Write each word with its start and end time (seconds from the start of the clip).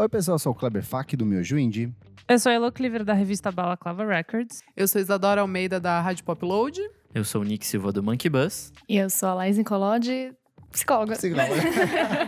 Oi, 0.00 0.08
pessoal, 0.08 0.36
eu 0.36 0.38
sou 0.38 0.52
o 0.52 0.54
Kleber 0.54 0.84
Fak 0.84 1.16
do 1.16 1.26
Miojo 1.26 1.58
Indie. 1.58 1.92
Eu 2.28 2.38
sou 2.38 2.50
a 2.50 2.54
Elo 2.54 2.70
Cleaver 2.70 3.04
da 3.04 3.14
revista 3.14 3.50
Balaclava 3.50 4.06
Records. 4.06 4.62
Eu 4.76 4.86
sou 4.86 5.00
Isadora 5.00 5.40
Almeida 5.40 5.80
da 5.80 6.00
Rádio 6.00 6.22
Pop 6.22 6.44
Load. 6.44 6.80
Eu 7.12 7.24
sou 7.24 7.40
o 7.40 7.44
Nick 7.44 7.66
Silva 7.66 7.90
do 7.90 8.00
Monkey 8.00 8.30
Bus. 8.30 8.72
E 8.88 8.96
eu 8.96 9.10
sou 9.10 9.30
a 9.30 9.34
Laís 9.34 9.58
Nicolodi, 9.58 10.32
psicóloga. 10.70 11.16
Psicóloga. 11.16 11.52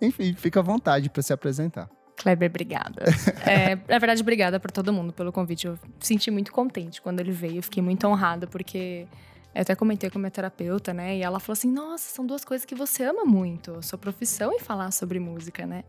Enfim, 0.05 0.33
fica 0.33 0.59
à 0.59 0.63
vontade 0.63 1.09
para 1.09 1.21
se 1.21 1.33
apresentar. 1.33 1.89
Kleber, 2.15 2.49
obrigada. 2.49 3.03
É, 3.45 3.75
na 3.75 3.99
verdade, 3.99 4.21
obrigada 4.21 4.59
por 4.59 4.71
todo 4.71 4.93
mundo 4.93 5.11
pelo 5.11 5.31
convite. 5.31 5.67
Eu 5.67 5.73
me 5.73 5.79
senti 5.99 6.31
muito 6.31 6.51
contente 6.51 7.01
quando 7.01 7.19
ele 7.19 7.31
veio. 7.31 7.57
Eu 7.57 7.63
fiquei 7.63 7.83
muito 7.83 8.07
honrada, 8.07 8.47
porque 8.47 9.05
eu 9.53 9.61
até 9.61 9.75
comentei 9.75 10.09
com 10.09 10.17
a 10.17 10.21
minha 10.21 10.31
terapeuta, 10.31 10.93
né? 10.93 11.17
E 11.17 11.21
ela 11.21 11.39
falou 11.39 11.53
assim: 11.53 11.69
Nossa, 11.69 12.09
são 12.09 12.25
duas 12.25 12.45
coisas 12.45 12.65
que 12.65 12.73
você 12.73 13.03
ama 13.03 13.25
muito: 13.25 13.75
a 13.75 13.81
sua 13.81 13.97
profissão 13.99 14.51
e 14.55 14.59
falar 14.59 14.91
sobre 14.91 15.19
música, 15.19 15.65
né? 15.65 15.83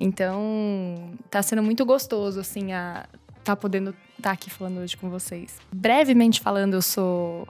Então, 0.00 1.12
tá 1.30 1.42
sendo 1.42 1.62
muito 1.62 1.84
gostoso, 1.84 2.40
assim, 2.40 2.72
a 2.72 3.06
tá 3.44 3.54
podendo 3.54 3.94
estar 4.16 4.32
aqui 4.32 4.50
falando 4.50 4.78
hoje 4.78 4.96
com 4.96 5.10
vocês. 5.10 5.58
Brevemente 5.72 6.40
falando, 6.40 6.74
eu 6.74 6.82
sou 6.82 7.46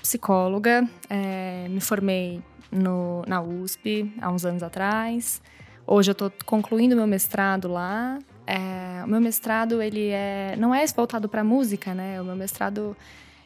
psicóloga, 0.00 0.88
é, 1.08 1.68
me 1.68 1.80
formei 1.80 2.42
no, 2.70 3.22
na 3.26 3.40
USP 3.40 4.12
há 4.20 4.30
uns 4.30 4.44
anos 4.44 4.62
atrás. 4.62 5.40
Hoje 5.86 6.10
eu 6.10 6.12
estou 6.12 6.32
concluindo 6.46 6.94
meu 6.96 7.06
mestrado 7.06 7.68
lá. 7.68 8.18
É, 8.46 9.04
o 9.04 9.08
meu 9.08 9.20
mestrado 9.20 9.80
ele 9.82 10.08
é 10.08 10.54
não 10.58 10.74
é 10.74 10.84
voltado 10.86 11.28
para 11.28 11.42
música, 11.44 11.94
né? 11.94 12.20
O 12.20 12.24
meu 12.24 12.36
mestrado 12.36 12.96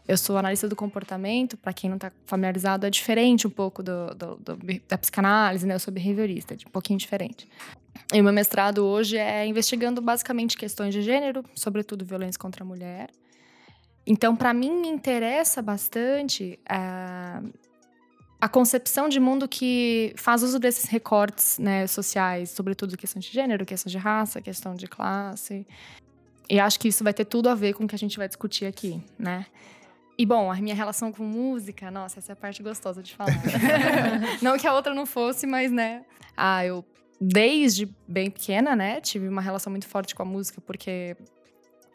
eu 0.07 0.17
sou 0.19 0.37
analista 0.37 0.69
do 0.69 0.77
comportamento. 0.77 1.57
Para 1.57 1.73
quem 1.73 1.89
não 1.89 1.97
está 1.97 2.13
familiarizado, 2.27 2.87
é 2.87 2.91
diferente 2.91 3.47
um 3.47 3.51
pouco 3.51 3.83
do, 3.83 4.15
do- 4.15 4.37
do- 4.37 4.59
da 4.89 4.99
psicanálise, 4.99 5.67
né? 5.67 5.75
Eu 5.75 5.79
sou 5.81 5.93
behaviorista, 5.93 6.55
um 6.67 6.71
pouquinho 6.71 6.99
diferente. 6.99 7.49
E 8.13 8.21
o 8.21 8.25
meu 8.25 8.33
mestrado 8.33 8.79
hoje 8.84 9.17
é 9.17 9.47
investigando 9.47 10.03
basicamente 10.03 10.57
questões 10.59 10.93
de 10.93 11.01
gênero, 11.01 11.43
sobretudo 11.55 12.05
violência 12.05 12.39
contra 12.39 12.63
a 12.63 12.67
mulher. 12.67 13.09
Então, 14.07 14.37
para 14.37 14.53
mim, 14.53 14.83
me 14.83 14.89
interessa 14.89 15.63
bastante 15.63 16.59
ah, 16.69 17.41
a 18.44 18.49
concepção 18.49 19.09
de 19.09 19.19
mundo 19.19 19.49
que 19.49 20.12
faz 20.19 20.43
uso 20.43 20.59
desses 20.59 20.84
recortes 20.84 21.59
né, 21.59 21.87
sociais, 21.87 22.50
sobretudo 22.50 22.94
questões 22.94 23.25
de 23.25 23.32
gênero, 23.32 23.65
questões 23.65 23.91
de 23.91 23.97
raça, 23.97 24.38
questão 24.38 24.75
de 24.75 24.87
classe. 24.87 25.66
E 26.50 26.60
acho 26.60 26.78
que 26.78 26.88
isso 26.88 27.03
vai 27.03 27.15
ter 27.15 27.25
tudo 27.25 27.49
a 27.49 27.54
ver 27.54 27.72
com 27.72 27.84
o 27.84 27.88
que 27.88 27.94
a 27.94 27.99
gente 27.99 28.19
vai 28.19 28.28
discutir 28.28 28.66
aqui, 28.66 29.03
né? 29.19 29.47
E 30.19 30.27
bom, 30.27 30.53
a 30.53 30.56
minha 30.56 30.75
relação 30.75 31.10
com 31.10 31.25
música, 31.25 31.91
nossa, 31.91 32.19
essa 32.19 32.33
é 32.33 32.34
a 32.34 32.37
parte 32.37 32.62
gostosa 32.62 33.03
de 33.03 33.16
falar. 33.16 33.33
não 34.43 34.59
que 34.59 34.66
a 34.66 34.75
outra 34.75 34.93
não 34.93 35.06
fosse, 35.06 35.47
mas 35.47 35.72
né. 35.72 36.04
Ah, 36.37 36.66
eu 36.66 36.84
desde 37.19 37.88
bem 38.06 38.31
pequena, 38.31 38.77
né, 38.77 39.00
tive 39.00 39.27
uma 39.27 39.41
relação 39.41 39.71
muito 39.71 39.88
forte 39.88 40.15
com 40.15 40.21
a 40.22 40.27
música, 40.27 40.60
porque 40.60 41.16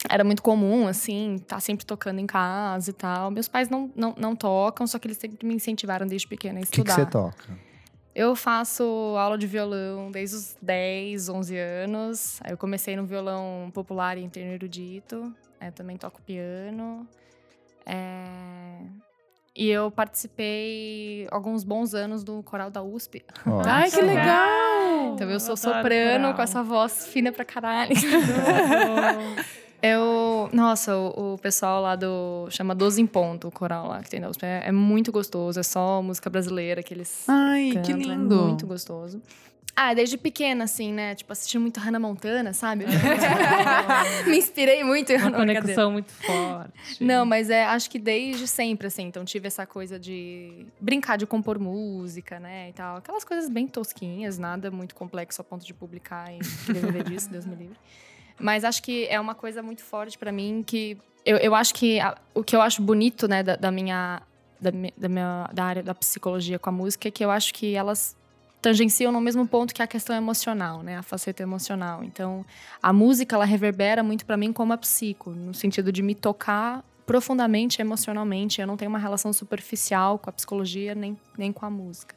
era 0.08 0.24
muito 0.24 0.42
comum, 0.42 0.88
assim, 0.88 1.36
estar 1.36 1.60
sempre 1.60 1.86
tocando 1.86 2.20
em 2.20 2.28
casa 2.28 2.90
e 2.90 2.94
tal. 2.94 3.32
Meus 3.32 3.48
pais 3.48 3.68
não, 3.70 3.92
não, 3.96 4.14
não 4.18 4.36
tocam, 4.36 4.86
só 4.88 4.98
que 5.00 5.08
eles 5.08 5.18
sempre 5.18 5.46
me 5.46 5.54
incentivaram 5.56 6.06
desde 6.08 6.28
pequena 6.28 6.60
a 6.60 6.62
O 6.62 6.66
que, 6.66 6.72
que 6.72 6.90
estudar. 6.90 6.96
você 6.96 7.06
toca? 7.06 7.70
Eu 8.16 8.36
faço 8.36 8.84
aula 9.18 9.38
de 9.38 9.46
violão 9.48 10.12
desde 10.12 10.36
os 10.36 10.58
10, 10.62 11.30
11 11.30 11.58
anos. 11.58 12.40
Aí 12.44 12.52
eu 12.52 12.58
comecei 12.58 12.96
no 12.96 13.06
violão 13.06 13.70
popular 13.74 14.18
e 14.18 14.24
interno 14.24 14.52
erudito. 14.54 15.34
Aí 15.60 15.68
eu 15.70 15.72
também 15.74 15.96
toco 15.98 16.22
piano. 16.22 17.08
É, 17.86 18.80
E 19.56 19.68
eu 19.70 19.90
participei 19.92 21.28
alguns 21.32 21.64
bons 21.64 21.94
anos 21.94 22.24
do 22.24 22.42
coral 22.44 22.70
da 22.70 22.82
USP. 22.82 23.24
Ó, 23.46 23.62
Ai, 23.66 23.90
que 23.90 24.00
legal! 24.02 25.14
Então 25.14 25.30
eu 25.30 25.40
sou 25.40 25.56
soprano 25.58 26.20
coral. 26.24 26.36
com 26.36 26.42
essa 26.42 26.64
voz 26.64 27.08
fina 27.08 27.32
pra 27.32 27.46
caralho. 27.46 27.94
Eu. 29.82 30.50
Nossa, 30.52 30.96
o, 30.96 31.34
o 31.34 31.38
pessoal 31.38 31.82
lá 31.82 31.96
do. 31.96 32.48
Chama 32.50 32.76
Doze 32.76 33.02
em 33.02 33.08
Ponto, 33.08 33.48
o 33.48 33.52
coral 33.52 33.88
lá 33.88 34.02
que 34.02 34.10
tem 34.10 34.20
da 34.20 34.30
USP. 34.30 34.46
É, 34.46 34.64
é 34.66 34.72
muito 34.72 35.12
gostoso, 35.12 35.60
é 35.60 35.64
só 35.64 36.02
música 36.02 36.30
brasileira 36.30 36.84
que 36.84 36.94
eles. 36.94 37.26
Ai, 37.28 37.72
que 37.72 37.76
cantam, 37.76 37.98
lindo. 37.98 38.36
É 38.36 38.44
muito 38.48 38.68
gostoso. 38.68 39.22
Ah, 39.82 39.94
desde 39.94 40.18
pequena, 40.18 40.66
assim, 40.66 40.92
né? 40.92 41.16
Tipo, 41.16 41.32
assistindo 41.32 41.62
muito 41.62 41.80
Hannah 41.80 42.00
Montana, 42.00 42.52
sabe? 42.52 42.84
Me 44.28 44.38
inspirei 44.38 44.84
muito 44.84 45.10
em 45.12 45.16
Uma 45.16 45.26
Hannah 45.26 45.38
Montana. 45.38 45.62
conexão 45.62 45.92
muito 45.94 46.12
forte. 46.12 47.02
Não, 47.02 47.26
mas 47.26 47.50
é, 47.50 47.64
acho 47.64 47.90
que 47.90 47.98
desde 47.98 48.46
sempre, 48.46 48.88
assim. 48.88 49.04
Então, 49.04 49.24
tive 49.24 49.48
essa 49.48 49.66
coisa 49.66 49.98
de 49.98 50.66
brincar 50.82 51.18
de 51.18 51.26
compor 51.26 51.58
música, 51.58 52.42
né? 52.42 52.70
E 52.70 52.74
tal. 52.74 52.98
Aquelas 52.98 53.24
coisas 53.24 53.50
bem 53.50 53.68
tosquinhas, 53.68 54.38
nada 54.38 54.70
muito 54.70 54.94
complexo 54.94 55.40
a 55.40 55.46
ponto 55.46 55.66
de 55.66 55.74
publicar 55.74 56.30
e 56.34 56.40
viver 56.74 57.04
disso, 57.06 57.30
Deus 57.30 57.46
me 57.46 57.56
livre. 57.56 57.78
Mas 58.40 58.64
acho 58.64 58.82
que 58.82 59.06
é 59.08 59.20
uma 59.20 59.36
coisa 59.36 59.62
muito 59.62 59.84
forte 59.84 60.18
pra 60.18 60.32
mim 60.32 60.64
que... 60.66 60.98
Eu, 61.26 61.38
eu 61.38 61.54
acho 61.54 61.74
que 61.74 62.00
a- 62.00 62.16
o 62.34 62.44
que 62.44 62.56
eu 62.56 62.62
acho 62.62 62.82
bonito, 62.82 63.28
né, 63.28 63.44
da, 63.44 63.56
da 63.56 63.72
minha... 63.72 64.22
Da, 64.62 64.72
da 64.98 65.08
minha 65.08 65.50
da 65.54 65.64
área 65.64 65.82
da 65.84 65.96
psicologia 65.96 66.60
com 66.60 66.70
a 66.70 66.74
música 66.74 67.08
é 67.08 67.12
que 67.12 67.24
eu 67.24 67.32
acho 67.32 67.54
que 67.54 67.76
elas 67.76 68.14
tangenciam 68.62 69.10
no 69.10 69.22
mesmo 69.22 69.48
ponto 69.48 69.74
que 69.74 69.82
a 69.82 69.88
questão 69.88 70.14
emocional, 70.14 70.84
né? 70.84 70.98
A 70.98 71.02
faceta 71.02 71.42
emocional. 71.42 72.04
Então, 72.04 72.46
a 72.84 72.92
música, 72.92 73.38
ela 73.38 73.46
reverbera 73.46 74.04
muito 74.04 74.26
pra 74.26 74.36
mim 74.36 74.52
como 74.52 74.74
a 74.74 74.78
psico, 74.78 75.30
no 75.30 75.54
sentido 75.54 75.94
de 75.94 76.02
me 76.02 76.14
tocar 76.14 76.84
profundamente 77.06 77.80
emocionalmente. 77.82 78.60
Eu 78.60 78.68
não 78.68 78.76
tenho 78.76 78.90
uma 78.90 79.00
relação 79.00 79.32
superficial 79.32 80.20
com 80.20 80.30
a 80.30 80.34
psicologia 80.34 80.94
nem, 80.94 81.18
nem 81.38 81.54
com 81.54 81.66
a 81.66 81.70
música. 81.70 82.14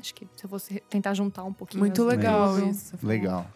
Acho 0.00 0.12
que 0.16 0.26
se 0.36 0.44
eu 0.44 0.50
fosse 0.50 0.80
tentar 0.90 1.14
juntar 1.14 1.44
um 1.44 1.52
pouquinho. 1.52 1.78
Muito 1.78 2.02
duas. 2.02 2.16
Legal. 2.16 2.58
isso. 2.68 2.98
Legal. 3.00 3.46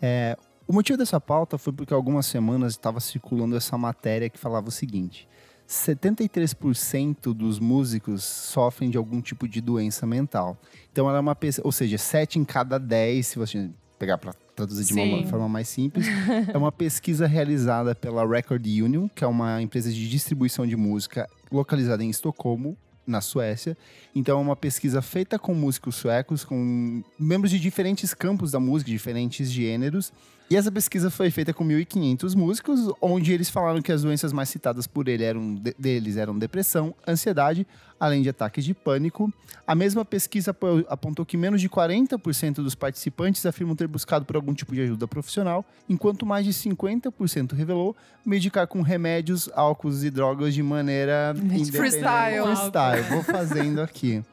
É, 0.00 0.38
o 0.68 0.72
motivo 0.72 0.98
dessa 0.98 1.18
pauta 1.18 1.56
foi 1.56 1.72
porque 1.72 1.94
algumas 1.94 2.26
semanas 2.26 2.74
estava 2.74 3.00
circulando 3.00 3.56
essa 3.56 3.78
matéria 3.78 4.28
que 4.28 4.38
falava 4.38 4.68
o 4.68 4.70
seguinte: 4.70 5.26
73% 5.66 7.32
dos 7.32 7.58
músicos 7.58 8.22
sofrem 8.22 8.90
de 8.90 8.98
algum 8.98 9.22
tipo 9.22 9.48
de 9.48 9.62
doença 9.62 10.06
mental. 10.06 10.58
Então 10.92 11.08
ela 11.08 11.16
é 11.16 11.20
uma 11.20 11.34
pesquisa, 11.34 11.66
ou 11.66 11.72
seja, 11.72 11.96
7 11.96 12.38
em 12.38 12.44
cada 12.44 12.78
10, 12.78 13.26
se 13.26 13.38
você 13.38 13.70
pegar 13.98 14.18
para 14.18 14.34
traduzir 14.54 14.84
de 14.84 14.94
Sim. 14.94 15.14
uma 15.14 15.26
forma 15.26 15.48
mais 15.48 15.68
simples, 15.68 16.06
é 16.52 16.56
uma 16.56 16.70
pesquisa 16.70 17.26
realizada 17.26 17.94
pela 17.94 18.26
Record 18.26 18.64
Union, 18.66 19.08
que 19.08 19.24
é 19.24 19.26
uma 19.26 19.62
empresa 19.62 19.90
de 19.90 20.08
distribuição 20.08 20.66
de 20.66 20.76
música 20.76 21.26
localizada 21.50 22.04
em 22.04 22.10
Estocolmo, 22.10 22.76
na 23.06 23.22
Suécia. 23.22 23.74
Então 24.14 24.38
é 24.38 24.42
uma 24.42 24.54
pesquisa 24.54 25.00
feita 25.00 25.38
com 25.38 25.54
músicos 25.54 25.96
suecos, 25.96 26.44
com 26.44 27.02
membros 27.18 27.50
de 27.50 27.58
diferentes 27.58 28.12
campos 28.12 28.50
da 28.50 28.60
música, 28.60 28.90
diferentes 28.90 29.50
gêneros. 29.50 30.12
E 30.50 30.56
essa 30.56 30.72
pesquisa 30.72 31.10
foi 31.10 31.30
feita 31.30 31.52
com 31.52 31.62
1.500 31.62 32.34
músicos, 32.34 32.80
onde 33.02 33.32
eles 33.34 33.50
falaram 33.50 33.82
que 33.82 33.92
as 33.92 34.00
doenças 34.00 34.32
mais 34.32 34.48
citadas 34.48 34.86
por 34.86 35.06
ele 35.06 35.22
eram, 35.22 35.54
de- 35.54 35.74
deles 35.78 36.16
eram 36.16 36.38
depressão, 36.38 36.94
ansiedade, 37.06 37.66
além 38.00 38.22
de 38.22 38.30
ataques 38.30 38.64
de 38.64 38.72
pânico. 38.72 39.30
A 39.66 39.74
mesma 39.74 40.06
pesquisa 40.06 40.52
apo- 40.52 40.86
apontou 40.88 41.26
que 41.26 41.36
menos 41.36 41.60
de 41.60 41.68
40% 41.68 42.54
dos 42.62 42.74
participantes 42.74 43.44
afirmam 43.44 43.76
ter 43.76 43.86
buscado 43.86 44.24
por 44.24 44.36
algum 44.36 44.54
tipo 44.54 44.74
de 44.74 44.80
ajuda 44.80 45.06
profissional, 45.06 45.62
enquanto 45.86 46.24
mais 46.24 46.46
de 46.46 46.54
50% 46.54 47.52
revelou 47.52 47.94
medicar 48.24 48.66
com 48.66 48.80
remédios, 48.80 49.50
álcools 49.54 50.02
e 50.02 50.08
drogas 50.10 50.54
de 50.54 50.62
maneira. 50.62 51.34
Freestyle. 51.78 52.56
Freestyle, 52.56 53.02
vou 53.10 53.22
fazendo 53.22 53.82
aqui. 53.82 54.24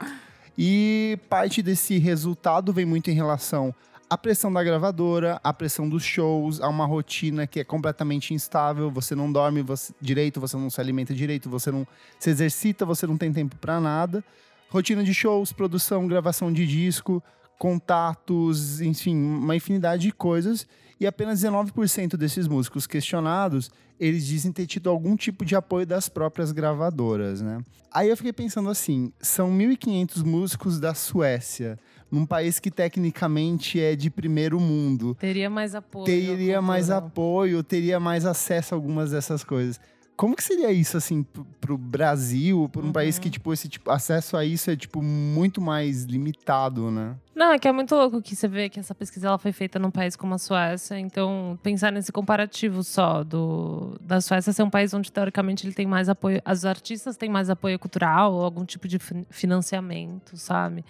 E 0.58 1.20
parte 1.30 1.62
desse 1.62 1.98
resultado 1.98 2.72
vem 2.72 2.86
muito 2.86 3.10
em 3.12 3.14
relação 3.14 3.76
à 4.10 4.18
pressão 4.18 4.52
da 4.52 4.64
gravadora, 4.64 5.40
à 5.44 5.52
pressão 5.54 5.90
dos 5.90 6.04
shows, 6.04 6.62
a 6.62 6.68
uma 6.70 6.86
rotina 6.86 7.48
que 7.48 7.60
é 7.60 7.64
completamente 7.64 8.34
instável, 8.34 8.90
você 8.92 9.16
não 9.16 9.32
dorme 9.32 9.62
você- 9.62 9.94
direito, 10.00 10.40
você 10.40 10.56
não 10.58 10.70
se 10.70 10.80
alimenta 10.80 11.14
direito, 11.14 11.50
você 11.50 11.72
não 11.72 11.88
se 12.20 12.30
exercita, 12.30 12.86
você 12.86 13.08
não 13.08 13.18
tem 13.18 13.34
tempo 13.34 13.56
pra 13.58 13.80
nada. 13.80 14.24
Rotina 14.70 15.04
de 15.04 15.14
shows, 15.14 15.52
produção, 15.52 16.08
gravação 16.08 16.52
de 16.52 16.66
disco, 16.68 17.22
contatos, 17.58 18.82
enfim, 18.82 19.16
uma 19.16 19.56
infinidade 19.56 20.04
de 20.04 20.12
coisas. 20.12 20.68
E 21.00 21.06
apenas 21.06 21.42
19% 21.42 22.16
desses 22.16 22.48
músicos 22.48 22.88
questionados, 22.88 23.70
eles 24.00 24.26
dizem 24.26 24.52
ter 24.52 24.66
tido 24.66 24.90
algum 24.90 25.16
tipo 25.16 25.44
de 25.44 25.56
apoio 25.56 25.86
das 25.86 26.08
próprias 26.08 26.52
gravadoras, 26.52 27.42
né? 27.42 27.60
Aí 27.94 28.10
eu 28.10 28.18
fiquei 28.18 28.34
pensando 28.34 28.70
assim, 28.70 29.12
são 29.22 29.50
1.500 29.52 30.24
músicos 30.24 30.80
da 30.80 30.94
Suécia, 30.94 31.78
num 32.12 32.26
país 32.26 32.60
que 32.60 32.70
tecnicamente 32.72 33.80
é 33.80 33.96
de 33.96 34.10
primeiro 34.10 34.60
mundo. 34.60 35.16
Teria 35.16 35.50
mais 35.50 35.76
apoio. 35.76 36.06
Teria 36.06 36.62
mais 36.62 36.90
apoio, 36.90 37.64
teria 37.64 38.00
mais 38.00 38.26
acesso 38.26 38.74
a 38.74 38.78
algumas 38.78 39.12
dessas 39.12 39.44
coisas. 39.44 39.80
Como 40.18 40.34
que 40.34 40.42
seria 40.46 40.72
isso, 40.72 40.96
assim, 40.96 41.24
pro, 41.24 41.44
pro 41.60 41.78
Brasil, 41.78 42.70
por 42.72 42.82
um 42.82 42.88
Uhum. 42.88 42.94
país 42.94 43.20
que, 43.20 43.30
tipo, 43.30 43.52
esse 43.52 43.68
tipo, 43.68 43.92
acesso 43.92 44.38
a 44.38 44.46
isso 44.46 44.72
é, 44.72 44.76
tipo, 44.78 45.02
muito 45.02 45.60
mais 45.60 46.04
limitado, 46.06 46.90
né? 46.90 47.18
Não, 47.36 47.52
é 47.52 47.60
que 47.60 47.68
é 47.68 47.72
muito 47.74 47.94
louco 47.94 48.22
que 48.22 48.34
você 48.34 48.48
vê 48.48 48.70
que 48.70 48.80
essa 48.80 48.96
pesquisa 48.96 49.28
ela 49.28 49.38
foi 49.38 49.52
feita 49.52 49.78
num 49.78 49.92
país 49.92 50.16
como 50.16 50.34
a 50.34 50.38
Suécia. 50.38 50.98
Então, 50.98 51.60
pensar 51.62 51.92
nesse 51.92 52.14
comparativo 52.14 52.82
só 52.82 53.26
do 53.26 53.98
da 54.00 54.22
Suécia 54.22 54.54
ser 54.54 54.64
um 54.64 54.70
país 54.70 54.94
onde, 54.94 55.12
teoricamente, 55.12 55.68
ele 55.68 55.74
tem 55.74 55.86
mais 55.86 56.08
apoio. 56.08 56.42
Os 56.50 56.64
artistas 56.64 57.18
têm 57.18 57.30
mais 57.30 57.50
apoio 57.50 57.78
cultural 57.78 58.32
ou 58.36 58.42
algum 58.46 58.64
tipo 58.64 58.88
de 58.88 58.98
fin- 59.00 59.26
financiamento, 59.30 60.38
sabe? 60.38 60.86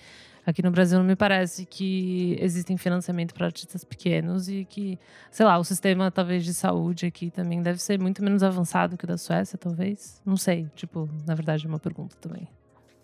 Aqui 0.45 0.61
no 0.61 0.69
Brasil 0.69 0.99
não 0.99 1.05
me 1.05 1.15
parece 1.15 1.65
que 1.65 2.37
existem 2.39 2.77
financiamento 2.77 3.33
para 3.33 3.47
artistas 3.47 3.83
pequenos 3.83 4.47
e 4.47 4.63
que, 4.63 4.99
sei 5.31 5.45
lá, 5.45 5.57
o 5.57 5.63
sistema 5.63 6.11
talvez 6.11 6.45
de 6.45 6.53
saúde 6.53 7.07
aqui 7.07 7.31
também 7.31 7.61
deve 7.63 7.81
ser 7.81 7.99
muito 7.99 8.23
menos 8.23 8.43
avançado 8.43 8.95
que 8.95 9.05
o 9.05 9.07
da 9.07 9.17
Suécia, 9.17 9.57
talvez. 9.57 10.21
Não 10.23 10.37
sei, 10.37 10.67
tipo, 10.75 11.09
na 11.25 11.33
verdade 11.33 11.65
é 11.65 11.69
uma 11.69 11.79
pergunta 11.79 12.15
também. 12.21 12.47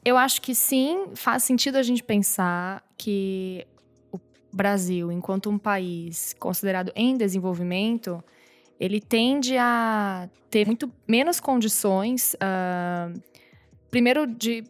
Eu 0.05 0.17
acho 0.17 0.41
que 0.41 0.53
sim, 0.53 1.07
faz 1.15 1.43
sentido 1.43 1.77
a 1.77 1.83
gente 1.83 2.03
pensar 2.03 2.83
que 2.95 3.65
o 4.11 4.19
Brasil, 4.53 5.11
enquanto 5.11 5.49
um 5.49 5.57
país 5.57 6.35
considerado 6.39 6.91
em 6.95 7.17
desenvolvimento, 7.17 8.23
ele 8.79 8.99
tende 8.99 9.57
a 9.57 10.29
ter 10.49 10.67
muito 10.67 10.91
menos 11.07 11.39
condições, 11.39 12.35
ah, 12.39 13.11
primeiro 13.89 14.27
de 14.27 14.63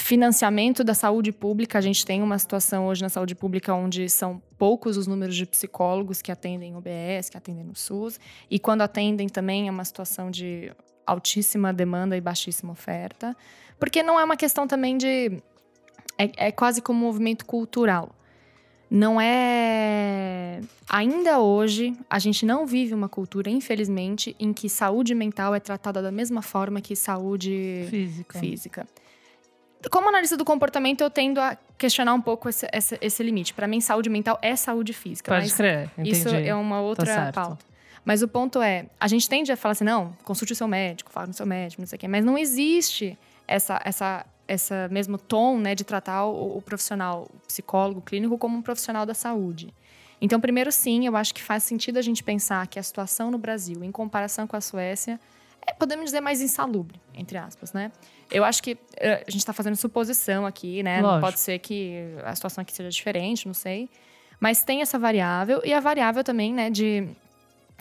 financiamento 0.00 0.82
da 0.82 0.94
saúde 0.94 1.30
pública. 1.32 1.78
A 1.78 1.80
gente 1.80 2.04
tem 2.04 2.22
uma 2.22 2.38
situação 2.38 2.86
hoje 2.86 3.02
na 3.02 3.08
saúde 3.08 3.34
pública 3.34 3.74
onde 3.74 4.08
são 4.08 4.42
poucos 4.58 4.96
os 4.96 5.06
números 5.06 5.36
de 5.36 5.46
psicólogos 5.46 6.20
que 6.22 6.32
atendem 6.32 6.74
OBS, 6.76 7.30
que 7.30 7.36
atendem 7.36 7.64
no 7.64 7.76
SUS, 7.76 8.18
e 8.50 8.58
quando 8.58 8.82
atendem 8.82 9.28
também 9.28 9.68
é 9.68 9.70
uma 9.70 9.84
situação 9.84 10.30
de 10.30 10.72
altíssima 11.06 11.72
demanda 11.72 12.16
e 12.16 12.20
baixíssima 12.20 12.72
oferta. 12.72 13.36
Porque 13.78 14.02
não 14.02 14.18
é 14.18 14.24
uma 14.24 14.36
questão 14.36 14.66
também 14.66 14.96
de. 14.96 15.42
É, 16.18 16.48
é 16.48 16.52
quase 16.52 16.82
como 16.82 16.98
um 16.98 17.02
movimento 17.06 17.44
cultural. 17.44 18.10
Não 18.90 19.20
é. 19.20 20.60
Ainda 20.88 21.38
hoje, 21.38 21.96
a 22.08 22.18
gente 22.18 22.44
não 22.44 22.66
vive 22.66 22.92
uma 22.92 23.08
cultura, 23.08 23.48
infelizmente, 23.48 24.34
em 24.38 24.52
que 24.52 24.68
saúde 24.68 25.14
mental 25.14 25.54
é 25.54 25.60
tratada 25.60 26.02
da 26.02 26.10
mesma 26.10 26.42
forma 26.42 26.80
que 26.80 26.96
saúde 26.96 27.86
Física. 27.88 28.38
física. 28.38 28.86
Como 29.88 30.08
analista 30.08 30.36
do 30.36 30.44
comportamento, 30.44 31.00
eu 31.00 31.08
tendo 31.08 31.40
a 31.40 31.56
questionar 31.78 32.12
um 32.12 32.20
pouco 32.20 32.48
esse, 32.48 32.68
esse, 32.72 32.98
esse 33.00 33.22
limite. 33.22 33.54
Para 33.54 33.66
mim, 33.66 33.80
saúde 33.80 34.10
mental 34.10 34.38
é 34.42 34.54
saúde 34.54 34.92
física. 34.92 35.30
Pode 35.30 35.44
mas 35.44 35.54
crer, 35.54 35.90
entendi. 35.96 36.10
isso 36.10 36.28
é 36.28 36.54
uma 36.54 36.80
outra 36.80 37.06
certo. 37.06 37.34
pauta. 37.34 37.64
Mas 38.04 38.22
o 38.22 38.28
ponto 38.28 38.60
é, 38.60 38.86
a 38.98 39.08
gente 39.08 39.28
tende 39.28 39.52
a 39.52 39.56
falar 39.56 39.72
assim, 39.72 39.84
não, 39.84 40.12
consulte 40.24 40.52
o 40.52 40.56
seu 40.56 40.68
médico, 40.68 41.10
fale 41.10 41.26
com 41.26 41.32
o 41.32 41.36
seu 41.36 41.46
médico, 41.46 41.82
não 41.82 41.86
sei 41.86 41.96
o 41.96 42.00
quê. 42.00 42.08
Mas 42.08 42.24
não 42.24 42.36
existe 42.36 43.18
essa, 43.46 43.80
essa, 43.84 44.26
essa 44.48 44.88
mesmo 44.90 45.18
tom, 45.18 45.58
né, 45.58 45.74
de 45.74 45.84
tratar 45.84 46.24
o, 46.24 46.58
o 46.58 46.62
profissional, 46.62 47.28
o 47.32 47.46
psicólogo, 47.46 48.00
o 48.00 48.02
clínico, 48.02 48.36
como 48.38 48.56
um 48.56 48.62
profissional 48.62 49.04
da 49.04 49.14
saúde. 49.14 49.72
Então, 50.20 50.38
primeiro, 50.40 50.70
sim, 50.70 51.06
eu 51.06 51.16
acho 51.16 51.34
que 51.34 51.42
faz 51.42 51.62
sentido 51.62 51.98
a 51.98 52.02
gente 52.02 52.22
pensar 52.22 52.66
que 52.66 52.78
a 52.78 52.82
situação 52.82 53.30
no 53.30 53.38
Brasil, 53.38 53.82
em 53.82 53.90
comparação 53.90 54.46
com 54.46 54.54
a 54.54 54.60
Suécia, 54.60 55.18
é, 55.66 55.72
podemos 55.72 56.06
dizer, 56.06 56.20
mais 56.20 56.40
insalubre, 56.40 57.00
entre 57.14 57.38
aspas, 57.38 57.72
né? 57.72 57.90
Eu 58.30 58.44
acho 58.44 58.62
que 58.62 58.78
eh, 58.96 59.24
a 59.26 59.30
gente 59.30 59.40
está 59.40 59.52
fazendo 59.52 59.76
suposição 59.76 60.46
aqui, 60.46 60.82
né? 60.82 61.00
Lógico. 61.00 61.20
Pode 61.20 61.40
ser 61.40 61.58
que 61.58 62.14
a 62.24 62.34
situação 62.34 62.62
aqui 62.62 62.72
seja 62.72 62.88
diferente, 62.88 63.46
não 63.46 63.54
sei. 63.54 63.88
Mas 64.38 64.64
tem 64.64 64.80
essa 64.82 64.98
variável 64.98 65.60
e 65.64 65.72
a 65.72 65.80
variável 65.80 66.24
também, 66.24 66.52
né, 66.52 66.70
de 66.70 67.08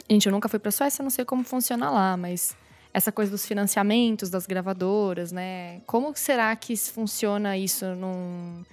Gente, 0.10 0.26
eu 0.26 0.32
nunca 0.32 0.50
fui 0.50 0.58
pra 0.58 0.72
Suécia, 0.72 1.04
não 1.04 1.10
sei 1.10 1.24
como 1.24 1.44
funciona 1.44 1.90
lá, 1.92 2.18
mas 2.18 2.56
essa 2.92 3.12
coisa 3.12 3.30
dos 3.30 3.46
financiamentos 3.46 4.30
das 4.30 4.48
gravadoras, 4.48 5.32
né? 5.32 5.82
Como 5.86 6.12
será 6.16 6.56
que 6.56 6.76
funciona 6.76 7.56
isso 7.56 7.86
num, 7.96 8.64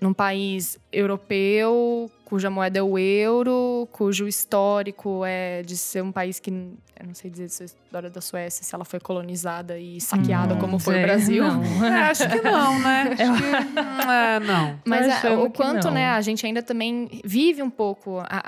num 0.00 0.12
país 0.12 0.78
europeu, 0.92 2.10
cuja 2.24 2.50
moeda 2.50 2.78
é 2.78 2.82
o 2.82 2.98
euro, 2.98 3.88
cujo 3.92 4.26
histórico 4.28 5.22
é 5.24 5.62
de 5.62 5.76
ser 5.76 6.02
um 6.02 6.12
país 6.12 6.38
que. 6.38 6.50
Eu 6.98 7.06
não 7.06 7.14
sei 7.14 7.30
dizer 7.30 7.50
se 7.50 7.62
a 7.62 7.66
história 7.66 8.08
da 8.08 8.20
Suécia, 8.22 8.64
se 8.64 8.74
ela 8.74 8.84
foi 8.84 8.98
colonizada 8.98 9.78
e 9.78 10.00
saqueada 10.00 10.54
Não 10.54 10.60
como 10.60 10.78
foi 10.78 10.94
sei, 10.94 11.02
o 11.02 11.06
Brasil. 11.06 11.44
não. 11.44 11.62
É, 11.86 12.02
acho 12.10 12.28
que 12.28 12.40
não, 12.40 12.78
né? 12.80 13.02
Acho 13.12 13.16
que. 13.42 13.48
hum, 13.48 14.10
É, 14.10 14.40
não. 14.40 14.80
Mas 14.84 15.20
Tô 15.20 15.28
a- 15.28 15.42
o 15.44 15.50
quanto, 15.50 15.90
né, 15.90 16.06
a 16.08 16.20
gente 16.22 16.44
ainda 16.46 16.62
também 16.62 17.20
vive 17.24 17.62
um 17.62 17.68
pouco 17.70 18.18
a, 18.28 18.42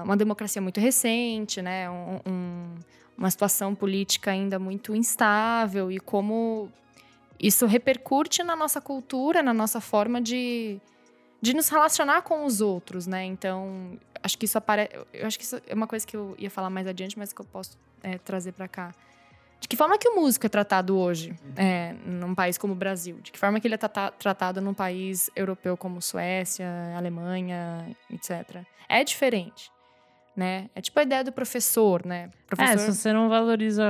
a- 0.00 0.02
uma 0.04 0.16
democracia 0.16 0.62
muito 0.62 0.80
recente, 0.80 1.60
né, 1.60 1.90
um- 1.90 2.20
um- 2.26 2.74
uma 3.18 3.30
situação 3.30 3.74
política 3.74 4.30
ainda 4.30 4.58
muito 4.60 4.94
instável 4.96 5.90
e 5.92 5.98
como 6.00 6.68
isso 7.42 7.66
repercute 7.66 8.42
na 8.44 8.54
nossa 8.54 8.80
cultura, 8.80 9.42
na 9.42 9.52
nossa 9.52 9.80
forma 9.80 10.20
de, 10.20 10.80
de 11.40 11.52
nos 11.54 11.68
relacionar 11.68 12.22
com 12.22 12.46
os 12.46 12.60
outros, 12.60 13.06
né? 13.08 13.24
Então, 13.24 13.98
acho 14.22 14.38
que 14.38 14.44
isso 14.44 14.56
aparece. 14.56 14.90
Eu 15.12 15.26
acho 15.26 15.36
que 15.36 15.44
isso 15.44 15.60
é 15.66 15.74
uma 15.74 15.88
coisa 15.88 16.06
que 16.06 16.16
eu 16.16 16.36
ia 16.38 16.48
falar 16.48 16.70
mais 16.70 16.86
adiante, 16.86 17.18
mas 17.18 17.32
que 17.32 17.40
eu 17.40 17.44
posso 17.44 17.76
é, 18.02 18.16
trazer 18.18 18.52
para 18.52 18.68
cá. 18.68 18.94
De 19.58 19.68
que 19.68 19.76
forma 19.76 19.96
que 19.96 20.08
o 20.08 20.16
músico 20.16 20.44
é 20.46 20.48
tratado 20.48 20.96
hoje, 20.96 21.36
é, 21.56 21.94
num 22.04 22.34
país 22.34 22.58
como 22.58 22.72
o 22.72 22.76
Brasil? 22.76 23.18
De 23.22 23.30
que 23.30 23.38
forma 23.38 23.60
que 23.60 23.66
ele 23.68 23.74
é 23.74 23.78
trata- 23.78 24.10
tratado 24.12 24.60
num 24.60 24.74
país 24.74 25.30
europeu 25.36 25.76
como 25.76 26.02
Suécia, 26.02 26.66
Alemanha, 26.96 27.86
etc. 28.10 28.62
É 28.88 29.04
diferente, 29.04 29.70
né? 30.36 30.68
É 30.74 30.80
tipo 30.80 30.98
a 30.98 31.04
ideia 31.04 31.22
do 31.22 31.30
professor, 31.30 32.04
né? 32.04 32.30
É, 32.50 32.56
Professor... 32.56 32.78
se 32.92 32.94
você 33.00 33.12
não 33.12 33.28
valoriza 33.28 33.84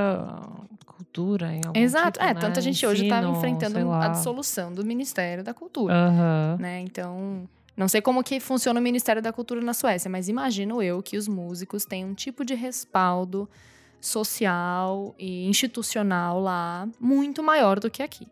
cultura 1.03 1.53
em 1.53 1.61
algum 1.65 1.79
Exato. 1.79 2.19
tipo, 2.19 2.23
é, 2.23 2.33
né? 2.33 2.39
tanta 2.39 2.61
gente 2.61 2.85
hoje 2.85 3.03
está 3.03 3.21
enfrentando 3.21 3.91
a 3.91 4.07
dissolução 4.07 4.71
do 4.71 4.85
Ministério 4.85 5.43
da 5.43 5.53
Cultura, 5.53 5.93
Aham. 5.93 6.57
né? 6.59 6.79
Então, 6.79 7.47
não 7.75 7.87
sei 7.87 8.01
como 8.01 8.23
que 8.23 8.39
funciona 8.39 8.79
o 8.79 8.83
Ministério 8.83 9.21
da 9.21 9.33
Cultura 9.33 9.61
na 9.61 9.73
Suécia, 9.73 10.09
mas 10.09 10.29
imagino 10.29 10.81
eu 10.81 11.03
que 11.03 11.17
os 11.17 11.27
músicos 11.27 11.85
têm 11.85 12.05
um 12.05 12.13
tipo 12.13 12.45
de 12.45 12.53
respaldo 12.53 13.49
social 13.99 15.13
e 15.19 15.47
institucional 15.47 16.39
lá 16.39 16.87
muito 16.99 17.43
maior 17.43 17.79
do 17.79 17.89
que 17.89 18.01
aqui. 18.01 18.27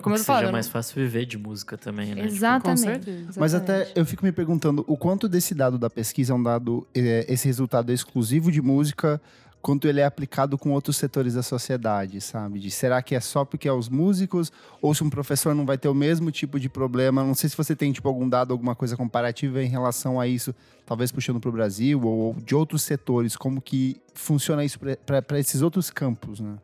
Como 0.00 0.16
que 0.16 0.22
seja 0.22 0.44
eu 0.44 0.52
mais 0.52 0.68
fácil 0.68 0.94
viver 0.94 1.26
de 1.26 1.36
música 1.36 1.76
também, 1.76 2.14
né? 2.14 2.22
Tipo, 2.22 2.34
Exatamente. 2.34 2.80
Com 2.80 2.86
certeza. 2.86 3.40
Mas 3.40 3.52
exatamente. 3.52 3.90
até 3.90 4.00
eu 4.00 4.06
fico 4.06 4.24
me 4.24 4.32
perguntando 4.32 4.82
o 4.86 4.96
quanto 4.96 5.28
desse 5.28 5.54
dado 5.54 5.78
da 5.78 5.90
pesquisa 5.90 6.32
é 6.32 6.36
um 6.36 6.42
dado, 6.42 6.86
é, 6.94 7.26
esse 7.28 7.46
resultado 7.46 7.90
é 7.90 7.94
exclusivo 7.94 8.50
de 8.50 8.62
música, 8.62 9.20
quanto 9.62 9.86
ele 9.86 10.00
é 10.00 10.04
aplicado 10.04 10.58
com 10.58 10.72
outros 10.72 10.96
setores 10.96 11.34
da 11.34 11.42
sociedade, 11.42 12.20
sabe? 12.20 12.58
De 12.58 12.70
será 12.70 13.00
que 13.00 13.14
é 13.14 13.20
só 13.20 13.44
porque 13.44 13.68
é 13.68 13.72
os 13.72 13.88
músicos 13.88 14.52
ou 14.82 14.92
se 14.92 15.04
um 15.04 15.08
professor 15.08 15.54
não 15.54 15.64
vai 15.64 15.78
ter 15.78 15.88
o 15.88 15.94
mesmo 15.94 16.32
tipo 16.32 16.58
de 16.58 16.68
problema? 16.68 17.22
Não 17.22 17.34
sei 17.34 17.48
se 17.48 17.56
você 17.56 17.76
tem 17.76 17.92
tipo 17.92 18.08
algum 18.08 18.28
dado, 18.28 18.52
alguma 18.52 18.74
coisa 18.74 18.96
comparativa 18.96 19.62
em 19.62 19.68
relação 19.68 20.20
a 20.20 20.26
isso, 20.26 20.52
talvez 20.84 21.12
puxando 21.12 21.38
para 21.38 21.48
o 21.48 21.52
Brasil 21.52 22.02
ou 22.02 22.34
de 22.34 22.56
outros 22.56 22.82
setores, 22.82 23.36
como 23.36 23.62
que 23.62 23.96
funciona 24.14 24.64
isso 24.64 24.80
para 24.80 25.38
esses 25.38 25.62
outros 25.62 25.90
campos, 25.90 26.40
né? 26.40 26.56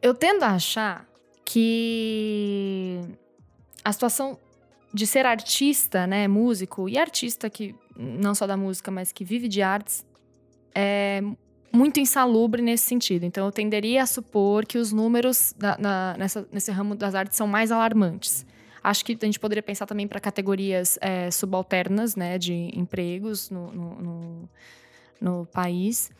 Eu 0.00 0.14
tendo 0.14 0.42
a 0.42 0.52
achar 0.52 1.06
que 1.44 3.02
a 3.84 3.92
situação 3.92 4.38
de 4.94 5.06
ser 5.06 5.26
artista, 5.26 6.06
né, 6.06 6.26
músico 6.26 6.88
e 6.88 6.96
artista 6.96 7.50
que 7.50 7.74
não 7.94 8.34
só 8.34 8.46
da 8.46 8.56
música, 8.56 8.90
mas 8.90 9.12
que 9.12 9.24
vive 9.24 9.46
de 9.46 9.60
artes, 9.60 10.06
é 10.74 11.20
muito 11.76 12.00
insalubre 12.00 12.62
nesse 12.62 12.84
sentido. 12.84 13.24
Então, 13.24 13.44
eu 13.46 13.52
tenderia 13.52 14.02
a 14.02 14.06
supor 14.06 14.64
que 14.64 14.78
os 14.78 14.92
números 14.92 15.54
na, 15.58 16.16
nessa, 16.16 16.48
nesse 16.50 16.70
ramo 16.72 16.94
das 16.94 17.14
artes 17.14 17.36
são 17.36 17.46
mais 17.46 17.70
alarmantes. 17.70 18.46
Acho 18.82 19.04
que 19.04 19.18
a 19.20 19.24
gente 19.26 19.38
poderia 19.38 19.62
pensar 19.62 19.84
também 19.84 20.06
para 20.08 20.18
categorias 20.18 20.98
é, 21.00 21.30
subalternas, 21.30 22.16
né, 22.16 22.38
de 22.38 22.70
empregos 22.72 23.50
no, 23.50 23.72
no, 23.72 23.94
no, 24.00 24.50
no 25.20 25.46
país. 25.46 26.10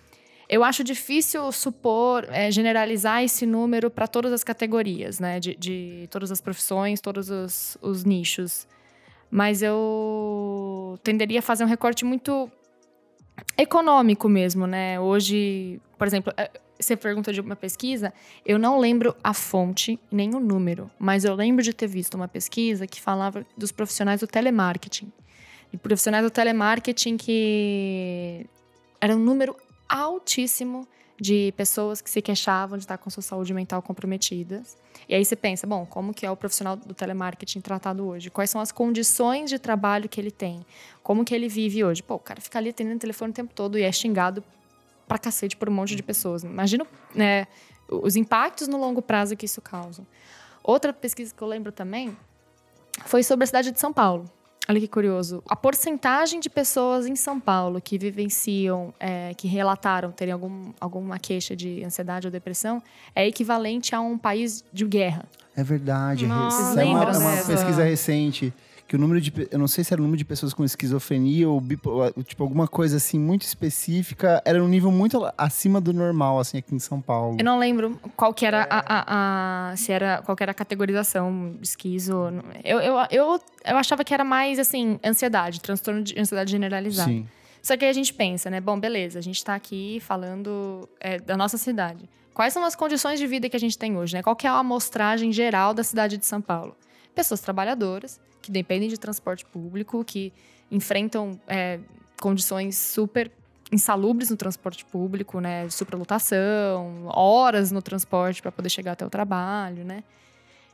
Eu 0.49 0.63
acho 0.63 0.85
difícil 0.85 1.51
supor, 1.51 2.27
é, 2.31 2.51
generalizar 2.51 3.23
esse 3.23 3.47
número 3.47 3.91
para 3.91 4.07
todas 4.07 4.33
as 4.33 4.45
categorias, 4.45 5.19
né? 5.19 5.41
De, 5.41 5.57
de, 5.57 6.07
todas 6.09 6.31
as 6.31 6.41
profissões, 6.41 7.01
todos 7.01 7.31
os, 7.31 7.77
os 7.83 8.05
nichos. 8.05 8.67
Mas 9.29 9.61
eu 9.61 10.99
tenderia 11.03 11.41
a 11.41 11.43
fazer 11.43 11.65
um 11.65 11.67
recorte 11.67 12.05
muito 12.05 12.49
econômico 13.57 14.28
mesmo, 14.28 14.66
né? 14.66 15.00
Hoje, 15.00 15.81
por 15.99 16.07
exemplo, 16.07 16.33
é, 16.37 16.50
você 16.78 16.97
pergunta 16.97 17.33
de 17.33 17.40
uma 17.40 17.57
pesquisa, 17.57 18.12
eu 18.45 18.59
não 18.59 18.78
lembro 18.78 19.14
a 19.23 19.33
fonte 19.33 19.99
nem 20.11 20.35
o 20.35 20.40
número, 20.40 20.90
mas 20.99 21.25
eu 21.25 21.35
lembro 21.35 21.62
de 21.62 21.73
ter 21.73 21.87
visto 21.87 22.14
uma 22.14 22.28
pesquisa 22.28 22.87
que 22.87 23.00
falava 23.00 23.47
dos 23.57 23.73
profissionais 23.73 24.21
do 24.21 24.26
telemarketing. 24.26 25.11
E 25.73 25.76
profissionais 25.76 26.25
do 26.25 26.31
telemarketing 26.31 27.16
que 27.16 28.47
era 29.00 29.14
um 29.14 29.19
número 29.19 29.57
altíssimo 29.88 30.87
de 31.19 31.53
pessoas 31.57 32.01
que 32.01 32.11
se 32.11 32.21
queixavam 32.21 32.77
de 32.77 32.85
estar 32.85 32.99
com 32.99 33.09
sua 33.09 33.23
saúde 33.23 33.53
mental 33.55 33.81
comprometidas. 33.81 34.77
E 35.09 35.15
aí 35.15 35.25
você 35.25 35.35
pensa, 35.35 35.67
bom, 35.67 35.87
como 35.87 36.13
que 36.13 36.27
é 36.27 36.31
o 36.31 36.37
profissional 36.37 36.77
do 36.77 36.93
telemarketing 36.93 37.61
tratado 37.61 38.07
hoje? 38.07 38.31
Quais 38.31 38.51
são 38.51 38.61
as 38.61 38.71
condições 38.71 39.49
de 39.49 39.59
trabalho 39.59 40.09
que 40.09 40.21
ele 40.21 40.31
tem? 40.31 40.65
Como 41.03 41.25
que 41.25 41.35
ele 41.35 41.49
vive 41.49 41.85
hoje? 41.85 42.03
Pô, 42.03 42.15
o 42.15 42.19
cara 42.19 42.41
fica 42.41 42.59
ali 42.59 42.71
atendendo 42.71 42.97
o 42.97 43.01
telefone 43.01 43.31
o 43.31 43.35
tempo 43.35 43.55
todo 43.55 43.79
e 43.79 43.83
é 43.83 43.93
xingado 43.93 44.45
pra 45.09 45.19
cacete 45.19 45.57
por 45.57 45.69
um 45.69 45.73
monte 45.73 45.95
de 45.97 46.03
pessoas. 46.03 46.43
Imagina 46.43 46.87
né, 47.15 47.47
os 47.89 48.17
impactos 48.17 48.69
no 48.69 48.77
longo 48.79 49.01
prazo 49.01 49.37
que 49.37 49.47
isso 49.47 49.61
causa. 49.61 50.07
Outra 50.63 50.93
pesquisa 50.93 51.35
que 51.35 51.41
eu 51.41 51.49
lembro 51.49 51.71
também 51.71 52.17
foi 53.05 53.23
sobre 53.23 53.45
a 53.45 53.47
cidade 53.47 53.71
de 53.71 53.81
São 53.81 53.93
Paulo. 53.93 54.29
Olha 54.69 54.81
que 54.81 54.89
curioso. 54.89 55.43
A 55.49 55.55
porcentagem 55.55 56.41
de 56.41 56.51
pessoas 56.51 57.07
em 57.07 57.15
São 57.15 57.39
Paulo 57.39 57.81
que 57.81 57.97
vivenciam, 57.97 58.93
é, 58.99 59.33
que 59.35 59.47
relataram 59.47 60.11
terem 60.11 60.33
algum, 60.33 60.73
alguma 60.81 61.19
queixa 61.19 61.55
de 61.55 61.85
ansiedade 61.85 62.27
ou 62.27 62.31
depressão 62.31 62.83
é 63.15 63.27
equivalente 63.27 63.95
a 63.95 64.01
um 64.01 64.19
país 64.19 64.65
de 64.73 64.85
guerra. 64.85 65.25
É 65.57 65.63
verdade. 65.63 66.27
Nossa, 66.27 66.83
é 66.83 66.85
uma, 66.85 67.05
é 67.05 67.17
uma 67.17 67.45
pesquisa 67.45 67.85
recente 67.85 68.53
que 68.88 68.95
o 68.95 68.99
número 68.99 69.21
de 69.21 69.33
eu 69.50 69.59
não 69.59 69.66
sei 69.66 69.83
se 69.83 69.93
era 69.93 70.00
o 70.00 70.05
número 70.05 70.16
de 70.19 70.25
pessoas 70.25 70.55
com 70.55 70.64
esquizofrenia 70.64 71.49
ou 71.49 71.61
tipo 72.25 72.43
alguma 72.43 72.69
coisa 72.69 72.97
assim 72.99 73.19
muito 73.19 73.43
específica, 73.43 74.40
era 74.45 74.62
um 74.62 74.69
nível 74.69 74.90
muito 74.93 75.21
acima 75.37 75.81
do 75.81 75.93
normal 75.93 76.38
assim 76.38 76.59
aqui 76.59 76.75
em 76.75 76.78
São 76.78 77.00
Paulo. 77.00 77.37
Eu 77.38 77.45
não 77.45 77.59
lembro 77.59 77.99
qual 78.16 78.33
que 78.33 78.47
era 78.47 78.62
a, 78.71 78.78
a- 78.78 79.71
a- 79.73 79.76
se 79.76 79.90
era 79.93 80.23
qual 80.25 80.37
era 80.40 80.52
a 80.52 80.55
categorização 80.55 81.57
esquizo. 81.61 82.14
Eu, 82.64 82.78
eu, 82.81 82.97
eu, 83.11 83.40
eu 83.64 83.76
achava 83.76 84.05
que 84.05 84.14
era 84.14 84.25
mais 84.25 84.59
assim, 84.59 84.99
ansiedade, 85.05 85.61
transtorno 85.61 86.02
de 86.02 86.19
ansiedade 86.19 86.50
generalizada. 86.50 87.11
Sim. 87.11 87.26
Só 87.62 87.76
que 87.76 87.85
aí 87.85 87.90
a 87.90 87.95
gente 87.95 88.14
pensa, 88.14 88.49
né? 88.49 88.61
Bom, 88.61 88.78
beleza, 88.78 89.19
a 89.19 89.23
gente 89.23 89.45
tá 89.45 89.55
aqui 89.57 89.99
falando 90.00 90.88
é, 91.00 91.19
da 91.19 91.37
nossa 91.37 91.59
cidade. 91.59 92.09
Quais 92.33 92.52
são 92.52 92.64
as 92.64 92.76
condições 92.76 93.19
de 93.19 93.26
vida 93.26 93.49
que 93.49 93.57
a 93.57 93.61
gente 93.61 93.76
tem 93.76 93.97
hoje, 93.97 94.14
né? 94.14 94.23
Qual 94.23 94.37
é 94.45 94.47
a 94.47 94.52
amostragem 94.59 95.33
geral 95.33 95.75
da 95.75 95.83
cidade 95.83 96.16
de 96.16 96.25
São 96.26 96.40
Paulo? 96.40 96.76
Pessoas 97.14 97.40
trabalhadoras, 97.40 98.21
que 98.47 98.53
dependem 98.53 98.88
de 98.88 98.99
transporte 98.99 99.45
público, 99.45 100.05
que 100.05 100.33
enfrentam 100.71 101.38
é, 101.47 101.79
condições 102.21 102.76
super 102.79 103.31
insalubres 103.73 104.31
no 104.31 104.37
transporte 104.37 104.85
público, 104.85 105.41
né? 105.41 105.69
Superlotação, 105.69 107.07
horas 107.07 107.71
no 107.73 107.83
transporte 107.83 108.41
para 108.41 108.53
poder 108.53 108.69
chegar 108.69 108.93
até 108.93 109.05
o 109.05 109.11
trabalho, 109.11 109.85
né? 109.85 110.03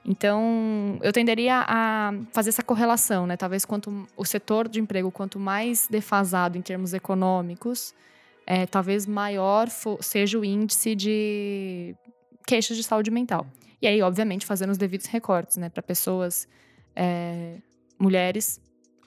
Então, 0.04 0.98
eu 1.00 1.12
tenderia 1.12 1.64
a 1.66 2.12
fazer 2.32 2.50
essa 2.50 2.62
correlação, 2.62 3.26
né? 3.26 3.36
Talvez 3.36 3.64
quanto 3.64 4.06
o 4.16 4.24
setor 4.24 4.68
de 4.68 4.80
emprego 4.80 5.10
quanto 5.10 5.38
mais 5.38 5.86
defasado 5.88 6.58
em 6.58 6.62
termos 6.62 6.92
econômicos, 6.92 7.94
é, 8.46 8.66
talvez 8.66 9.06
maior 9.06 9.68
seja 10.00 10.38
o 10.38 10.44
índice 10.44 10.94
de 10.94 11.94
queixas 12.46 12.76
de 12.76 12.82
saúde 12.82 13.10
mental. 13.10 13.46
E 13.80 13.86
aí, 13.86 14.02
obviamente, 14.02 14.44
fazendo 14.44 14.70
os 14.70 14.78
devidos 14.78 15.06
recortes, 15.06 15.56
né? 15.56 15.68
Para 15.68 15.82
pessoas, 15.82 16.48
é, 16.94 17.56
mulheres, 17.98 18.60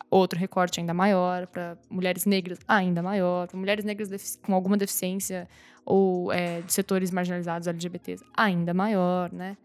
outro 0.10 0.39
recorte 0.39 0.80
ainda 0.80 0.94
maior, 0.94 1.48
para 1.48 1.77
mulheres 1.89 2.25
negras, 2.25 2.60
ainda 2.68 3.01
maior, 3.01 3.48
para 3.48 3.58
mulheres 3.58 3.84
negras 3.84 4.38
com 4.42 4.54
alguma 4.54 4.77
deficiência 4.77 5.48
ou 5.86 6.32
é, 6.32 6.62
de 6.62 6.74
setores 6.74 7.12
marginalizados 7.12 7.68
LGBTs, 7.68 8.24
ainda 8.36 8.74
maior, 8.74 9.32
né? 9.32 9.58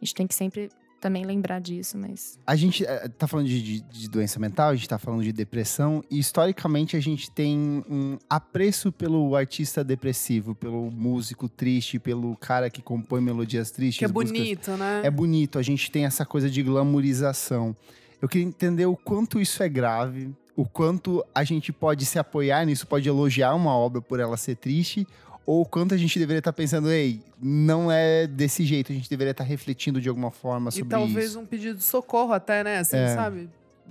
A 0.00 0.04
gente 0.04 0.14
tem 0.14 0.26
que 0.26 0.34
sempre 0.34 0.70
também 1.02 1.24
lembrar 1.26 1.60
disso, 1.60 1.98
mas 1.98 2.38
A 2.46 2.54
gente 2.56 2.86
eh, 2.86 3.08
tá 3.18 3.26
falando 3.26 3.46
de, 3.48 3.60
de- 3.60 3.80
de 3.82 4.08
doença 4.08 4.38
mental, 4.40 4.70
a 4.70 4.74
gente 4.76 4.88
tá 4.88 4.98
falando 4.98 5.22
de 5.22 5.32
depressão, 5.32 6.02
e 6.10 6.18
historicamente 6.18 6.96
a 6.96 7.00
gente 7.00 7.30
tem 7.30 7.58
um 7.90 8.16
apreço 8.30 8.90
pelo 8.92 9.34
artista 9.36 9.82
depressivo, 9.84 10.54
pelo 10.54 10.90
músico 10.90 11.48
triste, 11.48 11.98
pelo 11.98 12.36
cara 12.36 12.70
que 12.70 12.80
compõe 12.80 13.20
melodias 13.20 13.70
tristes. 13.70 13.98
Que 13.98 14.04
é 14.04 14.08
músicas- 14.08 14.38
bonito, 14.40 14.70
né? 14.76 15.00
É 15.04 15.10
bonito, 15.10 15.58
a 15.58 15.62
gente 15.62 15.90
tem 15.90 16.04
essa 16.06 16.24
coisa 16.24 16.48
de 16.48 16.62
glamourização. 16.62 17.76
Eu 18.20 18.28
queria 18.28 18.46
entender 18.46 18.86
o 18.86 18.96
quanto 18.96 19.40
isso 19.40 19.62
é 19.62 19.68
grave, 19.68 20.32
o 20.54 20.64
quanto 20.64 21.24
a 21.34 21.42
gente 21.42 21.72
pode 21.72 22.06
se 22.06 22.18
apoiar 22.18 22.64
nisso, 22.64 22.86
pode 22.86 23.08
elogiar 23.08 23.54
uma 23.54 23.74
obra 23.74 24.00
por 24.00 24.20
ela 24.20 24.36
ser 24.36 24.54
triste, 24.56 25.06
ou 25.46 25.62
o 25.62 25.66
quanto 25.66 25.94
a 25.94 25.96
gente 25.96 26.18
deveria 26.18 26.38
estar 26.38 26.52
pensando, 26.52 26.90
ei, 26.90 27.20
não 27.40 27.90
é 27.90 28.26
desse 28.26 28.64
jeito, 28.64 28.92
a 28.92 28.94
gente 28.94 29.08
deveria 29.10 29.32
estar 29.32 29.44
refletindo 29.44 30.00
de 30.00 30.08
alguma 30.08 30.30
forma 30.30 30.68
E 30.68 30.72
sobre 30.72 30.88
talvez 30.88 31.30
isso. 31.30 31.40
um 31.40 31.46
pedido 31.46 31.76
de 31.78 31.84
socorro 31.84 32.32
até, 32.32 32.62
né? 32.62 32.78
Assim, 32.78 32.96
É. 32.96 33.14
sabe? 33.14 33.48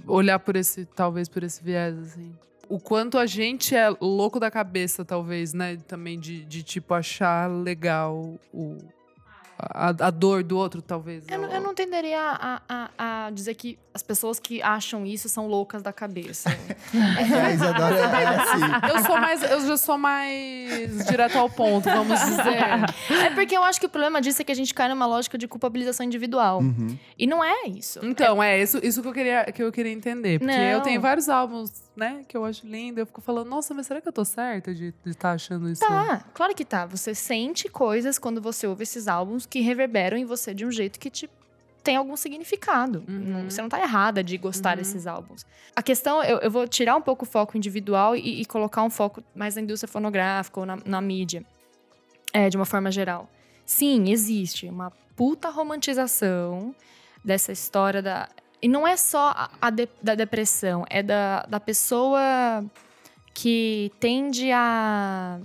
Olhar 0.08 0.40
por 0.40 0.56
esse, 0.56 0.86
talvez 0.86 1.28
por 1.28 1.44
esse 1.44 1.64
viés, 1.64 1.98
assim. 1.98 2.32
O 2.70 2.80
quanto 2.80 3.18
a 3.18 3.26
gente 3.26 3.76
é 3.76 3.90
louco 4.00 4.40
da 4.40 4.50
cabeça, 4.50 5.04
talvez, 5.04 5.54
né? 5.54 5.78
Também 5.88 6.18
de, 6.18 6.46
de 6.46 6.64
tipo, 6.64 6.94
achar 6.94 7.52
legal 7.52 8.36
o, 8.54 8.78
a, 9.70 9.90
a 9.90 10.10
dor 10.12 10.44
do 10.44 10.58
outro, 10.58 10.82
talvez. 10.82 11.24
eu, 11.30 11.40
não- 11.40 11.50
eu 11.50 11.62
não 11.62 11.74
tenderia 11.76 12.20
a, 12.20 12.62
a- 12.68 13.26
a 13.28 13.30
dizer 13.32 13.54
que 13.56 13.78
as 13.94 14.02
pessoas 14.02 14.40
que 14.40 14.62
acham 14.62 15.06
isso 15.06 15.28
são 15.30 15.48
loucas 15.48 15.82
da 15.82 15.92
cabeça. 15.94 16.50
É, 16.94 17.54
Isadora, 17.54 17.96
é 17.96 18.26
assim. 18.28 18.90
Eu 18.98 19.04
sou 19.06 19.18
mais. 19.18 19.44
Eu 19.44 19.68
já 19.68 19.78
sou 19.78 19.98
mais 19.98 21.06
direto 21.06 21.38
ao 21.38 21.50
ponto, 21.50 21.84
vamos 21.86 22.20
dizer. 22.20 23.24
é 23.26 23.30
porque 23.34 23.56
eu 23.56 23.64
acho 23.64 23.80
que 23.80 23.86
o 23.86 23.90
problema 23.90 24.20
disso 24.22 24.42
é 24.42 24.46
que 24.46 24.52
a 24.52 24.56
gente 24.56 24.74
cai 24.74 24.90
numa 24.90 25.06
lógica 25.06 25.38
de 25.38 25.48
culpabilização 25.48 26.06
individual. 26.06 26.60
Uhum. 26.60 26.98
E 27.18 27.26
não 27.28 27.44
é 27.44 27.68
isso. 27.68 28.00
Então, 28.04 28.42
é 28.42 28.62
isso, 28.62 28.80
isso 28.84 29.02
que, 29.02 29.08
eu 29.08 29.14
queria, 29.14 29.44
que 29.46 29.64
eu 29.64 29.72
queria 29.72 29.92
entender. 29.92 30.40
Porque 30.40 30.54
Não. 30.56 30.64
eu 30.64 30.82
tenho 30.82 31.00
vários 31.00 31.30
álbuns, 31.30 31.72
né, 31.96 32.24
que 32.28 32.36
eu 32.38 32.46
acho 32.46 32.66
lindo. 32.66 33.00
Eu 33.00 33.06
fico 33.06 33.22
falando, 33.22 33.50
nossa, 33.50 33.74
mas 33.74 33.88
será 33.88 34.00
que 34.02 34.08
eu 34.08 34.14
tô 34.14 34.24
certa 34.26 34.74
de 34.74 34.94
estar 35.06 35.32
achando 35.34 35.70
isso? 35.70 35.82
Tá, 35.82 36.26
claro 36.34 36.56
que 36.56 36.64
tá. 36.66 36.86
Você 36.86 37.14
sente 37.14 37.68
coisas 37.70 38.18
quando 38.18 38.42
você 38.42 38.66
ouve 38.68 38.84
esses 38.84 39.08
álbuns 39.08 39.46
que 39.46 39.60
reverberam 39.62 40.18
em 40.18 40.26
você 40.26 40.54
de 40.54 40.66
um 40.66 40.72
jeito 40.72 41.00
que 41.00 41.10
te 41.10 41.30
tem 41.84 41.96
algum 41.96 42.16
significado. 42.16 43.04
Uhum. 43.08 43.50
Você 43.50 43.60
não 43.60 43.68
tá 43.68 43.82
errada 43.82 44.24
de 44.24 44.38
gostar 44.38 44.72
Uhum. 44.72 44.84
desses 44.84 45.08
álbuns. 45.08 45.44
A 45.76 45.82
questão, 45.82 46.24
eu, 46.24 46.38
eu 46.38 46.52
vou 46.52 46.68
tirar 46.68 46.96
um 46.96 47.02
pouco 47.02 47.26
o 47.26 47.28
foco 47.28 47.58
individual 47.58 48.16
e, 48.16 48.42
e 48.42 48.46
colocar 48.46 48.84
um 48.84 48.90
foco 48.92 49.24
mais 49.34 49.56
na 49.56 49.64
indústria 49.64 49.92
fonográfica 49.92 50.60
ou 50.60 50.66
na, 50.68 50.78
na 50.86 51.02
mídia, 51.02 51.44
é, 52.32 52.50
de 52.50 52.56
uma 52.56 52.66
forma 52.68 52.92
geral. 52.92 53.28
Sim, 53.66 54.12
existe 54.12 54.68
uma 54.68 54.92
puta 55.16 55.50
romantização 55.50 56.76
dessa 57.26 57.52
história 57.52 58.02
da. 58.02 58.30
E 58.62 58.68
não 58.68 58.88
é 58.88 58.96
só 58.96 59.50
de- 59.74 59.90
da 60.02 60.14
depressão, 60.16 60.86
é 60.90 61.02
da, 61.02 61.44
da 61.50 61.60
pessoa 61.60 62.64
que 63.34 63.92
tende 64.00 64.52
a 64.52 65.40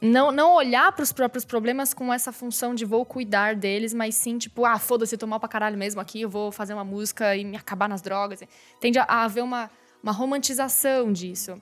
não, 0.00 0.30
não 0.30 0.54
olhar 0.54 0.92
para 0.92 1.02
os 1.02 1.10
próprios 1.12 1.44
problemas 1.44 1.92
com 1.92 2.12
essa 2.14 2.30
função 2.30 2.72
de 2.72 2.84
vou 2.84 3.04
cuidar 3.04 3.56
deles, 3.56 3.92
mas 3.92 4.14
sim, 4.14 4.38
tipo, 4.38 4.64
ah, 4.64 4.78
foda-se, 4.78 5.14
eu 5.16 5.18
tô 5.18 5.26
mal 5.26 5.40
pra 5.40 5.48
caralho 5.48 5.76
mesmo 5.76 6.00
aqui, 6.00 6.20
eu 6.20 6.30
vou 6.30 6.52
fazer 6.52 6.72
uma 6.74 6.84
música 6.84 7.34
e 7.34 7.44
me 7.44 7.56
acabar 7.56 7.88
nas 7.88 8.00
drogas. 8.00 8.40
Tende 8.80 8.98
a, 9.00 9.02
a 9.04 9.24
haver 9.24 9.42
uma, 9.42 9.68
uma 10.00 10.12
romantização 10.12 11.12
disso. 11.12 11.60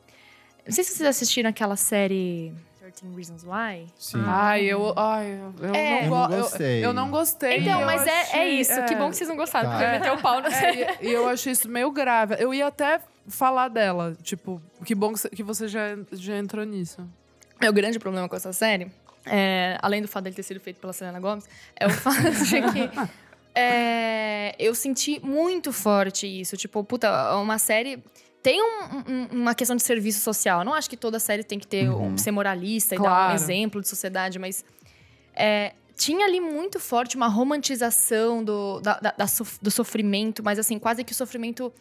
Não 0.67 0.73
sei 0.73 0.85
se 0.85 0.93
vocês 0.93 1.09
assistiram 1.09 1.49
aquela 1.49 1.77
série 1.77 2.53
13 2.93 3.15
Reasons 3.17 3.45
Why. 3.45 3.87
Sim. 3.99 4.23
Ai, 4.27 4.65
eu, 4.67 4.93
ai, 4.97 5.41
eu, 5.61 5.75
É. 5.75 6.05
Eu 6.07 6.11
não, 6.11 6.21
não 6.21 6.29
go- 6.29 6.35
eu- 6.35 6.43
gostei. 6.43 6.85
Eu, 6.87 6.93
não 6.93 7.11
gostei. 7.11 7.59
Então, 7.59 7.81
mas 7.85 8.07
é, 8.07 8.11
é 8.11 8.23
achei- 8.23 8.61
isso. 8.61 8.85
Que 8.85 8.95
bom 8.95 9.11
que 9.11 9.17
vocês 9.17 9.29
não 9.29 9.37
gostaram, 9.37 9.69
Tá. 9.69 9.77
porque 9.77 9.85
eu 9.87 9.91
meteu 10.01 10.15
o 10.15 10.23
pau 10.23 10.41
no 10.41 10.47
É, 10.49 10.99
e, 11.03 11.11
eu 11.11 11.29
achei 11.29 11.53
isso 11.53 11.69
meio 11.69 11.91
grave. 11.91 12.37
Eu 12.39 12.55
ia 12.55 12.67
até 12.69 13.01
falar 13.29 13.69
dela. 13.69 14.17
Tipo, 14.23 14.63
que 14.85 14.95
bom 14.95 15.13
que 15.13 15.19
você, 15.19 15.29
que 15.31 15.43
você 15.43 15.67
já, 15.69 15.97
já 16.13 16.37
entrou 16.39 16.65
nisso. 16.65 17.05
Meu 17.61 17.73
grande 17.73 17.99
problema 17.99 18.29
com 18.29 18.37
essa 18.37 18.53
série, 18.53 18.91
é, 19.25 19.77
além 19.83 20.01
do 20.03 20.07
fato 20.09 20.25
dele 20.25 20.37
ter 20.37 20.43
sido 20.45 20.61
feito 20.61 20.79
pela 20.79 20.93
Selena 20.93 21.19
Gomez, 21.19 21.49
é 21.75 21.87
o 21.87 21.91
fato 21.91 22.31
de 22.31 22.63
que 22.63 22.91
é, 23.55 24.55
eu 24.59 24.75
senti 24.75 25.19
muito 25.25 25.73
forte 25.73 26.27
isso. 26.27 26.57
Tipo, 26.57 26.85
puta, 26.85 27.35
uma 27.37 27.59
série. 27.59 28.03
Tem 28.47 28.63
um- 28.63 29.03
um- 29.09 29.29
uma 29.43 29.57
questão 29.57 29.75
de 29.75 29.83
serviço 29.83 30.21
social. 30.21 30.61
Eu 30.61 30.65
não 30.65 30.73
acho 30.73 30.89
que 30.89 30.97
toda 30.97 31.19
série 31.19 31.43
tem 31.43 31.59
que 31.59 31.67
ter 31.67 31.91
um- 31.91 32.17
ser 32.17 32.31
moralista 32.31 32.95
e 32.95 32.99
dar 32.99 33.03
um 33.03 33.07
Claro. 33.07 33.35
exemplo 33.35 33.81
de 33.83 33.89
sociedade, 33.89 34.39
mas 34.39 34.65
é, 35.35 35.73
tinha 35.97 36.25
ali 36.27 36.39
muito 36.41 36.79
forte 36.79 37.17
uma 37.17 37.27
romantização 37.27 38.45
do, 38.45 38.81
da- 38.81 39.01
da- 39.01 39.15
da 39.19 39.27
do 39.61 39.71
sofrimento, 39.73 40.45
mas 40.45 40.61
assim, 40.61 40.79
quase 40.79 41.03
que 41.03 41.11
o 41.11 41.15
sofrimento. 41.17 41.73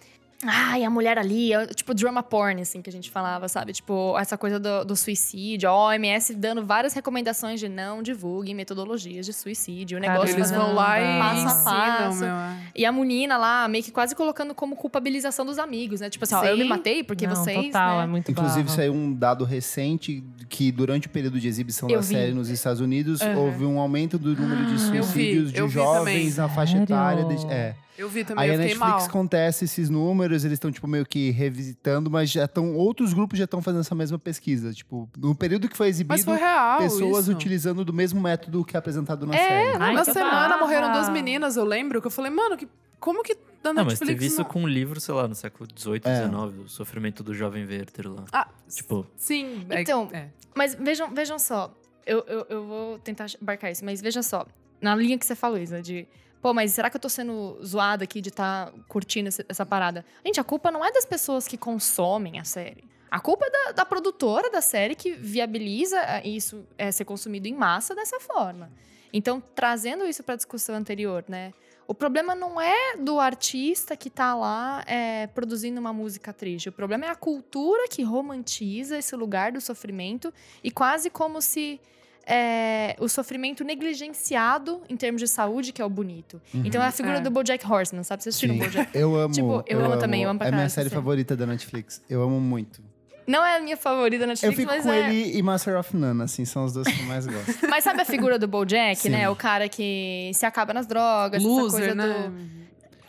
Ai, 0.44 0.84
a 0.84 0.90
mulher 0.90 1.18
ali, 1.18 1.54
é, 1.54 1.66
tipo 1.68 1.94
drama 1.94 2.22
porn, 2.22 2.62
assim, 2.62 2.82
que 2.82 2.90
a 2.90 2.94
gente 2.94 3.10
falava, 3.10 3.48
sabe? 3.48 3.72
Tipo, 3.74 4.16
essa 4.20 4.38
coisa 4.38 4.60
do, 4.60 4.84
do 4.84 4.96
suicídio. 4.96 5.68
A 5.70 5.74
OMS 5.88 6.36
dando 6.36 6.64
várias 6.64 6.94
recomendações 6.94 7.60
de 7.60 7.68
não 7.70 8.04
divulguem 8.04 8.54
metodologias 8.54 9.26
de 9.26 9.34
suicídio. 9.34 9.98
O 9.98 10.02
negócio 10.02 10.36
Eles 10.36 10.50
fazendo 10.50 10.66
vão 10.66 10.76
lá 10.76 11.00
e 11.00 11.20
passo 11.20 11.48
a 11.48 11.64
passo. 11.72 12.20
meu. 12.20 12.30
é. 12.36 12.58
E 12.76 12.86
a 12.86 12.92
menina 12.92 13.38
lá, 13.38 13.68
meio 13.68 13.84
que 13.84 13.92
quase 13.92 14.14
colocando 14.14 14.54
como 14.54 14.76
culpabilização 14.76 15.46
dos 15.46 15.58
amigos, 15.58 16.02
né? 16.02 16.10
Tipo 16.10 16.26
assim, 16.26 16.36
ó, 16.36 16.44
eu 16.44 16.58
me 16.58 16.66
matei 16.66 17.04
porque 17.04 17.26
Não, 17.26 17.36
vocês. 17.36 17.66
Total, 17.68 17.98
né? 18.00 18.04
é 18.04 18.08
muito 18.08 18.30
Inclusive, 18.30 18.64
barro. 18.64 18.76
saiu 18.76 18.94
um 18.94 19.14
dado 19.14 19.46
recente 19.46 20.24
que 20.50 20.72
durante 20.72 21.08
o 21.08 21.10
período 21.10 21.40
de 21.40 21.48
exibição 21.48 21.90
Eu 21.90 21.96
da 21.96 22.02
vi. 22.02 22.14
série 22.14 22.34
nos 22.34 22.50
Estados 22.50 22.82
Unidos, 22.82 23.22
Uhum. 23.22 23.38
houve 23.38 23.66
um 23.66 23.80
aumento 23.80 24.20
do 24.20 24.36
número 24.36 24.66
de 24.66 24.76
Ah, 24.76 24.78
suicídios 24.78 25.52
de 25.54 25.68
jovens 25.70 26.38
na 26.38 26.50
faixa 26.50 26.74
Sério? 26.74 26.84
etária. 26.84 27.26
de- 27.26 27.46
é. 27.48 27.76
Eu 27.98 28.10
vi 28.10 28.26
também, 28.26 28.44
Aí 28.44 28.50
eu 28.50 28.56
a 28.56 28.58
Netflix 28.58 28.80
mal. 28.80 29.10
contesta 29.10 29.64
esses 29.64 29.90
números, 29.90 30.44
eles 30.44 30.56
estão, 30.56 30.70
tipo, 30.72 30.88
meio 30.88 31.06
que 31.06 31.32
revisitando, 31.32 32.10
mas 32.10 32.30
já 32.30 32.46
estão. 32.46 32.76
Outros 32.76 33.14
grupos 33.14 33.38
já 33.38 33.46
estão 33.46 33.62
fazendo 33.62 33.82
essa 33.82 33.96
mesma 33.96 34.20
pesquisa. 34.20 34.74
Tipo, 34.74 35.10
no 35.18 35.34
período 35.34 35.70
que 35.70 35.78
foi 35.78 35.88
exibido, 35.88 36.14
Mas 36.14 36.26
foi 36.26 36.38
real 36.38 36.80
pessoas 36.80 37.24
isso. 37.28 37.32
utilizando 37.32 37.86
do 37.86 37.94
mesmo 37.94 38.20
método 38.20 38.66
que 38.66 38.76
é 38.76 38.80
apresentado 38.80 39.26
na 39.26 39.34
É, 39.36 39.38
série. 39.72 39.78
Ai, 39.84 39.94
Na 39.94 40.04
semana 40.04 40.32
barra. 40.50 40.58
morreram 40.58 40.92
duas 40.92 41.08
meninas, 41.10 41.56
eu 41.56 41.64
lembro, 41.64 42.02
que 42.02 42.08
eu 42.08 42.12
falei, 42.12 42.32
mano, 42.32 42.58
que, 42.58 42.68
como 43.00 43.24
que 43.24 43.36
da 43.64 43.74
Não, 43.74 43.84
mas 43.86 43.94
Netflix... 43.94 44.08
teve 44.14 44.26
isso 44.28 44.38
não- 44.42 44.46
com 44.46 44.62
um 44.64 44.68
livro, 44.68 45.00
sei 45.00 45.14
lá, 45.14 45.28
no 45.28 45.34
século 45.34 45.68
XVIII, 45.76 46.02
É. 46.04 46.16
XIX, 46.24 46.66
o 46.66 46.68
sofrimento 46.70 47.24
do 47.24 47.34
jovem 47.34 47.66
Werther 47.66 48.12
lá. 48.12 48.26
Ah, 48.32 48.48
Tipo, 48.70 49.08
sim. 49.18 49.66
é- 49.70 49.82
Então, 49.82 50.10
é. 50.14 50.28
Mas 50.54 50.76
vejam, 50.76 51.14
vejam 51.14 51.40
só, 51.40 51.74
eu, 52.06 52.24
eu, 52.28 52.46
eu 52.50 52.66
vou 52.66 53.00
tentar 53.00 53.26
embarcar 53.42 53.72
isso, 53.72 53.84
mas 53.86 54.02
veja 54.02 54.22
só, 54.22 54.46
na 54.82 54.96
linha 54.96 55.18
que 55.18 55.26
você 55.26 55.34
falou, 55.36 55.58
Isa, 55.58 55.82
de. 55.82 56.06
Pô, 56.46 56.54
mas 56.54 56.74
será 56.74 56.92
que 56.92 56.96
eu 56.96 57.02
tô 57.02 57.10
sendo 57.10 57.58
zoada 57.66 58.04
aqui 58.04 58.22
de 58.22 58.30
estar 58.30 58.72
curtindo 58.88 59.30
esse- 59.30 59.44
essa 59.50 59.66
parada? 59.66 60.06
Gente, 60.24 60.40
a 60.40 60.44
culpa 60.44 60.70
não 60.70 60.86
é 60.86 60.92
das 60.92 61.04
pessoas 61.04 61.48
que 61.48 61.58
consomem 61.58 62.38
a 62.40 62.44
série. 62.44 62.84
A 63.10 63.20
culpa 63.20 63.48
é 63.48 63.50
da, 63.50 63.72
da 63.72 63.84
produtora 63.84 64.52
da 64.52 64.62
série 64.62 64.94
que 64.94 65.14
viabiliza 65.14 65.98
eh, 65.98 66.28
isso 66.28 66.64
é, 66.78 66.92
ser 66.92 67.04
consumido 67.04 67.48
em 67.48 67.56
massa 67.56 67.96
dessa 67.96 68.20
forma. 68.20 68.72
Então, 69.12 69.42
trazendo 69.56 70.06
isso 70.06 70.22
pra 70.24 70.36
discussão 70.36 70.76
anterior, 70.76 71.26
né? 71.28 71.52
O 71.88 71.96
problema 71.96 72.36
não 72.36 72.62
é 72.62 72.96
do 72.96 73.20
artista 73.20 73.98
que 73.98 74.12
tá 74.12 74.36
lá 74.36 74.84
é, 74.86 75.26
produzindo 75.26 75.82
uma 75.82 75.94
música 75.94 76.32
triste. 76.32 76.70
O 76.70 76.72
problema 76.72 77.06
é 77.06 77.10
a 77.10 77.16
cultura 77.16 77.88
que 77.88 78.04
romantiza 78.04 79.00
esse 79.00 79.16
lugar 79.16 79.52
do 79.52 79.60
sofrimento 79.60 80.32
e 80.64 80.70
quase 80.70 81.10
como 81.10 81.42
se 81.42 81.82
é, 82.26 82.96
o 83.00 83.08
sofrimento 83.08 83.64
negligenciado 83.64 84.82
em 84.90 84.98
termos 84.98 85.22
de 85.22 85.28
saúde, 85.28 85.72
que 85.72 85.82
é 85.82 85.86
o 85.86 85.90
bonito. 85.90 86.42
Então 86.54 86.82
é 86.82 86.88
a 86.88 86.92
figura 86.92 87.18
É. 87.18 87.22
do 87.22 87.30
BoJack 87.30 87.66
Horseman, 87.66 88.04
sabe? 88.04 88.24
Vocês 88.24 88.36
assistiram. 88.36 88.58
BoJack? 88.58 88.90
Eu 88.98 89.16
amo. 89.16 89.34
Tipo, 89.34 89.64
eu 89.68 89.84
amo 89.86 89.98
também, 89.98 90.24
eu 90.24 90.30
amo 90.30 90.40
pra 90.40 90.48
É 90.48 90.52
minha 90.52 90.70
série 90.70 90.88
essa 90.88 90.96
favorita 90.96 91.36
da 91.36 91.46
Netflix. 91.46 92.02
Eu 92.10 92.22
amo 92.24 92.40
muito. 92.40 92.82
Não 93.28 93.44
é 93.44 93.58
a 93.58 93.60
minha 93.60 93.76
favorita 93.76 94.26
na 94.28 94.34
Eu 94.34 94.36
Netflix, 94.36 94.56
fico 94.58 94.72
mas 94.72 94.84
com 94.84 94.92
é... 94.92 95.10
ele 95.10 95.38
e 95.38 95.42
Master 95.42 95.80
of 95.80 95.96
None, 95.98 96.22
assim, 96.22 96.46
são 96.46 96.64
os 96.66 96.74
dois 96.74 96.88
que 96.88 97.00
eu 97.00 97.06
mais 97.08 97.26
gosto. 97.26 97.58
Mas 97.68 97.84
sabe 97.84 98.02
a 98.02 98.06
figura 98.06 98.38
do 98.38 98.48
BoJack, 98.48 99.02
Sim. 99.02 99.10
né? 99.10 99.28
O 99.30 99.36
cara 99.36 99.68
que 99.68 100.30
se 100.34 100.46
acaba 100.46 100.74
nas 100.74 100.86
drogas, 100.86 101.42
essa 101.42 101.48
Loser, 101.52 101.80
coisa 101.80 101.96
né? 101.96 102.30
do... 102.30 102.66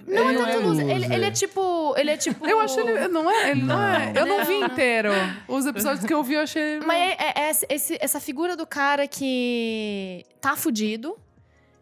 Não, 0.06 0.30
Ele 0.30 0.38
é 0.40 0.46
tanto 0.52 0.66
loser. 0.68 0.88
Ele, 0.90 1.14
ele 1.14 1.24
é 1.24 1.30
tipo... 1.30 1.94
Ele 1.96 2.10
é 2.10 2.16
tipo... 2.16 2.46
Eu 2.46 2.60
achei 2.60 2.82
ele... 2.82 3.08
Não 3.08 3.30
é? 3.30 3.50
Ele 3.50 3.62
não, 3.62 3.82
é? 3.82 4.12
Eu 4.14 4.26
não, 4.26 4.38
Não, 4.38 4.44
vi 4.44 4.58
não. 4.60 4.66
inteiro. 4.68 5.10
Os 5.48 5.66
episódios 5.66 6.04
que 6.06 6.14
eu 6.14 6.22
vi, 6.22 6.34
eu 6.34 6.40
achei... 6.42 6.78
Mas 6.80 6.96
é, 6.98 7.16
é- 7.18 7.48
é 7.48 7.50
esse- 7.74 7.98
essa 8.00 8.20
figura 8.20 8.54
do 8.56 8.66
cara 8.66 9.06
que 9.08 10.24
tá 10.40 10.54
fudido, 10.56 11.16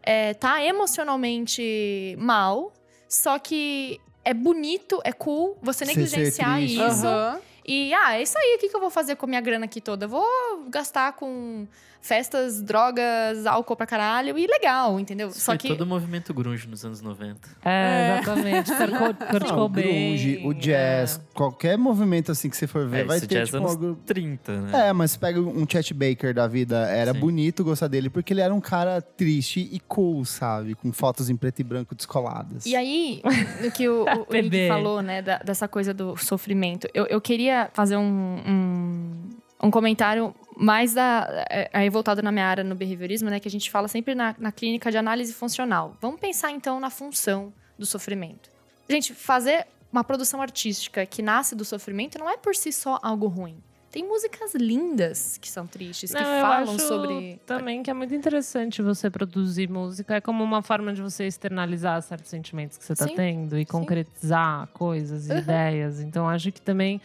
é, 0.01 0.33
tá 0.33 0.63
emocionalmente 0.63 2.15
mal, 2.19 2.73
só 3.07 3.37
que 3.39 3.99
é 4.23 4.33
bonito, 4.33 4.99
é 5.03 5.11
cool 5.11 5.57
você 5.61 5.85
negligenciar 5.85 6.61
isso. 6.61 6.81
Aham. 7.05 7.39
E, 7.67 7.93
ah, 7.93 8.15
é 8.17 8.21
isso 8.23 8.37
aí, 8.37 8.55
o 8.55 8.59
que, 8.59 8.69
que 8.69 8.75
eu 8.75 8.79
vou 8.81 8.89
fazer 8.89 9.15
com 9.15 9.25
a 9.25 9.29
minha 9.29 9.41
grana 9.41 9.65
aqui 9.65 9.81
toda? 9.81 10.05
Eu 10.05 10.09
vou 10.09 10.25
gastar 10.69 11.13
com 11.13 11.67
festas, 12.01 12.61
drogas, 12.61 13.47
álcool 13.47 13.75
pra 13.75 13.87
caralho 13.87 14.37
e 14.37 14.45
legal, 14.45 14.99
entendeu? 14.99 15.29
isso 15.29 15.39
Só 15.39 15.53
foi 15.53 15.57
que. 15.57 15.67
todo 15.69 15.81
o 15.81 15.85
movimento 15.87 16.31
grunge 16.35 16.67
nos 16.67 16.85
anos 16.85 17.01
90. 17.01 17.39
É, 17.65 18.19
exatamente. 18.21 18.71
Kurt, 18.71 18.91
Co- 19.17 19.25
Kurt 19.25 19.47
Não, 19.49 19.65
o 19.65 19.69
grunge, 19.69 20.35
Cobain, 20.37 20.47
o 20.47 20.53
jazz, 20.53 21.19
qualquer 21.33 21.75
movimento 21.79 22.31
assim 22.31 22.47
que 22.47 22.55
você 22.55 22.67
for 22.67 22.87
ver, 22.87 22.99
É, 22.99 23.03
vai 23.05 23.19
ter 23.19 23.25
jazz 23.27 23.45
tipo 23.47 23.57
anos 23.57 23.71
algo... 23.71 23.95
30, 24.05 24.51
né? 24.61 24.89
É, 24.89 24.93
mas 24.93 25.11
você 25.11 25.17
pega 25.17 25.39
um 25.39 25.65
Chet 25.67 25.91
Baker 25.95 26.31
da 26.31 26.47
vida, 26.47 26.77
era 26.89 27.11
Sim. 27.11 27.19
bonito 27.19 27.63
gostar 27.63 27.87
dele, 27.87 28.11
porque 28.11 28.33
ele 28.33 28.41
era 28.41 28.53
um 28.53 28.61
cara 28.61 29.01
triste 29.01 29.67
e 29.71 29.79
cool, 29.79 30.23
sabe? 30.25 30.75
Com 30.75 30.93
fotos 30.93 31.27
em 31.27 31.35
preto 31.35 31.59
e 31.61 31.63
branco 31.63 31.95
descoladas. 31.95 32.67
E 32.67 32.75
aí, 32.75 33.19
no 33.63 33.71
que 33.71 33.89
o, 33.89 34.03
o, 34.03 34.21
o 34.29 34.67
falou, 34.67 35.01
né, 35.01 35.23
da- 35.23 35.39
dessa 35.39 35.67
coisa 35.67 35.91
do 35.91 36.15
sofrimento, 36.17 36.87
eu, 36.93 37.07
eu 37.07 37.19
queria 37.19 37.54
fazer 37.73 37.97
um, 37.97 38.37
um, 38.47 39.29
um 39.63 39.71
comentário 39.71 40.33
mais 40.57 40.93
da, 40.93 41.45
é, 41.49 41.69
aí 41.73 41.89
voltado 41.89 42.21
na 42.21 42.31
minha 42.31 42.45
área 42.45 42.63
no 42.63 42.75
behaviorismo, 42.75 43.29
né, 43.29 43.39
que 43.39 43.47
a 43.47 43.51
gente 43.51 43.69
fala 43.69 43.87
sempre 43.87 44.15
na, 44.15 44.35
na 44.39 44.51
clínica 44.51 44.89
de 44.89 44.97
análise 44.97 45.33
funcional. 45.33 45.95
Vamos 46.01 46.19
pensar 46.19 46.51
então 46.51 46.79
na 46.79 46.89
função 46.89 47.53
do 47.77 47.85
sofrimento. 47.85 48.49
Gente, 48.89 49.13
fazer 49.13 49.65
uma 49.91 50.03
produção 50.03 50.41
artística 50.41 51.05
que 51.05 51.21
nasce 51.21 51.55
do 51.55 51.65
sofrimento 51.65 52.17
não 52.19 52.29
é 52.29 52.37
por 52.37 52.55
si 52.55 52.71
só 52.71 52.99
algo 53.01 53.27
ruim. 53.27 53.57
Tem 53.91 54.05
músicas 54.05 54.53
lindas 54.53 55.37
que 55.37 55.49
são 55.49 55.65
tristes, 55.65 56.13
que 56.13 56.21
Não, 56.21 56.29
eu 56.29 56.41
falam 56.41 56.75
acho 56.75 56.85
sobre. 56.85 57.39
Também 57.45 57.81
que 57.81 57.89
é 57.89 57.93
muito 57.93 58.13
interessante 58.13 58.81
você 58.81 59.09
produzir 59.09 59.69
música. 59.69 60.15
É 60.15 60.21
como 60.21 60.43
uma 60.43 60.61
forma 60.61 60.93
de 60.93 61.01
você 61.01 61.25
externalizar 61.25 62.01
certos 62.01 62.29
sentimentos 62.29 62.77
que 62.77 62.83
você 62.83 62.91
está 62.91 63.07
Sim, 63.07 63.15
tendo 63.15 63.57
e 63.57 63.65
concretizar 63.65 64.67
coisas 64.73 65.29
e 65.29 65.31
Uhum. 65.31 65.37
ideias. 65.39 66.01
Então, 66.01 66.27
acho 66.27 66.51
que 66.51 66.61
também 66.61 66.99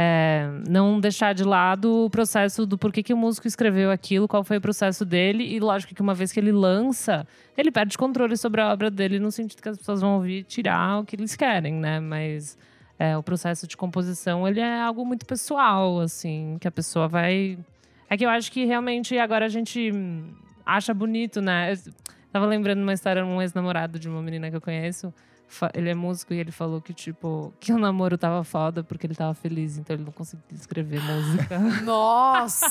é, 0.00 0.48
não 0.68 1.00
deixar 1.00 1.32
de 1.32 1.42
lado 1.42 2.04
o 2.04 2.08
processo 2.08 2.64
do 2.64 2.78
porquê 2.78 3.02
que 3.02 3.12
o 3.12 3.16
músico 3.16 3.48
escreveu 3.48 3.90
aquilo, 3.90 4.28
qual 4.28 4.44
foi 4.44 4.58
o 4.58 4.60
processo 4.60 5.04
dele. 5.04 5.42
E 5.42 5.58
lógico 5.58 5.92
que 5.92 6.00
uma 6.00 6.14
vez 6.14 6.30
que 6.30 6.38
ele 6.38 6.52
lança, 6.52 7.26
ele 7.56 7.72
perde 7.72 7.98
controle 7.98 8.36
sobre 8.36 8.60
a 8.60 8.72
obra 8.72 8.92
dele 8.92 9.18
no 9.18 9.32
sentido 9.32 9.60
que 9.60 9.68
as 9.68 9.76
pessoas 9.76 10.00
vão 10.00 10.14
ouvir 10.14 10.44
tirar 10.44 11.00
o 11.00 11.04
que 11.04 11.16
eles 11.16 11.34
querem, 11.34 11.74
né? 11.74 11.98
Mas 11.98 12.56
é, 12.96 13.16
o 13.18 13.24
processo 13.24 13.66
de 13.66 13.76
composição, 13.76 14.46
ele 14.46 14.60
é 14.60 14.82
algo 14.82 15.04
muito 15.04 15.26
pessoal, 15.26 15.98
assim, 15.98 16.58
que 16.60 16.68
a 16.68 16.70
pessoa 16.70 17.08
vai... 17.08 17.58
É 18.08 18.16
que 18.16 18.24
eu 18.24 18.30
acho 18.30 18.52
que 18.52 18.64
realmente 18.64 19.18
agora 19.18 19.46
a 19.46 19.48
gente 19.48 19.92
acha 20.64 20.94
bonito, 20.94 21.40
né? 21.40 21.72
Eu 21.72 21.92
tava 22.30 22.46
lembrando 22.46 22.82
uma 22.82 22.92
história, 22.92 23.26
um 23.26 23.42
ex-namorado 23.42 23.98
de 23.98 24.08
uma 24.08 24.22
menina 24.22 24.48
que 24.48 24.54
eu 24.54 24.60
conheço. 24.60 25.12
Ele 25.74 25.88
é 25.90 25.94
músico 25.94 26.34
e 26.34 26.38
ele 26.38 26.50
falou 26.52 26.80
que, 26.80 26.92
tipo, 26.92 27.52
que 27.58 27.72
o 27.72 27.78
namoro 27.78 28.16
tava 28.18 28.44
foda 28.44 28.82
porque 28.84 29.06
ele 29.06 29.14
tava 29.14 29.34
feliz, 29.34 29.78
então 29.78 29.96
ele 29.96 30.04
não 30.04 30.12
conseguia 30.12 30.44
escrever 30.52 31.00
música. 31.00 31.58
Nossa! 31.82 32.68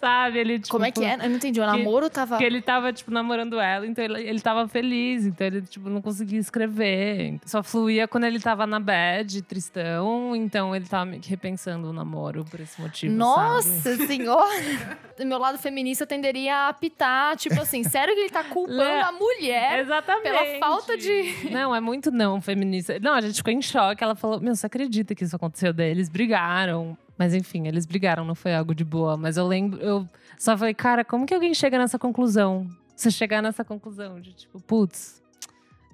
Sabe? 0.00 0.38
Ele, 0.38 0.58
tipo, 0.58 0.70
Como 0.70 0.84
é 0.84 0.90
que 0.90 1.04
é? 1.04 1.14
Eu 1.14 1.28
não 1.30 1.36
entendi. 1.36 1.60
O 1.60 1.64
que- 1.64 1.70
namoro 1.70 2.08
tava. 2.10 2.30
Porque 2.36 2.44
ele 2.44 2.62
tava, 2.62 2.92
tipo, 2.92 3.10
namorando 3.10 3.58
ela, 3.58 3.86
então 3.86 4.04
ele, 4.04 4.20
ele 4.22 4.40
tava 4.40 4.66
feliz, 4.68 5.26
então 5.26 5.46
ele, 5.46 5.62
tipo, 5.62 5.88
não 5.88 6.00
conseguia 6.00 6.38
escrever. 6.38 7.38
Só 7.44 7.62
fluía 7.62 8.06
quando 8.08 8.24
ele 8.24 8.40
tava 8.40 8.66
na 8.66 8.78
bad, 8.80 9.42
tristão, 9.42 10.34
então 10.36 10.74
ele 10.74 10.86
tava 10.86 11.04
meio 11.06 11.20
que 11.22 11.30
repensando 11.30 11.88
o 11.90 11.92
namoro 11.92 12.44
por 12.44 12.60
esse 12.60 12.80
motivo. 12.80 13.12
sabe? 13.12 13.18
Nossa 13.18 13.96
senhora! 14.06 14.98
Do 15.16 15.24
meu 15.24 15.38
lado 15.38 15.58
feminista 15.58 16.04
tenderia 16.04 16.56
a 16.56 16.68
apitar, 16.70 17.36
tipo 17.36 17.60
assim, 17.60 17.84
sério 17.84 18.12
que 18.14 18.20
ele 18.22 18.30
tá 18.30 18.42
culpando 18.42 18.78
Lé- 18.78 19.00
a 19.00 19.12
mulher 19.12 19.78
Exatamente. 19.78 20.22
pela 20.24 20.58
falta 20.58 20.96
de. 20.96 21.50
Não, 21.52 21.63
é 21.72 21.80
muito 21.80 22.10
não 22.10 22.40
feminista. 22.40 22.98
Não, 22.98 23.14
a 23.14 23.20
gente 23.20 23.36
ficou 23.36 23.52
em 23.52 23.62
choque. 23.62 24.02
Ela 24.02 24.16
falou: 24.16 24.40
Meu, 24.40 24.56
você 24.56 24.66
acredita 24.66 25.14
que 25.14 25.22
isso 25.22 25.36
aconteceu? 25.36 25.72
Eles 25.78 26.08
brigaram. 26.08 26.98
Mas 27.16 27.32
enfim, 27.32 27.68
eles 27.68 27.86
brigaram, 27.86 28.24
não 28.24 28.34
foi 28.34 28.54
algo 28.54 28.74
de 28.74 28.84
boa. 28.84 29.16
Mas 29.16 29.36
eu 29.36 29.46
lembro, 29.46 29.80
eu 29.80 30.08
só 30.36 30.56
falei, 30.56 30.74
cara, 30.74 31.04
como 31.04 31.26
que 31.26 31.34
alguém 31.34 31.54
chega 31.54 31.78
nessa 31.78 31.98
conclusão? 31.98 32.68
Você 32.96 33.10
chegar 33.10 33.42
nessa 33.42 33.64
conclusão 33.64 34.20
de 34.20 34.32
tipo, 34.32 34.60
putz, 34.60 35.22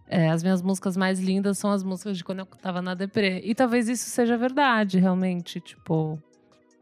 é, 0.08 0.28
as 0.30 0.42
minhas 0.42 0.62
músicas 0.62 0.96
mais 0.96 1.20
lindas 1.20 1.58
são 1.58 1.70
as 1.70 1.82
músicas 1.82 2.16
de 2.16 2.24
quando 2.24 2.40
eu 2.40 2.46
tava 2.46 2.82
na 2.82 2.94
deprê. 2.94 3.40
E 3.44 3.54
talvez 3.54 3.88
isso 3.88 4.08
seja 4.10 4.36
verdade, 4.36 4.98
realmente. 4.98 5.60
Tipo, 5.60 6.18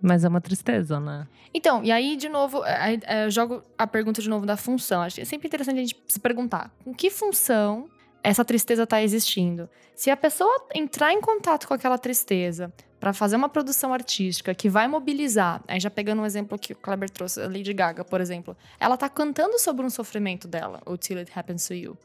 Mas 0.01 0.24
é 0.24 0.29
uma 0.29 0.40
tristeza, 0.40 1.01
né? 1.01 1.27
Então, 1.53 1.83
e 1.83 1.90
aí, 1.90 2.16
de 2.16 2.29
novo, 2.29 2.62
aí, 2.62 3.01
é, 3.05 3.24
eu 3.27 3.31
jogo 3.31 3.62
a 3.77 3.87
pergunta 3.87 4.22
de 4.22 4.29
novo 4.29 4.46
da 4.46 4.57
função. 4.57 5.03
Acho 5.03 5.16
que 5.16 5.22
é 5.22 5.24
sempre 5.24 5.48
interessante 5.48 5.77
a 5.77 5.81
gente 5.81 5.96
se 6.07 6.20
perguntar: 6.20 6.70
com 6.85 6.94
que 6.94 7.11
função 7.11 7.88
essa 8.28 8.44
tristeza 8.44 8.82
está 8.82 9.02
existindo? 9.02 9.68
Se 9.94 10.10
a 10.10 10.16
pessoa 10.16 10.66
entrar 10.74 11.12
em 11.12 11.20
contato 11.20 11.66
com 11.66 11.74
aquela 11.74 11.96
tristeza 11.98 12.72
para 13.00 13.12
fazer 13.12 13.36
uma 13.36 13.48
produção 13.48 13.92
artística 13.94 14.54
que 14.54 14.68
vai 14.68 14.86
mobilizar, 14.88 15.62
aí 15.66 15.78
já 15.80 15.88
pegando 15.90 16.22
um 16.22 16.26
exemplo 16.26 16.58
que 16.58 16.72
o 16.72 16.76
Kleber 16.76 17.08
trouxe, 17.08 17.40
a 17.40 17.46
Lady 17.46 17.72
Gaga, 17.72 18.04
por 18.04 18.20
exemplo, 18.20 18.56
ela 18.78 18.96
tá 18.96 19.08
cantando 19.08 19.58
sobre 19.58 19.84
um 19.86 19.90
sofrimento 19.90 20.46
dela, 20.46 20.80
o 20.84 20.96
Till 20.96 21.18
It 21.18 21.32
Happens 21.34 21.66
to 21.66 21.74
You. 21.74 21.96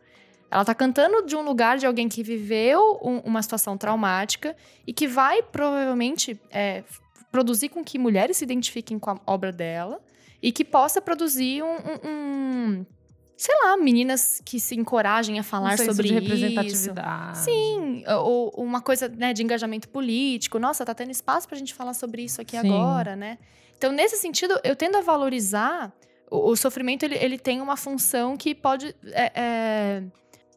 Ela 0.49 0.63
tá 0.63 0.73
cantando 0.75 1.25
de 1.25 1.35
um 1.35 1.41
lugar 1.41 1.77
de 1.77 1.85
alguém 1.85 2.07
que 2.07 2.21
viveu 2.23 2.99
um- 3.03 3.19
uma 3.25 3.41
situação 3.41 3.75
traumática 3.77 4.55
e 4.85 4.93
que 4.93 5.07
vai 5.07 5.41
provavelmente 5.41 6.39
é, 6.51 6.83
produzir 7.31 7.69
com 7.69 7.83
que 7.83 7.97
mulheres 7.97 8.37
se 8.37 8.43
identifiquem 8.43 8.99
com 8.99 9.09
a 9.09 9.19
obra 9.25 9.51
dela 9.51 9.99
e 10.41 10.51
que 10.51 10.63
possa 10.63 11.01
produzir 11.01 11.63
um, 11.63 11.73
um- 11.75 12.07
um- 12.09 12.85
sei 13.43 13.53
lá, 13.61 13.75
meninas 13.75 14.41
que 14.45 14.57
se 14.57 14.73
encorajem 14.73 15.37
a 15.37 15.43
falar 15.43 15.73
um 15.73 15.77
sobre 15.77 16.07
de 16.07 16.13
isso. 16.13 16.23
representatividade. 16.23 17.39
Sim, 17.39 18.05
ou 18.07 18.49
uma 18.55 18.81
coisa 18.81 19.09
né, 19.09 19.33
de 19.33 19.43
engajamento 19.43 19.89
político. 19.89 20.57
Nossa, 20.57 20.85
tá 20.85 20.95
tendo 20.95 21.11
espaço 21.11 21.45
pra 21.45 21.57
gente 21.57 21.73
falar 21.73 21.93
sobre 21.93 22.21
isso 22.21 22.39
aqui 22.39 22.57
Sim. 22.57 22.69
agora, 22.69 23.17
né? 23.17 23.37
Então, 23.77 23.91
nesse 23.91 24.15
sentido, 24.15 24.57
eu 24.63 24.77
tendo 24.77 24.95
a 24.95 25.01
valorizar 25.01 25.91
o, 26.31 26.51
o 26.51 26.55
sofrimento, 26.55 27.03
ele, 27.03 27.15
ele 27.15 27.37
tem 27.37 27.59
uma 27.59 27.75
função 27.75 28.37
que 28.37 28.55
pode 28.55 28.95
é, 29.07 29.31
é, 29.35 30.03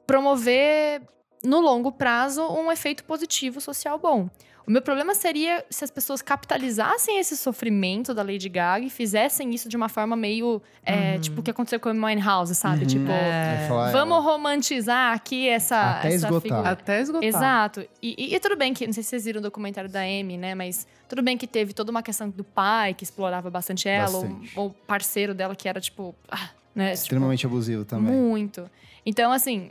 promover, 0.07 1.03
no 1.43 1.59
longo 1.59 1.91
prazo, 1.91 2.41
um 2.43 2.71
efeito 2.71 3.03
positivo 3.03 3.61
social 3.61 3.99
bom. 3.99 4.31
O 4.67 4.71
meu 4.73 4.83
problema 4.83 5.15
seria 5.15 5.65
se 5.71 5.85
as 5.85 5.91
pessoas 5.93 6.21
capitalizassem 6.21 7.19
esse 7.21 7.37
sofrimento 7.37 8.13
da 8.13 8.23
Lady 8.23 8.49
Gaga 8.49 8.85
e 8.85 8.91
fizessem 8.91 9.55
isso 9.55 9.69
de 9.69 9.77
uma 9.77 9.89
forma 9.89 10.17
meio, 10.17 10.61
é, 10.85 11.13
Uhum. 11.15 11.21
tipo, 11.21 11.41
o 11.41 11.43
que 11.45 11.51
aconteceu 11.53 11.79
com 11.79 11.89
a 11.89 11.93
Winehouse, 11.93 12.53
sabe? 12.55 12.81
Uhum. 12.81 12.87
Tipo, 12.87 13.11
É. 13.13 13.69
Vamos 13.93 14.25
romantizar 14.25 15.15
aqui 15.15 15.49
essa, 15.49 15.99
Até 15.99 16.09
essa 16.09 16.27
esgotar. 16.27 16.43
figura. 16.43 16.71
Até 16.71 17.01
esgotar. 17.01 17.29
Exato. 17.29 17.81
E, 18.03 18.15
e- 18.19 18.35
e 18.35 18.41
tudo 18.41 18.57
bem 18.57 18.75
que, 18.75 18.87
não 18.87 18.93
sei 18.93 19.03
se 19.05 19.11
vocês 19.11 19.25
viram 19.25 19.39
o 19.39 19.43
documentário 19.43 19.89
da 19.89 20.01
Amy, 20.01 20.37
né? 20.37 20.55
Mas 20.57 20.85
tudo 21.09 21.23
bem 21.23 21.39
que 21.39 21.47
teve 21.47 21.73
toda 21.73 21.91
uma 21.93 22.03
questão 22.03 22.29
do 22.29 22.43
pai 22.43 22.93
que 22.93 23.05
explorava 23.05 23.49
bastante 23.49 23.89
ela, 23.89 24.17
ou- 24.17 24.23
Bastante. 24.25 24.53
Ou, 24.59 24.67
o 24.67 24.71
parceiro 24.71 25.33
dela 25.33 25.55
que 25.55 25.69
era, 25.69 25.81
tipo, 25.81 26.13
ah, 26.29 26.51
né? 26.75 26.91
tipo, 26.91 27.03
Extremamente 27.05 27.47
abusivo 27.47 27.85
também. 27.85 28.13
muito. 28.13 28.69
Então, 29.05 29.31
assim, 29.31 29.71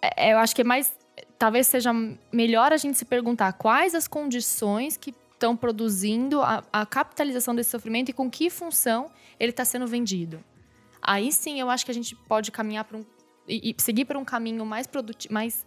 é- 0.00 0.32
eu 0.32 0.38
acho 0.38 0.54
que 0.56 0.62
é 0.62 0.64
mais. 0.64 0.98
Talvez 1.40 1.66
seja 1.68 1.90
melhor 2.30 2.70
a 2.70 2.76
gente 2.76 2.98
se 2.98 3.04
perguntar 3.06 3.54
quais 3.54 3.94
as 3.94 4.06
condições 4.06 4.98
que 4.98 5.14
estão 5.32 5.56
produzindo 5.56 6.42
a, 6.42 6.62
a 6.70 6.84
capitalização 6.84 7.54
desse 7.54 7.70
sofrimento 7.70 8.10
e 8.10 8.12
com 8.12 8.30
que 8.30 8.50
função 8.50 9.10
ele 9.38 9.48
está 9.48 9.64
sendo 9.64 9.86
vendido. 9.86 10.44
Aí 11.00 11.32
sim, 11.32 11.58
eu 11.58 11.70
acho 11.70 11.86
que 11.86 11.90
a 11.90 11.94
gente 11.94 12.14
pode 12.14 12.52
caminhar 12.52 12.84
para 12.84 12.98
um. 12.98 13.06
E, 13.48 13.70
e 13.70 13.82
seguir 13.82 14.04
por 14.04 14.18
um 14.18 14.24
caminho 14.24 14.66
mais 14.66 14.86
produtivo, 14.86 15.32
mais 15.32 15.64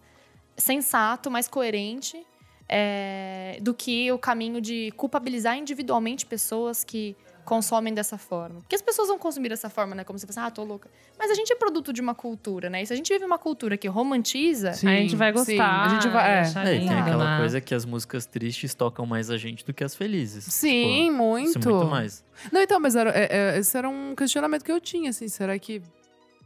sensato, 0.56 1.28
mais 1.28 1.48
coerente. 1.48 2.24
é, 2.68 3.58
do 3.60 3.74
que 3.74 4.10
o 4.12 4.18
caminho 4.18 4.60
de 4.60 4.92
culpabilizar 4.92 5.56
individualmente 5.58 6.24
pessoas 6.24 6.84
que 6.84 7.16
consomem 7.44 7.92
dessa 7.94 8.16
forma. 8.18 8.60
Porque 8.60 8.74
as 8.74 8.82
pessoas 8.82 9.08
vão 9.08 9.18
consumir 9.18 9.48
dessa 9.50 9.68
forma, 9.70 9.94
né? 9.94 10.02
Como 10.04 10.18
você 10.18 10.26
pensa, 10.26 10.44
ah, 10.44 10.50
tô 10.50 10.64
louca. 10.64 10.88
Mas 11.18 11.30
a 11.30 11.34
gente 11.34 11.52
é 11.52 11.56
produto 11.56 11.92
de 11.92 12.00
uma 12.00 12.14
cultura, 12.14 12.68
né? 12.70 12.82
E 12.82 12.86
se 12.86 12.92
a 12.92 12.96
gente 12.96 13.12
vive 13.12 13.24
uma 13.24 13.38
cultura 13.38 13.76
que 13.76 13.86
romantiza, 13.86 14.72
Sim, 14.72 14.88
a 14.88 14.96
gente 14.96 15.14
vai 15.16 15.30
sim, 15.32 15.38
gostar. 15.38 15.84
a 15.84 15.88
gente 15.88 16.08
vai- 16.08 16.30
é. 16.30 16.42
É, 16.42 16.74
e 16.76 16.78
tem 16.80 16.90
aquela 16.90 17.32
né? 17.32 17.38
coisa 17.38 17.60
que 17.60 17.74
as 17.74 17.84
músicas 17.84 18.26
tristes 18.26 18.74
tocam 18.74 19.04
mais 19.06 19.30
a 19.30 19.36
gente 19.36 19.64
do 19.64 19.72
que 19.72 19.84
as 19.84 19.94
felizes. 19.94 20.44
Sim, 20.44 21.04
Tipo, 21.06 21.16
muito. 21.16 21.58
Isso 21.58 21.68
muito 21.70 21.86
mais. 21.90 22.24
Não, 22.50 22.60
então, 22.60 22.80
mas 22.80 22.96
era, 22.96 23.10
é- 23.10 23.28
é- 23.54 23.58
esse 23.58 23.76
era 23.76 23.88
um 23.88 24.14
questionamento 24.14 24.64
que 24.64 24.72
eu 24.72 24.80
tinha, 24.80 25.10
assim, 25.10 25.28
será 25.28 25.58
que 25.58 25.80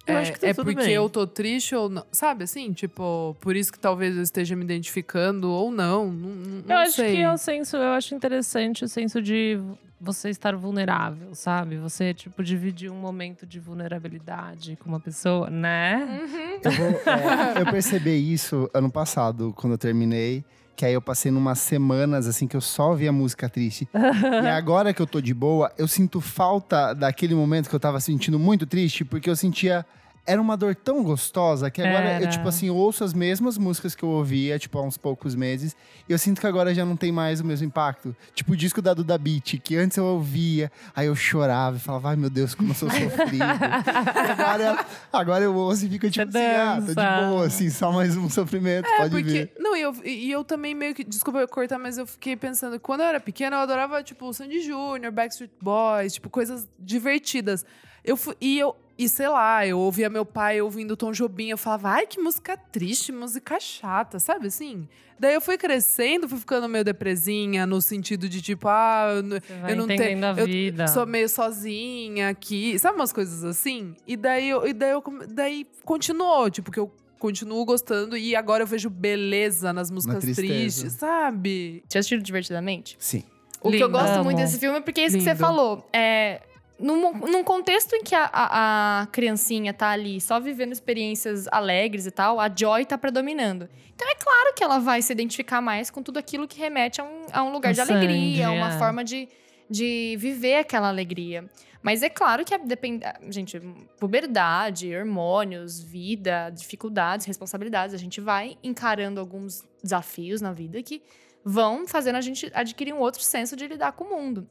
Eu 0.07 0.17
é, 0.17 0.21
acho 0.23 0.33
que 0.33 0.41
tá 0.41 0.47
é 0.49 0.55
tudo 0.55 0.65
porque 0.73 0.87
bem. 0.87 0.95
eu 0.95 1.09
tô 1.11 1.27
triste 1.27 1.75
ou 1.75 1.89
não? 1.91 2.03
Sabe, 2.11 2.45
assim, 2.45 2.73
tipo, 2.73 3.37
por 3.41 3.55
isso 3.55 3.71
que 3.71 3.79
talvez 3.79 4.17
eu 4.17 4.23
esteja 4.23 4.57
me 4.57 4.65
identificando 4.65 5.51
ou 5.51 5.71
não, 5.71 6.07
não, 6.11 6.31
não 6.31 6.65
Eu 6.67 6.77
acho 6.79 6.93
sei. 6.93 7.17
que 7.17 7.21
é 7.23 7.31
o 7.31 7.37
senso, 7.37 7.77
eu 7.77 7.93
acho 7.93 8.15
interessante 8.15 8.85
o 8.85 8.89
senso 8.89 9.21
de 9.21 9.61
você 10.01 10.31
estar 10.31 10.55
vulnerável, 10.55 11.35
sabe? 11.35 11.77
Você, 11.79 12.15
tipo, 12.15 12.43
dividir 12.43 12.91
um 12.91 12.97
momento 12.97 13.47
de 13.47 13.59
vulnerabilidade 13.59 14.77
com 14.77 14.89
uma 14.89 15.01
pessoa, 15.01 15.51
né? 15.51 16.21
Eu, 16.63 16.71
vou, 16.73 16.87
é, 16.87 17.61
eu 17.61 17.67
percebi 17.67 18.33
isso 18.33 18.71
ano 18.73 18.91
passado, 18.91 19.53
quando 19.57 19.73
eu 19.73 19.79
terminei. 19.79 20.45
Que 20.77 20.87
aí 20.87 20.93
eu 20.93 21.03
passei 21.03 21.33
numas 21.33 21.59
semanas, 21.59 22.29
assim, 22.29 22.47
que 22.47 22.57
eu 22.57 22.61
só 22.61 22.91
ouvia 22.91 23.11
música 23.11 23.49
triste. 23.49 23.89
e 23.93 24.47
agora 24.47 24.95
que 24.95 25.03
eu 25.03 25.07
tô 25.09 25.21
de 25.21 25.35
boa, 25.35 25.73
eu 25.77 25.89
sinto 25.89 26.21
falta 26.21 26.95
daquele 26.95 27.35
momento 27.35 27.69
que 27.69 27.75
eu 27.75 27.81
tava 27.81 27.99
sentindo 27.99 28.39
muito 28.39 28.65
triste, 28.65 29.05
porque 29.05 29.29
eu 29.29 29.35
sentia. 29.35 29.85
Era 30.31 30.43
uma 30.43 30.57
dor 30.59 30.75
tão 30.75 31.03
gostosa 31.03 31.71
que 31.71 31.81
agora 31.81 32.05
eu, 32.05 32.11
Era. 32.17 32.27
tipo 32.27 32.47
assim, 32.47 32.69
ouço 32.69 33.03
as 33.03 33.15
mesmas 33.15 33.57
músicas 33.57 33.95
que 33.95 34.03
eu 34.03 34.11
ouvia, 34.11 34.59
tipo, 34.59 34.79
há 34.79 34.83
uns 34.83 34.99
poucos 34.99 35.35
meses. 35.35 35.75
E 36.07 36.13
eu 36.13 36.19
sinto 36.19 36.39
que 36.41 36.47
agora 36.47 36.75
já 36.75 36.85
não 36.85 36.97
tem 36.97 37.11
mais 37.11 37.41
o 37.41 37.45
mesmo 37.47 37.67
impacto. 37.67 38.15
Tipo, 38.35 38.53
o 38.53 38.57
disco 38.57 38.83
da 38.83 38.93
Duda 38.93 39.17
Beat, 39.17 39.59
que 39.65 39.75
antes 39.77 39.97
eu 39.97 40.05
ouvia, 40.05 40.71
aí 40.95 41.07
eu 41.07 41.17
chorava 41.17 41.77
e 41.79 41.81
falava, 41.81 42.11
ai 42.11 42.17
meu 42.17 42.29
Deus, 42.29 42.55
como 42.55 42.71
eu 42.71 42.75
sou 42.75 42.91
sofrido. 42.93 43.43
agora, 43.43 44.87
agora 45.13 45.45
eu 45.45 45.55
ouço 45.55 45.87
e 45.87 45.89
fico 45.89 46.11
tipo 46.11 46.31
Você 46.31 46.39
assim, 46.39 46.57
ah, 46.57 46.75
tô 46.77 46.87
de 46.89 46.95
dança. 46.95 47.27
boa, 47.31 47.47
assim, 47.47 47.71
só 47.71 47.91
mais 47.93 48.17
um 48.17 48.29
sofrimento, 48.29 48.87
É, 48.87 48.97
pode 48.99 49.11
porque. 49.11 49.31
vir. 49.31 49.53
Não, 49.59 49.75
e 49.77 49.81
eu, 49.81 49.95
e 50.05 50.27
e 50.29 50.31
eu 50.31 50.45
também 50.45 50.75
meio 50.75 50.95
que. 50.95 51.05
Desculpa 51.05 51.39
eu 51.39 51.49
cortar, 51.49 51.79
mas 51.79 51.97
eu 51.97 52.07
fiquei 52.07 52.37
pensando. 52.37 52.79
Quando 52.79 53.01
eu 53.01 53.07
era 53.07 53.21
pequena, 53.21 53.57
eu 53.57 53.61
adorava, 53.61 54.03
tipo, 54.03 54.31
Sandy 54.35 54.61
Júnior, 54.61 55.11
Backstreet 55.13 55.51
Boys, 55.63 56.15
tipo, 56.15 56.29
coisas 56.29 56.69
divertidas. 56.79 57.65
Eu 58.05 58.17
fui, 58.17 58.37
e 58.41 58.59
eu. 58.59 58.77
E 58.99 59.09
sei 59.09 59.29
lá, 59.29 59.65
eu 59.65 59.79
ouvia 59.79 60.11
meu 60.11 60.25
pai 60.25 60.61
ouvindo 60.61 60.97
Tom 60.97 61.13
Jobim, 61.13 61.51
eu 61.51 61.57
falava, 61.57 61.91
ai, 61.91 62.07
que 62.07 62.21
música 62.21 62.57
triste, 62.57 63.13
música 63.13 63.61
chata, 63.61 64.19
sabe 64.19 64.49
assim? 64.49 64.89
Daí 65.21 65.35
eu 65.35 65.41
fui 65.41 65.57
crescendo, 65.57 66.29
fui 66.29 66.39
ficando 66.39 66.69
meio 66.69 66.85
depresinha, 66.85 67.65
no 67.65 67.81
sentido 67.81 68.29
de 68.29 68.43
tipo, 68.43 68.67
ah, 68.67 69.07
eu 69.15 69.69
eu 69.71 69.77
não 69.77 69.87
tenho. 69.87 70.25
a 70.27 70.31
eu 70.31 70.47
vida. 70.47 70.89
Sou 70.89 71.07
meio 71.07 71.29
sozinha 71.29 72.29
aqui, 72.29 72.77
sabe 72.79 72.97
umas 72.97 73.13
coisas 73.13 73.45
assim? 73.45 73.95
E 74.05 74.17
daí, 74.17 74.49
eu, 74.49 74.67
e 74.67 74.73
daí, 74.73 74.91
eu, 74.91 75.03
daí 75.29 75.65
continuou, 75.85 76.51
tipo, 76.51 76.73
que 76.73 76.81
eu 76.81 76.93
continuo 77.21 77.65
gostando 77.65 78.17
e 78.17 78.35
agora 78.35 78.63
eu 78.65 78.67
vejo 78.67 78.91
beleza 78.91 79.73
nas 79.73 79.91
músicas 79.91 80.25
tristes, 80.25 80.95
sabe? 80.95 81.85
já 81.93 82.01
assistiu 82.01 82.21
Divertidamente? 82.21 82.97
Sim. 82.99 83.23
O 83.61 83.71
que 83.71 83.77
eu 83.77 83.87
Lindo. 83.87 83.99
gosto 83.99 84.15
Amo. 84.15 84.25
muito 84.25 84.37
desse 84.39 84.59
filme 84.59 84.79
é 84.79 84.81
porque 84.81 85.01
é 85.01 85.07
isso 85.07 85.17
que 85.17 85.23
você 85.25 85.31
Lindo. 85.31 85.41
falou. 85.41 85.89
É, 85.93 86.43
num, 86.79 87.13
num 87.13 87.43
contexto 87.43 87.95
em 87.95 88.03
que 88.03 88.15
a, 88.15 88.31
a, 88.33 89.01
a 89.03 89.07
criancinha 89.07 89.75
tá 89.75 89.91
ali 89.91 90.21
só 90.21 90.39
vivendo 90.39 90.73
experiências 90.73 91.49
alegres 91.49 92.07
e 92.07 92.11
tal, 92.11 92.39
a 92.39 92.49
Joy 92.55 92.85
tá 92.85 92.97
predominando. 92.97 93.69
Então 93.95 94.09
é 94.09 94.15
claro 94.15 94.55
que 94.55 94.63
ela 94.63 94.79
vai 94.79 95.03
se 95.03 95.13
identificar 95.13 95.61
mais 95.61 95.91
com 95.91 96.03
tudo 96.03 96.19
aquilo 96.19 96.47
que 96.47 96.59
remete 96.59 97.01
a 97.01 97.05
um, 97.05 97.27
a 97.33 97.43
um 97.43 97.53
lugar 97.53 97.73
O 97.73 97.75
de 97.75 97.81
alegria, 97.81 98.47
sangue, 98.47 98.59
uma 98.59 98.75
é. 98.75 98.79
forma 98.79 99.03
de, 99.03 99.29
de 99.69 100.17
viver 100.19 100.57
aquela 100.57 100.89
alegria. 100.89 101.49
Mas 101.83 102.03
é 102.03 102.09
claro 102.09 102.45
que 102.45 102.57
depende. 102.59 103.05
Gente, 103.31 103.61
puberdade, 103.99 104.95
hormônios, 104.95 105.81
vida, 105.81 106.51
dificuldades, 106.51 107.27
responsabilidades. 107.27 107.95
A 107.95 107.99
gente 107.99 108.21
vai 108.21 108.57
encarando 108.63 109.21
alguns 109.21 109.65
desafios 109.83 110.41
na 110.41 110.53
vida 110.53 110.83
que 110.83 111.03
vão 111.45 111.87
fazendo 111.87 112.17
a 112.17 112.21
gente 112.21 112.51
adquirir 112.53 112.93
um 112.93 112.99
outro 112.99 113.23
senso 113.23 113.57
de 113.57 113.67
lidar 113.67 113.93
com 113.93 114.05
o 114.05 114.11
mundo. 114.11 114.49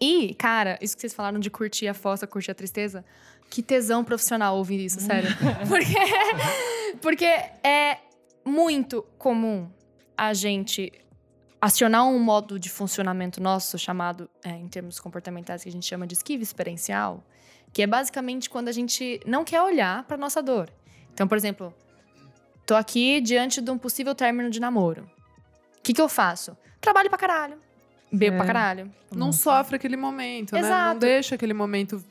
E, 0.00 0.34
cara, 0.34 0.78
isso 0.80 0.96
que 0.96 1.00
vocês 1.02 1.12
falaram 1.12 1.38
de 1.38 1.50
curtir 1.50 1.86
a 1.86 1.94
fossa, 1.94 2.26
curtir 2.26 2.50
a 2.50 2.54
tristeza, 2.54 3.04
que 3.50 3.62
tesão 3.62 4.02
profissional 4.02 4.56
ouvir 4.56 4.82
isso, 4.82 5.00
sério. 5.00 5.28
porque, 5.68 5.94
porque 7.02 7.26
é 7.26 7.98
muito 8.44 9.02
comum 9.18 9.68
a 10.16 10.32
gente 10.32 10.92
acionar 11.60 12.06
um 12.06 12.18
modo 12.18 12.58
de 12.58 12.70
funcionamento 12.70 13.42
nosso 13.42 13.78
chamado, 13.78 14.30
é, 14.42 14.50
em 14.50 14.68
termos 14.68 14.98
comportamentais, 14.98 15.62
que 15.62 15.68
a 15.68 15.72
gente 15.72 15.86
chama 15.86 16.06
de 16.06 16.14
esquiva 16.14 16.42
experiencial, 16.42 17.22
que 17.72 17.82
é 17.82 17.86
basicamente 17.86 18.48
quando 18.48 18.68
a 18.68 18.72
gente 18.72 19.20
não 19.26 19.44
quer 19.44 19.60
olhar 19.60 20.04
para 20.04 20.16
nossa 20.16 20.42
dor. 20.42 20.72
Então, 21.12 21.28
por 21.28 21.36
exemplo, 21.36 21.74
tô 22.64 22.74
aqui 22.74 23.20
diante 23.20 23.60
de 23.60 23.70
um 23.70 23.76
possível 23.76 24.14
término 24.14 24.48
de 24.48 24.58
namoro. 24.58 25.10
O 25.78 25.82
que, 25.82 25.92
que 25.92 26.00
eu 26.00 26.08
faço? 26.08 26.56
Trabalho 26.80 27.10
pra 27.10 27.18
caralho. 27.18 27.60
Bebo 28.12 28.34
É. 28.34 28.38
pra 28.38 28.46
caralho. 28.46 28.92
Não 29.14 29.32
sofre 29.32 29.76
aquele 29.76 29.96
momento, 29.96 30.52
né? 30.54 30.60
Não 30.60 30.68
Exato. 30.68 31.00
deixa 31.00 31.34
aquele 31.36 31.54
momento. 31.54 32.04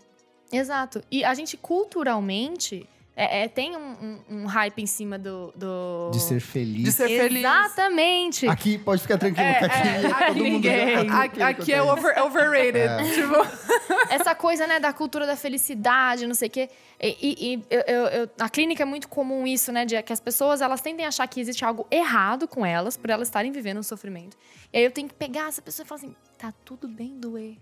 Exato. 0.51 1.01
E 1.12 1.23
a 1.23 1.33
gente 1.33 1.57
culturalmente 1.57 2.88
É, 3.21 3.43
é, 3.43 3.47
tem 3.49 3.75
um, 3.75 3.79
um, 4.01 4.19
um 4.43 4.45
hype 4.45 4.82
em 4.82 4.86
cima 4.86 5.19
do. 5.19 5.51
do... 5.53 6.10
De 6.13 6.21
ser 6.21 6.39
feliz. 6.39 6.84
De 6.86 6.91
ser 6.93 7.10
feliz. 7.10 7.39
Exatamente. 7.39 8.47
Aqui, 8.47 8.77
pode 8.77 9.01
ficar 9.01 9.17
tranquilo, 9.17 9.45
É, 9.45 9.58
aqui 9.65 9.65
é, 9.65 9.93
todo 9.93 10.05
mundo 10.05 10.10
já 10.19 10.29
ninguém. 10.32 11.10
Aqui, 11.10 11.41
aqui 11.43 11.73
é 11.73 11.84
over- 11.84 12.17
overrated. 12.23 12.77
É. 12.77 13.03
Tipo, 13.03 13.36
Essa 14.10 14.34
coisa, 14.34 14.65
né, 14.65 14.79
da 14.79 14.93
cultura 14.93 15.27
da 15.27 15.36
felicidade, 15.36 16.25
não 16.25 16.34
sei 16.34 16.47
o 16.47 16.51
quê. 16.51 16.69
E, 17.01 17.08
e- 17.21 17.53
e 17.55 17.63
eu, 17.69 17.82
eu- 17.82 18.05
eu- 18.08 18.29
na 18.38 18.47
clínica 18.47 18.84
é 18.84 18.86
muito 18.86 19.10
comum 19.10 19.45
isso, 19.45 19.69
né? 19.71 19.84
De 19.84 20.01
que 20.01 20.13
as 20.13 20.21
pessoas, 20.21 20.62
elas 20.62 20.79
tendem 20.79 21.05
a 21.05 21.10
achar 21.10 21.27
que 21.27 21.41
existe 21.41 21.65
algo 21.65 21.86
errado 21.91 22.47
com 22.47 22.65
elas, 22.65 22.95
por 22.95 23.10
elas 23.10 23.27
estarem 23.27 23.51
vivendo 23.51 23.79
um 23.79 23.84
sofrimento. 23.84 24.38
E 24.71 24.77
aí 24.77 24.84
eu 24.86 24.91
tenho 24.91 25.10
que 25.10 25.13
pegar 25.15 25.49
essa 25.49 25.62
pessoa 25.62 25.84
e 25.84 25.88
falar 25.88 25.99
assim, 25.99 26.15
tá 26.38 26.53
tudo 26.63 26.88
bem 26.88 27.19
doer. 27.19 27.58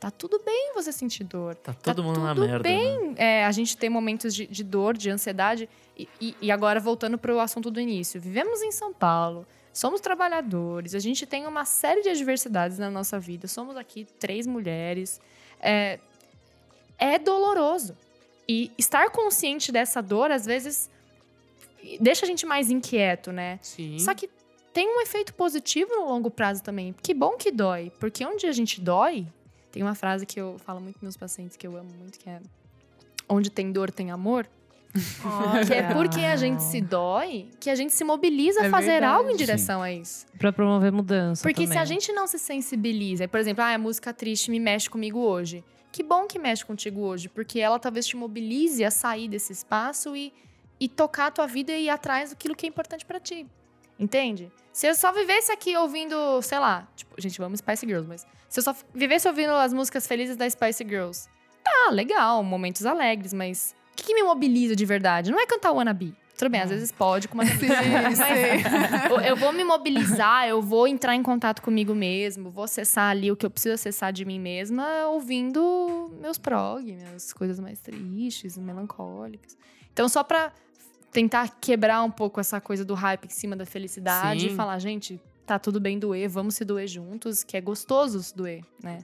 Tá 0.00 0.10
tudo 0.12 0.40
bem 0.44 0.72
você 0.74 0.92
sentir 0.92 1.24
dor. 1.24 1.56
Tá 1.56 1.72
todo 1.74 2.04
mundo 2.04 2.20
na 2.20 2.34
tudo 2.34 2.46
merda. 2.46 2.62
bem 2.62 3.08
né? 3.10 3.14
é, 3.16 3.44
a 3.44 3.50
gente 3.50 3.76
ter 3.76 3.88
momentos 3.88 4.32
de, 4.34 4.46
de 4.46 4.62
dor, 4.62 4.96
de 4.96 5.10
ansiedade. 5.10 5.68
E, 5.96 6.08
e- 6.20 6.36
e 6.42 6.50
agora, 6.52 6.78
voltando 6.78 7.18
para 7.18 7.34
o 7.34 7.40
assunto 7.40 7.68
do 7.70 7.80
início. 7.80 8.20
Vivemos 8.20 8.62
em 8.62 8.70
São 8.70 8.92
Paulo, 8.92 9.44
somos 9.72 10.00
trabalhadores, 10.00 10.94
a 10.94 11.00
gente 11.00 11.26
tem 11.26 11.46
uma 11.48 11.64
série 11.64 12.02
de 12.02 12.08
adversidades 12.10 12.78
na 12.78 12.88
nossa 12.90 13.18
vida. 13.18 13.48
Somos 13.48 13.76
aqui 13.76 14.06
três 14.20 14.46
mulheres. 14.46 15.20
É, 15.60 15.98
é 16.96 17.18
doloroso. 17.18 17.96
E 18.48 18.70
estar 18.78 19.10
consciente 19.10 19.72
dessa 19.72 20.00
dor, 20.00 20.30
às 20.30 20.46
vezes, 20.46 20.88
deixa 22.00 22.24
a 22.24 22.28
gente 22.28 22.46
mais 22.46 22.70
inquieto, 22.70 23.32
né? 23.32 23.58
sim. 23.62 23.98
Só 23.98 24.14
que 24.14 24.30
tem 24.72 24.86
um 24.88 25.00
efeito 25.00 25.34
positivo 25.34 25.90
no 25.96 26.06
longo 26.06 26.30
prazo 26.30 26.62
também. 26.62 26.94
Que 27.02 27.12
bom 27.12 27.32
que 27.32 27.50
dói. 27.50 27.90
Porque 27.98 28.24
onde 28.24 28.46
a 28.46 28.52
gente 28.52 28.80
dói, 28.80 29.26
tem 29.70 29.82
uma 29.82 29.94
frase 29.94 30.24
que 30.26 30.40
eu 30.40 30.56
falo 30.58 30.80
muito 30.80 30.96
nos 30.96 31.02
meus 31.02 31.16
pacientes 31.16 31.56
que 31.56 31.66
eu 31.66 31.76
amo 31.76 31.90
muito, 31.98 32.18
que 32.18 32.28
é 32.28 32.40
onde 33.28 33.50
tem 33.50 33.70
dor 33.72 33.90
tem 33.90 34.10
amor. 34.10 34.48
Que 35.66 35.74
é 35.74 35.92
porque 35.92 36.20
a 36.20 36.34
gente 36.36 36.62
se 36.62 36.80
dói 36.80 37.50
que 37.60 37.68
a 37.68 37.74
gente 37.74 37.92
se 37.92 38.02
mobiliza 38.04 38.62
a 38.62 38.64
É 38.66 38.70
fazer 38.70 38.92
verdade. 38.92 39.12
algo 39.14 39.30
em 39.30 39.36
direção 39.36 39.82
a 39.82 39.92
isso. 39.92 40.26
Pra 40.38 40.50
promover 40.50 40.90
mudança. 40.90 41.42
Porque 41.42 41.62
se 41.62 41.68
também. 41.68 41.82
a 41.82 41.84
gente 41.84 42.10
não 42.12 42.26
se 42.26 42.38
sensibiliza, 42.38 43.28
por 43.28 43.38
exemplo, 43.38 43.62
ah, 43.62 43.74
a 43.74 43.78
música 43.78 44.12
triste 44.14 44.50
me 44.50 44.58
mexe 44.58 44.88
comigo 44.88 45.18
hoje. 45.20 45.62
Que 45.92 46.02
bom 46.02 46.26
que 46.26 46.38
mexe 46.38 46.64
contigo 46.64 47.00
hoje, 47.02 47.28
porque 47.28 47.60
ela 47.60 47.78
talvez 47.78 48.06
te 48.06 48.16
mobilize 48.16 48.82
a 48.84 48.90
sair 48.90 49.28
desse 49.28 49.52
espaço 49.52 50.16
e, 50.16 50.32
e 50.80 50.88
tocar 50.88 51.26
a 51.26 51.30
tua 51.30 51.46
vida 51.46 51.70
e 51.72 51.84
ir 51.84 51.90
atrás 51.90 52.30
daquilo 52.30 52.54
que 52.56 52.64
é 52.64 52.68
importante 52.68 53.04
pra 53.04 53.20
ti. 53.20 53.46
Entende? 53.98 54.50
Se 54.72 54.86
eu 54.86 54.94
só 54.94 55.12
vivesse 55.12 55.50
aqui 55.52 55.76
ouvindo, 55.76 56.40
sei 56.42 56.58
lá, 56.58 56.88
tipo, 56.96 57.14
gente, 57.20 57.38
vamos 57.38 57.58
Spice 57.58 57.86
Girls, 57.86 58.08
mas 58.08 58.26
se 58.48 58.58
eu 58.60 58.62
só 58.64 58.74
vivesse 58.94 59.28
ouvindo 59.28 59.50
as 59.52 59.72
músicas 59.72 60.06
felizes 60.06 60.36
da 60.36 60.48
Spice 60.48 60.84
Girls, 60.84 61.28
tá, 61.62 61.90
legal, 61.90 62.42
momentos 62.42 62.84
alegres, 62.86 63.32
mas 63.32 63.74
o 63.92 63.96
que, 63.96 64.04
que 64.04 64.14
me 64.14 64.22
mobiliza 64.22 64.74
de 64.76 64.84
verdade? 64.86 65.30
Não 65.30 65.40
é 65.40 65.46
cantar 65.46 65.72
Wannabe. 65.72 66.14
Tudo 66.36 66.50
bem, 66.50 66.60
às 66.60 66.70
vezes 66.70 66.92
pode, 66.92 67.26
com 67.26 67.34
uma 67.34 67.44
Sim, 67.44 67.56
sim. 67.56 69.10
eu- 69.10 69.20
eu 69.20 69.36
vou 69.36 69.52
me 69.52 69.64
mobilizar, 69.64 70.46
eu 70.46 70.62
vou 70.62 70.86
entrar 70.86 71.16
em 71.16 71.22
contato 71.22 71.60
comigo 71.60 71.92
mesmo, 71.96 72.48
vou 72.48 72.62
acessar 72.62 73.10
ali 73.10 73.30
o 73.32 73.36
que 73.36 73.44
eu 73.44 73.50
preciso 73.50 73.74
acessar 73.74 74.12
de 74.12 74.24
mim 74.24 74.38
mesma, 74.38 74.86
ouvindo 75.08 76.12
meus 76.20 76.38
prog, 76.38 76.84
minhas 76.92 77.32
coisas 77.32 77.58
mais 77.58 77.80
tristes, 77.80 78.56
melancólicas. 78.56 79.56
Então, 79.92 80.08
só 80.08 80.22
pra 80.22 80.52
tentar 81.10 81.56
quebrar 81.60 82.02
um 82.04 82.10
pouco 82.10 82.38
essa 82.38 82.60
coisa 82.60 82.84
do 82.84 82.94
hype 82.94 83.24
em 83.24 83.30
cima 83.30 83.56
da 83.56 83.66
felicidade 83.66 84.42
Sim. 84.42 84.46
e 84.46 84.54
falar, 84.54 84.78
gente, 84.78 85.20
tá 85.48 85.58
tudo 85.58 85.80
bem 85.80 85.98
doer, 85.98 86.28
vamos 86.28 86.54
se 86.56 86.64
doer 86.64 86.86
juntos, 86.86 87.42
que 87.42 87.56
é 87.56 87.60
gostoso 87.60 88.22
se 88.22 88.36
doer, 88.36 88.62
né? 88.82 88.98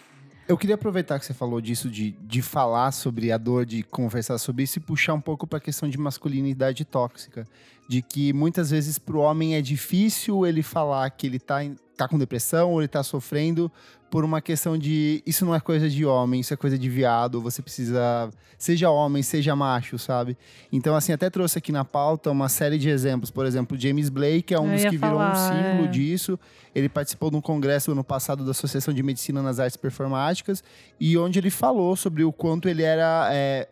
Eu 0.47 0.59
queria 0.59 0.75
aproveitar 0.75 1.19
que 1.19 1.25
você 1.25 1.33
falou 1.33 1.59
disso, 1.59 1.89
de, 1.89 2.11
de 2.11 2.43
falar 2.43 2.93
sobre 2.93 3.33
a 3.33 3.39
dor, 3.39 3.65
de 3.65 3.83
conversar 3.83 4.37
sobre 4.37 4.65
isso 4.65 4.79
e 4.79 4.81
puxar 4.81 5.15
um 5.15 5.21
pouco 5.21 5.47
para 5.47 5.57
a 5.57 5.61
questão 5.61 5.89
de 5.89 5.97
masculinidade 5.97 6.85
tóxica. 6.85 7.47
De 7.89 8.03
que 8.03 8.31
muitas 8.35 8.69
vezes 8.71 8.99
para 8.99 9.17
o 9.17 9.21
homem 9.21 9.55
é 9.55 9.63
difícil 9.63 10.47
ele 10.47 10.63
falar 10.63 11.09
que 11.11 11.27
ele 11.27 11.39
tá, 11.39 11.65
em- 11.65 11.77
tá 11.97 12.09
com 12.09 12.19
depressão 12.19 12.73
ou 12.73 12.81
ele 12.81 12.89
tá 12.89 13.03
sofrendo 13.03 13.71
por 14.15 14.25
uma 14.25 14.41
questão 14.41 14.79
de 14.79 15.25
isso 15.27 15.45
não 15.45 15.53
é 15.53 15.59
coisa 15.59 15.91
de 15.91 16.07
homem, 16.07 16.41
isso 16.41 16.55
é 16.55 16.57
coisa 16.57 16.79
de 16.79 16.89
viado, 16.89 17.41
você 17.41 17.61
precisa. 17.61 18.31
Seja 18.57 18.89
homem, 18.89 19.25
seja 19.25 19.57
macho, 19.57 19.99
sabe? 19.99 20.39
Então, 20.71 20.95
assim, 20.95 21.13
até 21.13 21.29
trouxe 21.29 21.59
aqui 21.59 21.73
na 21.73 21.85
pauta 21.85 22.31
uma 22.31 22.49
série 22.49 22.79
de 22.79 22.89
exemplos. 22.89 23.33
Por 23.33 23.45
exemplo, 23.45 23.77
James 23.77 24.09
Blake 24.09 24.55
é 24.55 24.61
um 24.61 24.69
Eu 24.69 24.75
dos 24.75 24.83
que 24.85 24.97
virou 24.97 25.17
um 25.17 25.19
falar, 25.19 25.35
símbolo 25.35 25.89
é. 25.89 25.91
disso. 25.91 26.39
Ele 26.73 26.89
participou 26.89 27.29
de 27.29 27.37
um 27.37 27.41
congresso 27.41 27.91
ano 27.91 28.05
passado 28.05 28.45
da 28.45 28.53
Associação 28.53 28.95
de 28.95 29.03
Medicina 29.03 29.43
nas 29.43 29.59
Artes 29.59 29.77
Performáticas 29.77 30.63
e 31.01 31.19
onde 31.19 31.41
ele 31.41 31.51
falou 31.51 31.97
sobre 31.97 32.23
o 32.23 32.33
quanto 32.33 32.69
ele 32.69 32.85
era. 32.85 33.29
é, 33.33 33.69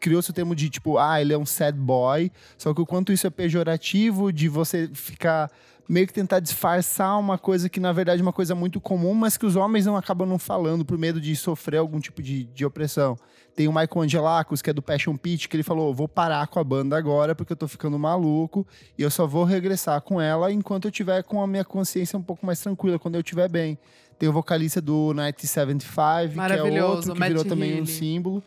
Criou-se 0.00 0.30
o 0.30 0.32
termo 0.32 0.56
de 0.56 0.70
tipo, 0.70 0.96
ah, 0.96 1.20
ele 1.20 1.34
é 1.34 1.38
um 1.38 1.46
sad 1.46 1.78
boy, 1.78 2.32
só 2.56 2.72
que 2.74 2.80
o 2.80 2.86
quanto 2.86 3.12
isso 3.12 3.26
é 3.26 3.30
pejorativo 3.30 4.32
de 4.32 4.48
você 4.48 4.90
ficar 4.92 5.50
meio 5.88 6.06
que 6.06 6.12
tentar 6.12 6.40
disfarçar 6.40 7.18
uma 7.18 7.36
coisa 7.36 7.68
que 7.68 7.80
na 7.80 7.92
verdade 7.92 8.20
é 8.20 8.22
uma 8.22 8.32
coisa 8.32 8.54
muito 8.54 8.80
comum, 8.80 9.14
mas 9.14 9.36
que 9.36 9.46
os 9.46 9.56
homens 9.56 9.86
não 9.86 9.96
acabam 9.96 10.28
não 10.28 10.38
falando 10.38 10.84
por 10.84 10.96
medo 10.98 11.20
de 11.20 11.34
sofrer 11.36 11.78
algum 11.78 12.00
tipo 12.00 12.22
de, 12.22 12.44
de 12.44 12.64
opressão. 12.64 13.16
Tem 13.54 13.68
o 13.68 13.70
Michael 13.70 14.02
Angelakos, 14.02 14.62
que 14.62 14.70
é 14.70 14.72
do 14.72 14.80
Passion 14.80 15.16
Pit, 15.16 15.48
que 15.48 15.56
ele 15.56 15.62
falou: 15.62 15.94
vou 15.94 16.08
parar 16.08 16.46
com 16.46 16.58
a 16.58 16.64
banda 16.64 16.96
agora 16.96 17.34
porque 17.34 17.52
eu 17.52 17.56
tô 17.56 17.68
ficando 17.68 17.98
maluco 17.98 18.66
e 18.96 19.02
eu 19.02 19.10
só 19.10 19.26
vou 19.26 19.44
regressar 19.44 20.00
com 20.00 20.20
ela 20.20 20.50
enquanto 20.50 20.86
eu 20.86 20.90
tiver 20.90 21.22
com 21.22 21.42
a 21.42 21.46
minha 21.46 21.64
consciência 21.64 22.18
um 22.18 22.22
pouco 22.22 22.46
mais 22.46 22.60
tranquila, 22.60 22.98
quando 22.98 23.16
eu 23.16 23.20
estiver 23.20 23.48
bem. 23.48 23.78
Tem 24.18 24.28
o 24.28 24.32
vocalista 24.32 24.80
do 24.80 25.12
1975, 25.14 26.70
que 26.70 26.76
é 26.78 26.84
outro 26.84 27.12
que 27.12 27.20
virou 27.20 27.44
também 27.44 27.72
um 27.72 27.78
Healy. 27.78 27.86
símbolo. 27.86 28.42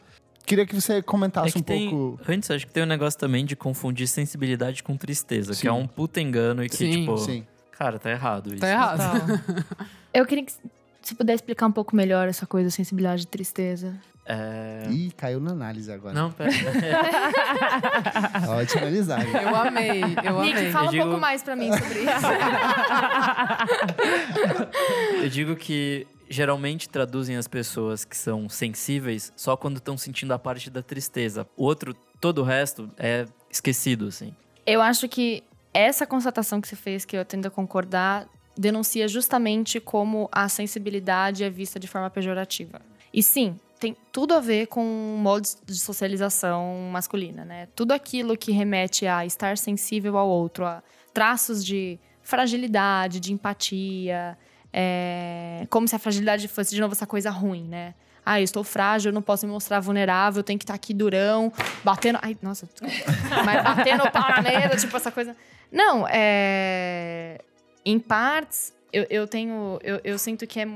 Queria 0.45 0.65
que 0.65 0.75
você 0.75 0.93
É 0.95 1.01
comentasse 1.01 1.53
que 1.53 1.59
um 1.59 1.63
tem, 1.63 1.89
pouco. 1.89 2.31
Antes, 2.31 2.51
acho 2.51 2.67
que 2.67 2.73
tem 2.73 2.83
um 2.83 2.87
negócio 2.87 3.19
também 3.19 3.45
de 3.45 3.55
confundir 3.55 4.07
sensibilidade 4.07 4.83
com 4.83 4.95
tristeza, 4.95 5.53
Sim. 5.53 5.61
que 5.61 5.67
é 5.67 5.71
um 5.71 5.87
puta 5.87 6.21
engano 6.21 6.63
e 6.63 6.69
que, 6.69 6.77
Sim. 6.77 6.91
tipo, 6.91 7.17
Sim. 7.17 7.45
cara, 7.71 7.97
tá 7.99 8.11
errado 8.11 8.49
isso. 8.49 8.59
Tá 8.59 8.69
errado. 8.69 9.41
Eu 10.13 10.25
queria 10.25 10.45
que 10.45 10.53
você 11.01 11.15
pudesse 11.15 11.37
explicar 11.37 11.67
um 11.67 11.71
pouco 11.71 11.95
melhor 11.95 12.27
essa 12.27 12.45
coisa, 12.45 12.69
sensibilidade 12.69 13.23
e 13.23 13.27
tristeza. 13.27 13.93
É... 14.27 14.87
Ih, 14.89 15.11
caiu 15.15 15.39
na 15.39 15.51
análise 15.51 15.91
agora. 15.91 16.15
Não, 16.15 16.31
pera. 16.31 16.49
Ótima 18.49 18.81
analisagem. 18.81 19.31
Eu 19.31 19.55
amei, 19.55 20.01
eu 20.01 20.41
Nick, 20.41 20.57
amei. 20.57 20.71
fala 20.71 20.95
Eu 20.95 21.03
um 21.03 21.05
pouco 21.05 21.21
mais 21.21 21.43
pra 21.43 21.55
mim 21.55 21.69
sobre 21.71 21.99
isso. 21.99 22.09
Eu 25.21 25.29
digo 25.29 25.55
que 25.55 26.07
geralmente 26.29 26.89
traduzem 26.89 27.35
as 27.35 27.47
pessoas 27.47 28.03
que 28.05 28.17
são 28.17 28.49
sensíveis 28.49 29.31
só 29.35 29.55
quando 29.55 29.77
estão 29.77 29.97
sentindo 29.97 30.33
a 30.33 30.39
parte 30.39 30.69
da 30.69 30.81
tristeza. 30.81 31.47
O 31.55 31.63
outro, 31.63 31.93
todo 32.19 32.39
o 32.39 32.43
resto 32.43 32.89
é 32.97 33.25
esquecido, 33.49 34.07
assim. 34.07 34.33
Eu 34.65 34.81
acho 34.81 35.07
que 35.07 35.43
essa 35.73 36.05
constatação 36.05 36.61
que 36.61 36.67
você 36.67 36.75
fez, 36.75 37.05
que 37.05 37.17
eu 37.17 37.25
tendo 37.25 37.47
a 37.47 37.51
concordar, 37.51 38.27
denuncia 38.57 39.07
justamente 39.07 39.79
como 39.79 40.29
a 40.31 40.47
sensibilidade 40.47 41.43
é 41.43 41.49
vista 41.49 41.79
de 41.79 41.87
forma 41.87 42.09
pejorativa. 42.09 42.81
E 43.13 43.21
sim, 43.21 43.59
tem 43.79 43.95
tudo 44.11 44.33
a 44.33 44.39
ver 44.39 44.67
com 44.67 44.83
modos 45.19 45.57
de 45.65 45.75
socialização 45.75 46.89
masculina, 46.91 47.43
né? 47.43 47.67
Tudo 47.75 47.91
aquilo 47.91 48.37
que 48.37 48.51
remete 48.51 49.05
a 49.05 49.25
estar 49.25 49.57
sensível 49.57 50.17
ao 50.17 50.27
outro, 50.27 50.65
a 50.65 50.81
traços 51.13 51.63
de 51.63 51.99
fragilidade, 52.21 53.19
de 53.19 53.31
empatia, 53.31 54.37
é, 54.77 55.65
como 55.69 55.87
se 55.87 55.95
a 55.95 55.99
fragilidade 55.99 56.47
fosse 56.49 56.75
de 56.75 56.81
novo 56.81 56.91
essa 56.93 57.07
coisa 57.07 57.29
ruim, 57.29 57.63
né? 57.63 57.93
Ah, 58.25 58.41
eu 58.41 58.43
estou 58.43 58.61
frágil, 58.63 59.09
eu 59.09 59.13
não 59.13 59.21
posso 59.21 59.45
me 59.45 59.53
mostrar 59.53 59.79
vulnerável, 59.79 60.39
eu 60.39 60.43
tenho 60.43 60.59
que 60.59 60.65
estar 60.65 60.73
aqui 60.73 60.93
durão, 60.93 61.53
batendo. 61.83 62.19
Ai, 62.21 62.35
nossa. 62.41 62.67
Mas 63.45 63.63
batendo 63.63 64.03
o 64.03 64.11
pau 64.11 64.29
na 64.29 64.41
mesa, 64.41 64.75
tipo 64.75 64.97
essa 64.97 65.11
coisa. 65.11 65.33
Não, 65.71 66.05
é. 66.09 67.39
Em 67.85 67.99
partes, 67.99 68.73
eu, 68.91 69.05
eu 69.09 69.27
tenho. 69.27 69.79
Eu, 69.81 70.01
eu 70.03 70.17
sinto 70.19 70.45
que 70.45 70.59
é. 70.59 70.67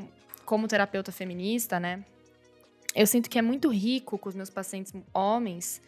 Como 0.45 0.67
terapeuta 0.67 1.11
feminista, 1.11 1.79
né? 1.79 2.03
Eu 2.95 3.05
sinto 3.05 3.29
que 3.29 3.37
é 3.37 3.41
muito 3.41 3.69
rico 3.69 4.17
com 4.17 4.29
os 4.29 4.35
meus 4.35 4.49
pacientes 4.49 4.93
homens 5.13 5.79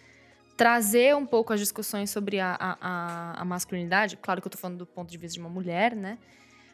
trazer 0.58 1.16
um 1.16 1.26
pouco 1.26 1.52
as 1.54 1.60
discussões 1.60 2.12
sobre 2.12 2.40
a, 2.40 2.56
a, 2.60 2.78
a- 2.82 3.42
a 3.42 3.46
masculinidade. 3.46 4.18
Claro 4.18 4.40
que 4.42 4.48
eu 4.48 4.52
tô 4.52 4.58
falando 4.60 4.78
do 4.80 4.86
ponto 4.86 5.10
de 5.10 5.18
vista 5.18 5.34
de 5.36 5.40
uma 5.40 5.50
mulher, 5.50 5.96
né? 5.96 6.18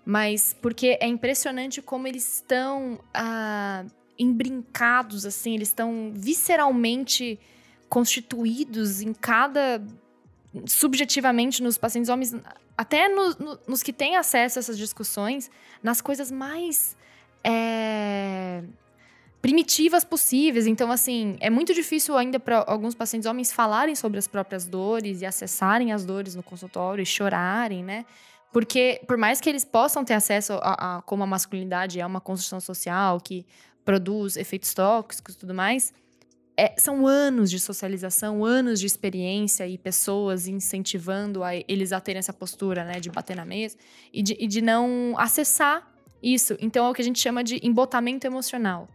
Mas 0.09 0.55
porque 0.61 0.97
é 1.01 1.05
impressionante 1.07 1.81
como 1.81 2.07
eles 2.07 2.35
estão 2.35 2.97
ah, 3.13 3.83
embrincados, 4.17 5.25
assim, 5.25 5.53
eles 5.53 5.67
estão 5.67 6.13
visceralmente 6.15 7.37
constituídos 7.89 9.01
em 9.01 9.11
cada. 9.13 9.83
subjetivamente 10.65 11.61
nos 11.61 11.77
pacientes 11.77 12.09
homens, 12.09 12.33
até 12.77 13.09
no- 13.09 13.35
no- 13.35 13.59
nos 13.67 13.83
que 13.83 13.91
têm 13.91 14.15
acesso 14.15 14.57
a 14.57 14.61
essas 14.61 14.77
discussões, 14.77 15.51
nas 15.83 15.99
coisas 16.01 16.31
mais. 16.31 16.95
é, 17.43 18.63
primitivas 19.41 20.03
possíveis. 20.03 20.67
Então, 20.67 20.91
assim, 20.91 21.37
é 21.39 21.49
muito 21.49 21.73
difícil 21.73 22.17
ainda 22.17 22.39
para 22.39 22.63
alguns 22.67 22.95
pacientes 22.95 23.25
homens 23.25 23.51
falarem 23.53 23.93
sobre 23.95 24.17
as 24.19 24.27
próprias 24.27 24.65
dores 24.65 25.21
e 25.21 25.25
acessarem 25.25 25.91
as 25.93 26.03
dores 26.05 26.33
no 26.35 26.43
consultório 26.43 27.01
e 27.01 27.05
chorarem, 27.05 27.83
né? 27.83 28.05
Porque, 28.51 29.01
por 29.07 29.17
mais 29.17 29.41
que 29.41 29.49
eles 29.49 29.65
possam 29.65 30.03
ter 30.03 30.13
acesso 30.13 30.53
a, 30.53 30.97
a 30.97 31.01
como 31.01 31.23
a 31.23 31.27
masculinidade 31.27 31.99
é 31.99 32.05
uma 32.05 32.21
construção 32.21 32.59
social 32.59 33.19
que 33.19 33.45
produz 33.83 34.35
efeitos 34.35 34.73
tóxicos 34.73 35.35
e 35.35 35.37
tudo 35.37 35.53
mais, 35.53 35.93
é, 36.59 36.73
são 36.77 37.05
anos 37.05 37.51
de 37.51 37.59
socialização, 37.59 38.43
anos 38.43 38.79
de 38.79 38.87
experiência 38.87 39.67
e 39.67 39.77
pessoas 39.77 40.47
incentivando 40.47 41.43
a 41.43 41.55
eles 41.55 41.93
a 41.93 41.99
terem 41.99 42.17
essa 42.17 42.33
postura, 42.33 42.83
né, 42.83 42.99
de 42.99 43.11
bater 43.11 43.35
na 43.35 43.45
mesa 43.45 43.77
e 44.11 44.23
de, 44.23 44.35
e 44.39 44.47
de 44.47 44.59
não 44.59 45.13
acessar 45.17 45.87
isso. 46.21 46.57
Então 46.59 46.87
é 46.87 46.89
o 46.89 46.93
que 46.95 47.01
a 47.01 47.05
gente 47.05 47.19
chama 47.19 47.43
de 47.43 47.59
embotamento 47.61 48.25
emocional. 48.25 48.89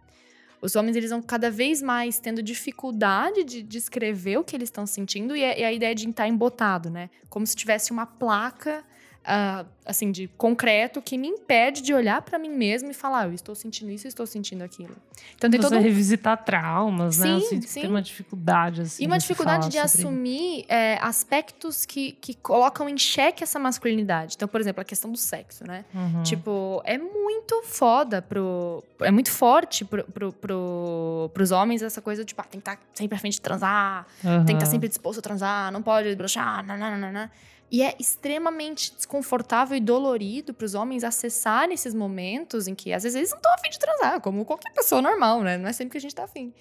Os 0.60 0.74
homens 0.76 0.96
eles 0.96 1.10
vão 1.10 1.22
cada 1.22 1.50
vez 1.50 1.80
mais 1.80 2.18
tendo 2.18 2.42
dificuldade 2.42 3.44
de 3.44 3.62
descrever 3.62 4.38
o 4.38 4.44
que 4.44 4.56
eles 4.56 4.68
estão 4.68 4.86
sentindo 4.86 5.36
e, 5.36 5.42
é, 5.42 5.64
a 5.64 5.72
ideia 5.72 5.94
de 5.94 6.08
estar 6.08 6.26
embotado, 6.26 6.90
né? 6.90 7.10
Como 7.28 7.46
se 7.46 7.54
tivesse 7.54 7.92
uma 7.92 8.06
placa 8.06 8.84
uh, 9.22 9.66
assim, 9.84 10.12
de 10.12 10.28
concreto 10.36 11.00
que 11.00 11.16
me 11.18 11.28
impede 11.28 11.82
de 11.82 11.92
olhar 11.92 12.22
para 12.22 12.38
mim 12.38 12.50
mesmo 12.50 12.90
e 12.90 12.94
falar, 12.94 13.26
eu 13.26 13.34
estou 13.34 13.54
sentindo 13.54 13.90
isso, 13.90 14.06
eu 14.06 14.08
estou 14.08 14.26
sentindo 14.26 14.62
aquilo. 14.62 14.94
Então 15.36 15.50
tem 15.50 15.60
Você 15.60 15.68
todo 15.68 15.78
um... 15.78 15.82
revisitar 15.82 16.44
traumas, 16.44 17.16
sim, 17.16 17.22
né? 17.22 17.36
Assim, 17.36 17.62
sim. 17.62 17.80
Tem 17.82 17.90
uma 17.90 18.02
dificuldade 18.02 18.82
assim. 18.82 19.02
E 19.02 19.06
uma 19.06 19.18
dificuldade 19.18 19.68
de 19.68 19.78
assumir 19.78 20.64
é, 20.68 20.98
aspectos 21.00 21.84
que, 21.84 22.12
que 22.12 22.34
colocam 22.34 22.88
em 22.88 22.96
xeque 22.96 23.42
essa 23.42 23.58
masculinidade. 23.58 24.34
Então, 24.36 24.48
por 24.48 24.60
exemplo, 24.60 24.80
a 24.80 24.84
questão 24.84 25.10
do 25.10 25.18
sexo, 25.18 25.66
né? 25.66 25.84
Uhum. 25.94 26.22
Tipo, 26.22 26.82
é 26.84 26.98
muito 26.98 27.62
foda 27.64 28.22
pro. 28.22 28.82
É 29.00 29.10
muito 29.10 29.30
forte 29.30 29.84
pro, 29.84 30.04
pro, 30.04 30.32
pro, 30.32 31.30
pros 31.34 31.50
homens 31.50 31.82
essa 31.82 32.00
coisa, 32.00 32.24
tipo, 32.24 32.40
ah, 32.40 32.44
tem 32.44 32.60
que 32.60 32.70
estar 32.70 32.76
tá 32.76 32.82
sempre 32.94 33.16
à 33.16 33.18
frente 33.18 33.34
de 33.34 33.40
transar, 33.40 34.06
uhum. 34.22 34.44
tem 34.44 34.46
que 34.46 34.52
estar 34.52 34.66
tá 34.66 34.66
sempre 34.66 34.88
disposto 34.88 35.18
a 35.18 35.22
transar, 35.22 35.72
não 35.72 35.82
pode 35.82 36.14
broxar, 36.14 36.64
nananana. 36.64 37.30
E 37.72 37.82
é 37.82 37.96
extremamente 37.98 38.94
desconfortável 38.94 39.74
e 39.74 39.80
dolorido 39.80 40.52
para 40.52 40.66
os 40.66 40.74
homens 40.74 41.02
acessarem 41.02 41.72
esses 41.72 41.94
momentos 41.94 42.68
em 42.68 42.74
que 42.74 42.92
às 42.92 43.02
vezes 43.02 43.16
eles 43.16 43.30
não 43.30 43.38
estão 43.38 43.54
afim 43.54 43.70
de 43.70 43.78
transar, 43.78 44.20
como 44.20 44.44
qualquer 44.44 44.70
pessoa 44.74 45.00
normal, 45.00 45.40
né? 45.40 45.56
Não 45.56 45.66
é 45.66 45.72
sempre 45.72 45.92
que 45.92 45.96
a 45.96 46.00
gente 46.00 46.10
está 46.10 46.24
afim. 46.24 46.52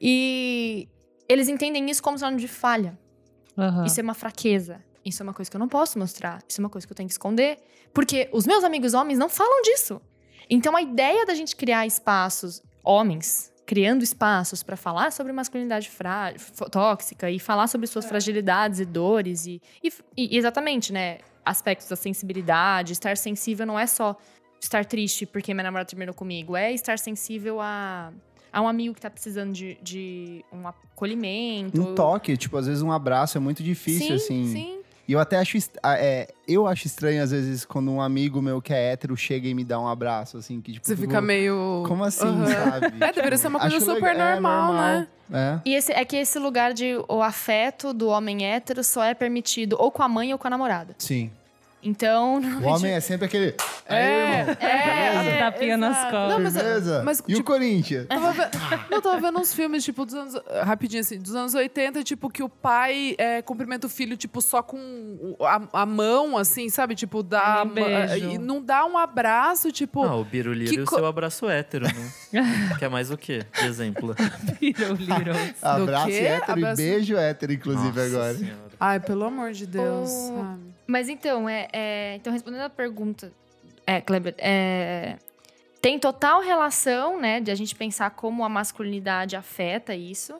E 0.00 0.88
eles 1.28 1.48
entendem 1.48 1.90
isso 1.90 2.00
como 2.00 2.16
sinônimo 2.16 2.40
de 2.40 2.46
falha. 2.46 2.96
Uhum. 3.56 3.84
Isso 3.84 3.98
é 3.98 4.04
uma 4.04 4.14
fraqueza. 4.14 4.80
Isso 5.04 5.20
é 5.20 5.24
uma 5.24 5.34
coisa 5.34 5.50
que 5.50 5.56
eu 5.56 5.58
não 5.58 5.68
posso 5.68 5.98
mostrar. 5.98 6.40
Isso 6.48 6.60
é 6.60 6.62
uma 6.62 6.70
coisa 6.70 6.86
que 6.86 6.92
eu 6.92 6.96
tenho 6.96 7.08
que 7.08 7.14
esconder. 7.14 7.58
Porque 7.92 8.28
os 8.32 8.46
meus 8.46 8.62
amigos 8.62 8.94
homens 8.94 9.18
não 9.18 9.28
falam 9.28 9.62
disso. 9.62 10.00
Então 10.48 10.76
a 10.76 10.82
ideia 10.82 11.26
da 11.26 11.34
gente 11.34 11.56
criar 11.56 11.86
espaços, 11.88 12.62
homens, 12.84 13.51
criando 13.66 14.02
espaços 14.02 14.62
para 14.62 14.76
falar 14.76 15.12
sobre 15.12 15.32
masculinidade 15.32 15.90
tóxica 16.70 17.30
e 17.30 17.38
falar 17.38 17.66
sobre 17.66 17.86
suas 17.86 18.04
é. 18.04 18.08
fragilidades 18.08 18.80
e 18.80 18.84
dores 18.84 19.46
e, 19.46 19.60
e, 19.82 19.92
e, 20.16 20.36
exatamente, 20.36 20.92
né, 20.92 21.18
aspectos 21.44 21.88
da 21.88 21.96
sensibilidade, 21.96 22.92
estar 22.92 23.16
sensível 23.16 23.66
não 23.66 23.78
é 23.78 23.86
só 23.86 24.16
estar 24.60 24.84
triste 24.84 25.26
porque 25.26 25.54
minha 25.54 25.64
namorada 25.64 25.88
terminou 25.88 26.14
comigo, 26.14 26.56
é 26.56 26.72
estar 26.72 26.98
sensível 26.98 27.60
a 27.60 28.12
a 28.52 28.60
um 28.60 28.68
amigo 28.68 28.94
que 28.94 29.00
tá 29.00 29.08
precisando 29.08 29.52
de, 29.52 29.78
de 29.82 30.44
um 30.52 30.68
acolhimento. 30.68 31.80
Um 31.80 31.94
toque, 31.94 32.36
tipo, 32.36 32.56
às 32.58 32.66
vezes 32.66 32.82
um 32.82 32.92
abraço 32.92 33.38
é 33.38 33.40
muito 33.40 33.62
difícil, 33.62 34.08
sim, 34.08 34.14
assim. 34.14 34.52
Sim, 34.52 34.81
e 35.12 35.14
eu 35.14 35.20
até 35.20 35.36
acho, 35.36 35.58
é, 35.84 36.26
eu 36.48 36.66
acho 36.66 36.86
estranho, 36.86 37.22
às 37.22 37.32
vezes, 37.32 37.66
quando 37.66 37.90
um 37.90 38.00
amigo 38.00 38.40
meu 38.40 38.62
que 38.62 38.72
é 38.72 38.92
hétero 38.92 39.14
chega 39.14 39.46
e 39.46 39.52
me 39.52 39.62
dá 39.62 39.78
um 39.78 39.86
abraço, 39.86 40.38
assim, 40.38 40.58
que 40.58 40.72
tipo. 40.72 40.86
Você 40.86 40.96
fica 40.96 41.20
meio. 41.20 41.84
Como 41.86 42.02
assim, 42.02 42.24
uhum. 42.24 42.46
sabe? 42.46 42.94
É, 42.98 43.12
deveria 43.12 43.36
ser 43.36 43.48
uma 43.48 43.60
coisa 43.60 43.78
super 43.78 44.00
legal, 44.00 44.32
normal, 44.32 44.62
é 44.62 44.72
normal, 44.72 45.06
né? 45.28 45.60
É. 45.64 45.68
E 45.68 45.74
esse, 45.74 45.92
é 45.92 46.02
que 46.06 46.16
esse 46.16 46.38
lugar 46.38 46.72
de 46.72 46.96
o 47.10 47.20
afeto 47.20 47.92
do 47.92 48.08
homem 48.08 48.46
hétero 48.46 48.82
só 48.82 49.04
é 49.04 49.12
permitido 49.12 49.76
ou 49.78 49.90
com 49.90 50.02
a 50.02 50.08
mãe 50.08 50.32
ou 50.32 50.38
com 50.38 50.46
a 50.46 50.50
namorada. 50.50 50.94
Sim. 50.96 51.30
Então. 51.82 52.40
O 52.62 52.66
homem 52.66 52.92
é 52.92 53.00
sempre 53.00 53.26
aquele. 53.26 53.56
É, 53.86 54.46
é, 54.60 55.26
é, 55.26 55.38
tapinha 55.38 55.76
nas 55.76 56.02
costas. 56.02 56.28
Não, 56.28 56.40
mas, 56.40 56.54
Beleza? 56.54 57.02
Mas, 57.04 57.18
e 57.20 57.22
tipo, 57.34 57.40
o 57.40 57.44
Corinthians? 57.44 58.06
Tava, 58.06 58.50
eu 58.90 59.02
tava 59.02 59.20
vendo 59.20 59.38
uns 59.40 59.52
filmes, 59.52 59.82
tipo, 59.82 60.06
dos 60.06 60.14
anos. 60.14 60.34
Rapidinho 60.62 61.00
assim, 61.00 61.18
dos 61.18 61.34
anos 61.34 61.54
80, 61.54 62.04
tipo, 62.04 62.30
que 62.30 62.42
o 62.42 62.48
pai 62.48 63.16
é, 63.18 63.42
cumprimenta 63.42 63.86
o 63.86 63.90
filho, 63.90 64.16
tipo, 64.16 64.40
só 64.40 64.62
com 64.62 65.36
a, 65.40 65.82
a 65.82 65.86
mão, 65.86 66.38
assim, 66.38 66.68
sabe? 66.68 66.94
Tipo, 66.94 67.22
dá. 67.22 67.64
Um 67.64 67.68
beijo. 67.68 68.30
E 68.30 68.38
não 68.38 68.62
dá 68.62 68.86
um 68.86 68.96
abraço, 68.96 69.72
tipo. 69.72 70.04
Ah, 70.04 70.16
o 70.16 70.24
biruliro 70.24 70.72
e 70.72 70.80
o 70.80 70.86
seu 70.86 71.04
abraço 71.04 71.48
hétero, 71.48 71.86
né? 71.86 72.12
que 72.78 72.84
é 72.84 72.88
mais 72.88 73.10
o 73.10 73.16
quê? 73.16 73.44
De 73.58 73.66
exemplo. 73.66 74.14
biruliro. 74.60 75.32
abraço 75.60 76.10
hétero 76.10 76.52
abraço... 76.52 76.80
e 76.80 76.84
beijo 76.84 77.16
hétero, 77.16 77.52
inclusive, 77.52 77.88
Nossa 77.88 78.06
agora. 78.06 78.34
Senhora. 78.34 78.72
Ai, 78.78 79.00
pelo 79.00 79.24
amor 79.24 79.52
de 79.52 79.66
Deus. 79.66 80.10
Oh. 80.10 80.71
Mas 80.86 81.08
então, 81.08 81.48
é, 81.48 81.68
é, 81.72 82.14
então 82.16 82.32
respondendo 82.32 82.62
a 82.62 82.70
pergunta, 82.70 83.32
é, 83.86 84.00
Kleber, 84.00 84.34
é, 84.38 85.16
tem 85.80 85.98
total 85.98 86.40
relação, 86.40 87.20
né, 87.20 87.40
de 87.40 87.50
a 87.50 87.54
gente 87.54 87.74
pensar 87.74 88.10
como 88.10 88.44
a 88.44 88.48
masculinidade 88.48 89.36
afeta 89.36 89.94
isso 89.94 90.34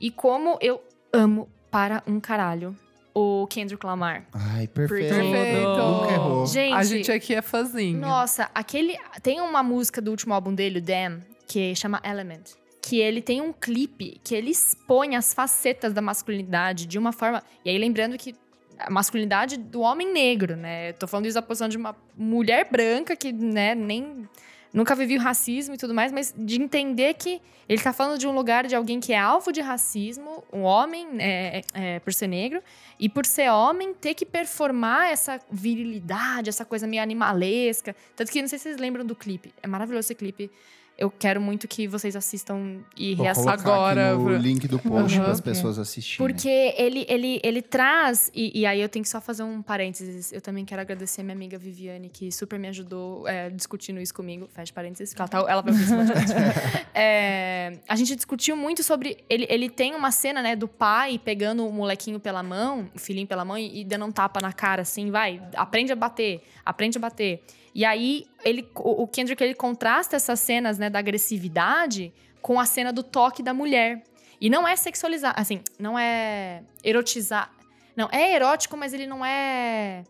e 0.00 0.10
como 0.10 0.58
eu 0.60 0.82
amo 1.12 1.48
para 1.70 2.02
um 2.06 2.20
caralho 2.20 2.76
o 3.14 3.46
Kendrick 3.46 3.84
Lamar. 3.84 4.26
Ai, 4.32 4.66
perfeito. 4.66 5.14
Perfeito. 5.14 5.78
Nunca 5.78 6.12
errou. 6.12 6.46
Gente, 6.46 6.74
a 6.74 6.82
gente 6.82 7.10
aqui 7.10 7.34
é 7.34 7.40
fãzinho. 7.40 7.98
Nossa, 7.98 8.50
aquele 8.54 8.94
tem 9.22 9.40
uma 9.40 9.62
música 9.62 10.02
do 10.02 10.10
último 10.10 10.34
álbum 10.34 10.54
dele, 10.54 10.80
o 10.80 10.82
Damn, 10.82 11.22
que 11.48 11.74
chama 11.74 12.00
Element 12.04 12.54
que 12.86 13.00
ele 13.00 13.20
tem 13.20 13.40
um 13.40 13.52
clipe 13.52 14.20
que 14.22 14.32
ele 14.32 14.50
expõe 14.52 15.16
as 15.16 15.34
facetas 15.34 15.92
da 15.92 16.00
masculinidade 16.00 16.86
de 16.86 16.96
uma 16.96 17.10
forma. 17.10 17.42
E 17.64 17.70
aí, 17.70 17.76
lembrando 17.76 18.16
que 18.16 18.32
a 18.78 18.90
masculinidade 18.90 19.56
do 19.56 19.80
homem 19.80 20.12
negro, 20.12 20.56
né? 20.56 20.90
Eu 20.90 20.94
tô 20.94 21.06
falando 21.06 21.26
isso 21.26 21.34
da 21.34 21.42
posição 21.42 21.68
de 21.68 21.76
uma 21.76 21.96
mulher 22.16 22.68
branca 22.70 23.16
que, 23.16 23.32
né, 23.32 23.74
nem 23.74 24.28
nunca 24.72 24.94
viveu 24.94 25.18
racismo 25.18 25.74
e 25.74 25.78
tudo 25.78 25.94
mais, 25.94 26.12
mas 26.12 26.34
de 26.36 26.60
entender 26.60 27.14
que 27.14 27.40
ele 27.66 27.82
tá 27.82 27.92
falando 27.92 28.18
de 28.18 28.26
um 28.28 28.32
lugar 28.32 28.66
de 28.66 28.76
alguém 28.76 29.00
que 29.00 29.12
é 29.12 29.18
alvo 29.18 29.50
de 29.50 29.60
racismo, 29.60 30.44
um 30.52 30.62
homem, 30.62 31.08
é, 31.18 31.62
é, 31.72 31.98
por 32.00 32.12
ser 32.12 32.26
negro, 32.26 32.62
e 33.00 33.08
por 33.08 33.24
ser 33.24 33.50
homem, 33.50 33.94
ter 33.94 34.14
que 34.14 34.26
performar 34.26 35.10
essa 35.10 35.40
virilidade, 35.50 36.50
essa 36.50 36.64
coisa 36.64 36.86
meio 36.86 37.02
animalesca. 37.02 37.96
Tanto 38.14 38.30
que 38.30 38.40
não 38.40 38.48
sei 38.48 38.58
se 38.58 38.64
vocês 38.64 38.76
lembram 38.76 39.04
do 39.04 39.16
clipe. 39.16 39.52
É 39.62 39.66
maravilhoso 39.66 40.06
esse 40.06 40.14
clipe 40.14 40.50
eu 40.98 41.10
quero 41.10 41.40
muito 41.42 41.68
que 41.68 41.86
vocês 41.86 42.16
assistam 42.16 42.78
e 42.96 43.12
reassistam 43.14 43.52
agora. 43.52 44.16
o 44.16 44.34
link 44.34 44.66
do 44.66 44.78
post 44.78 45.18
uhum. 45.18 45.24
para 45.24 45.32
as 45.32 45.40
pessoas 45.42 45.78
assistirem. 45.78 46.26
Porque 46.26 46.48
ele, 46.48 47.04
ele, 47.06 47.38
ele 47.44 47.60
traz, 47.60 48.30
e, 48.34 48.60
e, 48.60 48.64
aí 48.64 48.80
eu 48.80 48.88
tenho 48.88 49.02
que 49.02 49.08
só 49.08 49.20
fazer 49.20 49.42
um 49.42 49.60
parênteses. 49.60 50.32
Eu 50.32 50.40
também 50.40 50.64
quero 50.64 50.80
agradecer 50.80 51.20
a 51.20 51.24
minha 51.24 51.36
amiga 51.36 51.58
Viviane, 51.58 52.08
que 52.08 52.32
super 52.32 52.58
me 52.58 52.68
ajudou 52.68 53.28
é, 53.28 53.50
discutindo 53.50 54.00
isso 54.00 54.14
comigo. 54.14 54.48
Fecha 54.54 54.72
parênteses, 54.72 55.14
ela, 55.14 55.28
tá, 55.28 55.38
ela 55.46 55.60
vai 55.60 55.74
ver 55.74 55.84
é, 56.94 57.78
A 57.86 57.94
gente 57.94 58.16
discutiu 58.16 58.56
muito 58.56 58.82
sobre. 58.82 59.18
Ele, 59.28 59.46
ele 59.50 59.68
tem 59.68 59.94
uma 59.94 60.10
cena, 60.10 60.42
né, 60.42 60.56
do 60.56 60.66
pai 60.66 61.20
pegando 61.22 61.66
o 61.66 61.72
molequinho 61.72 62.18
pela 62.18 62.42
mão, 62.42 62.90
o 62.94 62.98
filhinho 62.98 63.26
pela 63.26 63.44
mão, 63.44 63.58
e, 63.58 63.80
e 63.80 63.84
dando 63.84 64.06
um 64.06 64.12
tapa 64.12 64.40
na 64.40 64.52
cara, 64.52 64.80
assim, 64.80 65.10
vai, 65.10 65.42
aprende 65.54 65.92
a 65.92 65.96
bater, 65.96 66.40
aprende 66.64 66.96
a 66.96 67.00
bater. 67.00 67.42
E 67.76 67.84
aí, 67.84 68.24
ele, 68.42 68.66
o 68.74 69.06
Kendrick, 69.06 69.44
ele 69.44 69.52
contrasta 69.52 70.16
essas 70.16 70.40
cenas, 70.40 70.78
né, 70.78 70.88
da 70.88 70.98
agressividade 70.98 72.10
com 72.40 72.58
a 72.58 72.64
cena 72.64 72.90
do 72.90 73.02
toque 73.02 73.42
da 73.42 73.52
mulher. 73.52 74.02
E 74.40 74.48
não 74.48 74.66
é 74.66 74.74
sexualizar, 74.76 75.34
assim, 75.36 75.60
não 75.78 75.98
é 75.98 76.62
erotizar. 76.82 77.50
Não, 77.94 78.08
é 78.10 78.34
erótico, 78.34 78.78
mas 78.78 78.94
ele 78.94 79.06
não 79.06 79.22
é 79.22 80.04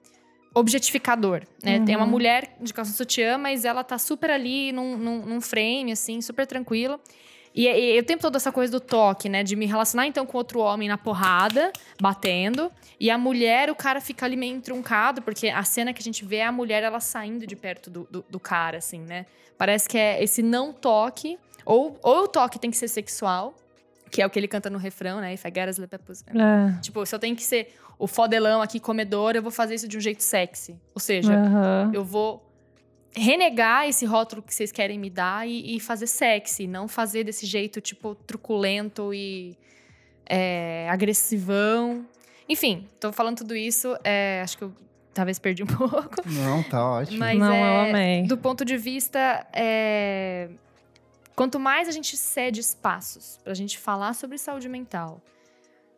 objetificador, 0.55 1.42
né? 1.61 1.79
Uhum. 1.79 1.85
Tem 1.85 1.96
uma 1.96 2.05
uhum. 2.05 2.11
mulher 2.12 2.57
de 2.61 2.72
calça 2.72 2.92
sutiã, 2.92 3.37
mas 3.37 3.64
ela 3.64 3.83
tá 3.83 3.98
super 3.98 4.31
ali 4.31 4.70
num, 4.70 4.96
num, 4.96 5.26
num 5.26 5.40
frame, 5.40 5.90
assim, 5.90 6.20
super 6.20 6.46
tranquila. 6.46 7.00
E, 7.56 7.66
e, 7.66 7.96
e 7.96 7.98
o 7.98 8.04
tempo 8.04 8.20
todo 8.20 8.36
essa 8.36 8.52
coisa 8.52 8.70
do 8.70 8.80
toque, 8.80 9.30
né? 9.30 9.42
De 9.42 9.56
me 9.56 9.64
relacionar 9.64 10.06
então 10.06 10.26
com 10.26 10.36
outro 10.36 10.60
homem 10.60 10.88
na 10.88 10.98
porrada, 10.98 11.72
batendo. 11.98 12.70
E 13.00 13.10
a 13.10 13.16
mulher, 13.16 13.70
o 13.70 13.74
cara 13.74 13.98
fica 13.98 14.26
ali 14.26 14.36
meio 14.36 14.54
entruncado, 14.54 15.22
porque 15.22 15.48
a 15.48 15.62
cena 15.62 15.94
que 15.94 16.00
a 16.00 16.04
gente 16.04 16.22
vê 16.22 16.36
é 16.36 16.44
a 16.44 16.52
mulher 16.52 16.82
ela 16.82 17.00
saindo 17.00 17.46
de 17.46 17.56
perto 17.56 17.88
do, 17.88 18.06
do, 18.10 18.24
do 18.28 18.38
cara, 18.38 18.76
assim, 18.76 19.00
né? 19.00 19.24
Parece 19.56 19.88
que 19.88 19.96
é 19.96 20.22
esse 20.22 20.42
não 20.42 20.70
toque. 20.70 21.38
Ou, 21.64 21.98
ou 22.02 22.24
o 22.24 22.28
toque 22.28 22.58
tem 22.58 22.70
que 22.70 22.76
ser 22.76 22.88
sexual, 22.88 23.54
que 24.10 24.20
é 24.20 24.26
o 24.26 24.30
que 24.30 24.38
ele 24.38 24.46
canta 24.46 24.68
no 24.68 24.78
refrão, 24.78 25.20
né? 25.20 25.32
If 25.32 25.44
I 25.46 25.48
get 25.48 25.68
é. 25.68 26.80
Tipo, 26.82 27.06
se 27.06 27.14
eu 27.14 27.18
tenho 27.18 27.34
que 27.34 27.42
ser 27.42 27.74
o 27.98 28.06
fodelão 28.06 28.60
aqui, 28.60 28.78
comedor, 28.78 29.34
eu 29.34 29.42
vou 29.42 29.50
fazer 29.50 29.74
isso 29.74 29.88
de 29.88 29.96
um 29.96 30.00
jeito 30.00 30.22
sexy. 30.22 30.78
Ou 30.94 31.00
seja, 31.00 31.32
uhum. 31.32 31.92
eu 31.94 32.04
vou 32.04 32.45
renegar 33.16 33.88
esse 33.88 34.05
rótulo 34.05 34.42
que 34.42 34.55
vocês 34.55 34.70
querem 34.70 34.98
me 34.98 35.09
dar 35.09 35.48
e, 35.48 35.76
e 35.76 35.81
fazer 35.81 36.07
sexy, 36.07 36.66
não 36.66 36.87
fazer 36.87 37.24
desse 37.24 37.46
jeito, 37.46 37.81
tipo, 37.81 38.14
truculento 38.14 39.12
e 39.14 39.57
é, 40.29 40.87
agressivão. 40.90 42.07
Enfim, 42.48 42.87
tô 43.00 43.12
falando 43.12 43.38
tudo 43.38 43.57
isso, 43.57 43.96
é, 44.05 44.40
acho 44.44 44.59
que 44.59 44.64
eu 44.64 44.72
talvez 45.14 45.38
perdi 45.38 45.62
um 45.62 45.66
pouco. 45.66 46.16
Não, 46.26 46.62
tá 46.64 46.85
ótimo. 46.85 47.18
Mas 47.18 47.38
não, 47.38 47.52
é, 47.52 47.61
eu 47.62 47.90
amei. 47.90 48.22
Do 48.24 48.37
ponto 48.37 48.64
de 48.64 48.76
vista. 48.76 49.46
É, 49.52 50.50
quanto 51.34 51.59
mais 51.59 51.88
a 51.88 51.90
gente 51.90 52.16
cede 52.16 52.61
espaços 52.61 53.38
pra 53.43 53.55
gente 53.55 53.78
falar 53.78 54.14
sobre 54.14 54.36
saúde 54.36 54.68
mental, 54.68 55.22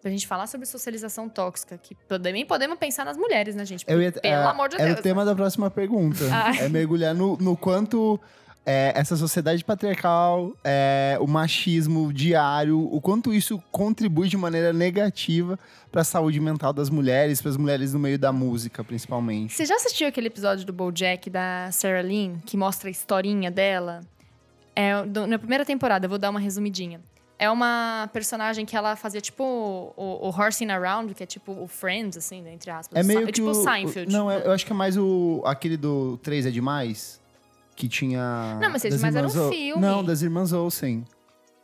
pra 0.00 0.10
gente 0.10 0.26
falar 0.26 0.46
sobre 0.46 0.66
socialização 0.66 1.28
tóxica, 1.28 1.76
que 1.78 1.94
também 2.06 2.46
podemos 2.46 2.78
pensar 2.78 3.04
nas 3.04 3.16
mulheres, 3.16 3.54
né, 3.54 3.64
gente? 3.64 3.84
Eu 3.88 4.00
ia, 4.00 4.12
Pelo 4.12 4.26
é, 4.26 4.34
amor 4.44 4.68
de 4.68 4.76
Deus. 4.76 4.88
É 4.88 4.92
o 4.92 5.02
tema 5.02 5.24
da 5.24 5.34
próxima 5.34 5.70
pergunta. 5.70 6.18
Ah. 6.32 6.54
É 6.56 6.68
mergulhar 6.68 7.14
no, 7.14 7.36
no 7.38 7.56
quanto 7.56 8.20
é, 8.64 8.92
essa 8.94 9.16
sociedade 9.16 9.64
patriarcal, 9.64 10.52
é, 10.62 11.16
o 11.20 11.26
machismo 11.26 12.12
diário, 12.12 12.78
o 12.78 13.00
quanto 13.00 13.32
isso 13.32 13.60
contribui 13.72 14.28
de 14.28 14.36
maneira 14.36 14.72
negativa 14.72 15.58
para 15.90 16.02
a 16.02 16.04
saúde 16.04 16.38
mental 16.38 16.72
das 16.72 16.90
mulheres, 16.90 17.40
para 17.40 17.50
as 17.50 17.56
mulheres 17.56 17.92
no 17.94 17.98
meio 17.98 18.18
da 18.18 18.30
música, 18.30 18.84
principalmente. 18.84 19.54
Você 19.54 19.64
já 19.64 19.74
assistiu 19.74 20.06
aquele 20.06 20.26
episódio 20.28 20.64
do 20.66 20.72
BoJack 20.72 21.30
da 21.30 21.70
Sarah 21.72 22.02
Lynn, 22.02 22.36
que 22.44 22.56
mostra 22.56 22.88
a 22.88 22.90
historinha 22.90 23.50
dela? 23.50 24.00
É, 24.76 25.02
do- 25.04 25.26
na 25.26 25.38
primeira 25.38 25.64
temporada, 25.64 26.04
eu 26.06 26.10
vou 26.10 26.18
dar 26.18 26.30
uma 26.30 26.38
resumidinha. 26.40 27.00
É 27.38 27.48
uma 27.50 28.10
personagem 28.12 28.66
que 28.66 28.76
ela 28.76 28.96
fazia 28.96 29.20
tipo 29.20 29.44
o, 29.96 30.26
o 30.26 30.28
Horsing 30.30 30.70
Around, 30.70 31.14
que 31.14 31.22
é 31.22 31.26
tipo 31.26 31.52
o 31.52 31.68
Friends, 31.68 32.16
assim, 32.18 32.42
né, 32.42 32.52
entre 32.52 32.70
aspas. 32.70 32.98
É 32.98 33.02
meio 33.06 33.20
Sa- 33.20 33.26
que 33.26 33.32
tipo 33.32 33.50
o, 33.50 33.54
Seinfeld. 33.54 34.12
Não, 34.12 34.28
é- 34.30 34.44
eu 34.44 34.50
acho 34.52 34.66
que 34.66 34.72
é 34.72 34.74
mais 34.74 34.96
o 34.96 35.42
aquele 35.46 35.76
do 35.76 36.18
3 36.22 36.46
é 36.46 36.50
demais, 36.50 37.20
que 37.76 37.86
tinha 37.88 38.58
Não, 38.60 38.70
mas 38.70 38.82
3 38.82 38.94
é 38.94 38.96
Demais 38.96 39.14
era 39.14 39.26
um 39.28 39.46
O- 39.46 39.50
filme. 39.52 39.80
Não, 39.80 40.02
das 40.04 40.20
irmãs 40.22 40.52
Olsen. 40.52 41.04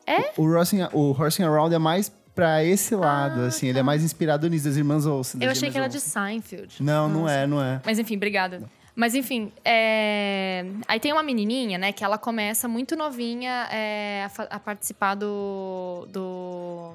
É? 0.07 0.31
O, 0.37 0.43
o, 0.43 0.53
Horsing, 0.57 0.83
o 0.93 1.11
Horsing 1.11 1.43
Around 1.43 1.75
é 1.75 1.79
mais 1.79 2.13
pra 2.35 2.63
esse 2.63 2.95
lado, 2.95 3.41
Ah, 3.43 3.47
assim, 3.47 3.67
ele 3.69 3.79
é 3.79 3.83
mais 3.83 4.03
inspirado 4.05 4.49
nisso 4.49 4.67
das 4.67 4.77
irmãs 4.77 5.07
Olsen. 5.07 5.41
Eu 5.41 5.49
das 5.49 5.57
achei 5.59 5.71
gêmeas 5.73 5.73
que 5.73 5.79
era 5.79 5.89
de. 5.89 6.01
Seinfeld. 6.01 6.83
Não, 6.83 7.09
não 7.09 7.29
é, 7.29 7.47
não 7.47 7.61
é. 7.63 7.81
Mas 7.85 7.99
enfim, 7.99 8.15
obrigada. 8.17 8.63
Mas 8.95 9.15
enfim, 9.15 9.53
é... 9.65 10.65
aí 10.87 11.01
tem 11.01 11.13
uma 11.13 11.23
menininha, 11.23 11.77
né, 11.79 11.93
que 11.93 12.05
ela 12.05 12.17
começa 12.17 12.69
muito 12.69 12.95
novinha 12.95 13.69
é, 13.73 14.29
a, 14.39 14.43
a 14.57 14.61
participar 14.61 15.17
do, 15.17 16.07
do, 16.11 16.95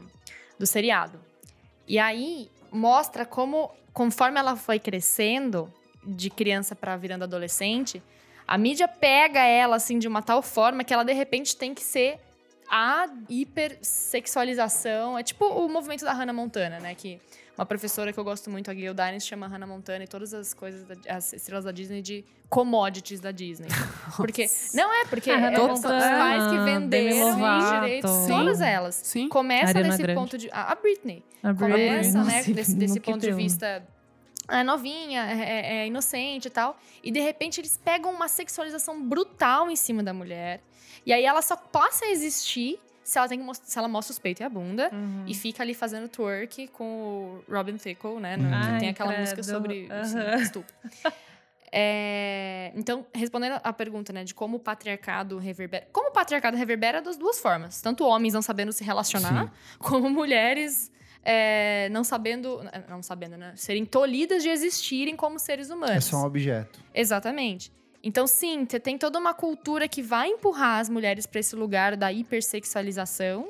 do 0.58 0.66
seriado. 0.66 1.20
E 1.86 2.00
aí 2.00 2.50
mostra 2.72 3.26
como, 3.26 3.70
conforme 3.94 4.40
ela 4.40 4.56
foi 4.56 4.80
crescendo, 4.80 5.72
de 6.04 6.30
criança 6.30 6.76
pra 6.76 6.96
virando 6.96 7.24
adolescente, 7.24 8.02
a 8.48 8.58
mídia 8.58 8.88
pega 8.88 9.42
ela, 9.42 9.76
assim, 9.76 10.00
de 10.00 10.08
uma 10.08 10.22
tal 10.22 10.42
forma 10.42 10.84
que 10.84 10.94
ela, 10.94 11.04
de 11.04 11.14
repente, 11.14 11.56
tem 11.56 11.74
que 11.74 11.84
ser 11.84 12.20
a 12.70 13.08
hipersexualização. 13.30 15.18
É 15.18 15.24
tipo 15.24 15.46
o 15.46 15.68
movimento 15.70 16.04
da 16.04 16.14
Hannah 16.14 16.34
Montana, 16.34 16.80
né, 16.80 16.96
que 16.96 17.20
uma 17.60 17.66
professora 17.66 18.14
que 18.14 18.20
eu 18.20 18.24
gosto 18.24 18.50
muito, 18.50 18.72
a 18.72 18.74
Gayle 18.74 18.94
Dines, 18.96 19.26
chama 19.28 19.48
Hannah 19.48 19.68
Montana 19.68 20.04
e 20.04 20.08
todas 20.08 20.34
as 20.34 20.54
coisas, 20.54 20.84
da- 20.86 21.16
as 21.16 21.34
estrelas 21.34 21.66
da 21.66 21.72
Disney 21.72 22.02
de 22.02 22.24
commodities 22.50 23.20
da 23.20 23.32
Disney. 23.32 23.68
Porque, 24.16 24.50
não 24.74 24.92
é, 24.94 25.06
porque 25.06 25.30
A 25.30 25.36
Hannah 25.38 25.52
é, 25.52 25.56
são 25.56 25.74
os 25.74 25.82
Montana, 25.82 26.18
pais 26.18 26.52
que 26.52 26.60
venderam 26.60 27.30
os 27.60 27.70
direitos, 27.72 28.12
Sim. 28.12 28.28
todas 28.28 28.62
elas. 28.62 28.96
Sim. 28.96 29.30
Começa 29.30 29.68
Ariana 29.70 29.90
desse 29.90 30.02
Grande. 30.02 30.20
ponto 30.20 30.38
de... 30.38 30.50
A 30.52 30.72
a 30.72 30.76
Britney. 30.76 31.24
A 31.44 31.54
Começa, 31.54 32.24
né, 32.24 32.34
Britney, 32.36 32.54
desse, 32.56 32.76
desse 32.76 33.00
ponto 33.00 33.20
de 33.20 33.28
deu. 33.28 33.36
vista... 33.36 33.86
É 34.52 34.64
novinha, 34.64 35.22
é, 35.26 35.44
é- 35.44 35.78
é 35.84 35.88
inocente 35.88 36.48
e 36.48 36.50
tal. 36.50 36.76
E 37.04 37.12
de 37.12 37.20
repente 37.20 37.62
eles 37.62 37.78
pegam 37.78 38.12
uma 38.12 38.28
sexualização 38.28 39.04
brutal 39.08 39.70
em 39.70 39.76
cima 39.76 40.02
da 40.02 40.12
mulher. 40.12 40.62
E 41.06 41.14
aí 41.14 41.24
ela 41.24 41.42
só 41.44 41.56
passa 41.56 42.06
a 42.06 42.10
existir 42.10 42.80
se 43.10 43.18
ela, 43.18 43.28
tem 43.28 43.42
se 43.54 43.78
ela 43.78 43.88
mostra 43.88 44.12
os 44.14 44.20
peitos 44.20 44.42
e 44.42 44.44
a 44.44 44.50
bunda. 44.50 44.90
Uhum. 44.94 45.24
E 45.28 45.34
fica 45.34 45.64
ali 45.64 45.74
fazendo 45.74 46.08
twerk 46.08 46.68
com 46.70 47.42
o 47.48 47.52
Robin 47.54 47.76
Thicke, 47.78 48.08
né? 48.20 48.38
no- 48.38 48.54
Ai, 48.54 48.74
que 48.74 48.80
tem 48.80 48.90
aquela 48.90 49.10
credo. 49.10 49.22
música 49.22 49.44
sobre 49.44 49.88
assim, 49.92 50.18
Aham. 50.20 50.36
estupro. 50.42 50.74
É, 51.72 52.72
então, 52.76 53.06
respondendo 53.14 53.60
a 53.64 53.72
pergunta, 53.74 54.12
né, 54.12 54.24
de 54.24 54.34
como 54.34 54.58
o 54.58 54.60
patriarcado 54.60 55.38
reverbera. 55.38 55.88
Como 55.92 56.10
o 56.10 56.12
patriarcado 56.12 56.58
reverbera 56.58 57.02
das 57.02 57.16
duas 57.18 57.40
formas. 57.40 57.80
Tanto 57.82 58.04
homens 58.06 58.34
não 58.34 58.42
sabendo 58.42 58.72
se 58.72 58.84
relacionar, 58.84 59.54
como 59.78 60.10
mulheres 60.10 60.92
é, 61.24 61.88
não 61.92 62.04
sabendo. 62.04 62.60
Não 62.88 63.04
sabendo, 63.04 63.38
né? 63.38 63.54
Serem 63.56 63.86
tolhidas 63.86 64.42
de 64.42 64.50
existirem 64.50 65.16
como 65.16 65.38
seres 65.38 65.70
humanos. 65.70 65.96
É 65.98 66.02
só 66.02 66.18
um 66.18 66.24
objeto. 66.26 66.80
Exatamente. 66.94 67.72
Então, 68.04 68.26
sim, 68.26 68.66
você 68.68 68.80
tem 68.80 68.98
toda 68.98 69.20
uma 69.20 69.34
cultura 69.34 69.88
que 69.88 70.02
vai 70.02 70.30
empurrar 70.30 70.80
as 70.80 70.90
mulheres 70.90 71.26
para 71.26 71.40
esse 71.40 71.56
lugar 71.56 71.98
da 71.98 72.12
hipersexualização 72.14 73.50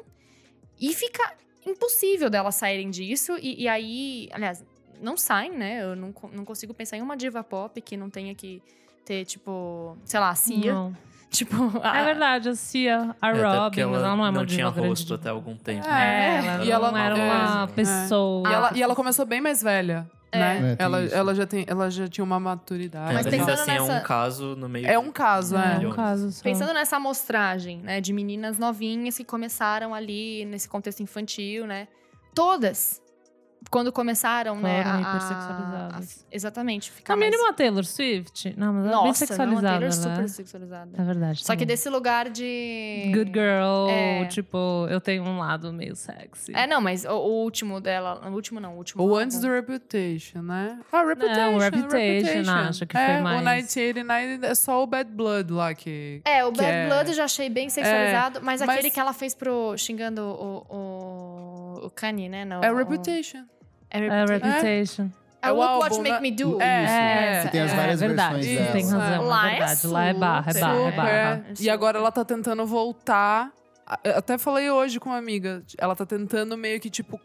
e 0.80 0.94
fica 0.94 1.34
impossível 1.66 2.30
delas 2.30 2.56
saírem 2.56 2.90
disso. 2.90 3.38
E, 3.42 3.64
e 3.64 3.68
aí, 3.68 4.30
aliás, 4.32 4.64
não 5.02 5.16
saem, 5.18 5.52
né? 5.52 5.84
Eu 5.84 5.96
não, 5.96 6.14
não 6.34 6.44
consigo 6.46 6.74
pensar 6.74 6.98
em 6.98 7.02
uma 7.02 7.16
diva 7.16 7.44
pop 7.44 7.80
que 7.82 7.96
não 7.96 8.10
tenha 8.10 8.34
que 8.34 8.62
ter, 9.06 9.26
tipo, 9.26 9.98
sei 10.06 10.20
lá, 10.20 10.30
a 10.30 10.36
Cia. 10.36 10.74
Não. 10.74 10.96
Tipo, 11.30 11.56
É 11.84 11.88
a- 11.88 12.04
verdade, 12.06 12.50
a 12.50 12.56
Cia, 12.56 13.16
a 13.22 13.30
É, 13.30 13.32
Robin, 13.34 13.84
mas 13.86 14.02
ela 14.02 14.16
não 14.16 14.26
é 14.26 14.30
uma 14.30 14.32
não 14.32 14.46
diva 14.46 14.62
tinha 14.62 14.72
grande. 14.72 14.88
rosto 14.90 15.14
até 15.14 15.30
algum 15.30 15.56
tempo. 15.56 15.86
É, 15.88 15.92
É, 15.92 16.46
ela, 16.48 16.66
e 16.66 16.72
ela 16.72 16.92
não 16.92 16.98
era 16.98 17.16
é, 17.20 17.24
uma 17.24 17.64
é. 17.66 17.68
pessoa. 17.68 18.50
E 18.50 18.52
ela, 18.52 18.72
e 18.78 18.82
ela 18.82 18.96
começou 18.96 19.28
bem 19.28 19.40
mais 19.40 19.62
velha, 19.62 20.10
né? 20.38 20.76
É, 20.80 20.84
ela, 20.84 21.04
isso. 21.04 21.16
ela, 21.16 21.36
já 21.36 21.46
tem, 21.48 21.66
ela 21.68 21.90
já 21.90 22.08
tinha 22.08 22.24
uma 22.24 22.40
maturidade. 22.40 23.12
É, 23.12 23.14
Mas 23.16 23.28
pensando 23.28 23.50
assim 23.52 23.72
é 23.72 23.82
um 23.82 23.88
nessa- 23.88 24.02
caso 24.02 24.56
no 24.56 24.70
meio. 24.70 24.88
É 24.88 25.00
um 25.00 25.12
caso, 25.12 25.58
É, 25.58 25.84
é. 25.84 25.88
um 25.88 25.92
caso 25.92 26.32
só. 26.32 26.44
Pensando 26.44 26.74
nessa 26.74 26.98
amostragem, 26.98 27.80
né, 27.80 28.00
de 28.02 28.14
meninas 28.14 28.58
novinhas 28.58 29.18
que 29.18 29.24
começaram 29.24 29.94
ali 29.96 30.46
nesse 30.46 30.68
contexto 30.70 31.02
infantil, 31.02 31.66
né? 31.66 31.88
Todas, 32.34 33.02
quando 33.70 33.92
começaram, 33.92 34.56
né? 34.56 34.84
Foram 34.84 34.96
a- 34.96 34.98
a- 34.98 35.02
hipersexualizadas. 35.02 36.26
a- 36.32 36.36
exatamente, 36.36 36.92
ficar 36.92 37.14
No 37.16 37.20
mais... 37.20 37.32
mínimo 37.32 37.50
a 37.50 37.54
Taylor 37.54 37.86
Swift. 37.86 38.54
Não, 38.58 38.74
mas 38.74 38.86
ela 38.86 38.92
é 38.92 38.98
bem 39.02 39.08
Nossa, 39.08 39.08
não, 39.08 39.10
a 39.10 39.14
sexualizada, 39.14 39.62
Taylor 39.68 39.82
né? 39.82 39.92
super 39.92 40.30
sexualizada. 40.30 40.92
É 40.98 41.04
verdade. 41.04 41.40
Só 41.40 41.54
que 41.54 41.58
também. 41.60 41.68
desse 41.68 41.90
lugar 41.90 42.30
de... 42.30 43.12
Good 43.14 43.32
girl, 43.32 43.90
É. 43.90 44.26
tipo, 44.26 44.88
eu 44.90 45.00
tenho 45.00 45.24
um 45.24 45.38
lado 45.40 45.72
meio 45.72 45.96
sexy. 45.96 46.54
É, 46.56 46.66
não, 46.68 46.82
mas 46.82 47.06
o, 47.06 47.10
o 47.12 47.44
último 47.44 47.80
dela... 47.80 48.28
O 48.28 48.34
último 48.34 48.60
não, 48.60 48.74
o 48.74 48.78
último... 48.78 49.04
Ou 49.04 49.10
álbum. 49.10 49.22
antes 49.24 49.40
do 49.40 49.48
Reputation, 49.52 50.42
né? 50.42 50.80
Ah, 50.92 51.04
Reputation. 51.04 51.36
Não, 51.36 51.58
Reputation, 51.60 52.52
acho 52.52 52.86
que 52.88 52.98
é, 52.98 53.06
foi 53.08 53.20
O 53.20 53.24
mais- 53.24 53.38
1989 53.76 54.46
é 54.48 54.56
só 54.56 54.84
o 54.84 54.88
Bad 54.88 55.12
Blood 55.12 55.54
lá 55.54 55.74
que... 55.74 56.22
É, 56.26 56.44
o 56.44 56.52
que 56.52 56.58
Bad 56.62 56.72
é- 56.72 56.88
Blood 56.88 57.10
eu 57.10 57.16
já 57.16 57.24
achei 57.26 57.50
bem 57.50 57.70
sexualizado, 57.70 58.40
mas, 58.42 58.62
mas- 58.62 58.70
aquele 58.70 58.90
que 58.90 59.00
ela 59.00 59.14
fez 59.14 59.34
pro... 59.36 59.78
Xingando 59.78 60.22
o, 60.22 60.66
o, 60.70 61.86
o 61.86 61.90
Kanye, 61.92 62.30
né? 62.30 62.46
No, 62.46 62.64
É 62.64 62.72
o- 62.72 62.76
Reputation. 62.76 63.40
É 63.40 63.59
É, 63.90 64.00
Reputation. 64.00 64.34
Reputation. 64.34 65.10
É 65.42 65.48
É 65.48 65.52
o 65.52 65.56
What 65.58 65.84
álbum, 65.84 65.98
Make 66.04 66.10
né? 66.16 66.20
Me 66.20 66.32
Do. 66.32 66.62
É, 66.62 66.84
Essa, 67.38 67.46
Que 67.46 67.52
tem 67.54 67.62
as 67.62 67.72
é. 67.72 67.76
várias 67.76 68.02
é 68.02 68.08
verdade, 68.08 68.36
versões 68.36 68.58
dela. 68.60 68.72
tem 68.74 68.84
razão, 68.90 69.26
Lá 69.26 69.44
é 69.52 69.56
é 69.56 69.58
verdade. 69.58 69.88
Lá 69.88 70.06
é 70.06 70.14
barra, 70.14 70.52
é 70.52 70.60
barra, 70.60 70.78
é 70.88 70.92
barra. 70.92 71.10
É. 71.10 71.36
Super. 71.36 71.64
E 71.64 71.70
agora 71.70 71.98
ela 71.98 72.12
tá 72.12 72.26
tentando 72.26 72.66
voltar. 72.66 73.52
Eu 74.04 74.18
até 74.18 74.38
falei 74.38 74.70
hoje 74.70 75.00
com 75.00 75.10
uma 75.10 75.18
amiga. 75.18 75.64
Ela 75.78 75.96
tá 75.96 76.06
tentando 76.06 76.56
meio 76.58 76.80
que, 76.80 76.90
tipo, 76.90 77.20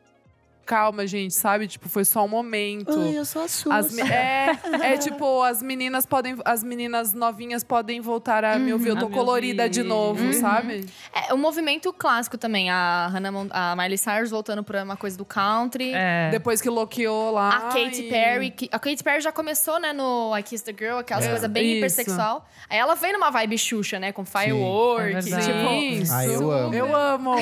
calma, 0.65 1.07
gente, 1.07 1.35
sabe? 1.35 1.67
Tipo, 1.67 1.89
foi 1.89 2.05
só 2.05 2.25
um 2.25 2.29
momento. 2.29 2.91
eu 2.91 3.25
sou 3.25 3.43
a 3.43 3.49
sua. 3.49 3.77
As 3.77 3.97
é, 3.99 4.51
é 4.83 4.97
tipo, 4.99 5.43
as 5.43 5.63
meninas 5.63 6.07
podem. 6.07 6.37
As 6.45 6.63
meninas 6.65 7.13
novinhas 7.13 7.63
podem 7.63 8.01
voltar 8.01 8.45
a 8.45 8.59
me 8.59 8.73
ouvir. 8.73 8.89
Eu 8.89 8.97
tô 8.99 9.09
me 9.09 9.15
colorida 9.15 9.69
de 9.69 9.83
novo, 9.83 10.23
Uhum. 10.25 10.33
sabe? 10.33 10.87
É, 11.13 11.33
o 11.35 11.39
movimento 11.39 11.93
clássico 11.93 12.37
também. 12.39 12.71
A, 12.71 13.09
Hannah 13.13 13.31
Mon 13.33 13.47
a 13.51 13.75
Miley 13.77 13.99
Cyrus 13.99 14.31
voltando 14.31 14.63
pra 14.65 14.83
uma 14.83 14.97
coisa 14.97 15.17
do 15.17 15.25
country. 15.25 15.93
É. 15.95 16.31
Depois 16.31 16.61
que 16.61 16.69
loqueou 16.69 17.31
lá. 17.33 17.49
A 17.51 17.61
Katy 17.73 18.03
e- 18.03 18.09
Perry. 18.11 18.51
que- 18.51 18.69
a 18.73 18.79
Katy 18.79 19.03
Perry 19.03 19.21
já 19.21 19.33
começou, 19.33 19.79
né, 19.81 19.93
no 19.93 20.37
I 20.37 20.43
Kiss 20.43 20.65
the 20.65 20.75
Girl, 20.77 20.99
aquelas 20.99 21.25
É. 21.25 21.31
coisas 21.31 21.51
bem 21.51 21.65
Isso. 21.65 21.77
hipersexual. 21.79 22.47
Aí 22.69 22.79
ela 22.79 22.95
veio 22.95 23.13
numa 23.15 23.31
vibe 23.31 23.59
Xuxa, 23.59 23.99
né? 23.99 24.13
Com 24.13 24.25
Firework. 24.25 25.11
É 25.17 25.21
verdade. 25.21 25.47
tipo, 25.47 25.71
Isso. 26.03 26.13
Ah, 26.15 26.27
eu 26.27 26.51
amo. 26.51 26.75
Eu 26.75 26.97
amo. 26.97 27.35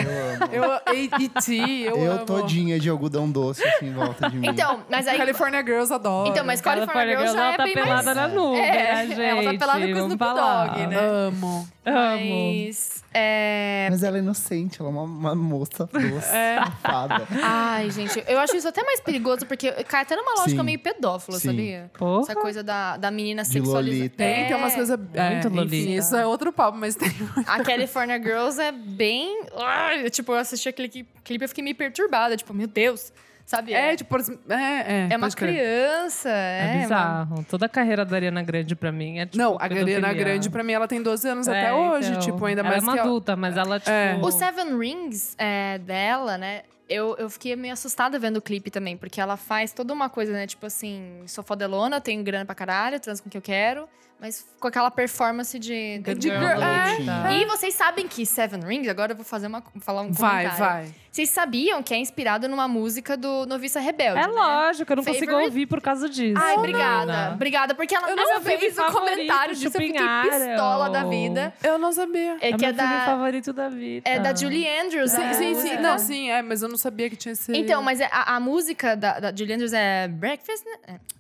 Eu 0.53 0.62
amo. 0.64 0.81
Eu, 0.89 0.95
E.T., 0.95 1.55
eu, 1.87 1.97
Eu 1.97 2.12
amo. 2.12 2.25
todinha 2.27 2.79
de 2.79 2.89
algodão 3.13 3.31
doce 3.31 3.67
assim 3.67 3.87
em 3.87 3.93
volta 3.93 4.31
de 4.31 4.39
mim. 4.39 4.49
Então, 4.49 4.83
mas 4.89 5.07
aí. 5.07 5.19
California 5.19 5.63
Girls 5.63 5.93
adoro. 5.93 6.31
Então, 6.31 6.45
mas 6.45 6.61
California 6.61 7.17
Girls 7.17 7.33
já 7.37 7.45
ela 7.45 7.53
é 7.53 7.57
tá 7.57 7.65
bem 7.65 7.75
pelada 7.75 8.03
mais... 8.03 8.17
na 8.17 8.29
nuvem, 8.29 8.61
É, 8.61 8.95
né, 8.95 9.07
gente? 9.07 9.21
ela 9.21 9.43
tá 9.43 9.59
pelada 9.59 9.81
com 9.81 9.93
o 9.93 9.99
Snoop. 9.99 10.19
Dogg, 10.19 10.87
né? 10.87 10.99
Amo. 10.99 11.69
Amo. 11.85 12.65
Mas. 12.67 13.02
É... 13.15 13.89
Mas 13.91 14.03
ela 14.03 14.17
é 14.17 14.21
inocente, 14.21 14.81
ela 14.81 14.89
é 14.89 14.93
uma, 14.93 15.03
uma 15.03 15.35
moça 15.35 15.87
doce, 15.87 16.29
É. 16.35 16.57
safada. 16.83 17.27
Ai, 17.43 17.91
gente, 17.91 18.23
eu 18.27 18.39
acho 18.39 18.57
isso 18.57 18.67
até 18.69 18.83
mais 18.83 19.01
perigoso, 19.01 19.47
porque 19.47 19.71
cai 19.85 20.03
até 20.03 20.17
numa 20.17 20.33
lógica 20.35 20.61
Sim. 20.61 20.63
meio 20.63 20.79
pedófila, 20.79 21.39
Sim. 21.39 21.49
sabia? 21.49 21.91
Porra. 21.99 22.23
Essa 22.23 22.35
coisa 22.35 22.63
da, 22.63 22.97
da 22.97 23.11
menina 23.11 23.45
sexualizada. 23.45 24.11
Tem, 24.11 24.47
tem 24.47 24.57
umas 24.57 24.75
coisas. 24.75 24.99
É, 25.15 25.31
Muito 25.31 25.49
enfim, 25.49 25.57
Lolita. 25.57 25.91
isso 25.93 26.17
é 26.17 26.27
outro 26.27 26.53
papo, 26.53 26.79
mas 26.79 26.95
tem. 26.95 27.11
A 27.47 27.63
California 27.63 28.19
Girls 28.23 28.61
é 28.61 28.73
bem. 28.73 29.43
Ai, 29.57 30.09
tipo, 30.11 30.33
eu 30.33 30.37
assisti 30.39 30.69
aquele 30.69 30.89
que- 30.89 31.07
clipe 31.25 31.45
e 31.45 31.49
fiquei 31.49 31.63
meio 31.65 31.77
perturbada. 31.77 32.37
Tipo, 32.37 32.55
meu 32.55 32.67
Deus. 32.67 33.13
Sabe? 33.47 33.74
É, 33.74 33.95
tipo, 33.97 34.16
é, 34.16 34.55
é. 34.55 35.09
É 35.11 35.16
uma 35.16 35.30
criança. 35.30 36.28
É, 36.30 36.61
É, 36.64 36.70
uma- 36.72 36.82
bizarro. 36.82 37.45
Toda 37.49 37.66
a 37.66 37.68
carreira 37.68 38.05
da 38.05 38.16
Ariana 38.16 38.43
Grande 38.43 38.74
pra 38.74 38.90
mim 38.90 39.18
é 39.18 39.26
tipo. 39.26 39.36
Não, 39.38 39.57
a 39.59 39.64
Ariana. 39.64 40.12
Grande, 40.14 40.49
pra 40.49 40.62
mim, 40.62 40.72
ela 40.72 40.88
tem 40.88 41.03
12 41.03 41.28
anos 41.28 41.47
É, 41.49 41.61
até 41.61 41.72
hoje. 41.72 42.11
então, 42.11 42.20
Tipo, 42.20 42.45
ainda 42.47 42.61
ela 42.62 42.70
mais 42.70 42.82
é 42.82 42.86
uma 42.86 42.93
que 42.95 42.99
ela- 42.99 43.09
adulta, 43.09 43.36
mas 43.36 43.57
ela, 43.57 43.78
tipo. 43.78 43.90
É. 43.90 44.18
O 44.22 44.30
Seven 44.30 44.78
Rings 44.78 45.34
é, 45.38 45.78
dela, 45.78 46.38
né? 46.38 46.62
eu, 46.88 47.16
eu 47.18 47.30
fiquei 47.30 47.57
meio 47.57 47.72
assustada 47.72 48.18
vendo 48.18 48.36
o 48.36 48.43
clipe 48.43 48.70
também, 48.70 48.99
porque 48.99 49.18
ela 49.18 49.38
faz 49.38 49.72
toda 49.72 49.95
uma 49.95 50.11
coisa, 50.11 50.30
né? 50.32 50.47
Tipo 50.47 50.66
assim, 50.66 51.22
sou 51.26 51.43
fodelona, 51.43 52.03
tenho 52.03 52.22
grana 52.22 52.45
pra 52.45 52.55
caralho, 52.55 53.01
transo 53.01 53.22
com 53.22 53.28
o 53.30 53.32
que 53.32 53.38
eu 53.38 53.43
quero, 53.43 53.88
mas 54.20 54.47
com 54.61 54.68
aquela 54.68 54.90
performance 54.90 55.59
de. 55.59 56.03
Good 56.05 56.18
De 56.18 56.28
girl 56.28 56.40
girl- 56.40 56.61
é. 56.62 57.38
E 57.38 57.47
vocês 57.47 57.72
sabem 57.74 58.07
que 58.07 58.26
Seven 58.26 58.61
Rings, 58.61 58.88
agora 58.88 59.12
eu 59.12 59.16
vou 59.16 59.24
fazer 59.24 59.47
uma, 59.47 59.62
falar 59.80 60.03
um 60.03 60.12
Vai, 60.12 60.45
comentário. 60.49 60.59
vai. 60.90 60.95
Vocês 61.13 61.29
sabiam 61.29 61.83
que 61.83 61.93
é 61.93 61.99
inspirado 61.99 62.49
numa 62.49 62.67
música 62.67 63.19
do 63.19 63.45
Noviça 63.45 63.79
Rebelde, 63.79 64.19
É 64.19 64.27
né? 64.27 64.33
lógico, 64.33 64.91
eu 64.91 64.97
não 64.97 65.05
consigo 65.05 65.27
Favorite- 65.27 65.45
ouvir 65.47 65.67
por 65.67 65.79
causa 65.83 66.09
disso. 66.09 66.41
Ai, 66.43 66.57
obrigada. 66.57 67.33
Obrigada, 67.35 67.75
porque 67.75 67.95
ela 67.95 68.09
Eu 68.09 68.17
não 68.17 68.25
não 68.35 68.41
fez 68.41 68.59
filme 68.75 68.89
o 68.89 68.93
comentário 68.93 69.55
disso, 69.55 69.67
eu 69.67 69.73
fiquei 69.73 69.93
pistola 70.31 70.89
da 70.89 71.05
vida. 71.05 71.53
Eu 71.63 71.79
não 71.79 71.93
sabia. 71.93 72.39
É, 72.41 72.49
É, 72.49 72.57
que 72.57 72.65
é 72.65 72.73
meu 72.73 72.77
filme 72.79 72.95
da, 72.95 73.05
favorito 73.05 73.53
da 73.53 73.69
vida. 73.69 74.09
é 74.09 74.19
da 74.21 74.35
Julie 74.35 74.67
Andrews. 74.81 75.11
Sim, 75.11 75.23
a 75.23 75.35
sim, 75.35 75.55
sim. 75.55 75.77
Não, 75.77 75.99
sim, 75.99 76.31
é, 76.31 76.41
mas 76.41 76.63
eu 76.63 76.69
não 76.71 76.79
sabia 76.79 77.11
que 77.11 77.17
tinha 77.17 77.33
esse. 77.33 77.53
Então, 77.55 77.83
mas 77.83 78.01
é- 78.01 78.09
a, 78.11 78.37
a 78.37 78.41
música 78.41 78.97
da, 78.97 79.21
da 79.21 79.37
Julie 79.37 79.53
Andrews 79.53 79.75
é 79.75 80.09
Breakfast, 80.09 80.65
né? 80.65 80.73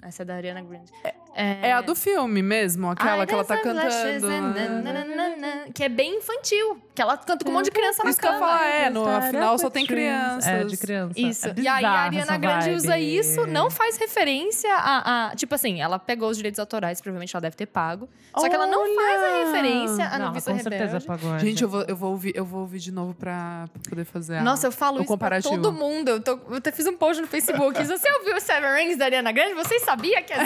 É, 0.02 0.08
essa 0.08 0.22
é 0.22 0.24
da 0.24 0.36
Ariana 0.36 0.62
Grande. 0.62 0.90
É, 1.04 1.68
É 1.68 1.72
a 1.72 1.80
do 1.82 1.94
filme 1.94 2.42
mesmo, 2.42 2.90
aquela 2.90 3.24
I 3.24 3.26
que 3.26 3.32
ela 3.34 3.44
tá 3.44 3.56
cantando. 3.58 3.80
and 4.26 5.72
Que 5.74 5.84
é 5.84 5.88
bem 5.88 6.16
infantil. 6.16 6.80
Que 6.94 7.00
ela 7.00 7.16
canta 7.16 7.42
com 7.44 7.50
um 7.50 7.54
monte 7.54 7.66
de 7.66 7.70
criança 7.70 8.04
na 8.04 8.10
Isso 8.10 8.20
que 8.20 8.26
eu 8.26 8.32
ia 8.32 8.38
cama. 8.38 8.46
falar, 8.52 8.66
é, 8.66 8.90
no 8.90 9.06
afinal 9.08 9.58
só 9.58 9.70
tem 9.70 9.81
crianças. 9.86 10.46
É, 10.50 10.64
de 10.64 10.76
criança. 10.76 11.12
Isso. 11.20 11.48
É 11.48 11.54
e 11.56 11.68
aí 11.68 11.84
a 11.84 11.90
Ariana 11.90 12.36
Grande 12.38 12.64
vibe. 12.66 12.76
usa 12.76 12.98
isso, 12.98 13.46
não 13.46 13.70
faz 13.70 13.96
referência 13.96 14.72
a, 14.74 15.28
a- 15.30 15.36
Tipo 15.36 15.54
assim, 15.54 15.80
ela 15.80 15.98
pegou 15.98 16.28
os 16.30 16.36
direitos 16.36 16.58
autorais, 16.58 17.00
provavelmente 17.00 17.34
ela 17.34 17.40
deve 17.40 17.56
ter 17.56 17.66
pago. 17.66 18.08
Só 18.36 18.48
que 18.48 18.54
ela 18.54 18.66
não 18.66 18.94
faz 18.94 19.22
a 19.22 19.44
referência 19.44 20.04
a 20.08 20.18
Não, 20.18 20.26
Noviça 20.26 20.50
com 20.52 20.58
certeza 20.58 20.84
Rebelde. 20.98 21.06
pagou. 21.06 21.38
Gente, 21.38 21.62
eu 21.62 21.68
vou, 21.68 21.82
eu, 21.82 21.96
vou 21.96 22.10
ouvir, 22.12 22.32
eu 22.34 22.44
vou 22.44 22.60
ouvir 22.62 22.78
de 22.78 22.90
novo 22.92 23.14
pra, 23.14 23.66
poder 23.88 24.04
fazer 24.04 24.36
a- 24.38 24.42
Nossa, 24.42 24.66
eu 24.66 24.72
falo 24.72 24.98
o 25.00 25.02
isso 25.02 25.18
pra 25.18 25.40
todo 25.40 25.72
mundo. 25.72 26.08
Eu, 26.08 26.20
tô- 26.20 26.38
eu 26.48 26.56
até 26.56 26.72
fiz 26.72 26.86
um 26.86 26.96
post 26.96 27.20
no 27.20 27.26
Facebook. 27.28 27.76
Se 27.84 27.86
você 27.98 28.10
ouviu 28.18 28.36
o 28.36 28.40
Seven 28.40 28.74
Rings 28.74 28.96
da 28.96 29.04
Ariana 29.06 29.32
Grande, 29.32 29.54
você 29.54 29.78
sabia 29.80 30.22
que... 30.22 30.32
é 30.32 30.38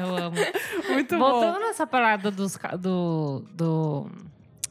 Eu 0.00 0.16
amo. 0.16 0.36
Muito 0.90 1.16
Voltando 1.18 1.54
bom. 1.54 1.60
nessa 1.60 1.86
parada 1.86 2.30
dos, 2.30 2.58
do, 2.78 3.44
do, 3.52 4.10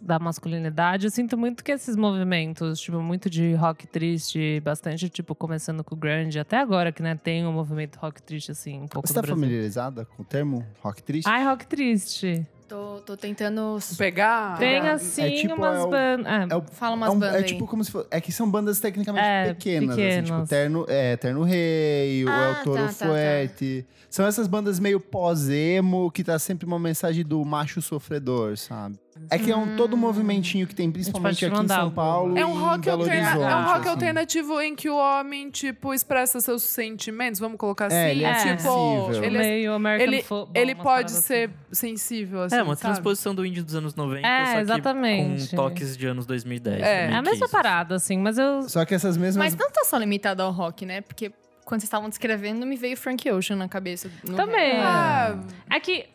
da 0.05 0.19
masculinidade, 0.19 1.05
eu 1.07 1.11
sinto 1.11 1.35
muito 1.37 1.63
que 1.63 1.71
esses 1.71 1.95
movimentos, 1.95 2.79
tipo, 2.79 3.01
muito 3.01 3.29
de 3.29 3.53
rock 3.55 3.87
triste, 3.87 4.59
bastante, 4.63 5.09
tipo, 5.09 5.33
começando 5.33 5.83
com 5.83 5.95
o 5.95 5.97
grunge, 5.97 6.37
até 6.39 6.57
agora 6.57 6.91
que, 6.91 7.01
né, 7.01 7.15
tem 7.15 7.45
um 7.45 7.51
movimento 7.51 7.97
rock 7.97 8.21
triste, 8.21 8.51
assim, 8.51 8.81
um 8.81 8.87
pouco 8.87 9.07
Você 9.07 9.13
tá 9.15 9.21
Brasil. 9.21 9.35
familiarizada 9.35 10.05
com 10.05 10.21
o 10.21 10.25
termo 10.25 10.65
rock 10.81 11.01
triste? 11.01 11.27
Ai, 11.27 11.43
rock 11.43 11.65
triste. 11.65 12.45
tô, 12.67 12.99
tô 13.01 13.15
tentando... 13.17 13.77
Pegar. 13.97 14.57
Tem, 14.57 14.79
assim, 14.87 15.35
tipo, 15.35 15.55
umas 15.55 15.77
é 15.77 15.81
o- 15.83 15.89
bandas... 15.89 16.51
É, 16.51 16.55
o- 16.55 16.61
Fala 16.71 16.93
é, 16.93 16.97
umas 16.97 17.09
um- 17.13 17.19
bandas 17.19 17.35
é 17.35 17.43
tipo 17.43 17.67
como 17.67 17.83
se 17.83 17.91
fosse. 17.91 18.07
É 18.11 18.19
que 18.21 18.31
são 18.31 18.49
bandas 18.49 18.79
tecnicamente 18.79 19.25
É, 19.25 19.53
pequenas, 19.53 19.89
assim, 19.91 20.01
pequenas. 20.01 20.29
tipo 20.29 20.47
Terno, 20.47 20.85
é, 20.87 21.15
Terno 21.17 21.43
Rei, 21.43 22.25
o 22.25 22.29
Ah, 22.29 22.55
El 22.59 22.63
Toro 22.63 22.77
tá, 22.81 22.87
tá, 22.87 22.93
tá. 22.93 23.05
Fuerte. 23.07 23.85
São 24.09 24.25
essas 24.25 24.47
bandas 24.47 24.79
meio 24.79 24.99
pós-emo 24.99 26.09
que 26.11 26.23
tá 26.23 26.39
sempre 26.39 26.65
uma 26.65 26.79
mensagem 26.79 27.23
do 27.23 27.43
macho 27.45 27.81
sofredor, 27.81 28.57
sabe? 28.57 28.97
É 29.29 29.39
que 29.39 29.49
é 29.49 29.55
um 29.55 29.75
todo 29.77 29.95
um 29.95 29.97
movimentinho 29.97 30.67
que 30.67 30.75
tem, 30.75 30.91
principalmente 30.91 31.37
te 31.37 31.45
aqui 31.45 31.55
em 31.63 31.67
São. 31.67 31.89
Paulo. 31.89 32.37
É 32.37 32.45
um 32.45 32.59
rock, 32.59 32.89
alterna- 32.89 33.29
é 33.49 33.55
um 33.55 33.63
rock 33.65 33.79
assim. 33.79 33.89
alternativo 33.89 34.61
em 34.61 34.75
que 34.75 34.89
o 34.89 34.95
homem, 34.97 35.49
tipo, 35.49 35.93
expressa 35.93 36.39
seus 36.41 36.63
sentimentos, 36.63 37.39
vamos 37.39 37.57
colocar 37.57 37.85
assim. 37.87 37.95
É, 37.95 38.11
ele 38.11 38.23
é 38.25 38.33
tipo, 38.33 38.45
sensível. 38.61 39.23
ele, 39.23 39.37
é- 39.37 39.39
meio 39.39 39.73
American 39.73 40.13
ele, 40.13 40.21
Football, 40.21 40.49
ele 40.61 40.75
pode 40.75 41.11
ser 41.11 41.49
assim. 41.71 41.87
sensível, 41.95 42.43
assim, 42.43 42.55
É, 42.57 42.61
uma 42.63 42.75
sabe? 42.75 42.93
transposição 42.93 43.33
do 43.33 43.45
indie 43.45 43.61
dos 43.63 43.73
anos 43.75 43.95
90, 43.95 44.27
É, 44.27 44.45
só 44.45 44.51
que 44.53 44.59
exatamente. 44.61 45.49
com 45.49 45.55
toques 45.55 45.97
de 45.97 46.05
anos 46.07 46.25
2010. 46.25 46.81
É. 46.83 47.05
É 47.11 47.15
a 47.15 47.21
mesma 47.21 47.47
parada, 47.49 47.95
assim, 47.95 48.17
mas 48.17 48.37
eu... 48.37 48.63
Só 48.69 48.83
que 48.85 48.93
essas 48.93 49.15
mesmas. 49.17 49.37
Mas 49.37 49.55
não 49.55 49.71
tá 49.71 49.83
só 49.85 49.97
limitado 49.97 50.43
ao 50.43 50.51
rock, 50.51 50.85
né? 50.85 51.01
Porque 51.01 51.31
quando 51.63 51.79
vocês 51.79 51.87
estavam 51.87 52.09
descrevendo, 52.09 52.65
me 52.65 52.75
veio 52.75 52.95
Frank 52.97 53.27
Ocean 53.31 53.55
na 53.55 53.67
cabeça. 53.67 54.09
Também. 54.35 54.73
Ah, 54.77 55.39
É 55.71 55.79
que... 55.79 56.05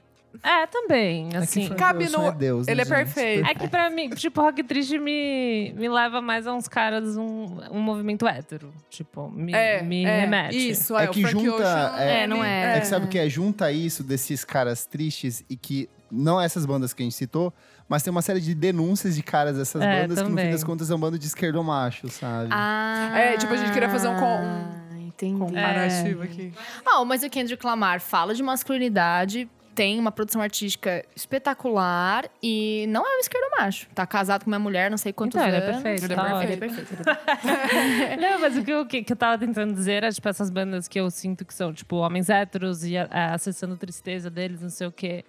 É, 0.43 0.67
também, 0.67 1.29
É 1.35 1.39
assim... 1.39 1.67
Frank 1.67 1.79
Cabe 1.79 2.09
no- 2.09 2.27
é 2.27 2.33
Deus, 2.33 2.67
né, 2.67 2.73
ele 2.73 2.81
é 2.81 2.85
gente? 2.85 2.95
perfeito. 2.95 3.49
É 3.49 3.55
que 3.55 3.69
pra 3.69 3.91
mim, 3.91 4.09
tipo, 4.11 4.41
rock 4.41 4.63
triste 4.63 4.99
me, 4.99 5.73
me 5.77 5.89
leva 5.89 6.21
mais 6.23 6.47
a 6.47 6.55
uns 6.55 6.67
caras, 6.69 7.17
um, 7.17 7.59
um 7.71 7.81
movimento 7.81 8.27
hétero. 8.27 8.73
Tipo, 8.89 9.29
me, 9.31 9.53
é, 9.53 9.83
me 9.83 10.05
é, 10.05 10.21
remete. 10.21 10.71
Isso, 10.71 10.97
é, 10.97 11.05
É 11.07 11.11
o 11.11 11.13
que 11.13 11.27
junta, 11.27 11.55
Ocean, 11.57 11.95
é- 11.99 12.23
É, 12.23 12.27
não 12.27 12.45
é. 12.45 12.77
É 12.77 12.81
que 12.81 12.87
sabe 12.87 13.07
o 13.07 13.09
que 13.09 13.19
é? 13.19 13.29
Junta 13.29 13.71
isso 13.73 14.03
desses 14.03 14.45
caras 14.45 14.87
tristes 14.87 15.45
e 15.51 15.57
que. 15.57 15.89
Não 16.13 16.41
essas 16.41 16.67
bandas 16.67 16.93
que 16.93 17.03
a 17.03 17.05
gente 17.05 17.15
citou, 17.15 17.53
mas 17.89 18.03
tem 18.03 18.11
uma 18.11 18.21
série 18.23 18.41
de 18.41 18.53
denúncias 18.53 19.15
de 19.15 19.23
caras 19.23 19.57
dessas 19.57 19.81
É, 19.81 20.03
bandas 20.03 20.19
que 20.19 20.25
no 20.25 20.31
fim 20.31 20.37
também. 20.37 20.51
das 20.51 20.65
contas 20.65 20.91
é 20.91 20.95
um 20.95 20.99
bando 20.99 21.17
de 21.17 21.25
esquerdomacho, 21.27 22.09
sabe? 22.09 22.49
Ah, 22.51 23.13
É, 23.17 23.37
tipo, 23.37 23.53
a 23.53 23.57
gente 23.57 23.71
queria 23.73 23.89
fazer 23.89 24.09
um 24.09 24.17
com- 24.19 24.97
Entendi. 25.07 25.39
Comparativo 25.39 26.23
aqui. 26.25 26.53
Ah, 26.85 27.05
mas 27.05 27.23
o 27.23 27.31
Kendrick 27.31 27.65
Lamar 27.65 28.01
fala 28.01 28.35
de 28.35 28.43
masculinidade, 28.43 29.49
tem 29.81 29.99
uma 29.99 30.13
produção 30.13 30.43
artística 30.43 31.03
espetacular 31.17 32.29
e 32.43 32.85
não 32.91 33.01
é 33.07 33.17
um 33.17 33.21
esquerdo 33.21 33.51
macho. 33.59 33.89
Tá 33.95 34.07
casado 34.07 34.45
com 34.45 34.51
uma 34.51 34.59
mulher, 34.59 34.91
não 34.91 34.99
sei 34.99 35.11
quantos 35.11 35.37
Então, 35.41 35.49
ele 35.49 35.57
é 35.57 35.61
anos. 35.61 35.83
perfeito, 35.83 36.05
Ele 36.05 36.13
é 36.13 36.17
tá 36.17 36.25
perfeito. 36.25 36.53
É 36.53 36.57
perfeito. 36.69 38.21
Não, 38.21 38.41
mas 38.41 38.57
o 38.59 38.63
que 38.63 38.71
eu, 38.71 38.85
que, 38.85 39.07
eu 39.09 39.17
tava 39.17 39.39
tentando 39.39 39.73
dizer 39.73 40.05
é, 40.05 40.11
tipo, 40.11 40.29
essas 40.29 40.51
bandas 40.51 40.87
que 40.87 41.01
eu 41.01 41.11
sinto 41.11 41.47
que 41.47 41.55
são, 41.55 41.73
tipo, 41.73 41.97
homens 41.97 42.29
héteros 42.29 42.85
e 42.85 42.95
é, 42.95 43.09
acessando 43.11 43.75
tristeza 43.75 44.29
deles, 44.29 44.61
não 44.61 44.69
sei 44.69 44.87
o 44.87 44.93
quê. 44.93 45.25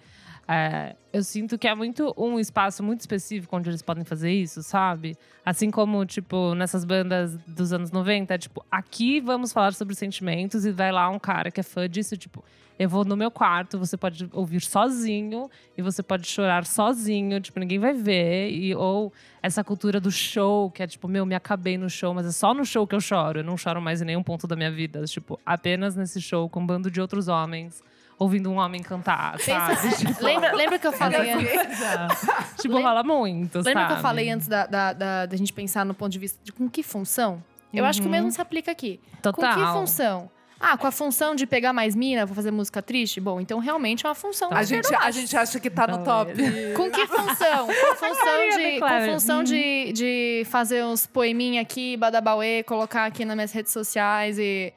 É, 0.54 0.94
eu 1.10 1.22
sinto 1.22 1.56
que 1.56 1.66
é 1.66 1.74
muito 1.74 2.12
um 2.14 2.38
espaço 2.38 2.82
muito 2.82 3.00
específico 3.00 3.56
onde 3.56 3.70
eles 3.70 3.80
podem 3.80 4.04
fazer 4.04 4.30
isso, 4.30 4.62
sabe? 4.62 5.16
Assim 5.46 5.70
como, 5.70 6.04
tipo, 6.04 6.54
nessas 6.54 6.84
bandas 6.84 7.38
dos 7.46 7.72
anos 7.72 7.90
90, 7.90 8.34
é, 8.34 8.36
tipo, 8.36 8.62
aqui 8.70 9.18
vamos 9.18 9.50
falar 9.50 9.72
sobre 9.72 9.94
sentimentos 9.94 10.66
e 10.66 10.70
vai 10.70 10.92
lá 10.92 11.08
um 11.08 11.18
cara 11.18 11.50
que 11.50 11.58
é 11.58 11.62
fã 11.62 11.88
disso, 11.88 12.18
tipo, 12.18 12.44
eu 12.78 12.86
vou 12.86 13.02
no 13.02 13.16
meu 13.16 13.30
quarto, 13.30 13.78
você 13.78 13.96
pode 13.96 14.28
ouvir 14.30 14.60
sozinho 14.60 15.48
e 15.74 15.80
você 15.80 16.02
pode 16.02 16.26
chorar 16.26 16.66
sozinho, 16.66 17.40
tipo, 17.40 17.58
ninguém 17.58 17.78
vai 17.78 17.94
ver. 17.94 18.50
E, 18.50 18.74
ou 18.74 19.10
essa 19.42 19.64
cultura 19.64 19.98
do 20.00 20.10
show, 20.10 20.70
que 20.70 20.82
é 20.82 20.86
tipo, 20.86 21.08
meu, 21.08 21.24
me 21.24 21.34
acabei 21.34 21.78
no 21.78 21.88
show, 21.88 22.12
mas 22.12 22.26
é 22.26 22.32
só 22.32 22.52
no 22.52 22.64
show 22.64 22.86
que 22.86 22.94
eu 22.94 23.00
choro. 23.00 23.40
Eu 23.40 23.44
não 23.44 23.56
choro 23.56 23.80
mais 23.80 24.02
em 24.02 24.04
nenhum 24.04 24.22
ponto 24.22 24.46
da 24.46 24.56
minha 24.56 24.70
vida. 24.70 25.02
Tipo, 25.04 25.40
apenas 25.46 25.96
nesse 25.96 26.20
show 26.20 26.48
com 26.48 26.60
um 26.60 26.66
bando 26.66 26.90
de 26.90 27.00
outros 27.00 27.28
homens, 27.28 27.82
ouvindo 28.22 28.50
um 28.50 28.56
homem 28.56 28.82
cantar, 28.82 29.38
sabe? 29.40 29.76
Pensa- 29.76 30.16
lembra, 30.24 30.54
lembra 30.54 30.78
que 30.78 30.86
eu 30.86 30.92
falei 30.92 31.30
antes? 31.30 31.50
tipo, 32.60 32.80
rola 32.80 33.02
muito, 33.02 33.58
Lembra 33.58 33.72
sabe? 33.72 33.86
que 33.86 33.92
eu 33.92 34.02
falei 34.02 34.30
antes 34.30 34.48
da, 34.48 34.66
da, 34.66 34.92
da, 34.92 35.26
da 35.26 35.36
gente 35.36 35.52
pensar 35.52 35.84
no 35.84 35.94
ponto 35.94 36.10
de 36.12 36.18
vista 36.18 36.38
de 36.42 36.52
com 36.52 36.68
que 36.68 36.82
função? 36.82 37.42
Eu 37.72 37.84
acho 37.84 38.00
que 38.02 38.06
o 38.06 38.10
mesmo 38.10 38.30
se 38.30 38.40
aplica 38.40 38.70
aqui. 38.70 39.00
Total. 39.22 39.54
Com 39.54 39.60
que 39.60 39.72
função? 39.72 40.30
Ah, 40.64 40.76
com 40.76 40.86
a 40.86 40.92
função 40.92 41.34
de 41.34 41.44
pegar 41.44 41.72
mais 41.72 41.96
mina, 41.96 42.24
vou 42.24 42.36
fazer 42.36 42.52
música 42.52 42.80
triste? 42.80 43.20
Bom, 43.20 43.40
então 43.40 43.58
realmente 43.58 44.06
é 44.06 44.08
uma 44.08 44.14
função 44.14 44.48
do 44.48 44.54
A 44.54 44.62
gente, 44.62 44.94
a 44.94 45.10
gente 45.10 45.36
acha 45.36 45.58
que 45.58 45.68
tá 45.68 45.88
no 45.88 46.04
top. 46.04 46.32
Com 46.76 46.88
que 46.88 47.04
função? 47.08 47.66
Com 47.66 47.72
função, 47.96 48.48
de, 48.56 48.78
com 48.78 49.12
função 49.12 49.42
de, 49.42 49.92
de 49.92 50.46
fazer 50.46 50.84
uns 50.84 51.04
poeminha 51.04 51.60
aqui, 51.60 51.96
badabauê, 51.96 52.62
colocar 52.62 53.06
aqui 53.06 53.24
nas 53.24 53.34
minhas 53.34 53.50
redes 53.50 53.72
sociais 53.72 54.38
e... 54.38 54.72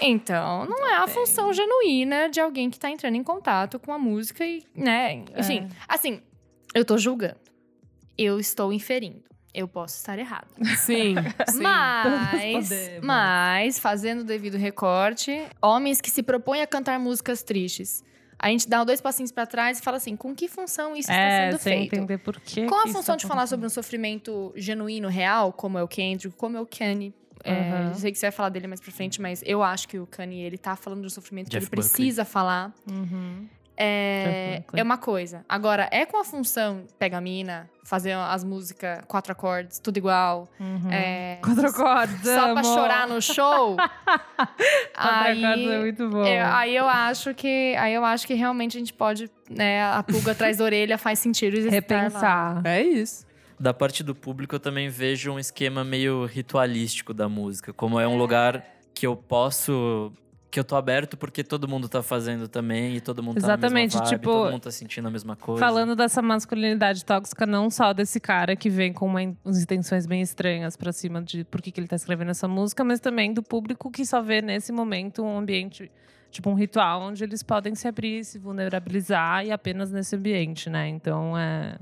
Então, 0.00 0.64
não 0.66 0.86
é 0.88 0.96
a 0.96 1.04
tem. 1.04 1.14
função 1.14 1.52
genuína 1.52 2.28
de 2.28 2.40
alguém 2.40 2.70
que 2.70 2.78
tá 2.78 2.90
entrando 2.90 3.16
em 3.16 3.22
contato 3.22 3.78
com 3.78 3.92
a 3.92 3.98
música 3.98 4.44
e, 4.46 4.62
né? 4.74 5.24
Enfim, 5.36 5.68
assim, 5.88 6.20
eu 6.74 6.84
tô 6.84 6.96
julgando. 6.98 7.36
Eu 8.16 8.38
estou 8.40 8.72
inferindo. 8.72 9.22
Eu 9.52 9.66
posso 9.66 9.96
estar 9.96 10.16
errada. 10.18 10.46
Sim, 10.76 11.14
sim. 11.48 11.60
Mas, 11.60 12.70
mas, 13.02 13.78
fazendo 13.78 14.20
o 14.20 14.24
devido 14.24 14.56
recorte, 14.56 15.44
homens 15.60 16.00
que 16.00 16.10
se 16.10 16.22
propõem 16.22 16.62
a 16.62 16.66
cantar 16.66 16.98
músicas 17.00 17.42
tristes. 17.42 18.04
A 18.38 18.48
gente 18.48 18.68
dá 18.68 18.84
dois 18.84 19.00
passinhos 19.02 19.30
pra 19.32 19.44
trás 19.46 19.78
e 19.78 19.82
fala 19.82 19.96
assim: 19.98 20.16
com 20.16 20.34
que 20.34 20.48
função 20.48 20.96
isso 20.96 21.10
É, 21.10 21.48
está 21.48 21.58
sendo 21.58 21.60
sem 21.60 21.78
feito? 21.80 21.94
entender 21.96 22.18
por 22.18 22.40
quê. 22.40 22.64
Com 22.66 22.76
a 22.76 22.86
função 22.86 23.14
tá 23.14 23.16
de 23.16 23.26
falar 23.26 23.46
sobre 23.46 23.66
um 23.66 23.68
sofrimento 23.70 24.52
genuíno, 24.56 25.08
real, 25.08 25.52
como 25.52 25.76
é 25.76 25.82
o 25.82 25.88
Kendrick, 25.88 26.34
como 26.36 26.56
é 26.56 26.60
o 26.60 26.66
Kanye. 26.66 27.12
É, 27.44 27.52
Uhum. 27.52 27.88
eu 27.88 27.94
sei 27.94 28.12
que 28.12 28.18
você 28.18 28.26
vai 28.26 28.32
falar 28.32 28.48
dele 28.50 28.66
mais 28.66 28.80
pra 28.80 28.92
frente, 28.92 29.20
mas 29.20 29.42
eu 29.46 29.62
acho 29.62 29.88
que 29.88 29.98
o 29.98 30.06
Kanye, 30.06 30.42
ele 30.42 30.58
tá 30.58 30.76
falando 30.76 31.00
de 31.00 31.06
um 31.06 31.10
sofrimento 31.10 31.46
que 31.46 31.52
Jeff 31.52 31.64
ele 31.66 31.70
precisa 31.70 32.24
falar. 32.24 32.72
Uhum. 32.90 33.46
É, 33.82 34.58
Buckley. 34.58 34.80
é 34.80 34.82
uma 34.82 34.98
coisa. 34.98 35.42
Agora, 35.48 35.88
é 35.90 36.04
com 36.04 36.18
a 36.20 36.24
função 36.24 36.84
pega 36.98 37.16
a 37.16 37.20
mina, 37.20 37.66
fazer 37.82 38.12
as 38.12 38.44
músicas 38.44 39.02
quatro 39.08 39.32
acordes, 39.32 39.78
tudo 39.78 39.96
igual. 39.96 40.50
Uhum. 40.60 40.90
É, 40.92 41.38
Quatro 41.42 41.66
acordes, 41.66 42.20
só 42.22 42.52
pra 42.52 42.60
amo. 42.60 42.64
chorar 42.64 43.08
no 43.08 43.22
show. 43.22 43.76
Quatro 44.94 44.94
acordes 44.94 45.42
é 45.42 45.46
aí, 45.46 45.78
muito 45.80 46.08
bom. 46.10 46.24
é, 46.24 46.42
aí 46.42 46.76
eu 46.76 46.86
acho 46.86 47.32
que 47.34 47.74
aí 47.78 47.94
eu 47.94 48.04
acho 48.04 48.26
que 48.26 48.34
realmente 48.34 48.76
a 48.76 48.80
gente 48.80 48.92
pode, 48.92 49.30
né, 49.48 49.82
a 49.84 50.02
pulga 50.02 50.32
atrás 50.32 50.58
da 50.58 50.64
orelha 50.64 50.98
faz 50.98 51.18
sentido. 51.18 51.70
Repensar. 51.70 52.60
É 52.66 52.82
isso. 52.82 53.24
Da 53.60 53.74
parte 53.74 54.02
do 54.02 54.14
público, 54.14 54.54
eu 54.54 54.60
também 54.60 54.88
vejo 54.88 55.30
um 55.30 55.38
esquema 55.38 55.84
meio 55.84 56.24
ritualístico 56.24 57.12
da 57.12 57.28
música. 57.28 57.74
Como 57.74 58.00
é 58.00 58.08
um 58.08 58.16
lugar 58.16 58.64
que 58.94 59.06
eu 59.06 59.14
posso 59.14 60.10
que 60.50 60.58
eu 60.58 60.64
tô 60.64 60.74
aberto 60.74 61.16
porque 61.16 61.44
todo 61.44 61.68
mundo 61.68 61.88
tá 61.88 62.02
fazendo 62.02 62.48
também 62.48 62.96
e 62.96 63.00
todo 63.00 63.22
mundo 63.22 63.36
Exatamente, 63.36 63.92
tá 63.92 63.98
na 63.98 64.00
mesma 64.00 64.00
vibe, 64.00 64.18
tipo, 64.18 64.32
todo 64.32 64.50
mundo 64.50 64.62
tá 64.62 64.70
sentindo 64.70 65.06
a 65.06 65.10
mesma 65.10 65.36
coisa. 65.36 65.60
Falando 65.60 65.94
dessa 65.94 66.20
masculinidade 66.20 67.04
tóxica, 67.04 67.46
não 67.46 67.70
só 67.70 67.92
desse 67.92 68.18
cara 68.18 68.56
que 68.56 68.68
vem 68.68 68.92
com 68.92 69.06
uma, 69.06 69.20
umas 69.44 69.62
intenções 69.62 70.06
bem 70.06 70.20
estranhas 70.22 70.76
pra 70.76 70.90
cima 70.92 71.22
de 71.22 71.44
por 71.44 71.62
que, 71.62 71.70
que 71.70 71.78
ele 71.78 71.86
tá 71.86 71.94
escrevendo 71.94 72.30
essa 72.30 72.48
música, 72.48 72.82
mas 72.82 72.98
também 72.98 73.32
do 73.32 73.42
público 73.42 73.90
que 73.92 74.04
só 74.04 74.20
vê 74.20 74.42
nesse 74.42 74.72
momento 74.72 75.22
um 75.22 75.38
ambiente, 75.38 75.88
tipo 76.32 76.50
um 76.50 76.54
ritual 76.54 77.02
onde 77.02 77.22
eles 77.22 77.44
podem 77.44 77.76
se 77.76 77.86
abrir, 77.86 78.24
se 78.24 78.38
vulnerabilizar 78.38 79.46
e 79.46 79.52
apenas 79.52 79.92
nesse 79.92 80.16
ambiente, 80.16 80.68
né? 80.68 80.88
Então 80.88 81.38
é. 81.38 81.76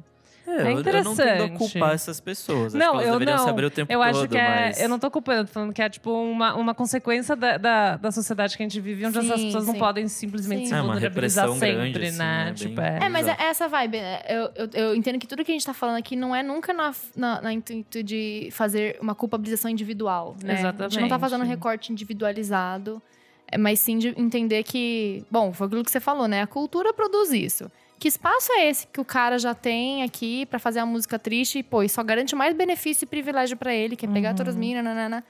É, 0.48 0.56
É 0.56 0.62
eu- 0.62 0.66
Eu 0.68 0.74
não 0.74 0.82
tendo 0.82 0.88
a 0.88 1.00
interessante. 1.46 1.58
culpar 1.58 1.92
essas 1.94 2.20
pessoas. 2.20 2.74
Acho 2.74 2.84
Não, 2.84 2.92
que 2.92 2.96
elas 2.98 3.06
eu 3.06 3.12
deveriam 3.12 3.36
não. 3.36 3.44
se 3.44 3.50
abrir 3.50 3.66
o 3.66 3.70
tempo 3.70 3.92
Eu 3.92 3.98
todo, 4.00 4.08
acho 4.08 4.28
que 4.28 4.36
é. 4.36 4.48
mas... 4.66 4.80
Eu 4.80 4.88
não 4.88 4.98
tô 4.98 5.10
culpando, 5.10 5.46
tô 5.46 5.52
falando 5.52 5.72
que 5.72 5.82
é 5.82 5.88
tipo 5.88 6.10
uma, 6.10 6.54
uma 6.54 6.74
consequência 6.74 7.36
da, 7.36 7.56
da, 7.58 7.96
da 7.96 8.10
sociedade 8.10 8.56
que 8.56 8.62
a 8.62 8.66
gente 8.66 8.80
vive, 8.80 9.04
onde 9.06 9.20
Sim, 9.20 9.26
essas 9.26 9.44
pessoas 9.44 9.66
não 9.66 9.74
sim. 9.74 9.78
podem 9.78 10.08
simplesmente 10.08 10.62
Sim. 10.62 10.66
se 10.68 10.74
É 10.74 10.76
uma 10.80 10.92
vulnerabilizar 10.94 11.44
repressão 11.46 11.68
sempre, 11.68 11.90
grande, 11.92 12.08
assim, 12.08 12.18
né? 12.18 12.44
né? 12.46 12.52
Tipo, 12.54 12.80
é. 12.80 12.98
É, 13.02 13.08
mas 13.08 13.28
é 13.28 13.36
essa 13.40 13.68
vibe. 13.68 13.96
é, 13.98 14.24
Eu, 14.28 14.50
eu, 14.54 14.70
eu 14.72 14.94
entendo 14.94 15.18
que 15.18 15.26
tudo 15.26 15.44
que 15.44 15.50
a 15.52 15.54
gente 15.54 15.66
tá 15.66 15.74
falando 15.74 15.96
aqui 15.96 16.16
não 16.16 16.34
é 16.34 16.42
nunca 16.42 16.72
na, 16.72 16.92
na, 17.14 17.40
na 17.42 17.52
intuito 17.52 18.02
de 18.02 18.48
fazer 18.52 18.98
uma 19.00 19.14
culpabilização 19.14 19.70
individual, 19.70 20.34
né? 20.42 20.54
A 20.54 20.56
gente 20.56 20.64
não 20.64 20.72
tá 20.72 20.84
Exatamente. 20.86 21.20
fazendo 21.20 21.42
um 21.44 21.46
recorte 21.48 21.92
individualizado, 21.92 23.02
é, 23.50 23.56
mas 23.58 23.80
sim 23.80 23.98
de 23.98 24.08
entender 24.16 24.62
que... 24.62 25.24
Bom, 25.30 25.52
foi 25.52 25.66
aquilo 25.66 25.84
que 25.84 25.90
você 25.90 26.00
falou, 26.00 26.28
né? 26.28 26.42
A 26.42 26.46
cultura 26.46 26.92
produz 26.92 27.30
isso. 27.32 27.70
Que 27.98 28.06
espaço 28.06 28.52
é 28.52 28.68
esse 28.68 28.86
que 28.86 29.00
o 29.00 29.04
cara 29.04 29.38
já 29.38 29.54
tem 29.54 30.04
aqui 30.04 30.46
pra 30.46 30.58
fazer 30.58 30.78
a 30.78 30.86
música 30.86 31.18
triste 31.18 31.58
e, 31.58 31.62
pô, 31.62 31.82
e 31.82 31.88
só 31.88 32.02
garante 32.02 32.36
mais 32.36 32.54
benefício 32.54 33.04
e 33.04 33.06
privilégio 33.08 33.56
pra 33.56 33.74
ele, 33.74 33.96
que 33.96 34.06
é 34.06 34.08
pegar 34.08 34.34
todas 34.34 34.54
as 34.54 34.58
meninas, 34.58 34.84
nanana. 34.84 35.24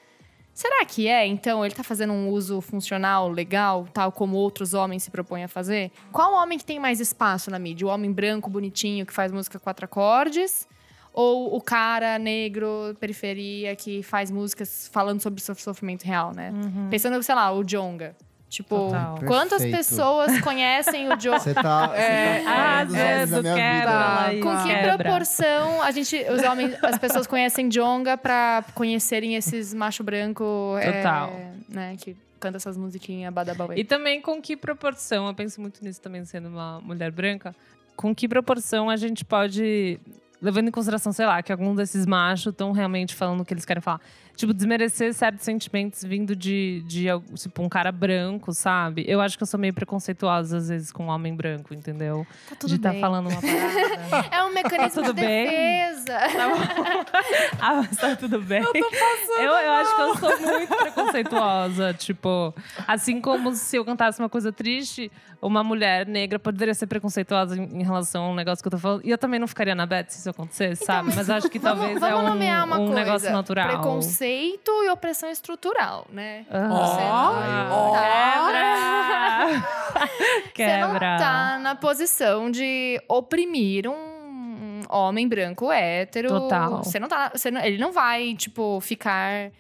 Será 0.53 0.85
que 0.85 1.07
é? 1.07 1.25
Então, 1.25 1.65
ele 1.65 1.75
tá 1.75 1.85
fazendo 1.85 2.13
um 2.13 2.29
uso 2.31 2.61
funcional, 2.61 3.31
legal, 3.31 3.87
tal 3.95 4.11
como 4.11 4.37
outros 4.37 4.75
homens 4.75 5.05
se 5.05 5.11
propõem 5.11 5.45
a 5.45 5.49
fazer? 5.49 5.91
Qual 6.13 6.35
homem 6.35 6.59
que 6.59 6.65
tem 6.65 6.81
mais 6.81 7.01
espaço 7.01 7.51
na 7.51 7.59
mídia? 7.59 7.87
O 7.87 7.91
homem 7.91 8.13
branco, 8.13 8.51
bonitinho, 8.51 9.07
que 9.07 9.15
faz 9.15 9.31
música 9.33 9.59
quatro 9.59 9.85
acordes? 9.85 10.67
Ou 11.13 11.57
o 11.57 11.61
cara 11.61 12.19
negro, 12.19 12.95
periferia, 13.01 13.75
que 13.77 14.03
faz 14.03 14.31
músicas 14.31 14.91
falando 14.93 15.21
sobre 15.21 15.41
sofrimento 15.41 16.03
real, 16.03 16.33
né? 16.35 16.53
Pensando, 16.91 17.23
sei 17.23 17.35
lá, 17.35 17.51
o 17.53 17.65
Jonga. 17.65 18.15
Tipo, 18.49 18.77
Total. 18.87 19.19
quantas 19.27 19.61
Perfeito. 19.61 19.77
pessoas 19.77 20.41
conhecem 20.41 21.13
o 21.13 21.17
Jonga? 21.17 21.39
Você 21.41 21.53
tá, 21.53 21.93
É, 21.95 22.43
tá 22.43 22.51
Ah, 22.81 22.85
da 23.27 23.43
minha 23.43 23.55
quebra 23.55 24.29
vida. 24.31 24.43
Com 24.43 24.57
que 24.63 24.69
quebra. 24.69 24.99
proporção 25.05 25.83
a 25.83 25.91
gente, 25.91 26.17
os 26.31 26.43
homens, 26.43 26.83
as 26.83 26.97
pessoas 26.99 27.27
conhecem 27.27 27.69
Jonga 27.69 28.17
pra 28.17 28.65
conhecerem 28.75 29.35
esses 29.35 29.75
macho 29.75 30.03
branco, 30.03 30.77
é, 30.81 30.93
Total. 30.93 31.33
né, 31.69 31.95
que 32.01 32.17
canta 32.41 32.57
essas 32.57 32.79
musiquinhas 32.79 33.33
badabauê. 33.35 33.77
E 33.77 33.85
também 33.85 34.21
com 34.23 34.41
que 34.41 34.57
proporção, 34.57 35.27
eu 35.27 35.35
penso 35.35 35.61
muito 35.61 35.85
nisso 35.85 36.01
também 36.01 36.25
sendo 36.25 36.49
uma 36.49 36.81
mulher 36.81 37.11
branca, 37.11 37.55
com 37.97 38.15
que 38.15 38.27
proporção 38.27 38.89
a 38.89 38.97
gente 38.97 39.25
pode, 39.27 40.01
levando 40.41 40.69
em 40.69 40.71
consideração, 40.71 41.13
sei 41.13 41.27
lá, 41.27 41.43
que 41.43 41.53
algum 41.53 41.75
desses 41.75 42.07
machos 42.07 42.53
estão 42.53 42.73
realmente 42.73 43.15
falando 43.15 43.41
o 43.41 43.45
que 43.45 43.53
eles 43.53 43.65
querem 43.67 43.83
falar. 43.83 44.01
Tipo, 44.39 44.55
desmerecer 44.55 45.13
certos 45.15 45.45
sentimentos 45.45 46.05
vindo 46.05 46.37
de, 46.37 46.81
de 46.87 47.07
tipo, 47.35 47.61
um 47.61 47.69
cara 47.69 47.91
branco, 47.91 48.53
sabe? 48.55 49.05
Eu 49.09 49.21
acho 49.21 49.37
que 49.37 49.43
eu 49.43 49.47
sou 49.49 49.59
meio 49.59 49.75
preconceituosa, 49.75 50.59
às 50.59 50.69
vezes, 50.69 50.93
com 50.93 51.07
um 51.07 51.09
homem 51.09 51.35
branco, 51.35 51.75
entendeu? 51.75 52.25
Tá 52.49 52.55
tudo 52.55 52.71
de 52.71 52.77
estar 52.77 52.93
bem. 52.93 53.01
falando 53.01 53.31
uma 53.31 53.41
parada. 53.41 54.29
É 54.31 54.45
um 54.45 54.55
mecanismo 54.55 55.03
Tudo 55.03 55.15
de 55.15 55.23
bem? 55.23 55.45
defesa. 55.45 56.19
Tá 56.37 56.49
bom. 56.51 57.05
ah, 57.61 57.75
mas 57.75 57.97
tá 57.97 58.15
tudo 58.15 58.41
bem. 58.41 58.63
Eu, 58.63 59.43
eu, 59.43 59.73
acho 59.73 59.97
que 59.97 60.03
eu 60.03 60.17
sou 60.17 60.41
muito 60.41 60.77
preconceituosa. 60.77 61.95
Tipo, 61.95 62.55
assim 62.87 63.21
como 63.21 63.53
se 63.55 63.75
eu 63.75 63.85
cantasse 63.85 64.21
uma 64.21 64.29
coisa 64.29 64.53
triste, 64.53 65.11
uma 65.43 65.65
mulher 65.65 66.07
negra 66.07 66.39
poderia 66.39 66.75
ser 66.75 66.87
preconceituosa 66.87 67.57
em, 67.57 67.81
em 67.81 67.83
relação 67.83 68.27
a 68.27 68.29
um 68.31 68.35
negócio 68.37 68.63
que 68.63 68.69
eu 68.69 68.73
tô 68.73 68.79
falando. 68.79 69.05
E 69.05 69.11
eu 69.11 69.19
também 69.19 69.41
não 69.41 69.49
ficaria 69.49 69.75
na 69.75 69.85
bet 69.85 70.13
se 70.13 70.21
isso 70.21 70.31
acontece, 70.31 70.85
sabe? 70.85 71.13
Mas 71.13 71.29
acho 71.29 71.49
que 71.49 71.59
talvez 71.59 71.97
Então, 71.97 72.23
vamos, 72.23 72.45
é 72.45 72.65
um, 72.65 72.91
um 72.91 72.95
negócio 72.95 73.33
natural. 73.33 73.69
Preconceito 73.69 74.28
e 74.29 74.91
opressão 74.91 75.31
estrutural, 75.31 76.07
né? 76.13 76.45
Ah. 76.51 76.69
Você 76.69 77.01
não 77.03 77.73
Ó, 77.73 77.93
tá- 77.93 78.01
Quebra! 78.03 79.69
Você 80.55 80.77
não 80.79 80.93
Quebra! 80.93 81.17
tá 81.19 81.59
na 81.61 81.75
posição 81.75 82.51
de 82.51 83.01
oprimir 83.09 83.87
um 83.89 84.81
homem 84.89 85.29
branco 85.29 85.71
hétero. 85.71 86.29
Total. 86.29 86.83
Você 86.85 86.99
não 86.99 87.09
tá. 87.09 87.31
Você 87.35 87.51
não- 87.51 87.61
ele 87.63 87.79
não 87.79 87.93
vai, 87.93 88.35
tipo, 88.35 88.81
ficar 88.81 89.51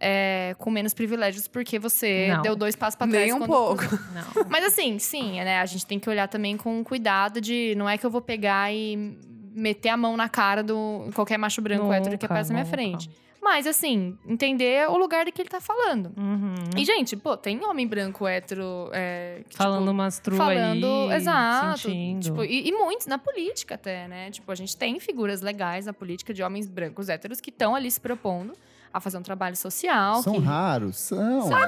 é, 0.00 0.54
com 0.58 0.70
menos 0.70 0.92
privilégios 0.92 1.48
porque 1.48 1.78
você 1.78 2.28
Não. 2.34 2.42
deu 2.42 2.54
dois 2.56 2.76
passos 2.76 2.96
pra 2.96 3.06
trás. 3.06 3.24
Nem 3.24 3.32
um 3.34 3.38
quando- 3.38 3.48
pouco. 3.48 3.82
Não. 4.12 4.44
Mas 4.48 4.64
assim, 4.64 4.98
sim, 4.98 5.42
né? 5.42 5.60
A 5.60 5.66
gente 5.66 5.86
tem 5.86 5.98
que 5.98 6.08
olhar 6.08 6.28
também 6.28 6.56
com 6.56 6.82
cuidado 6.84 7.40
de. 7.40 7.74
Não 7.76 7.88
é 7.88 7.96
que 7.96 8.04
eu 8.04 8.10
vou 8.10 8.20
pegar 8.20 8.72
e 8.72 9.16
meter 9.54 9.88
a 9.88 9.96
mão 9.96 10.16
na 10.16 10.28
cara 10.28 10.62
do 10.62 11.08
qualquer 11.14 11.38
macho 11.38 11.62
branco 11.62 11.90
hétero 11.90 12.10
que 12.18 12.24
Nunca, 12.24 12.26
aparece 12.26 12.50
na 12.50 12.54
minha 12.54 12.64
nunca. 12.64 12.76
frente. 12.76 13.10
Mas, 13.42 13.66
assim, 13.66 14.18
entender 14.26 14.88
o 14.88 14.96
lugar 14.96 15.24
de 15.24 15.32
que 15.32 15.40
ele 15.40 15.48
tá 15.48 15.60
falando. 15.60 16.12
Uhum. 16.16 16.54
E, 16.76 16.84
gente, 16.84 17.16
pô, 17.16 17.36
tem 17.36 17.64
homem 17.64 17.86
branco 17.86 18.26
hétero. 18.26 18.90
é, 18.92 19.42
que, 19.48 19.56
Falando 19.56 19.80
tipo, 19.80 19.90
umas 19.92 20.18
tru 20.18 20.36
falando, 20.36 21.10
aí, 21.10 21.16
exato. 21.16 21.78
sentindo. 21.78 22.22
Tipo, 22.22 22.44
e, 22.44 22.68
e 22.68 22.72
muitos 22.72 23.06
na 23.06 23.18
política 23.18 23.76
até, 23.76 24.08
né? 24.08 24.30
Tipo, 24.30 24.50
a 24.50 24.54
gente 24.54 24.76
tem 24.76 24.98
figuras 24.98 25.40
legais 25.40 25.86
na 25.86 25.92
política 25.92 26.34
de 26.34 26.42
homens 26.42 26.66
brancos 26.66 27.08
héteros 27.08 27.40
que 27.40 27.50
estão 27.50 27.74
ali 27.74 27.90
se 27.90 28.00
propondo 28.00 28.52
a 28.96 29.00
fazer 29.00 29.18
um 29.18 29.22
trabalho 29.22 29.56
social. 29.56 30.22
São 30.22 30.34
que... 30.34 30.40
raros, 30.40 30.96
são. 30.96 31.52
Ah, 31.52 31.66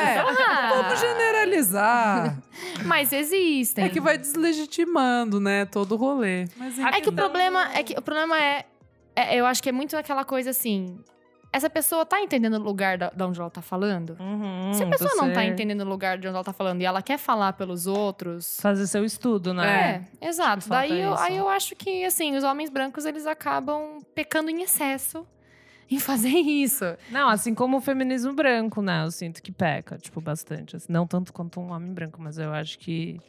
É, 0.00 0.14
são 0.14 0.82
Vamos 0.82 1.00
generalizar. 1.00 2.38
Mas 2.84 3.12
existem. 3.12 3.84
É 3.84 3.88
que 3.88 4.00
vai 4.00 4.16
deslegitimando, 4.16 5.40
né, 5.40 5.64
todo 5.64 5.92
o 5.92 5.96
rolê. 5.96 6.46
Mas. 6.56 6.78
É 6.78 7.00
que 7.00 7.08
o 7.08 7.12
problema 7.12 7.72
é 7.74 7.82
que 7.82 7.98
o 7.98 8.02
problema 8.02 8.40
é, 8.40 8.64
é- 9.20 9.36
eu 9.36 9.46
acho 9.46 9.62
que 9.62 9.68
é 9.68 9.72
muito 9.72 9.96
aquela 9.96 10.24
coisa 10.24 10.50
assim. 10.50 10.98
Essa 11.52 11.68
pessoa 11.68 12.06
tá 12.06 12.20
entendendo 12.20 12.54
o 12.54 12.62
lugar 12.62 12.96
da, 12.96 13.10
da 13.10 13.26
onde 13.26 13.40
ela 13.40 13.50
tá 13.50 13.60
falando? 13.60 14.16
Uhum, 14.20 14.72
Se 14.72 14.84
a 14.84 14.86
pessoa 14.86 15.10
não 15.16 15.32
tá 15.32 15.44
entendendo 15.44 15.80
o 15.80 15.84
lugar 15.88 16.16
de 16.16 16.28
onde 16.28 16.36
ela 16.36 16.44
tá 16.44 16.52
falando 16.52 16.80
e 16.80 16.84
ela 16.84 17.02
quer 17.02 17.18
falar 17.18 17.54
pelos 17.54 17.88
outros. 17.88 18.60
Fazer 18.60 18.86
seu 18.86 19.04
estudo, 19.04 19.52
né? 19.52 20.06
É, 20.22 20.28
exato. 20.28 20.68
Daí 20.68 21.00
eu, 21.00 21.16
aí 21.18 21.36
eu 21.36 21.48
acho 21.48 21.74
que, 21.74 22.04
assim, 22.04 22.36
os 22.36 22.44
homens 22.44 22.70
brancos 22.70 23.04
eles 23.04 23.26
acabam 23.26 23.98
pecando 24.14 24.48
em 24.48 24.62
excesso 24.62 25.26
em 25.90 25.98
fazer 25.98 26.28
isso. 26.38 26.84
Não, 27.10 27.28
assim 27.28 27.52
como 27.52 27.78
o 27.78 27.80
feminismo 27.80 28.32
branco, 28.32 28.80
né? 28.80 29.02
Eu 29.04 29.10
sinto 29.10 29.42
que 29.42 29.50
peca, 29.50 29.98
tipo, 29.98 30.20
bastante. 30.20 30.76
assim. 30.76 30.92
não 30.92 31.04
tanto 31.04 31.32
quanto 31.32 31.58
um 31.58 31.72
homem 31.72 31.92
branco, 31.92 32.22
mas 32.22 32.38
eu 32.38 32.52
acho 32.52 32.78
que 32.78 33.20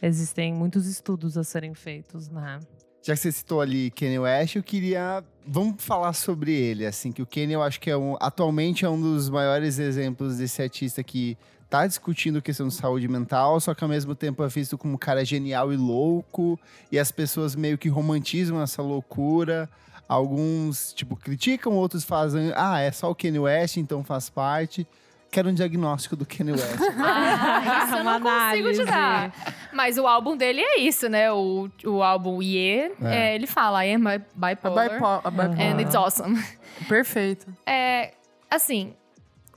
existem 0.00 0.54
muitos 0.54 0.86
estudos 0.86 1.36
a 1.36 1.42
serem 1.42 1.74
feitos, 1.74 2.28
né? 2.28 2.60
Já 3.04 3.12
que 3.12 3.20
você 3.20 3.30
citou 3.30 3.60
ali 3.60 3.90
Kanye 3.90 4.18
West, 4.18 4.56
eu 4.56 4.62
queria. 4.62 5.22
Vamos 5.46 5.84
falar 5.84 6.14
sobre 6.14 6.54
ele, 6.54 6.86
assim, 6.86 7.12
que 7.12 7.20
o 7.20 7.26
Kanye 7.26 7.52
eu 7.52 7.62
acho 7.62 7.78
que 7.78 7.90
é 7.90 7.96
um. 7.96 8.16
Atualmente 8.18 8.86
é 8.86 8.88
um 8.88 8.98
dos 8.98 9.28
maiores 9.28 9.78
exemplos 9.78 10.38
desse 10.38 10.62
artista 10.62 11.04
que 11.04 11.36
tá 11.68 11.86
discutindo 11.86 12.40
questão 12.40 12.66
de 12.66 12.72
saúde 12.72 13.06
mental, 13.06 13.60
só 13.60 13.74
que 13.74 13.84
ao 13.84 13.90
mesmo 13.90 14.14
tempo 14.14 14.42
é 14.42 14.48
visto 14.48 14.78
como 14.78 14.94
um 14.94 14.96
cara 14.96 15.22
genial 15.22 15.70
e 15.70 15.76
louco, 15.76 16.58
e 16.90 16.98
as 16.98 17.12
pessoas 17.12 17.54
meio 17.54 17.76
que 17.76 17.90
romantizam 17.90 18.62
essa 18.62 18.80
loucura. 18.80 19.68
Alguns, 20.08 20.94
tipo, 20.94 21.14
criticam, 21.14 21.74
outros 21.74 22.04
fazem. 22.04 22.52
Ah, 22.56 22.80
é 22.80 22.90
só 22.90 23.10
o 23.10 23.14
Kanye 23.14 23.38
West, 23.38 23.76
então 23.76 24.02
faz 24.02 24.30
parte. 24.30 24.86
Quero 25.34 25.48
um 25.50 25.54
diagnóstico 25.54 26.14
do 26.14 26.24
Kanye 26.24 26.52
West. 26.52 26.64
Ah, 26.96 27.84
isso 27.86 27.96
eu 27.96 28.04
não 28.04 28.20
consigo 28.20 28.72
te 28.72 28.84
dar. 28.84 29.32
Mas 29.72 29.98
o 29.98 30.06
álbum 30.06 30.36
dele 30.36 30.60
é 30.60 30.78
isso, 30.78 31.08
né? 31.08 31.32
O, 31.32 31.68
o 31.84 32.02
álbum 32.04 32.40
Ye, 32.40 32.92
É. 33.02 33.32
é, 33.32 33.34
ele 33.34 33.46
fala, 33.48 33.84
I 33.84 33.94
am 33.94 34.04
bipolar, 34.34 34.90
bipo- 34.92 35.06
a 35.06 35.30
bipolar. 35.30 35.60
and 35.60 35.80
it's 35.80 35.94
awesome. 35.96 36.40
Perfeito. 36.88 37.46
É, 37.66 38.14
assim, 38.48 38.94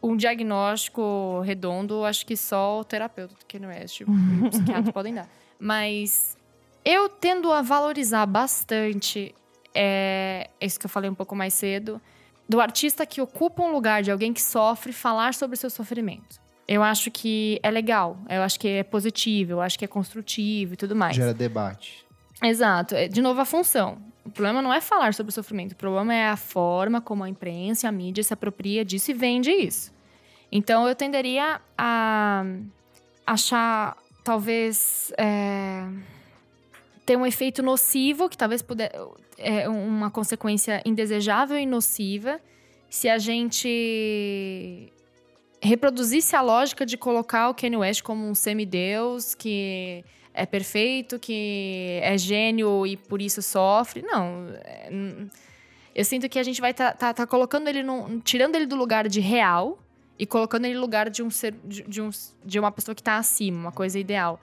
um 0.02 0.18
diagnóstico 0.18 1.42
redondo, 1.46 2.04
acho 2.06 2.26
que 2.26 2.36
só 2.36 2.80
o 2.80 2.84
terapeuta 2.84 3.36
do 3.36 3.46
Kanye 3.48 3.68
West 3.68 4.00
e 4.02 4.04
o 4.04 4.50
psiquiatra 4.50 4.92
podem 4.92 5.14
dar. 5.14 5.30
Mas 5.60 6.36
eu 6.84 7.08
tendo 7.08 7.52
a 7.52 7.62
valorizar 7.62 8.26
bastante 8.26 9.34
é, 9.76 10.50
isso 10.60 10.80
que 10.80 10.88
eu 10.88 10.90
falei 10.90 11.08
um 11.10 11.16
pouco 11.16 11.36
mais 11.36 11.54
cedo, 11.54 12.02
do 12.48 12.62
artista 12.62 13.06
que 13.06 13.22
ocupa 13.22 13.62
um 13.64 13.72
lugar 13.72 14.02
de 14.02 14.12
alguém 14.12 14.34
que 14.34 14.41
sofre 14.41 14.93
falar 14.93 15.34
sobre 15.34 15.56
o 15.56 15.58
seu 15.58 15.70
sofrimento. 15.70 16.39
Eu 16.68 16.84
acho 16.84 17.10
que 17.10 17.60
é 17.64 17.72
legal, 17.72 18.18
eu 18.30 18.41
acho 18.41 18.60
que 18.60 18.68
é 18.68 18.84
positivo, 18.84 19.54
eu 19.54 19.62
acho 19.62 19.80
que 19.80 19.86
é 19.86 19.88
construtivo 19.88 20.74
e 20.74 20.78
tudo 20.78 20.95
mais. 20.95 21.16
Gera 21.16 21.34
debate. 21.34 22.06
Exato. 22.43 22.95
É, 22.95 23.08
De 23.08 23.22
novo, 23.22 23.39
a 23.39 23.45
função. 23.45 23.98
O 24.26 24.30
problema 24.30 24.62
não 24.62 24.74
é 24.74 24.82
falar 24.82 25.14
sobre 25.14 25.30
o 25.30 25.34
sofrimento. 25.34 25.72
O 25.72 25.76
problema 25.76 26.14
é 26.14 26.28
a 26.28 26.36
forma 26.36 27.00
como 27.00 27.24
a 27.24 27.30
imprensa, 27.30 27.88
a 27.88 27.91
mídia 27.91 28.22
se 28.22 28.34
apropria 28.34 28.84
disso 28.84 29.12
e 29.12 29.14
vende 29.14 29.50
isso. 29.50 29.93
Então, 30.52 30.88
eu 30.88 30.93
tenderia 30.93 31.62
a 31.78 32.43
achar, 33.26 33.95
talvez, 34.24 35.14
é, 35.18 35.86
ter 37.08 37.16
um 37.16 37.26
efeito 37.26 37.64
nocivo, 37.64 38.28
que 38.28 38.38
talvez 38.38 38.62
puder, 38.62 38.91
é 39.38 39.68
uma 39.70 40.12
consequência 40.12 40.82
indesejável 40.86 41.58
e 41.58 41.66
nociva, 41.66 42.38
se 42.89 43.08
a 43.08 43.18
gente 43.18 44.91
reproduzisse 45.62 46.36
a 46.36 46.41
lógica 46.41 46.86
de 46.86 46.97
colocar 46.97 47.49
o 47.49 47.53
Kanye 47.53 47.78
West 47.78 48.03
como 48.03 48.28
um 48.28 48.36
semideus 48.36 49.34
que 49.34 50.03
é 50.34 50.45
perfeito, 50.45 51.18
que 51.18 51.97
é 52.03 52.18
gênio 52.18 52.86
e 52.86 52.97
por 52.97 53.22
isso 53.22 53.41
sofre. 53.41 54.01
Não. 54.01 54.49
é, 54.66 54.89
eu 55.95 56.03
sinto 56.03 56.28
que 56.28 56.38
a 56.38 56.43
gente 56.43 56.60
vai 56.60 56.74
tá, 56.74 56.91
tá, 56.91 57.14
tá 57.14 57.26
colocando 57.26 57.70
ele 57.70 57.84
num, 57.84 58.20
tirando 58.20 58.55
ele 58.55 58.66
do 58.66 58.76
lugar 58.76 59.08
de 59.08 59.22
real 59.22 59.80
e 60.20 60.26
colocando 60.26 60.66
ele 60.66 60.76
no 60.76 60.82
lugar 60.82 61.10
de 61.10 61.24
um 61.24 61.30
ser 61.30 61.55
de, 61.64 62.01
um, 62.01 62.10
de 62.43 62.60
uma 62.60 62.72
pessoa 62.72 62.93
que 62.93 63.01
tá 63.01 63.16
acima, 63.16 63.58
uma 63.58 63.72
coisa 63.72 63.97
ideal. 63.97 64.41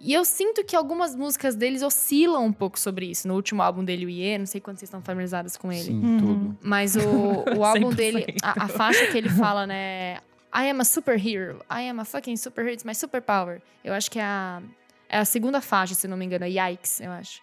E 0.00 0.14
eu 0.14 0.24
sinto 0.24 0.64
que 0.64 0.74
algumas 0.74 1.14
músicas 1.14 1.54
deles 1.54 1.82
oscilam 1.82 2.44
um 2.46 2.52
pouco 2.52 2.78
sobre 2.80 3.06
isso. 3.10 3.28
No 3.28 3.34
último 3.34 3.60
álbum 3.60 3.84
dele, 3.84 4.06
o 4.06 4.08
Iê, 4.08 4.38
não 4.38 4.46
sei 4.46 4.58
quantos 4.60 4.80
vocês 4.80 4.88
estão 4.88 5.02
familiarizados 5.02 5.56
com 5.58 5.70
ele. 5.70 5.84
Sim, 5.84 6.02
Uhum. 6.02 6.18
tudo. 6.18 6.58
Mas 6.62 6.96
o, 6.96 7.00
o 7.58 7.64
álbum 7.64 7.90
100%. 7.90 7.94
dele, 7.94 8.26
a, 8.42 8.64
a 8.64 8.68
faixa 8.68 9.06
que 9.08 9.18
ele 9.18 9.28
fala, 9.28 9.66
né? 9.66 10.16
I 10.54 10.70
am 10.70 10.80
a 10.80 10.84
superhero. 10.84 11.58
I 11.70 11.88
am 11.90 12.00
a 12.00 12.04
fucking 12.06 12.36
superhero. 12.36 12.72
It's 12.72 12.84
my 12.84 12.94
superpower. 12.94 13.60
Eu 13.84 13.92
acho 13.92 14.10
que 14.10 14.18
é 14.18 14.22
a, 14.22 14.62
é 15.08 15.18
a 15.18 15.24
segunda 15.26 15.60
faixa, 15.60 15.94
se 15.94 16.08
não 16.08 16.16
me 16.16 16.24
engano. 16.24 16.46
Yikes, 16.46 17.00
eu 17.00 17.10
acho. 17.10 17.40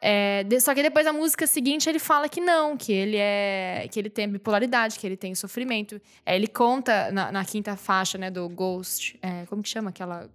É, 0.00 0.44
de- 0.44 0.60
só 0.60 0.74
que 0.74 0.82
depois 0.82 1.06
a 1.06 1.12
música 1.12 1.44
seguinte 1.46 1.88
ele 1.88 1.98
fala 1.98 2.28
que 2.28 2.40
não, 2.40 2.76
que 2.76 2.92
ele 2.92 3.16
é. 3.16 3.88
que 3.90 3.98
ele 3.98 4.10
tem 4.10 4.28
bipolaridade, 4.28 4.98
que 4.98 5.06
ele 5.06 5.16
tem 5.16 5.34
sofrimento. 5.34 6.00
É, 6.24 6.36
ele 6.36 6.46
conta 6.46 7.10
na, 7.10 7.32
na 7.32 7.44
quinta 7.44 7.74
faixa, 7.76 8.16
né, 8.18 8.30
do 8.30 8.48
Ghost. 8.48 9.18
é, 9.22 9.44
como 9.46 9.62
que 9.62 9.68
chama 9.70 9.88
aquela. 9.90 10.28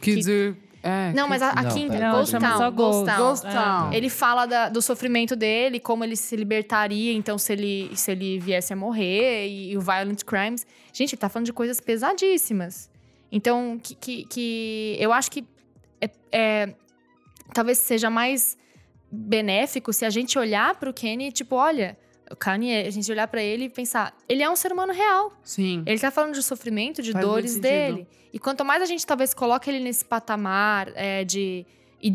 Kids. 0.00 0.26
É, 0.86 1.12
Não, 1.12 1.28
mas 1.28 1.42
a, 1.42 1.50
a 1.50 1.62
Não, 1.62 1.70
quinta. 1.70 1.98
Não, 1.98 2.16
Ghost 2.18 2.32
Town. 2.38 2.58
Ghost 2.58 2.74
Ghost. 2.76 3.04
Town. 3.06 3.18
Ghost 3.18 3.42
Town. 3.46 3.92
Ele 3.92 4.08
fala 4.08 4.46
da- 4.46 4.68
do 4.68 4.80
sofrimento 4.80 5.34
dele, 5.34 5.80
como 5.80 6.04
ele 6.04 6.16
se 6.16 6.36
libertaria, 6.36 7.12
então, 7.12 7.36
se 7.38 7.52
ele, 7.52 7.90
se 7.94 8.10
ele 8.12 8.38
viesse 8.38 8.72
a 8.72 8.76
morrer, 8.76 9.48
e, 9.48 9.72
e 9.72 9.76
o 9.76 9.80
Violent 9.80 10.22
Crimes. 10.24 10.66
Gente, 10.92 11.14
ele 11.14 11.20
tá 11.20 11.28
falando 11.28 11.46
de 11.46 11.52
coisas 11.52 11.80
pesadíssimas. 11.80 12.88
Então, 13.30 13.78
que, 13.82 13.94
que, 13.94 14.24
que 14.26 14.96
eu 15.00 15.12
acho 15.12 15.30
que 15.30 15.44
é, 16.00 16.10
é- 16.32 16.74
talvez 17.52 17.78
seja 17.78 18.08
mais 18.08 18.56
benéfico 19.10 19.92
se 19.92 20.04
a 20.04 20.10
gente 20.10 20.38
olhar 20.38 20.74
pro 20.76 20.92
Kenny, 20.92 21.30
tipo, 21.32 21.56
olha, 21.56 21.96
o 22.30 22.36
Kanye, 22.36 22.86
a 22.86 22.90
gente 22.90 23.10
olhar 23.10 23.26
pra 23.28 23.42
ele 23.42 23.64
e 23.64 23.68
pensar, 23.68 24.14
ele 24.28 24.42
é 24.42 24.50
um 24.50 24.56
ser 24.56 24.72
humano 24.72 24.92
real. 24.92 25.32
Sim. 25.44 25.82
Ele 25.86 25.98
tá 25.98 26.10
falando 26.10 26.34
de 26.34 26.42
sofrimento, 26.42 27.00
de 27.02 27.12
Faz 27.12 27.24
dores 27.24 27.58
dele. 27.58 28.06
E 28.32 28.38
quanto 28.38 28.64
mais 28.64 28.82
a 28.82 28.86
gente 28.86 29.06
talvez 29.06 29.32
coloque 29.32 29.70
ele 29.70 29.80
nesse 29.80 30.04
patamar 30.04 30.90
é, 30.94 31.24
de 31.24 31.64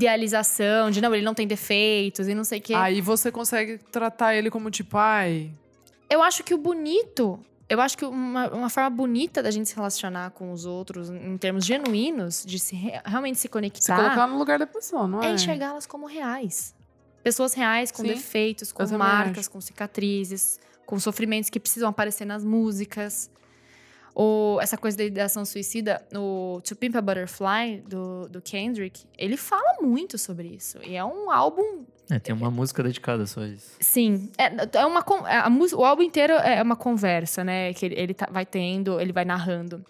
idealização, 0.05 0.89
de 0.91 0.99
não, 1.01 1.13
ele 1.13 1.23
não 1.25 1.33
tem 1.33 1.47
defeitos 1.47 2.27
e 2.27 2.35
não 2.35 2.43
sei 2.43 2.59
o 2.59 2.61
quê. 2.61 2.73
Aí 2.73 3.01
você 3.01 3.31
consegue 3.31 3.77
tratar 3.91 4.35
ele 4.35 4.49
como 4.49 4.69
tipo, 4.69 4.97
ai. 4.97 5.51
Eu 6.09 6.21
acho 6.21 6.43
que 6.43 6.53
o 6.53 6.57
bonito, 6.57 7.39
eu 7.69 7.79
acho 7.79 7.97
que 7.97 8.03
uma, 8.05 8.49
uma 8.49 8.69
forma 8.69 8.89
bonita 8.89 9.41
da 9.41 9.49
gente 9.49 9.69
se 9.69 9.75
relacionar 9.75 10.31
com 10.31 10.51
os 10.51 10.65
outros, 10.65 11.09
em 11.09 11.37
termos 11.37 11.65
genuínos, 11.65 12.43
de 12.45 12.59
se 12.59 12.75
re- 12.75 13.01
realmente 13.05 13.35
se 13.37 13.43
Se 13.43 13.47
conectar, 13.49 13.95
colocar 13.95 14.27
no 14.27 14.37
lugar 14.37 14.59
da 14.59 14.67
pessoa, 14.67 15.07
não 15.07 15.23
é? 15.23 15.27
é 15.27 15.33
enxergá-las 15.33 15.85
como 15.87 16.05
reais. 16.05 16.75
Pessoas 17.23 17.53
reais, 17.53 17.91
com 17.91 18.01
Sim, 18.01 18.09
defeitos, 18.09 18.71
com 18.71 18.85
marcas, 18.97 19.47
com 19.47 19.61
cicatrizes, 19.61 20.59
com 20.85 20.99
sofrimentos 20.99 21.49
que 21.49 21.59
precisam 21.59 21.89
aparecer 21.89 22.25
nas 22.25 22.43
músicas. 22.43 23.29
Ou 24.13 24.59
essa 24.59 24.77
coisa 24.77 24.97
da 24.97 25.03
ideação 25.05 25.45
suicida, 25.45 26.05
o 26.13 26.59
To 26.63 26.75
Pimp 26.75 26.95
a 26.95 27.01
Butterfly, 27.01 27.83
do, 27.87 28.27
do 28.27 28.41
Kendrick, 28.41 29.05
ele 29.17 29.37
fala 29.37 29.81
muito 29.81 30.17
sobre 30.17 30.49
isso. 30.49 30.79
E 30.83 30.95
é 30.95 31.03
um 31.05 31.31
álbum 31.31 31.85
É, 32.09 32.19
tem 32.19 32.35
uma 32.35 32.51
música 32.51 32.83
dedicada 32.83 33.25
só 33.25 33.41
a 33.41 33.47
isso. 33.47 33.77
Sim, 33.79 34.29
é, 34.37 34.51
é 34.77 34.85
uma 34.85 35.05
é, 35.29 35.37
a 35.37 35.49
música, 35.49 35.79
o 35.79 35.85
álbum 35.85 36.03
inteiro 36.03 36.33
é 36.33 36.61
uma 36.61 36.75
conversa, 36.75 37.43
né? 37.43 37.73
Que 37.73 37.85
ele, 37.85 37.95
ele 37.95 38.13
tá- 38.13 38.27
vai 38.29 38.45
tendo, 38.45 38.99
ele 38.99 39.13
vai 39.13 39.23
narrando. 39.23 39.85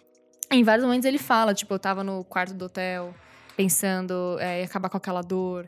Em 0.52 0.64
vários 0.64 0.86
momentos 0.86 1.06
ele 1.06 1.18
fala, 1.18 1.54
tipo, 1.54 1.74
eu 1.74 1.80
tava 1.80 2.04
no 2.04 2.24
quarto 2.24 2.54
do 2.54 2.66
hotel 2.66 3.16
pensando 3.58 4.38
é, 4.40 4.62
em 4.62 4.66
acabar 4.66 4.90
com 4.90 4.98
aquela 4.98 5.22
dor. 5.24 5.68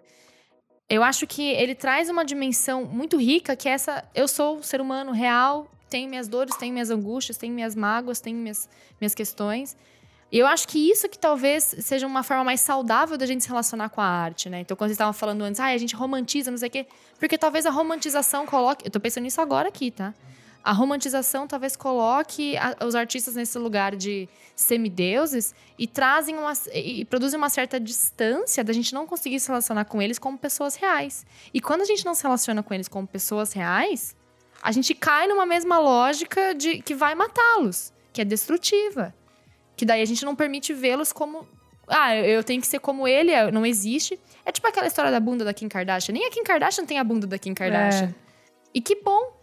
Eu 0.89 1.03
acho 1.03 1.25
que 1.25 1.41
ele 1.41 1.73
traz 1.75 2.09
uma 2.09 2.25
dimensão 2.25 2.85
muito 2.85 3.17
rica, 3.17 3.55
que 3.55 3.67
é 3.67 3.71
essa, 3.71 4.03
eu 4.13 4.27
sou 4.27 4.57
um 4.57 4.63
ser 4.63 4.81
humano 4.81 5.11
real, 5.11 5.67
tenho 5.89 6.09
minhas 6.09 6.27
dores, 6.27 6.55
tenho 6.55 6.73
minhas 6.73 6.89
angústias, 6.89 7.37
tenho 7.37 7.53
minhas 7.53 7.75
mágoas, 7.75 8.19
tenho 8.19 8.37
minhas, 8.37 8.69
minhas 8.99 9.15
questões. 9.15 9.77
E 10.31 10.39
eu 10.39 10.47
acho 10.47 10.67
que 10.67 10.89
isso 10.89 11.07
que 11.07 11.17
talvez 11.17 11.75
seja 11.79 12.07
uma 12.07 12.23
forma 12.23 12.43
mais 12.43 12.59
saudável 12.59 13.15
da 13.17 13.25
gente 13.27 13.43
se 13.43 13.47
relacionar 13.47 13.89
com 13.89 14.01
a 14.01 14.05
arte, 14.05 14.49
né? 14.49 14.61
Então, 14.61 14.75
quando 14.75 14.89
vocês 14.89 14.95
estavam 14.95 15.13
falando 15.13 15.43
antes, 15.43 15.59
ah, 15.59 15.65
a 15.65 15.77
gente 15.77 15.95
romantiza, 15.95 16.49
não 16.49 16.57
sei 16.57 16.69
o 16.69 16.71
quê. 16.71 16.87
Porque 17.19 17.37
talvez 17.37 17.67
a 17.67 17.69
romantização 17.69 18.43
coloque. 18.47 18.83
Eu 18.83 18.89
tô 18.89 18.99
pensando 18.99 19.25
nisso 19.25 19.39
agora 19.39 19.67
aqui, 19.67 19.91
tá? 19.91 20.11
A 20.63 20.71
romantização 20.71 21.45
talvez 21.45 21.75
coloque 21.75 22.55
a- 22.57 22.77
os 22.85 22.95
artistas 22.95 23.35
nesse 23.35 23.57
lugar 23.57 23.95
de 23.95 24.29
semideuses 24.55 25.53
e 25.77 25.85
trazem 25.85 26.37
uma, 26.37 26.53
e 26.73 27.03
produzem 27.05 27.37
uma 27.37 27.49
certa 27.49 27.79
distância 27.79 28.63
da 28.63 28.71
gente 28.73 28.93
não 28.93 29.05
conseguir 29.05 29.39
se 29.39 29.47
relacionar 29.49 29.85
com 29.85 30.01
eles 30.01 30.17
como 30.17 30.37
pessoas 30.37 30.75
reais. 30.75 31.25
E 31.53 31.59
quando 31.59 31.81
a 31.81 31.85
gente 31.85 32.05
não 32.05 32.13
se 32.15 32.23
relaciona 32.23 32.63
com 32.63 32.73
eles 32.73 32.87
como 32.87 33.05
pessoas 33.07 33.51
reais, 33.53 34.15
a 34.61 34.71
gente 34.71 34.93
cai 34.95 35.27
numa 35.27 35.45
mesma 35.45 35.77
lógica 35.79 36.53
de 36.55 36.81
que 36.81 36.95
vai 36.95 37.13
matá-los, 37.13 37.91
que 38.13 38.21
é 38.21 38.25
destrutiva. 38.25 39.13
Que 39.75 39.85
daí 39.85 40.01
a 40.01 40.05
gente 40.05 40.23
não 40.23 40.35
permite 40.35 40.73
vê-los 40.73 41.11
como. 41.11 41.47
Ah, 41.87 42.15
eu 42.15 42.43
tenho 42.43 42.61
que 42.61 42.67
ser 42.67 42.79
como 42.79 43.07
ele, 43.07 43.31
é, 43.31 43.51
não 43.51 43.65
existe. 43.65 44.17
É 44.45 44.51
tipo 44.51 44.65
aquela 44.67 44.87
história 44.87 45.11
da 45.11 45.19
bunda 45.19 45.43
da 45.43 45.53
Kim 45.53 45.67
Kardashian. 45.67 46.13
Nem 46.13 46.25
a 46.27 46.29
Kim 46.29 46.43
Kardashian 46.43 46.85
tem 46.85 46.99
a 46.99 47.03
bunda 47.03 47.27
da 47.27 47.37
Kim 47.37 47.53
Kardashian. 47.53 48.13
E 48.73 48.79
que 48.79 48.95
bom, 49.03 49.35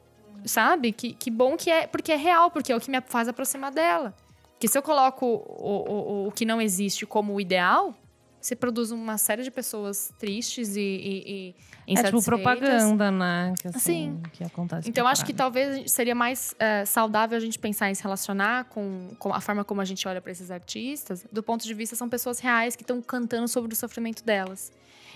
sabe? 0.45 0.93
Que, 0.93 1.13
que 1.13 1.31
bom 1.31 1.57
que 1.57 1.71
é, 1.71 1.87
porque 1.87 2.13
é 2.13 2.17
real, 2.17 2.51
porque 2.51 2.73
é 2.73 2.77
o 2.77 2.81
que 2.81 2.91
me 2.91 3.01
faz 3.01 3.29
aproximar 3.29 3.73
dela. 3.73 4.15
Porque 4.53 4.69
se 4.69 4.77
eu 4.77 4.83
coloco 4.83 5.25
o, 5.25 6.25
o, 6.25 6.29
o, 6.29 6.33
que 6.33 6.45
não 6.45 6.61
existe 6.61 7.07
como 7.07 7.35
o 7.35 7.41
ideal, 7.41 7.95
você 8.41 8.55
produz 8.55 8.91
uma 8.91 9.19
série 9.19 9.43
de 9.43 9.51
pessoas 9.51 10.13
tristes 10.19 10.77
e, 10.77 10.81
e, 10.81 11.55
e 11.87 11.99
É 11.99 12.03
tipo 12.03 12.23
propaganda, 12.23 13.11
né? 13.11 13.55
Que, 13.61 13.69
assim, 13.69 13.79
Sim. 13.81 14.23
que 14.33 14.45
acontece. 14.45 14.89
Então, 14.89 15.07
acho 15.07 15.25
que 15.25 15.33
talvez 15.33 15.91
seria 15.91 16.15
mais 16.15 16.55
é, 16.59 16.85
saudável 16.85 17.37
a 17.37 17.41
gente 17.41 17.59
pensar 17.59 17.91
em 17.91 17.95
se 17.95 18.03
relacionar 18.03 18.65
com, 18.67 19.09
com 19.19 19.33
a 19.33 19.41
forma 19.41 19.65
como 19.65 19.81
a 19.81 19.85
gente 19.85 20.07
olha 20.07 20.21
para 20.21 20.33
esses 20.33 20.51
artistas, 20.51 21.27
do 21.31 21.43
ponto 21.43 21.65
de 21.65 21.75
vista 21.75 21.97
são 21.97 22.09
pessoas 22.09 22.39
reais 22.39 22.77
que 22.77 22.83
estão 22.83 23.01
cantando 23.03 23.49
sobre 23.49 23.73
o 23.73 23.77
sofrimento 23.77 24.25
delas. 24.25 24.73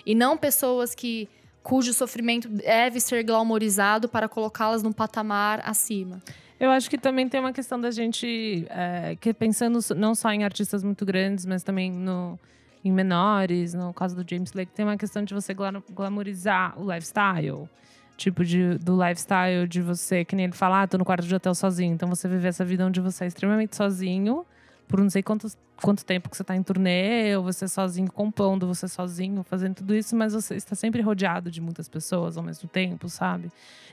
E 0.06 0.14
não 0.14 0.36
pessoas 0.36 0.94
que 0.94 1.28
cujo 1.64 1.94
sofrimento 1.94 2.46
deve 2.46 3.00
ser 3.00 3.24
glamourizado 3.24 4.06
para 4.08 4.28
colocá-las 4.28 4.82
num 4.82 4.92
patamar 4.92 5.62
acima. 5.64 6.22
Eu 6.60 6.70
acho 6.70 6.88
que 6.88 6.98
também 6.98 7.26
tem 7.28 7.40
uma 7.40 7.52
questão 7.52 7.80
da 7.80 7.90
gente, 7.90 8.66
é, 8.68 9.16
que 9.20 9.32
pensando 9.32 9.80
não 9.96 10.14
só 10.14 10.30
em 10.30 10.44
artistas 10.44 10.84
muito 10.84 11.04
grandes, 11.04 11.46
mas 11.46 11.62
também 11.62 11.90
no, 11.90 12.38
em 12.84 12.92
menores, 12.92 13.72
no 13.72 13.92
caso 13.94 14.14
do 14.14 14.24
James 14.28 14.52
Blake, 14.52 14.72
tem 14.72 14.84
uma 14.84 14.96
questão 14.96 15.24
de 15.24 15.32
você 15.32 15.54
gla- 15.54 15.82
glamorizar 15.90 16.78
o 16.78 16.84
lifestyle. 16.84 17.68
Tipo, 18.16 18.44
de, 18.44 18.78
do 18.78 18.94
lifestyle 18.94 19.66
de 19.66 19.82
você, 19.82 20.24
que 20.24 20.36
nem 20.36 20.44
ele 20.44 20.52
fala, 20.52 20.82
ah, 20.82 20.86
tô 20.86 20.96
no 20.96 21.04
quarto 21.04 21.26
de 21.26 21.34
hotel 21.34 21.54
sozinho. 21.54 21.94
Então 21.94 22.08
você 22.08 22.28
viver 22.28 22.48
essa 22.48 22.64
vida 22.64 22.86
onde 22.86 23.00
você 23.00 23.24
é 23.24 23.26
extremamente 23.26 23.74
sozinho, 23.74 24.46
por 24.88 25.00
não 25.00 25.10
sei 25.10 25.22
quanto, 25.22 25.48
quanto 25.76 26.04
tempo 26.04 26.28
que 26.28 26.36
você 26.36 26.44
tá 26.44 26.54
em 26.54 26.62
turnê, 26.62 27.36
ou 27.36 27.42
você 27.42 27.66
sozinho 27.66 28.10
compondo, 28.10 28.66
você 28.66 28.86
sozinho 28.86 29.42
fazendo 29.42 29.76
tudo 29.76 29.94
isso, 29.94 30.14
mas 30.14 30.32
você 30.32 30.54
está 30.54 30.74
sempre 30.74 31.00
rodeado 31.02 31.50
de 31.50 31.60
muitas 31.60 31.88
pessoas 31.88 32.36
ao 32.36 32.42
mesmo 32.42 32.68
tempo, 32.68 33.08
sabe? 33.08 33.50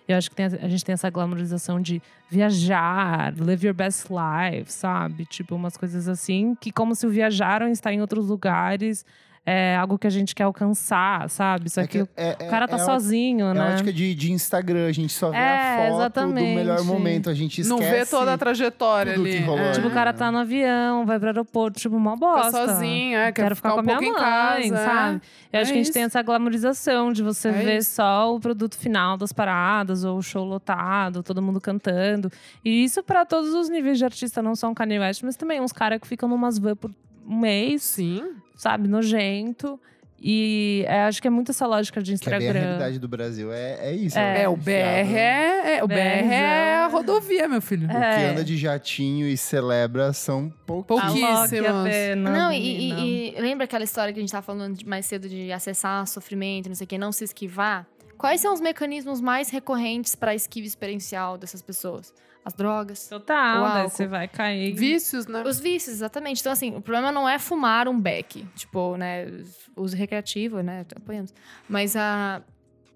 Eu 0.07 0.17
acho 0.17 0.29
que 0.29 0.35
tem 0.35 0.45
a, 0.45 0.67
gente 0.67 0.83
tem 0.83 0.93
essa 0.93 1.09
glamorização 1.09 1.79
de 1.79 2.01
viajar, 2.29 3.33
live 3.37 3.67
your 3.67 3.75
best 3.75 4.07
life, 4.09 4.71
sabe? 4.71 5.25
Tipo, 5.25 5.55
umas 5.55 5.77
coisas 5.77 6.07
assim, 6.07 6.55
que 6.55 6.71
como 6.71 6.95
se 6.95 7.05
o 7.05 7.09
viajar 7.09 7.61
ou 7.61 7.67
estar 7.69 7.93
em 7.93 8.01
outros 8.01 8.27
lugares 8.27 9.05
é 9.43 9.75
algo 9.75 9.97
que 9.97 10.05
a 10.05 10.09
gente 10.09 10.35
quer 10.35 10.43
alcançar, 10.43 11.27
sabe? 11.29 11.67
Só 11.69 11.81
É 11.81 11.87
que, 11.87 11.97
é- 12.15 12.37
o 12.41 12.47
cara 12.49 12.67
tá 12.67 12.75
é, 12.75 12.79
sozinho, 12.79 13.47
É 13.47 13.53
né? 13.55 13.59
a 13.59 13.73
ótica 13.73 13.91
de, 13.91 14.13
de 14.13 14.31
Instagram, 14.31 14.85
a 14.87 14.91
gente 14.91 15.11
só 15.11 15.31
vê 15.31 15.37
É, 15.37 15.39
a 15.41 15.77
foto 15.77 15.89
do 15.89 15.95
exatamente. 16.01 16.55
melhor 16.55 16.83
momento, 16.83 17.27
a 17.29 17.33
gente 17.33 17.61
esquece... 17.61 17.69
Não 17.69 17.79
vê 17.79 18.05
toda 18.05 18.33
a 18.33 18.37
trajetória 18.37 19.13
ali. 19.13 19.39
rolou 19.39 19.59
é. 19.65 19.71
Tipo, 19.71 19.87
o 19.87 19.91
cara 19.91 20.13
tá 20.13 20.31
no 20.31 20.37
avião, 20.37 21.05
vai 21.07 21.17
pro 21.17 21.27
aeroporto, 21.29 21.79
tipo, 21.79 21.95
uma 21.95 22.13
Fica 22.13 22.25
bosta. 22.27 22.51
sozinho, 22.67 23.17
é, 23.17 23.31
quer 23.31 23.41
Quero 23.43 23.55
ficar, 23.55 23.71
com 23.73 23.79
a 23.79 23.83
minha 23.83 23.97
pouco 23.97 24.11
mãe, 24.13 24.21
em 24.67 24.69
casa. 24.69 24.75
é. 24.75 24.85
sabe? 24.85 25.21
Eu 25.51 25.59
É 25.59 25.61
acho 25.63 25.71
que 25.73 25.79
a 25.79 25.83
gente 25.83 25.91
tem 25.93 26.01
isso. 26.03 26.07
essa 26.17 26.21
glamorização 26.21 27.11
de 27.11 27.23
você 27.23 27.49
É 27.49 27.51
ver 27.51 27.77
isso. 27.79 27.95
só 27.95 28.35
o 28.35 28.39
produto 28.39 28.77
final 28.77 29.17
das 29.17 29.33
paradas, 29.33 30.03
ou 30.03 30.17
o 30.19 30.21
show 30.21 30.45
lotado, 30.45 31.23
todo 31.23 31.41
mundo 31.41 31.59
cantando. 31.59 32.31
E 32.63 32.83
isso 32.83 33.01
pra 33.01 33.25
todos 33.25 33.53
os 33.55 33.69
níveis 33.69 33.97
de 33.97 34.05
artista, 34.05 34.41
não 34.41 34.55
só 34.55 34.69
um 34.69 34.73
Kanye 34.75 34.99
West, 34.99 35.23
mas 35.23 35.35
também 35.35 35.59
uns 35.59 35.71
caras 35.71 35.99
que 35.99 36.07
ficam 36.07 36.29
numas 36.29 36.59
van 36.59 36.75
por 36.75 36.91
um 37.27 37.39
mês, 37.39 37.83
Sim. 37.83 38.23
Sabe, 38.62 38.88
nojento. 38.88 39.80
E 40.24 40.86
é, 40.88 41.01
acho 41.05 41.20
que 41.20 41.28
é 41.28 41.32
muito 41.32 41.49
essa 41.49 41.66
lógica 41.66 41.99
de 41.99 42.16
Que 42.16 42.30
é 42.30 42.38
bem 42.38 42.38
a 42.38 42.41
Instagram. 42.51 42.62
realidade 42.68 42.99
do 42.99 43.07
Brasil, 43.07 43.51
é, 43.51 43.89
é 43.89 43.95
isso. 43.95 44.20
É, 44.20 44.43
É, 44.43 44.47
o 44.49 44.55
BR 44.55 44.70
é, 44.72 45.78
é- 45.78 45.84
o 45.84 45.88
BR 45.88 45.95
é 46.32 46.76
a 46.76 46.88
rodovia, 46.88 47.47
meu 47.47 47.59
filho. 47.59 47.88
O 47.88 47.89
que 47.89 47.95
É. 47.97 48.30
anda 48.30 48.43
de 48.43 48.55
jatinho 48.55 49.28
e 49.28 49.36
celebra 49.36 50.14
são. 50.14 50.53
Alô, 50.68 51.47
que 51.49 51.89
pena, 51.89 52.30
Não, 52.30 52.51
e, 52.51 52.91
e- 52.91 53.36
e 53.38 53.41
lembra 53.41 53.64
aquela 53.66 53.84
história 53.84 54.14
que 54.14 54.20
a 54.20 54.22
gente 54.22 54.32
tava 54.32 54.43
falando 54.45 54.78
de- 54.78 54.86
mais 54.88 55.07
cedo 55.07 55.28
de 55.28 55.51
acessar 55.51 56.05
sofrimento, 56.05 56.68
não 56.70 56.76
sei 56.76 56.86
o 56.86 56.88
que, 56.88 56.99
não 56.99 57.12
se 57.12 57.24
esquivar? 57.24 57.88
Quais 58.16 58.41
são 58.41 58.53
os 58.53 58.62
mecanismos 58.62 59.20
mais 59.20 59.49
recorrentes 59.49 60.14
para 60.16 60.30
a 60.32 60.36
esquiva 60.36 60.68
experiencial 60.68 61.36
dessas 61.36 61.64
pessoas? 61.64 62.14
As 62.43 62.53
drogas. 62.53 63.07
Total, 63.07 63.65
álcool. 63.65 63.89
você 63.89 64.07
vai 64.07 64.27
cair. 64.27 64.73
Vícios, 64.73 65.27
né? 65.27 65.43
Os 65.43 65.59
vícios, 65.59 65.95
exatamente. 65.95 66.41
Então, 66.41 66.51
assim, 66.51 66.75
o 66.75 66.81
problema 66.81 67.11
não 67.11 67.27
é 67.27 67.37
fumar 67.37 67.87
um 67.87 67.99
beck, 67.99 68.45
tipo, 68.55 68.97
né, 68.97 69.27
uso 69.75 69.95
recreativo, 69.95 70.61
né, 70.61 70.85
apoiamos. 70.95 71.33
Mas 71.69 71.95
a 71.95 72.41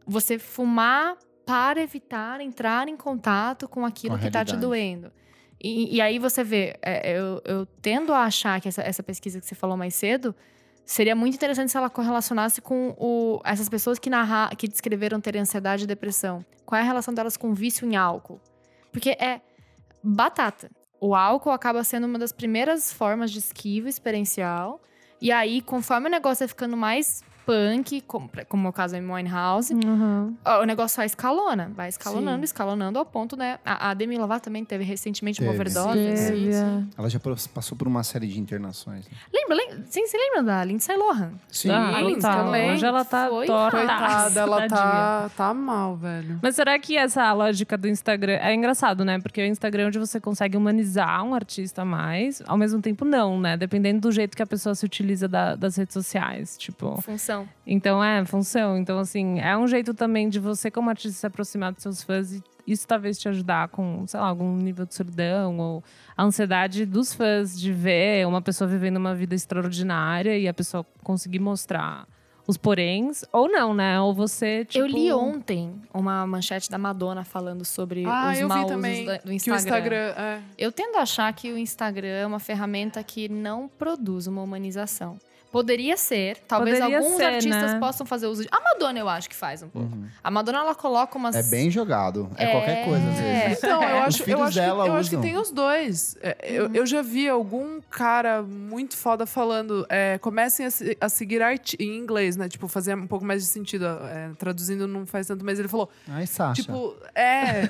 você 0.07 0.37
fumar 0.37 1.15
para 1.45 1.81
evitar 1.81 2.41
entrar 2.41 2.87
em 2.87 2.97
contato 2.97 3.67
com 3.67 3.85
aquilo 3.85 4.15
Com 4.15 4.21
que 4.21 4.31
tá 4.31 4.43
te 4.43 4.55
doendo. 4.55 5.11
E, 5.61 5.95
e 5.95 6.01
aí 6.01 6.19
você 6.19 6.43
vê, 6.43 6.77
é, 6.81 7.17
eu, 7.17 7.41
eu 7.45 7.65
tendo 7.81 8.13
a 8.13 8.23
achar 8.23 8.59
que 8.59 8.67
essa, 8.67 8.81
essa 8.81 9.01
pesquisa 9.01 9.39
que 9.39 9.45
você 9.45 9.55
falou 9.55 9.77
mais 9.77 9.95
cedo 9.95 10.35
seria 10.85 11.15
muito 11.15 11.35
interessante 11.35 11.71
se 11.71 11.77
ela 11.77 11.89
correlacionasse 11.89 12.61
com 12.61 12.95
o, 12.99 13.41
essas 13.43 13.67
pessoas 13.67 13.97
que, 13.97 14.09
narra, 14.09 14.49
que 14.55 14.67
descreveram 14.67 15.19
ter 15.19 15.35
ansiedade 15.37 15.83
e 15.83 15.87
depressão. 15.87 16.45
Qual 16.65 16.77
é 16.77 16.81
a 16.81 16.85
relação 16.85 17.13
delas 17.13 17.37
com 17.37 17.53
vício 17.53 17.87
em 17.87 17.95
álcool? 17.95 18.39
Porque 18.95 19.09
é 19.09 19.41
batata. 20.01 20.71
O 21.01 21.13
álcool 21.13 21.51
acaba 21.51 21.83
sendo 21.83 22.07
uma 22.07 22.17
das 22.17 22.31
primeiras 22.31 22.93
formas 22.93 23.29
de 23.29 23.39
esquiva 23.39 23.89
experiencial. 23.89 24.81
E 25.19 25.33
aí, 25.33 25.61
conforme 25.61 26.07
o 26.07 26.09
negócio 26.09 26.39
vai 26.39 26.47
ficando 26.47 26.77
mais 26.77 27.21
punk, 27.45 28.01
como, 28.01 28.29
como 28.49 28.67
é 28.67 28.69
o 28.69 28.73
caso 28.73 28.93
da 28.95 28.99
Winehouse, 29.13 29.73
Uhum. 29.73 30.35
o 30.61 30.63
negócio 30.65 30.95
só 30.95 31.03
escalona. 31.03 31.71
Vai 31.75 31.89
escalonando, 31.89 32.39
Sim. 32.39 32.43
escalonando 32.45 32.99
ao 32.99 33.05
ponto, 33.05 33.35
né? 33.37 33.59
A, 33.65 33.91
a 33.91 33.93
Demi 33.93 34.17
Lovato 34.17 34.45
também 34.45 34.65
teve 34.65 34.83
recentemente 34.83 35.41
uma 35.41 35.51
Teve. 35.51 35.61
overdose. 35.61 36.17
Sim, 36.17 36.27
Teve, 36.33 36.53
é. 36.53 36.83
Ela 36.97 37.09
já 37.09 37.19
passou 37.53 37.77
por 37.77 37.87
uma 37.87 38.03
série 38.03 38.27
de 38.27 38.39
internações. 38.39 39.05
né? 39.09 39.11
Lembra? 39.33 39.55
lembra 39.55 39.85
sim, 39.89 40.05
você 40.05 40.17
lembra 40.17 40.43
da 40.43 40.63
Lindsay 40.63 40.95
Lohan? 40.97 41.33
Sim. 41.49 41.69
Ah, 41.69 41.93
Sim, 41.99 42.15
total. 42.15 42.45
também. 42.45 42.71
Hoje 42.73 42.85
ela 42.85 43.05
tá 43.05 43.27
Foi. 43.29 43.47
Coitada, 43.47 44.39
ela 44.39 44.67
tá, 44.67 45.29
tá 45.35 45.53
mal, 45.53 45.95
velho. 45.95 46.39
Mas 46.41 46.55
será 46.55 46.77
que 46.79 46.97
essa 46.97 47.31
lógica 47.33 47.77
do 47.77 47.87
Instagram 47.87 48.33
é 48.41 48.53
engraçado, 48.53 49.05
né? 49.05 49.19
Porque 49.19 49.41
o 49.41 49.45
Instagram 49.45 49.83
é 49.83 49.87
onde 49.87 49.99
você 49.99 50.19
consegue 50.19 50.57
humanizar 50.57 51.23
um 51.23 51.33
artista 51.35 51.83
mais, 51.85 52.41
ao 52.47 52.57
mesmo 52.57 52.81
tempo 52.81 53.05
não, 53.05 53.39
né? 53.39 53.55
Dependendo 53.57 54.01
do 54.01 54.11
jeito 54.11 54.35
que 54.35 54.41
a 54.43 54.47
pessoa 54.47 54.73
se 54.75 54.85
utiliza 54.85 55.27
da- 55.27 55.55
das 55.55 55.75
redes 55.75 55.93
sociais, 55.93 56.57
tipo. 56.57 57.01
Função. 57.01 57.34
Então 57.65 58.03
é 58.03 58.23
função. 58.25 58.77
Então 58.77 58.99
assim, 58.99 59.39
é 59.39 59.57
um 59.57 59.67
jeito 59.67 59.93
também 59.93 60.29
de 60.29 60.39
você 60.39 60.69
como 60.71 60.89
artista 60.89 61.19
se 61.19 61.25
aproximar 61.27 61.71
dos 61.73 61.81
seus 61.83 62.03
fãs 62.03 62.31
e 62.33 62.43
isso 62.67 62.87
talvez 62.87 63.17
te 63.19 63.29
ajudar 63.29 63.67
com, 63.69 64.05
sei 64.07 64.19
lá, 64.19 64.27
algum 64.27 64.55
nível 64.55 64.85
de 64.85 64.95
solidão 64.95 65.57
ou 65.59 65.83
a 66.17 66.23
ansiedade 66.23 66.85
dos 66.85 67.13
fãs 67.13 67.59
de 67.59 67.71
ver 67.71 68.25
uma 68.25 68.41
pessoa 68.41 68.67
vivendo 68.67 68.97
uma 68.97 69.13
vida 69.13 69.35
extraordinária 69.35 70.37
e 70.37 70.47
a 70.47 70.53
pessoa 70.53 70.85
conseguir 71.03 71.39
mostrar 71.39 72.07
os 72.47 72.57
poréns 72.57 73.23
ou 73.31 73.47
não, 73.49 73.73
né? 73.73 73.99
Ou 73.99 74.13
você 74.13 74.65
tipo 74.65 74.83
Eu 74.83 74.87
li 74.87 75.11
ontem 75.11 75.73
uma 75.93 76.25
manchete 76.27 76.69
da 76.69 76.77
Madonna 76.77 77.23
falando 77.23 77.65
sobre 77.65 78.05
Ah, 78.05 78.31
os 78.33 78.41
maus 78.41 78.67
também 78.67 79.05
do 79.05 79.19
Que 79.19 79.29
o 79.29 79.31
Instagram. 79.33 79.55
Instagram. 79.55 80.13
É. 80.17 80.41
Eu 80.57 80.71
tendo 80.71 80.97
a 80.97 81.01
achar 81.01 81.31
que 81.33 81.51
o 81.51 81.57
Instagram 81.57 82.07
é 82.07 82.25
uma 82.25 82.39
ferramenta 82.39 83.03
que 83.03 83.27
não 83.27 83.67
produz 83.67 84.27
uma 84.27 84.41
humanização. 84.43 85.17
Poderia 85.55 85.95
ser, 85.95 86.37
talvez 86.49 86.79
Poderia 86.79 86.97
alguns 86.97 87.15
ser, 87.15 87.23
artistas 87.23 87.71
né? 87.71 87.79
possam 87.79 88.05
fazer 88.05 88.27
uso 88.27 88.41
de. 88.43 88.49
A 88.51 88.59
Madonna, 88.59 88.99
eu 88.99 89.07
acho 89.07 89.29
que 89.29 89.35
faz 89.37 89.63
um 89.63 89.69
pouco. 89.69 89.87
Uhum. 89.95 90.05
A 90.21 90.29
Madonna, 90.29 90.57
ela 90.59 90.75
coloca 90.75 91.17
umas. 91.17 91.33
É 91.33 91.43
bem 91.43 91.71
jogado. 91.71 92.29
É, 92.35 92.43
É. 92.43 92.51
qualquer 92.51 92.83
coisa, 92.85 93.07
às 93.07 93.15
vezes. 93.19 93.57
Então, 93.59 93.81
eu 93.81 93.87
acho, 94.03 94.29
eu, 94.29 94.43
acho 94.43 94.59
que, 94.59 94.65
eu 94.67 94.93
acho 94.95 95.09
que 95.11 95.17
tem 95.17 95.37
os 95.37 95.51
dois. 95.51 96.17
É, 96.21 96.35
Eu, 96.43 96.69
eu 96.73 96.85
já 96.85 97.01
vi 97.01 97.29
algum 97.29 97.79
cara 97.89 98.41
muito 98.43 98.97
foda 98.97 99.25
falando. 99.25 99.85
é, 99.87 100.17
comecem 100.17 100.65
a, 100.65 100.69
a 100.99 101.07
seguir 101.07 101.41
arte 101.41 101.77
em 101.79 101.95
inglês, 101.95 102.35
né? 102.35 102.49
Tipo, 102.49 102.67
fazer 102.67 102.93
um 102.93 103.07
pouco 103.07 103.23
mais 103.23 103.41
de 103.41 103.47
sentido. 103.47 103.85
é, 103.85 104.31
traduzindo 104.37 104.85
não 104.89 105.05
faz 105.05 105.25
tanto, 105.27 105.45
mas 105.45 105.57
ele 105.57 105.69
falou: 105.69 105.89
Ai, 106.09 106.27
Sasha. 106.27 106.63
tipo, 106.63 106.97
é. 107.15 107.21
é, 107.23 107.65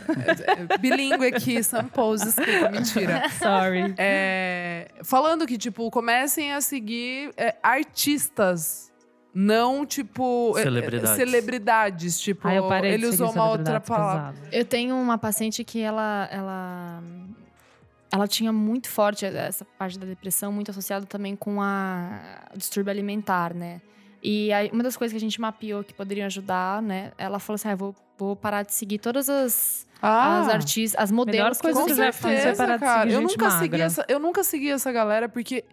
é 0.74 0.78
bilíngue 0.80 1.28
aqui, 1.28 1.64
some 1.64 1.88
pose, 1.90 2.26
desculpa, 2.26 2.70
mentira. 2.72 3.30
Sorry. 3.38 3.94
É, 3.98 4.88
falando 5.04 5.46
que, 5.46 5.56
tipo, 5.56 5.92
comecem 5.92 6.52
a 6.52 6.62
seguir 6.62 7.32
é, 7.38 7.54
artistas. 7.76 8.92
Não, 9.34 9.86
tipo. 9.86 10.54
é, 10.58 10.62
é, 10.62 10.64
Celebridades. 10.64 11.16
celebridades. 11.18 12.20
Tipo, 12.22 12.48
Aí 12.48 12.56
eu 12.56 12.68
parei 12.70 12.94
ele 12.94 13.08
de 13.10 13.14
usou 13.14 13.32
uma 13.32 13.50
outra 13.50 13.82
palavra. 13.82 14.42
Eu 14.52 14.64
tenho 14.64 14.96
uma 14.96 15.18
paciente 15.18 15.62
que 15.64 15.82
ela, 15.82 16.28
ela, 16.32 17.04
ela 18.12 18.28
tinha 18.28 18.54
muito 18.54 18.88
forte 18.90 19.26
essa 19.26 19.66
parte 19.78 20.00
da 20.00 20.06
depressão, 20.06 20.54
muito 20.54 20.72
associada 20.72 21.06
também 21.06 21.36
com 21.36 21.62
a 21.62 22.48
o 22.54 22.58
distúrbio 22.58 22.92
alimentar, 22.92 23.54
né? 23.54 23.82
E 24.24 24.52
aí, 24.54 24.70
uma 24.72 24.82
das 24.82 24.96
coisas 24.96 25.12
que 25.12 25.18
a 25.18 25.20
gente 25.20 25.40
mapeou 25.40 25.84
que 25.84 25.94
poderiam 25.94 26.26
ajudar, 26.28 26.82
né? 26.82 27.12
Ela 27.18 27.38
falou 27.38 27.56
assim: 27.56 27.68
ah, 27.68 27.76
vou, 27.76 27.94
vou 28.18 28.38
parar 28.38 28.64
de 28.64 28.74
seguir 28.74 29.00
todas 29.00 29.30
as, 29.30 29.86
Ah, 30.02 30.40
as 30.40 30.48
artistas, 30.50 31.04
as 31.04 31.12
modelos 31.12 31.60
coisa 31.60 31.84
que 31.84 31.92
eu 31.92 31.96
já 31.96 32.12
fiz 32.14 32.22
foi 32.22 32.38
certeza, 32.38 32.66
parar 32.66 32.78
de 33.06 33.12
seguir 33.12 33.14
eu 33.14 33.22
nunca 33.22 33.52
segui 33.52 33.72
magra. 33.72 33.84
essa, 33.84 34.06
eu 34.08 34.20
nunca 34.20 34.44
segui 34.46 34.72
essa 34.72 34.92
galera 34.94 35.28
porque 35.28 35.66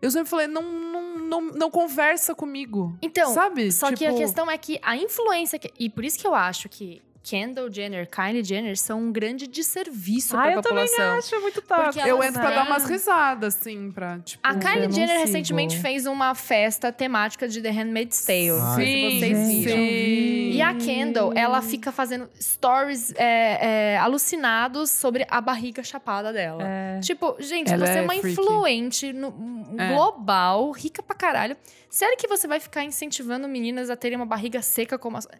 eu 0.00 0.10
sempre 0.10 0.28
falei, 0.28 0.46
não, 0.46 0.62
não, 0.62 1.16
não, 1.18 1.40
não 1.42 1.70
conversa 1.70 2.34
comigo. 2.34 2.96
Então, 3.02 3.32
sabe? 3.32 3.72
Só 3.72 3.88
que 3.92 4.04
a 4.04 4.08
Tipo, 4.08 4.20
questão 4.20 4.50
é 4.50 4.56
que 4.58 4.78
a 4.82 4.96
influência. 4.96 5.58
Que, 5.58 5.72
e 5.78 5.88
por 5.90 6.04
isso 6.04 6.18
que 6.18 6.26
eu 6.26 6.34
acho 6.34 6.68
que 6.68 7.02
Kendall 7.28 7.72
Jenner, 7.72 8.08
Kylie 8.08 8.44
Jenner 8.44 8.78
são 8.78 9.00
um 9.00 9.10
grande 9.10 9.48
desserviço 9.48 10.36
Ah, 10.36 10.42
para 10.42 10.52
eu 10.52 10.58
a 10.60 10.62
também 10.62 10.86
população. 10.86 11.18
acho 11.18 11.40
muito 11.42 11.60
tóxico. 11.60 11.92
Porque 11.94 12.08
eu 12.08 12.22
entro 12.22 12.40
pra 12.40 12.50
dar 12.52 12.66
umas 12.66 12.84
risadas, 12.88 13.56
assim, 13.56 13.90
pra, 13.90 14.20
tipo... 14.20 14.40
A 14.46 14.54
Kylie 14.54 14.92
Jenner 14.92 15.08
sigo. 15.16 15.20
recentemente 15.26 15.76
fez 15.80 16.06
uma 16.06 16.36
festa 16.36 16.92
temática 16.92 17.48
de 17.48 17.60
The 17.60 17.70
Handmaid's 17.70 18.24
Tale. 18.24 18.60
Sei 18.76 19.10
se 19.10 19.18
vocês 19.18 19.36
Sim, 19.38 19.60
viram. 19.62 19.76
sim. 19.76 20.50
E 20.52 20.62
a 20.62 20.74
Kendall, 20.74 21.32
ela 21.34 21.60
fica 21.62 21.90
fazendo 21.90 22.30
stories 22.40 23.12
é, 23.16 23.94
é, 23.94 23.98
alucinados 23.98 24.90
sobre 24.90 25.26
a 25.28 25.40
barriga 25.40 25.82
chapada 25.82 26.32
dela. 26.32 26.62
É. 26.64 27.00
Tipo, 27.00 27.34
gente, 27.40 27.72
Ela 27.72 27.86
você 27.86 27.92
é 27.94 27.98
é 27.98 28.02
uma 28.02 28.14
freaky. 28.14 28.30
influente 28.40 29.12
no- 29.12 29.74
É. 29.76 29.92
global, 29.92 30.70
rica 30.70 31.02
pra 31.02 31.16
caralho. 31.16 31.56
Sério 31.90 32.16
que 32.16 32.28
você 32.28 32.46
vai 32.46 32.60
ficar 32.60 32.84
incentivando 32.84 33.48
meninas 33.48 33.90
a 33.90 33.96
terem 33.96 34.16
uma 34.16 34.26
barriga 34.26 34.62
seca 34.62 34.96
como 34.96 35.16
a 35.16 35.20
sua? 35.22 35.32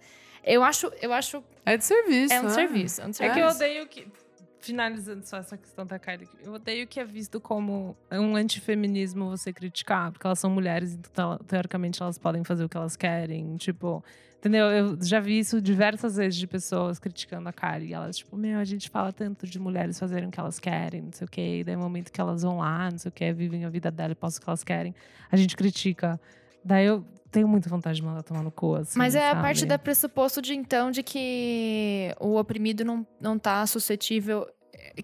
Eu 0.47 0.63
acho, 0.63 0.87
eu 1.03 1.13
acho, 1.13 1.43
É 1.65 1.77
de 1.77 1.85
serviço, 1.85 2.33
é 2.33 2.41
um 2.41 2.45
né? 2.45 2.51
serviço, 2.51 3.01
é 3.03 3.07
um 3.07 3.11
É 3.11 3.13
serviço. 3.13 3.35
que 3.39 3.45
eu 3.45 3.49
odeio 3.49 3.87
que. 3.89 4.07
Finalizando 4.61 5.25
só 5.25 5.37
essa 5.37 5.57
questão 5.57 5.87
da 5.87 5.97
Kylie, 5.97 6.29
eu 6.43 6.55
odeio 6.55 6.89
que 6.89 6.99
é 6.99 7.05
visto 7.05 7.41
como 7.41 7.97
um 8.11 8.35
antifeminismo 8.35 9.29
você 9.31 9.53
criticar, 9.53 10.11
porque 10.11 10.27
elas 10.27 10.41
são 10.41 10.51
mulheres, 10.51 10.93
então 10.95 11.37
teo- 11.37 11.45
teoricamente 11.47 12.03
elas 12.03 12.19
podem 12.19 12.43
fazer 12.43 12.65
o 12.65 12.69
que 12.69 12.77
elas 12.77 12.97
querem. 12.97 13.57
Tipo, 13.59 14.03
entendeu? 14.39 14.67
Eu 14.67 14.99
já 15.01 15.21
vi 15.21 15.39
isso 15.39 15.61
diversas 15.61 16.17
vezes 16.17 16.37
de 16.37 16.49
pessoas 16.49 16.99
criticando 16.99 17.49
a 17.49 17.53
Kylie. 17.53 17.91
E 17.91 17.95
elas, 17.95 18.17
tipo, 18.17 18.37
meu, 18.37 18.59
a 18.59 18.65
gente 18.65 18.91
fala 18.91 19.13
tanto 19.13 19.47
de 19.47 19.57
mulheres 19.61 20.01
fazerem 20.01 20.29
o 20.29 20.33
que 20.33 20.41
elas 20.41 20.59
querem, 20.59 21.03
não 21.03 21.13
sei 21.13 21.27
o 21.27 21.31
quê, 21.31 21.59
e 21.61 21.65
daí 21.65 21.77
no 21.77 21.83
momento 21.83 22.11
que 22.11 22.21
elas 22.21 22.43
vão 22.43 22.59
lá, 22.59 22.91
não 22.91 22.99
sei 22.99 23.09
o 23.11 23.13
quê, 23.13 23.33
vivem 23.33 23.65
a 23.65 23.69
vida 23.69 23.91
dela 23.93 24.13
e 24.13 24.17
postam 24.17 24.41
o 24.41 24.45
que 24.47 24.51
elas 24.51 24.65
querem, 24.65 24.93
a 25.31 25.37
gente 25.37 25.55
critica. 25.57 26.21
Daí 26.65 26.87
eu 26.87 27.05
tenho 27.37 27.47
muita 27.49 27.69
vontade 27.69 27.97
de 27.97 28.03
mandar 28.03 28.23
tomar 28.23 28.43
no 28.43 28.51
cu, 28.51 28.77
assim, 28.77 28.99
Mas 28.99 29.15
é 29.15 29.27
a 29.29 29.31
sabe? 29.33 29.43
parte 29.43 29.67
do 29.67 29.79
pressuposto 29.79 30.41
de 30.41 30.55
então 30.55 30.91
de 30.91 31.03
que 31.03 32.15
o 32.19 32.37
oprimido 32.39 32.83
não, 32.85 33.07
não 33.21 33.39
tá 33.39 33.67
suscetível. 33.67 34.47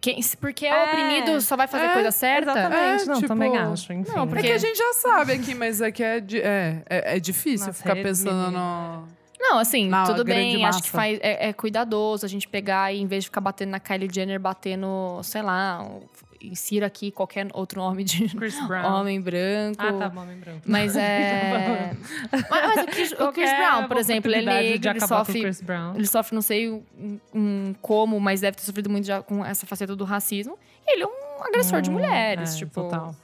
Quem, 0.01 0.19
porque 0.41 0.65
o 0.67 0.69
É. 0.73 0.85
oprimido 0.85 1.41
só 1.43 1.57
vai 1.57 1.67
fazer 1.69 1.85
É, 1.87 1.93
coisa 1.93 2.11
certa. 2.11 2.51
Exatamente, 2.53 3.03
É, 3.03 3.07
não, 3.07 3.15
tipo, 3.17 3.29
também 3.29 3.57
acho, 3.59 3.93
enfim. 3.93 4.11
não, 4.11 4.23
É 4.23 4.27
porque- 4.27 4.43
que 4.43 4.53
a 4.53 4.59
gente 4.59 4.77
já 4.79 4.93
sabe 4.95 5.33
aqui, 5.33 5.55
mas 5.55 5.81
é 5.83 5.91
que 5.93 6.03
é, 6.03 6.17
é, 6.19 6.83
é, 6.89 7.17
é 7.17 7.21
difícil 7.21 7.67
Nas 7.67 7.77
ficar 7.77 7.97
pensando 7.97 8.51
no... 8.51 9.07
Não, 9.39 9.59
assim, 9.59 9.89
Na 9.89 10.05
tudo 10.05 10.25
bem. 10.25 10.65
Acho 10.65 10.79
que 10.83 10.89
massa. 10.89 10.97
faz, 10.97 11.19
é, 11.21 11.49
é 11.49 11.53
cuidadoso 11.53 12.25
a 12.25 12.29
gente 12.29 12.49
pegar 12.49 12.93
e, 12.95 13.01
em 13.01 13.07
vez 13.07 13.25
de 13.25 13.29
ficar 13.29 13.41
batendo 13.41 13.71
na 13.71 13.81
Kylie 13.81 14.09
Jenner, 14.11 14.39
bater 14.39 14.77
no, 14.79 15.21
sei 15.25 15.43
lá, 15.43 15.83
um- 15.83 16.01
insira 16.43 16.87
aqui 16.87 17.11
qualquer 17.11 17.49
outro 17.53 17.81
nome 17.81 18.05
de 18.05 18.29
Chris 18.37 18.55
Brown. 18.67 19.01
homem 19.01 19.21
branco. 19.21 19.77
Ah, 19.79 19.93
tá, 19.93 20.21
homem 20.21 20.37
branco. 20.39 20.61
Mas 20.67 20.97
é. 20.97 21.95
mas, 22.31 22.47
mas 22.51 22.83
o 22.83 22.87
Chris, 22.87 23.13
o 23.13 23.33
Chris 23.33 23.51
Brown, 23.57 23.89
por 23.89 23.97
exemplo, 23.97 24.33
ele 24.33 24.49
é 24.51 24.79
de 24.79 24.89
ele 24.89 25.01
sofre. 25.01 25.41
Chris 25.41 25.61
Brown. 25.61 25.95
Ele 25.95 26.07
sofre, 26.07 26.35
não 26.35 26.43
sei 26.43 26.71
um, 26.71 27.19
um 27.35 27.75
como, 27.81 28.19
mas 28.21 28.41
deve 28.41 28.57
ter 28.57 28.63
sofrido 28.65 28.91
muito 28.91 29.07
já 29.07 29.23
com 29.23 29.45
essa 29.45 29.67
faceta 29.67 29.95
do 29.97 30.05
racismo. 30.05 30.59
E 30.87 30.95
ele 30.95 31.03
é 31.05 31.07
um 31.07 31.45
agressor 31.45 31.81
de 31.81 31.91
Hum, 31.91 31.95
mulheres, 31.95 32.55
é, 32.55 32.59
tipo. 32.59 32.83
Total. 32.83 33.15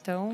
Então. 0.00 0.32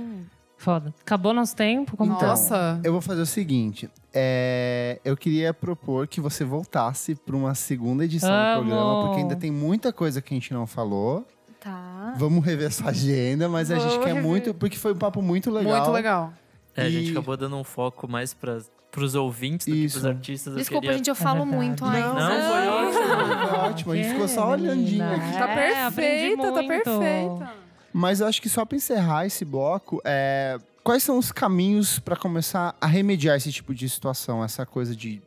Foda. 0.56 0.94
Acabou 1.00 1.34
nosso 1.34 1.54
tempo? 1.54 1.96
Como 1.96 2.16
tá? 2.16 2.28
Nossa. 2.28 2.80
Eu 2.82 2.92
vou 2.92 3.00
fazer 3.02 3.20
o 3.20 3.26
seguinte. 3.26 3.90
é, 4.14 4.98
eu 5.04 5.16
queria 5.16 5.52
propor 5.52 6.06
que 6.06 6.20
você 6.20 6.44
voltasse 6.44 7.14
para 7.14 7.36
uma 7.36 7.54
segunda 7.54 8.04
edição 8.04 8.32
Amo. 8.32 8.62
do 8.62 8.68
programa, 8.68 9.00
porque 9.06 9.20
ainda 9.22 9.36
tem 9.36 9.50
muita 9.50 9.92
coisa 9.92 10.22
que 10.22 10.32
a 10.32 10.36
gente 10.36 10.54
não 10.54 10.66
falou. 10.66 11.26
Tá. 11.64 12.12
Vamos 12.18 12.44
rever 12.44 12.66
essa 12.66 12.90
agenda, 12.90 13.48
mas 13.48 13.70
a 13.70 13.76
gente 13.76 13.88
Vamos 13.88 14.04
quer 14.04 14.12
rever. 14.14 14.22
muito, 14.22 14.52
porque 14.54 14.76
foi 14.76 14.92
um 14.92 14.96
papo 14.98 15.22
muito 15.22 15.50
legal. 15.50 15.78
Muito 15.78 15.90
legal. 15.92 16.32
É, 16.76 16.82
a 16.82 16.90
gente 16.90 17.08
E- 17.08 17.10
acabou 17.12 17.36
dando 17.36 17.56
um 17.56 17.64
foco 17.64 18.06
mais 18.06 18.34
para 18.34 18.58
os 18.98 19.14
ouvintes 19.14 19.66
do 19.66 19.72
que 19.72 19.84
Isso. 19.84 19.94
pros 20.00 20.06
artistas. 20.06 20.52
Eu 20.52 20.58
Desculpa, 20.58 20.82
queria... 20.82 20.96
gente, 20.98 21.08
eu 21.08 21.14
falo 21.14 21.40
verdade. 21.46 21.56
muito 21.56 21.84
Não, 21.84 21.90
ainda. 21.90 22.12
Não, 22.12 22.50
foi 22.50 22.68
ótimo. 22.68 23.48
Foi 23.48 23.58
ótimo, 23.58 23.92
a 23.92 23.96
gente 23.96 24.08
ficou 24.10 24.28
só 24.28 24.46
Que 24.46 24.52
olhandinho 24.62 25.04
aqui. 25.04 25.32
Tá 25.32 25.48
É, 25.50 25.84
aprendi 25.84 25.94
perfeita, 26.36 26.42
tá 26.42 26.62
muito. 26.62 26.68
perfeita. 26.68 27.52
Mas 27.92 28.20
eu 28.20 28.26
acho 28.26 28.42
que 28.42 28.48
só 28.48 28.64
para 28.64 28.76
encerrar 28.76 29.24
esse 29.24 29.44
bloco, 29.44 30.02
é, 30.04 30.58
quais 30.82 31.02
são 31.02 31.16
os 31.16 31.30
caminhos 31.32 31.98
para 31.98 32.16
começar 32.16 32.76
a 32.80 32.86
remediar 32.86 33.36
esse 33.36 33.50
tipo 33.52 33.72
de 33.74 33.88
situação? 33.88 34.42
Essa 34.44 34.66
coisa 34.66 34.94
de 34.94 35.22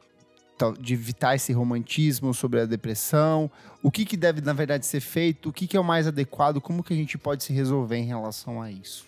de 0.79 0.93
evitar 0.93 1.35
esse 1.35 1.53
romantismo 1.53 2.33
sobre 2.33 2.61
a 2.61 2.65
depressão? 2.65 3.49
O 3.81 3.91
que, 3.91 4.05
que 4.05 4.17
deve, 4.17 4.41
na 4.41 4.53
verdade, 4.53 4.85
ser 4.85 4.99
feito? 4.99 5.49
O 5.49 5.53
que, 5.53 5.67
que 5.67 5.77
é 5.77 5.79
o 5.79 5.83
mais 5.83 6.07
adequado? 6.07 6.59
Como 6.59 6.83
que 6.83 6.93
a 6.93 6.97
gente 6.97 7.17
pode 7.17 7.43
se 7.43 7.53
resolver 7.53 7.97
em 7.97 8.05
relação 8.05 8.61
a 8.61 8.71
isso? 8.71 9.05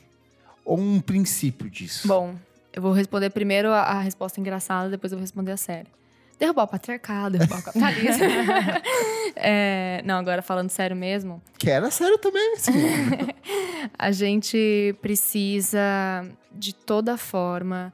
Ou 0.64 0.80
um 0.80 1.00
princípio 1.02 1.70
disso? 1.70 2.08
Bom, 2.08 2.36
eu 2.72 2.82
vou 2.82 2.94
responder 2.94 3.30
primeiro 3.32 3.70
a, 3.70 3.82
a 3.82 4.00
resposta 4.00 4.40
engraçada, 4.40 4.90
depois 4.90 5.12
eu 5.12 5.18
vou 5.18 5.24
responder 5.24 5.52
a 5.52 5.58
sério. 5.58 5.92
Derrubar 6.40 6.64
o 6.64 6.68
patriarcado, 6.68 7.38
derrubar 7.38 7.60
o 7.60 7.64
capitalismo. 7.64 8.24
É, 9.42 10.02
não, 10.06 10.16
agora 10.16 10.42
falando 10.42 10.70
sério 10.70 10.96
mesmo, 10.96 11.42
Que 11.58 11.70
era 11.70 11.90
sério 11.92 12.18
também, 12.18 12.56
a 13.98 14.12
gente 14.12 14.96
precisa, 15.02 15.80
de 16.52 16.74
toda 16.74 17.16
forma, 17.16 17.94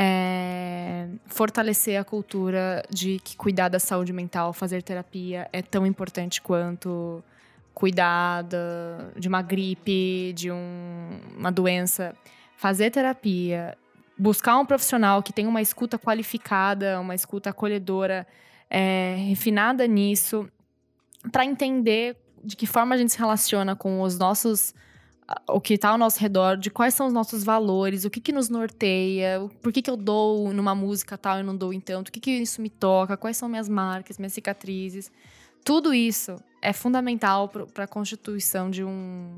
é, 0.00 1.08
fortalecer 1.26 2.00
a 2.00 2.04
cultura 2.04 2.84
de 2.88 3.18
que 3.18 3.36
cuidar 3.36 3.68
da 3.68 3.80
saúde 3.80 4.12
mental, 4.12 4.52
fazer 4.52 4.80
terapia 4.80 5.48
é 5.52 5.60
tão 5.60 5.84
importante 5.84 6.40
quanto 6.40 7.20
cuidar 7.74 8.42
da- 8.42 9.10
de 9.16 9.26
uma 9.26 9.42
gripe, 9.42 10.32
de 10.36 10.52
um- 10.52 11.20
uma 11.36 11.50
doença. 11.50 12.14
Fazer 12.56 12.90
terapia, 12.92 13.76
buscar 14.16 14.56
um 14.58 14.64
profissional 14.64 15.20
que 15.20 15.32
tenha 15.32 15.48
uma 15.48 15.60
escuta 15.60 15.98
qualificada, 15.98 17.00
uma 17.00 17.14
escuta 17.14 17.50
acolhedora, 17.50 18.24
é, 18.70 19.16
refinada 19.28 19.84
nisso, 19.86 20.48
para 21.32 21.44
entender 21.44 22.16
de 22.44 22.54
que 22.54 22.66
forma 22.66 22.94
a 22.94 22.98
gente 22.98 23.10
se 23.12 23.18
relaciona 23.18 23.74
com 23.74 24.00
os 24.00 24.16
nossos 24.16 24.72
o 25.46 25.60
que 25.60 25.74
está 25.74 25.90
ao 25.90 25.98
nosso 25.98 26.18
redor, 26.20 26.56
de 26.56 26.70
quais 26.70 26.94
são 26.94 27.06
os 27.06 27.12
nossos 27.12 27.44
valores, 27.44 28.04
o 28.04 28.10
que 28.10 28.20
que 28.20 28.32
nos 28.32 28.48
norteia, 28.48 29.46
por 29.62 29.72
que 29.72 29.82
que 29.82 29.90
eu 29.90 29.96
dou 29.96 30.52
numa 30.52 30.74
música 30.74 31.18
tal 31.18 31.40
e 31.40 31.42
não 31.42 31.54
dou 31.54 31.72
em 31.72 31.80
tanto, 31.80 32.08
o 32.08 32.12
que 32.12 32.20
que 32.20 32.30
isso 32.30 32.62
me 32.62 32.70
toca, 32.70 33.16
quais 33.16 33.36
são 33.36 33.48
minhas 33.48 33.68
marcas, 33.68 34.18
minhas 34.18 34.32
cicatrizes. 34.32 35.12
Tudo 35.64 35.92
isso 35.92 36.36
é 36.62 36.72
fundamental 36.72 37.48
para 37.48 37.84
a 37.84 37.88
constituição 37.88 38.70
de 38.70 38.82
um 38.82 39.36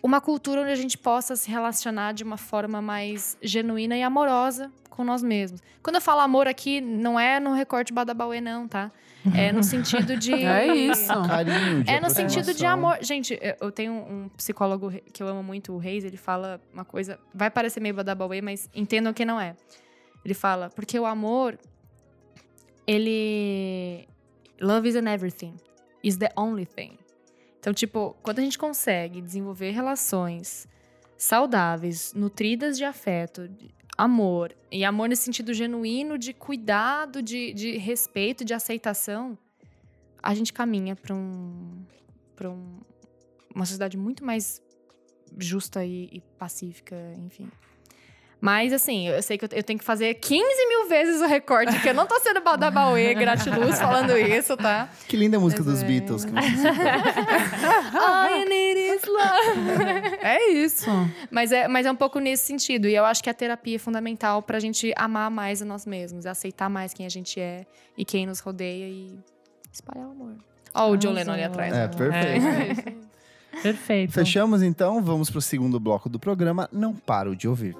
uma 0.00 0.20
cultura 0.20 0.60
onde 0.60 0.70
a 0.70 0.76
gente 0.76 0.96
possa 0.96 1.34
se 1.34 1.50
relacionar 1.50 2.12
de 2.12 2.22
uma 2.22 2.36
forma 2.36 2.80
mais 2.80 3.36
genuína 3.42 3.96
e 3.96 4.02
amorosa 4.02 4.70
com 4.88 5.02
nós 5.02 5.22
mesmos. 5.22 5.60
Quando 5.82 5.96
eu 5.96 6.00
falo 6.00 6.20
amor 6.20 6.46
aqui, 6.46 6.80
não 6.80 7.18
é 7.18 7.40
no 7.40 7.52
recorte 7.52 7.92
badabauê 7.92 8.40
não, 8.40 8.68
tá? 8.68 8.92
É 9.36 9.52
no 9.52 9.62
sentido 9.62 10.16
de 10.16 10.32
É 10.44 10.66
isso. 10.74 11.12
Carinho, 11.26 11.82
de 11.84 11.90
é 11.90 12.00
no 12.00 12.10
sentido 12.10 12.54
de 12.54 12.64
amor. 12.66 12.98
Gente, 13.02 13.38
eu- 13.60 13.72
tenho 13.72 13.92
um 13.92 14.28
psicólogo 14.36 14.90
que 15.12 15.22
eu 15.22 15.28
amo 15.28 15.42
muito, 15.42 15.72
o 15.72 15.78
Reis, 15.78 16.04
ele 16.04 16.16
fala 16.16 16.60
uma 16.72 16.84
coisa. 16.84 17.18
Vai 17.34 17.50
parecer 17.50 17.80
meio 17.80 17.94
badabauê, 17.94 18.40
mas 18.40 18.68
entendam 18.74 19.12
que 19.12 19.24
não 19.24 19.40
é. 19.40 19.56
Ele 20.24 20.34
fala, 20.34 20.68
porque 20.70 20.98
o 20.98 21.06
amor, 21.06 21.58
ele. 22.86 24.06
Love 24.60 24.88
isn't 24.88 25.08
everything. 25.08 25.54
Is 26.02 26.16
the 26.16 26.30
only 26.36 26.66
thing. 26.66 26.98
Então, 27.60 27.72
tipo, 27.72 28.16
quando 28.22 28.38
a 28.38 28.42
gente 28.42 28.58
consegue 28.58 29.20
desenvolver 29.20 29.70
relações 29.70 30.66
saudáveis, 31.16 32.12
nutridas 32.14 32.78
de 32.78 32.84
afeto, 32.84 33.48
de 33.48 33.70
amor, 33.98 34.56
e 34.70 34.84
amor 34.84 35.08
nesse 35.08 35.24
sentido 35.24 35.52
genuíno 35.52 36.16
de 36.16 36.32
cuidado, 36.32 37.20
de, 37.20 37.52
de 37.52 37.76
respeito, 37.76 38.44
de 38.44 38.54
aceitação, 38.54 39.36
a 40.22 40.32
gente 40.34 40.52
caminha 40.52 40.94
para 40.94 41.12
um, 41.12 41.84
um, 42.44 42.80
uma 43.52 43.66
sociedade 43.66 43.96
muito 43.96 44.24
mais 44.24 44.62
justa 45.36 45.84
e, 45.84 46.08
e 46.12 46.20
pacífica, 46.38 46.96
enfim. 47.18 47.50
Mas, 48.40 48.72
assim, 48.72 49.08
eu 49.08 49.20
sei 49.20 49.36
que 49.36 49.44
eu, 49.44 49.48
eu 49.52 49.62
tenho 49.62 49.78
que 49.78 49.84
fazer 49.84 50.14
15 50.14 50.42
mil 50.68 50.88
vezes 50.88 51.20
o 51.20 51.26
recorte, 51.26 51.78
que 51.80 51.88
eu 51.88 51.94
não 51.94 52.06
tô 52.06 52.18
sendo 52.20 52.40
Badabauê, 52.40 53.12
gratiluz 53.14 53.78
falando 53.80 54.16
isso, 54.16 54.56
tá? 54.56 54.88
Que 55.08 55.16
linda 55.16 55.36
a 55.36 55.40
música 55.40 55.62
Mas 55.64 55.72
dos 55.74 55.82
é. 55.82 55.86
Beatles. 55.86 56.24
Que. 56.24 56.32
All 57.98 58.30
you 58.38 58.48
need 58.48 58.78
is 58.78 59.02
love. 59.06 60.18
É 60.22 60.50
isso. 60.50 60.88
Mas 61.30 61.50
é, 61.50 61.66
mas 61.66 61.84
é 61.86 61.90
um 61.90 61.96
pouco 61.96 62.20
nesse 62.20 62.46
sentido. 62.46 62.86
E 62.86 62.94
eu 62.94 63.04
acho 63.04 63.22
que 63.22 63.30
a 63.30 63.34
terapia 63.34 63.76
é 63.76 63.78
fundamental 63.78 64.40
pra 64.42 64.60
gente 64.60 64.92
amar 64.96 65.30
mais 65.30 65.60
a 65.60 65.64
nós 65.64 65.84
mesmos, 65.84 66.26
aceitar 66.26 66.68
mais 66.68 66.94
quem 66.94 67.06
a 67.06 67.08
gente 67.08 67.40
é 67.40 67.66
e 67.96 68.04
quem 68.04 68.26
nos 68.26 68.38
rodeia 68.40 68.86
e 68.86 69.18
espalhar 69.72 70.06
o 70.06 70.12
amor. 70.12 70.34
Ó, 70.74 70.90
o 70.90 70.96
John 70.96 71.12
Lennon 71.12 71.32
ali 71.32 71.44
atrás. 71.44 71.74
É, 71.74 71.88
perfeito. 71.88 72.46
É. 73.04 73.07
Perfeito. 73.62 74.12
Fechamos 74.12 74.62
então, 74.62 75.02
vamos 75.02 75.30
pro 75.30 75.40
segundo 75.40 75.78
bloco 75.80 76.08
do 76.08 76.18
programa. 76.18 76.68
Não 76.72 76.94
paro 76.94 77.34
de 77.34 77.48
ouvir. 77.48 77.76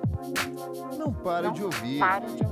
Não 0.99 1.12
paro 1.12 1.53
de 1.53 1.62
ouvir. 1.62 2.01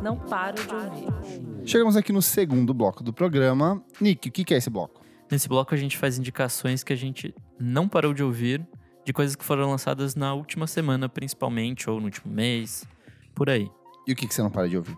Não 0.03 0.17
paro 0.17 0.57
de 0.65 0.75
ouvir. 0.75 1.67
Chegamos 1.67 1.97
aqui 1.97 2.13
no 2.13 2.23
segundo 2.23 2.73
bloco 2.73 3.03
do 3.03 3.13
programa. 3.13 3.83
Nick, 4.01 4.29
o 4.29 4.33
que 4.33 4.55
é 4.55 4.57
esse 4.57 4.71
bloco? 4.71 5.01
Nesse 5.31 5.49
bloco 5.49 5.75
a 5.75 5.77
gente 5.77 5.97
faz 5.97 6.19
indicações 6.19 6.85
que 6.85 6.93
a 6.93 6.97
gente 6.97 7.35
não 7.59 7.89
parou 7.89 8.15
de 8.15 8.23
ouvir, 8.23 8.65
de 9.05 9.13
coisas 9.13 9.35
que 9.35 9.45
foram 9.45 9.69
lançadas 9.71 10.15
na 10.15 10.33
última 10.35 10.67
semana, 10.67 11.09
principalmente, 11.09 11.91
ou 11.91 11.99
no 11.99 12.05
último 12.07 12.33
mês, 12.33 12.85
por 13.35 13.51
aí. 13.51 13.69
E 14.07 14.13
o 14.13 14.17
que 14.17 14.27
que 14.29 14.35
você 14.35 14.41
não 14.43 14.51
para 14.51 14.69
de 14.69 14.77
ouvir? 14.77 14.97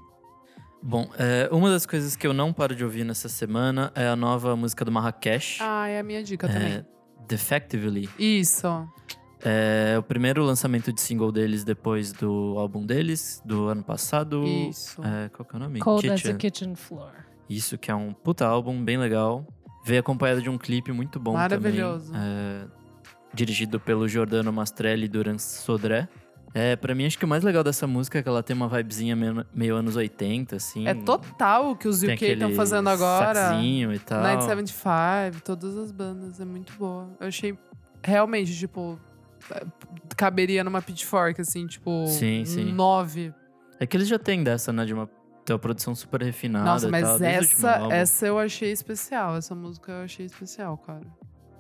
Bom, 0.82 1.08
é, 1.18 1.48
uma 1.50 1.70
das 1.70 1.86
coisas 1.86 2.14
que 2.14 2.26
eu 2.26 2.32
não 2.34 2.52
paro 2.52 2.74
de 2.74 2.84
ouvir 2.84 3.04
nessa 3.04 3.28
semana 3.28 3.90
é 3.94 4.06
a 4.06 4.14
nova 4.14 4.54
música 4.54 4.84
do 4.84 4.92
Marrakech, 4.92 5.58
Ah, 5.62 5.88
é 5.88 5.98
a 5.98 6.02
minha 6.02 6.22
dica 6.22 6.46
também. 6.46 6.84
Defectively. 7.28 8.08
Isso. 8.18 8.88
É 9.40 9.96
o 9.98 10.02
primeiro 10.02 10.42
lançamento 10.42 10.92
de 10.92 11.00
single 11.00 11.30
deles 11.30 11.62
depois 11.62 12.12
do 12.12 12.54
álbum 12.58 12.84
deles, 12.84 13.40
do 13.44 13.68
ano 13.68 13.84
passado. 13.84 14.44
Isso. 14.44 15.00
É, 15.04 15.28
qual 15.28 15.46
que 15.46 15.54
é 15.54 15.56
o 15.56 15.60
nome? 15.60 15.78
Cold 15.78 16.10
as 16.10 16.20
Kitchen. 16.20 16.34
a 16.34 16.38
kitchen 16.38 16.74
floor. 16.74 17.12
Isso, 17.48 17.78
que 17.78 17.90
é 17.90 17.94
um 17.94 18.12
puta 18.12 18.46
álbum, 18.46 18.82
bem 18.84 18.98
legal. 18.98 19.46
Veio 19.84 20.00
acompanhado 20.00 20.42
de 20.42 20.50
um 20.50 20.58
clipe 20.58 20.90
muito 20.92 21.20
bom 21.20 21.34
Maravilhoso. 21.34 22.12
também. 22.12 22.20
é, 22.20 22.64
dirigido 23.32 23.78
pelo 23.78 24.08
Giordano 24.08 24.52
Mastrelli 24.52 25.04
e 25.04 25.08
Duran 25.08 25.38
Sodré. 25.38 26.08
É, 26.54 26.76
pra 26.76 26.94
mim, 26.94 27.04
acho 27.06 27.18
que 27.18 27.24
o 27.24 27.28
mais 27.28 27.44
legal 27.44 27.62
dessa 27.62 27.86
música 27.86 28.18
é 28.18 28.22
que 28.22 28.28
ela 28.28 28.42
tem 28.42 28.56
uma 28.56 28.68
vibezinha 28.68 29.14
meio, 29.14 29.46
meio 29.54 29.76
anos 29.76 29.96
80, 29.96 30.56
assim. 30.56 30.86
É 30.86 30.94
total 30.94 31.70
o 31.70 31.76
que 31.76 31.86
os 31.86 32.02
UK 32.02 32.24
estão 32.24 32.52
fazendo 32.54 32.88
agora. 32.88 33.34
saxinho 33.34 33.92
e 33.92 33.98
tal. 33.98 34.22
975, 34.22 35.42
todas 35.44 35.76
as 35.76 35.92
bandas, 35.92 36.40
é 36.40 36.44
muito 36.44 36.72
boa. 36.78 37.10
Eu 37.20 37.28
achei 37.28 37.56
realmente, 38.02 38.56
tipo, 38.56 38.98
caberia 40.16 40.64
numa 40.64 40.80
pitchfork, 40.80 41.40
assim, 41.40 41.66
tipo, 41.66 42.06
Sim, 42.06 42.44
sim. 42.44 42.72
nove. 42.72 43.32
É 43.78 43.86
que 43.86 43.96
eles 43.96 44.08
já 44.08 44.18
têm 44.18 44.42
dessa, 44.42 44.72
né? 44.72 44.84
De 44.84 44.94
uma, 44.94 45.08
ter 45.44 45.52
uma 45.52 45.58
produção 45.58 45.94
super 45.94 46.22
refinada 46.22 46.64
Nossa, 46.64 46.88
e 46.88 46.90
mas 46.90 47.02
tal, 47.02 47.22
essa, 47.22 47.94
essa 47.94 48.26
eu 48.26 48.38
achei 48.38 48.72
especial. 48.72 49.36
Essa 49.36 49.54
música 49.54 49.92
eu 49.92 50.04
achei 50.04 50.26
especial, 50.26 50.76
cara. 50.78 51.06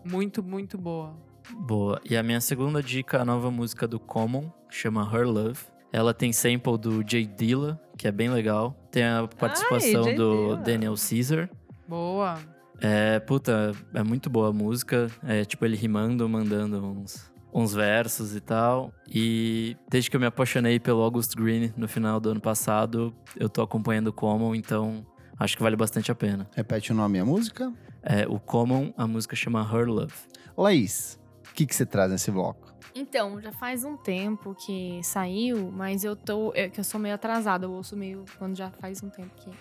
Muito, 0.04 0.42
muito 0.42 0.76
boa. 0.78 1.27
Boa. 1.56 2.00
E 2.08 2.16
a 2.16 2.22
minha 2.22 2.40
segunda 2.40 2.82
dica, 2.82 3.20
a 3.20 3.24
nova 3.24 3.50
música 3.50 3.86
do 3.86 3.98
Common, 3.98 4.52
chama 4.68 5.02
Her 5.12 5.26
Love. 5.26 5.60
Ela 5.92 6.12
tem 6.12 6.32
sample 6.32 6.76
do 6.76 7.02
Jay 7.06 7.26
Dilla, 7.26 7.80
que 7.96 8.06
é 8.06 8.12
bem 8.12 8.28
legal. 8.30 8.76
Tem 8.90 9.04
a 9.04 9.26
participação 9.26 10.04
Jay 10.04 10.14
do 10.14 10.48
Dilla. 10.48 10.56
Daniel 10.58 10.94
Caesar. 10.96 11.48
Boa. 11.86 12.38
É, 12.80 13.18
puta, 13.20 13.72
é 13.94 14.02
muito 14.02 14.30
boa 14.30 14.50
a 14.50 14.52
música. 14.52 15.08
É 15.26 15.44
tipo 15.44 15.64
ele 15.64 15.76
rimando, 15.76 16.28
mandando 16.28 16.84
uns, 16.84 17.32
uns 17.52 17.74
versos 17.74 18.36
e 18.36 18.40
tal. 18.40 18.92
E 19.08 19.76
desde 19.88 20.10
que 20.10 20.16
eu 20.16 20.20
me 20.20 20.26
apaixonei 20.26 20.78
pelo 20.78 21.00
August 21.00 21.34
Green 21.34 21.72
no 21.76 21.88
final 21.88 22.20
do 22.20 22.30
ano 22.30 22.40
passado, 22.40 23.14
eu 23.36 23.48
tô 23.48 23.62
acompanhando 23.62 24.08
o 24.08 24.12
Common, 24.12 24.54
então 24.54 25.04
acho 25.38 25.56
que 25.56 25.62
vale 25.62 25.76
bastante 25.76 26.12
a 26.12 26.14
pena. 26.14 26.48
Repete 26.54 26.92
o 26.92 26.94
nome 26.94 27.18
e 27.18 27.20
a 27.20 27.24
música. 27.24 27.72
É, 28.02 28.26
o 28.28 28.38
Common, 28.38 28.92
a 28.96 29.06
música 29.06 29.34
chama 29.34 29.60
Her 29.62 29.88
Love. 29.88 30.14
Laís, 30.56 31.17
que 31.58 31.66
que 31.66 31.74
você 31.74 31.84
traz 31.84 32.10
nesse 32.10 32.30
bloco? 32.30 32.68
Então, 32.94 33.40
já 33.40 33.52
faz 33.52 33.84
um 33.84 33.96
tempo 33.96 34.54
que 34.54 35.00
saiu, 35.02 35.70
mas 35.72 36.04
eu 36.04 36.14
tô. 36.16 36.52
É 36.54 36.68
que 36.68 36.80
eu 36.80 36.84
sou 36.84 37.00
meio 37.00 37.14
atrasada, 37.14 37.66
eu 37.66 37.72
ouço 37.72 37.96
meio 37.96 38.24
quando 38.38 38.56
já 38.56 38.70
faz 38.70 39.02
um 39.02 39.08
tempo 39.10 39.30
que 39.36 39.48
o 39.50 39.54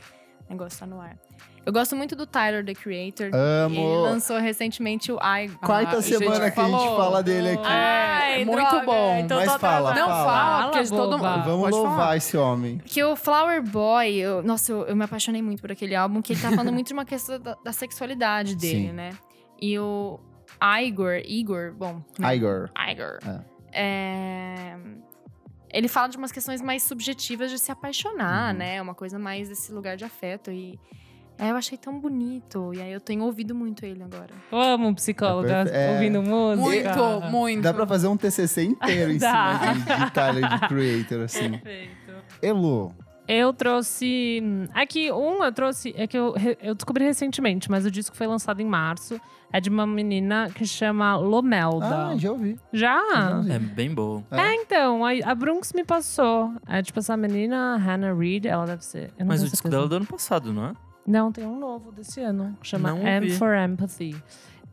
negócio 0.49 0.79
tá 0.79 0.85
no 0.85 0.99
ar. 1.01 1.17
Eu 1.65 1.73
gosto 1.73 1.95
muito 1.95 2.15
do 2.15 2.25
Tyler, 2.25 2.63
The 2.65 2.73
Creator. 2.73 3.29
Amo! 3.33 3.75
Ele 3.75 3.97
lançou 3.97 4.37
recentemente 4.39 5.11
o 5.11 5.17
I. 5.17 5.49
Quarta 5.57 5.97
Ah, 5.97 6.01
semana 6.01 6.45
gente, 6.45 6.53
que 6.53 6.59
a 6.61 6.63
gente 6.63 6.71
falou. 6.77 6.95
fala 6.97 7.21
dele 7.21 7.49
aqui. 7.49 7.67
É, 7.67 8.45
muito 8.45 8.57
droga, 8.61 8.85
bom. 8.85 9.17
então 9.19 9.37
Mas 9.45 9.53
fala. 9.55 9.93
Não 9.93 10.05
fala. 10.07 10.23
fala, 10.25 10.71
porque 10.71 10.83
de 10.85 10.89
todo 10.91 11.11
mundo. 11.17 11.43
Vamos 11.43 11.61
Pode 11.61 11.75
louvar 11.75 11.97
falar. 11.97 12.17
esse 12.17 12.37
homem. 12.37 12.77
Que 12.85 13.03
o 13.03 13.15
Flower 13.17 13.61
Boy, 13.61 14.15
eu- 14.15 14.41
nossa, 14.43 14.71
eu, 14.71 14.85
eu 14.85 14.95
me 14.95 15.03
apaixonei 15.03 15.41
muito 15.41 15.59
por 15.61 15.71
aquele 15.71 15.93
álbum, 15.95 16.21
que 16.21 16.31
ele 16.33 16.41
tá 16.41 16.49
falando 16.51 16.71
muito 16.71 16.87
de 16.87 16.93
uma 16.93 17.03
questão 17.05 17.37
da, 17.39 17.57
da 17.61 17.73
sexualidade 17.73 18.55
dele, 18.55 18.87
Sim. 18.87 18.93
né? 18.93 19.09
E 19.61 19.77
o 19.77 20.19
Igor, 20.61 21.21
Igor, 21.25 21.73
bom. 21.73 22.01
né? 22.19 22.35
Igor. 22.35 22.69
Igor. 22.89 23.19
É, 23.71 24.75
Ele 25.71 25.87
fala 25.87 26.07
de 26.07 26.17
umas 26.17 26.31
questões 26.31 26.61
mais 26.61 26.83
subjetivas 26.83 27.51
de 27.51 27.59
se 27.59 27.71
apaixonar, 27.71 28.53
Uhum. 28.53 28.59
né? 28.59 28.81
Uma 28.81 28.95
coisa 28.95 29.19
mais 29.19 29.49
desse 29.49 29.71
lugar 29.71 29.97
de 29.97 30.05
afeto. 30.05 30.49
E 30.49 30.79
é, 31.37 31.51
eu 31.51 31.55
achei 31.57 31.77
tão 31.77 31.99
bonito. 31.99 32.71
E 32.73 32.81
aí 32.81 32.91
eu 32.91 33.01
tenho 33.01 33.23
ouvido 33.23 33.53
muito 33.53 33.85
ele 33.85 34.01
agora. 34.01 34.33
Eu 34.51 34.57
amo 34.59 34.95
psicóloga 34.95 35.51
É 35.51 35.63
perfe- 35.65 35.77
é. 35.77 35.91
ouvindo 35.93 36.23
música. 36.23 36.95
Muito, 36.95 37.21
muito. 37.31 37.61
Dá 37.63 37.73
pra 37.73 37.85
fazer 37.85 38.07
um 38.07 38.15
TCC 38.17 38.63
inteiro 38.63 39.11
em 39.11 39.19
cima 39.19 39.59
de, 39.73 40.05
de 40.05 40.11
Tyler, 40.11 40.49
de 40.49 40.67
Creator, 40.67 41.21
assim. 41.25 41.51
Perfeito. 41.51 42.13
Elo, 42.41 42.95
Eu 43.27 43.51
trouxe. 43.53 44.41
Aqui, 44.73 45.11
um 45.11 45.43
eu 45.43 45.51
trouxe. 45.51 45.93
É 45.97 46.07
que 46.07 46.17
eu, 46.17 46.33
eu 46.61 46.73
descobri 46.73 47.03
recentemente, 47.03 47.69
mas 47.69 47.85
o 47.85 47.91
disco 47.91 48.15
foi 48.15 48.25
lançado 48.27 48.61
em 48.61 48.65
março. 48.65 49.19
É 49.51 49.59
de 49.59 49.69
uma 49.69 49.85
menina 49.87 50.49
que 50.53 50.65
chama 50.65 51.15
Lomelda. 51.17 52.07
Ah, 52.09 52.17
já 52.17 52.31
ouvi. 52.31 52.59
Já? 52.71 53.01
Já 53.13 53.37
ouvi. 53.37 53.51
É 53.51 53.59
bem 53.59 53.93
boa. 53.93 54.23
É, 54.31 54.53
então, 54.55 55.05
a, 55.05 55.11
a 55.25 55.35
Brunx 55.35 55.73
me 55.73 55.83
passou. 55.83 56.53
É 56.67 56.81
tipo 56.81 56.99
essa 56.99 57.15
menina, 57.17 57.77
Hannah 57.77 58.13
Reid, 58.13 58.47
ela 58.47 58.65
deve 58.65 58.83
ser. 58.85 59.11
Eu 59.17 59.25
não 59.25 59.27
Mas 59.27 59.43
o 59.43 59.49
disco 59.49 59.69
dela 59.69 59.85
é 59.85 59.89
do 59.89 59.95
ano 59.95 60.05
passado, 60.05 60.51
não 60.53 60.65
é? 60.67 60.73
Não, 61.05 61.31
tem 61.31 61.45
um 61.45 61.57
novo 61.57 61.91
desse 61.93 62.19
ano. 62.19 62.57
Chama 62.61 62.89
Não 62.89 63.07
M 63.07 63.25
ouvi. 63.27 63.37
for 63.37 63.55
Empathy. 63.55 64.15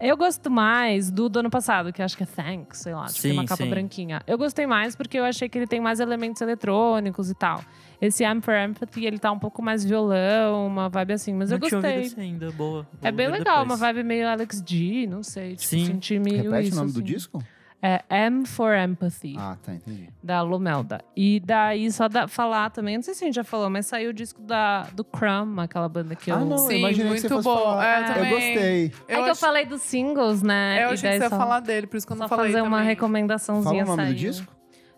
Eu 0.01 0.17
gosto 0.17 0.51
mais 0.51 1.11
do 1.11 1.29
do 1.29 1.39
ano 1.39 1.51
passado, 1.51 1.93
que 1.93 2.03
acho 2.03 2.17
que 2.17 2.25
é 2.25 2.27
Thanks, 2.27 2.81
sei 2.81 2.95
lá. 2.95 3.07
Tipo, 3.07 3.23
tem 3.23 3.33
uma 3.33 3.43
Sim, 3.43 3.47
capa 3.49 3.63
sim. 3.65 3.71
branquinha. 3.71 4.21
Eu 4.27 4.37
gostei 4.37 4.67
mais 4.67 4.95
porque 4.97 5.19
eu 5.19 5.25
achei 5.25 5.49
que 5.49 5.57
ele 5.57 5.67
tem 5.67 5.81
mais 5.81 6.01
elementos 6.01 6.43
eletrônicos 6.43 7.31
e 7.31 7.35
tal. 7.35 7.65
Esse 8.01 8.25
M 8.25 8.41
for 8.43 8.55
Empathy, 8.55 9.07
ele 9.07 9.19
tá 9.19 9.31
um 9.33 9.39
pouco 9.39 9.63
mais 9.63 9.85
violão, 9.85 10.67
uma 10.67 10.89
vibe 10.89 11.13
assim. 11.15 11.33
Mas 11.33 11.51
eu 11.51 11.59
não 11.59 11.67
tinha 11.69 11.79
ouvido 11.79 11.93
gostei. 11.93 12.07
esse 12.07 12.21
ainda, 12.21 12.51
boa. 12.53 12.87
É 13.01 13.11
bem 13.13 13.29
legal, 13.29 13.59
uma 13.65 13.77
depois. 13.77 13.81
vibe 13.81 14.03
meio 14.03 14.29
Alex 14.29 14.63
G, 14.67 15.07
não 15.07 15.23
sei. 15.23 15.51
Tipo, 15.57 15.63
Sim. 15.63 15.87
senti 15.87 16.19
meio 16.19 16.43
Repete 16.51 16.69
isso, 16.69 16.77
o 16.77 16.81
nome 16.81 16.93
do 16.93 16.99
assim. 16.99 17.07
disco? 17.07 17.43
É 17.87 18.01
M 18.09 18.47
for 18.47 18.75
Empathy 18.75 19.35
Ah, 19.39 19.59
tá, 19.63 19.75
entendi. 19.75 20.09
da 20.23 20.41
Lomelda. 20.41 21.03
E 21.15 21.39
daí, 21.39 21.93
só 21.93 22.09
da, 22.09 22.27
falar 22.27 22.71
também, 22.71 22.97
não 22.97 23.03
sei 23.03 23.13
se 23.13 23.23
a 23.25 23.27
gente 23.27 23.35
já 23.35 23.45
falou, 23.45 23.69
mas 23.69 23.85
saiu 23.85 24.09
o 24.09 24.13
disco 24.15 24.41
da, 24.41 24.85
do 24.95 25.05
Crumb, 25.05 25.59
aquela 25.61 25.87
banda 25.87 26.15
que 26.17 26.31
eu. 26.31 26.37
ah, 26.37 26.39
não, 26.47 26.57
Sim, 26.57 26.73
eu 26.73 26.79
imaginei 26.79 27.13
que 27.13 27.21
você 27.21 27.29
muito 27.29 27.43
fosse 27.45 27.59
bom. 27.59 27.63
falar. 27.63 27.85
É, 27.87 27.99
eu 27.99 28.01
eu 28.09 28.15
também. 28.15 28.31
gostei. 28.31 28.93
É 29.07 29.23
que 29.23 29.29
eu 29.31 29.37
falei 29.37 29.67
dos 29.67 29.83
singles, 29.83 30.41
né? 30.43 30.79
Eu 30.83 30.91
E 30.91 30.95
achei 30.95 31.11
daí 31.11 31.19
que 31.19 31.19
você 31.19 31.25
ia 31.25 31.29
só- 31.31 31.37
falar 31.37 31.61
dele, 31.61 31.87
por 31.87 31.97
isso 31.99 32.07
que 32.07 32.13
eu 32.15 32.17
não 32.17 32.27
Só 32.27 32.37
falei 32.37 32.53
fazer 32.53 32.63
uma 32.63 32.71
também. 32.79 32.87
recomendaçãozinha 32.89 33.85
Fala 33.85 33.95
o 33.95 33.97
nome 33.99 34.15
do 34.15 34.19
saiu. 34.19 34.31
disco? 34.33 34.55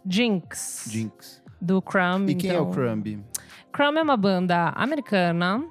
Jinx. 0.08 0.88
Jinx. 0.88 1.42
Do 1.60 1.82
Crumb. 1.82 2.28
E 2.30 2.34
quem 2.36 2.50
é 2.50 2.60
o 2.60 2.62
então. 2.62 2.70
Crumb? 2.72 3.24
Crumb 3.72 3.96
é 3.98 4.02
uma 4.02 4.16
banda 4.16 4.68
americana. 4.76 5.64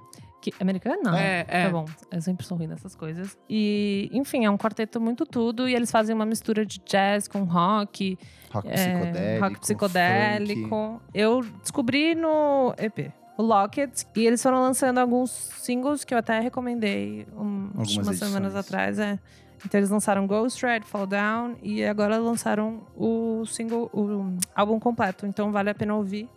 Que, 0.45 0.53
americana? 0.59 1.19
É, 1.19 1.43
é. 1.47 1.65
Tá 1.65 1.71
bom, 1.71 1.85
eu 2.11 2.21
sempre 2.21 2.45
sou 2.45 2.55
ruim 2.55 2.67
dessas 2.67 2.95
coisas. 2.95 3.35
E, 3.49 4.11
enfim, 4.13 4.45
é 4.45 4.49
um 4.49 4.57
quarteto 4.57 5.01
muito 5.01 5.25
tudo. 5.25 5.67
E 5.67 5.73
eles 5.73 5.89
fazem 5.89 6.13
uma 6.13 6.25
mistura 6.25 6.63
de 6.63 6.79
jazz 6.85 7.27
com 7.27 7.43
rock. 7.45 8.15
Rock 8.51 8.67
é, 8.67 8.73
psicodélico. 8.73 9.43
rock 9.43 9.59
psicodélico. 9.59 10.69
funk. 10.69 11.01
Eu 11.15 11.41
descobri 11.63 12.13
no 12.13 12.75
EP. 12.77 13.11
O 13.35 13.41
Locket. 13.41 14.03
E 14.15 14.27
eles 14.27 14.43
foram 14.43 14.61
lançando 14.61 14.99
alguns 14.99 15.31
singles 15.31 16.03
que 16.03 16.13
eu 16.13 16.19
até 16.19 16.39
recomendei 16.39 17.25
um, 17.35 17.71
Algumas 17.75 17.97
umas 17.97 18.19
semanas 18.19 18.55
atrás. 18.55 18.99
É. 18.99 19.17
Então 19.65 19.79
eles 19.79 19.89
lançaram 19.89 20.27
Ghost 20.27 20.63
Red, 20.63 20.81
Fall 20.81 21.07
Down. 21.07 21.55
E 21.63 21.83
agora 21.83 22.17
lançaram 22.19 22.83
o 22.95 23.43
single, 23.47 23.89
o 23.91 24.37
álbum 24.55 24.79
completo. 24.79 25.25
Então 25.25 25.51
vale 25.51 25.71
a 25.71 25.75
pena 25.75 25.95
ouvir. 25.95 26.29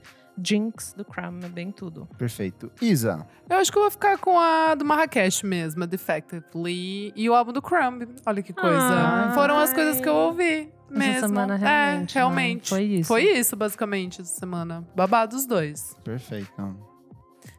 Jinx 0.43 0.95
do 0.97 1.05
Crumb, 1.05 1.45
é 1.45 1.49
bem 1.49 1.71
tudo. 1.71 2.09
Perfeito. 2.17 2.71
Isa, 2.81 3.27
Eu 3.49 3.57
acho 3.57 3.71
que 3.73 3.79
eu 3.79 3.83
vou 3.83 3.91
ficar 3.91 4.19
com 4.19 4.39
a 4.39 4.75
do 4.75 4.85
Marrakech 4.85 5.45
mesmo, 5.45 5.83
a 5.85 5.87
Defectively, 5.87 7.13
e 7.15 7.29
o 7.29 7.35
álbum 7.35 7.53
do 7.53 7.63
Crumb. 7.63 8.03
Olha 8.27 8.43
que 8.43 8.53
coisa. 8.53 8.77
Ai. 8.79 9.35
Foram 9.35 9.59
as 9.59 9.73
coisas 9.73 10.01
que 10.01 10.09
eu 10.09 10.15
ouvi 10.15 10.71
mesmo. 10.91 11.03
Essa 11.17 11.29
semana 11.29 11.57
realmente. 11.57 11.67
É, 11.67 11.99
né? 12.01 12.07
realmente. 12.15 12.69
Foi 12.71 12.83
isso. 12.83 13.09
Foi 13.09 13.23
isso, 13.23 13.57
basicamente, 13.57 14.21
essa 14.21 14.39
semana. 14.39 14.87
Babado 14.95 15.37
os 15.37 15.47
dois. 15.47 15.97
perfeito. 16.05 16.77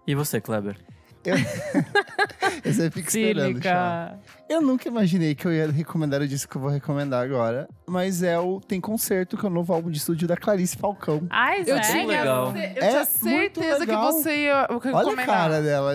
E 0.08 0.16
você, 0.16 0.42
Kleber? 0.42 0.78
Eu 1.26 1.36
sempre 2.74 3.02
fico 3.02 3.08
esperando. 3.10 3.48
Cílica. 3.48 4.20
Eu 4.50 4.62
nunca 4.62 4.88
imaginei 4.88 5.36
que 5.36 5.46
eu 5.46 5.54
ia 5.54 5.70
recomendar 5.72 6.22
o 6.22 6.28
disco 6.28 6.50
que 6.52 6.58
eu 6.58 6.62
vou 6.62 6.70
recomendar 6.72 7.24
agora. 7.24 7.68
Mas 7.88 8.24
é 8.24 8.40
o 8.40 8.60
Tem 8.60 8.80
Concerto, 8.82 9.38
que 9.38 9.46
é 9.46 9.50
o 9.50 9.52
novo 9.52 9.72
álbum 9.74 9.92
de 9.92 9.98
estúdio 9.98 10.28
da 10.28 10.36
Clarice 10.38 10.76
Falcão. 10.78 11.28
Ai, 11.30 11.64
Eu 11.68 11.80
tinha, 11.82 12.06
legal. 12.06 12.48
eu 12.52 12.58
É 12.58 12.74
tinha 12.74 12.94
muito 12.94 13.08
certeza 13.12 13.80
que 13.82 13.86
legal. 13.86 14.12
você 14.12 14.36
ia 14.46 14.68
Olha 14.70 14.80
recomendar. 14.80 15.24
a 15.24 15.26
cara 15.26 15.62
dela. 15.62 15.94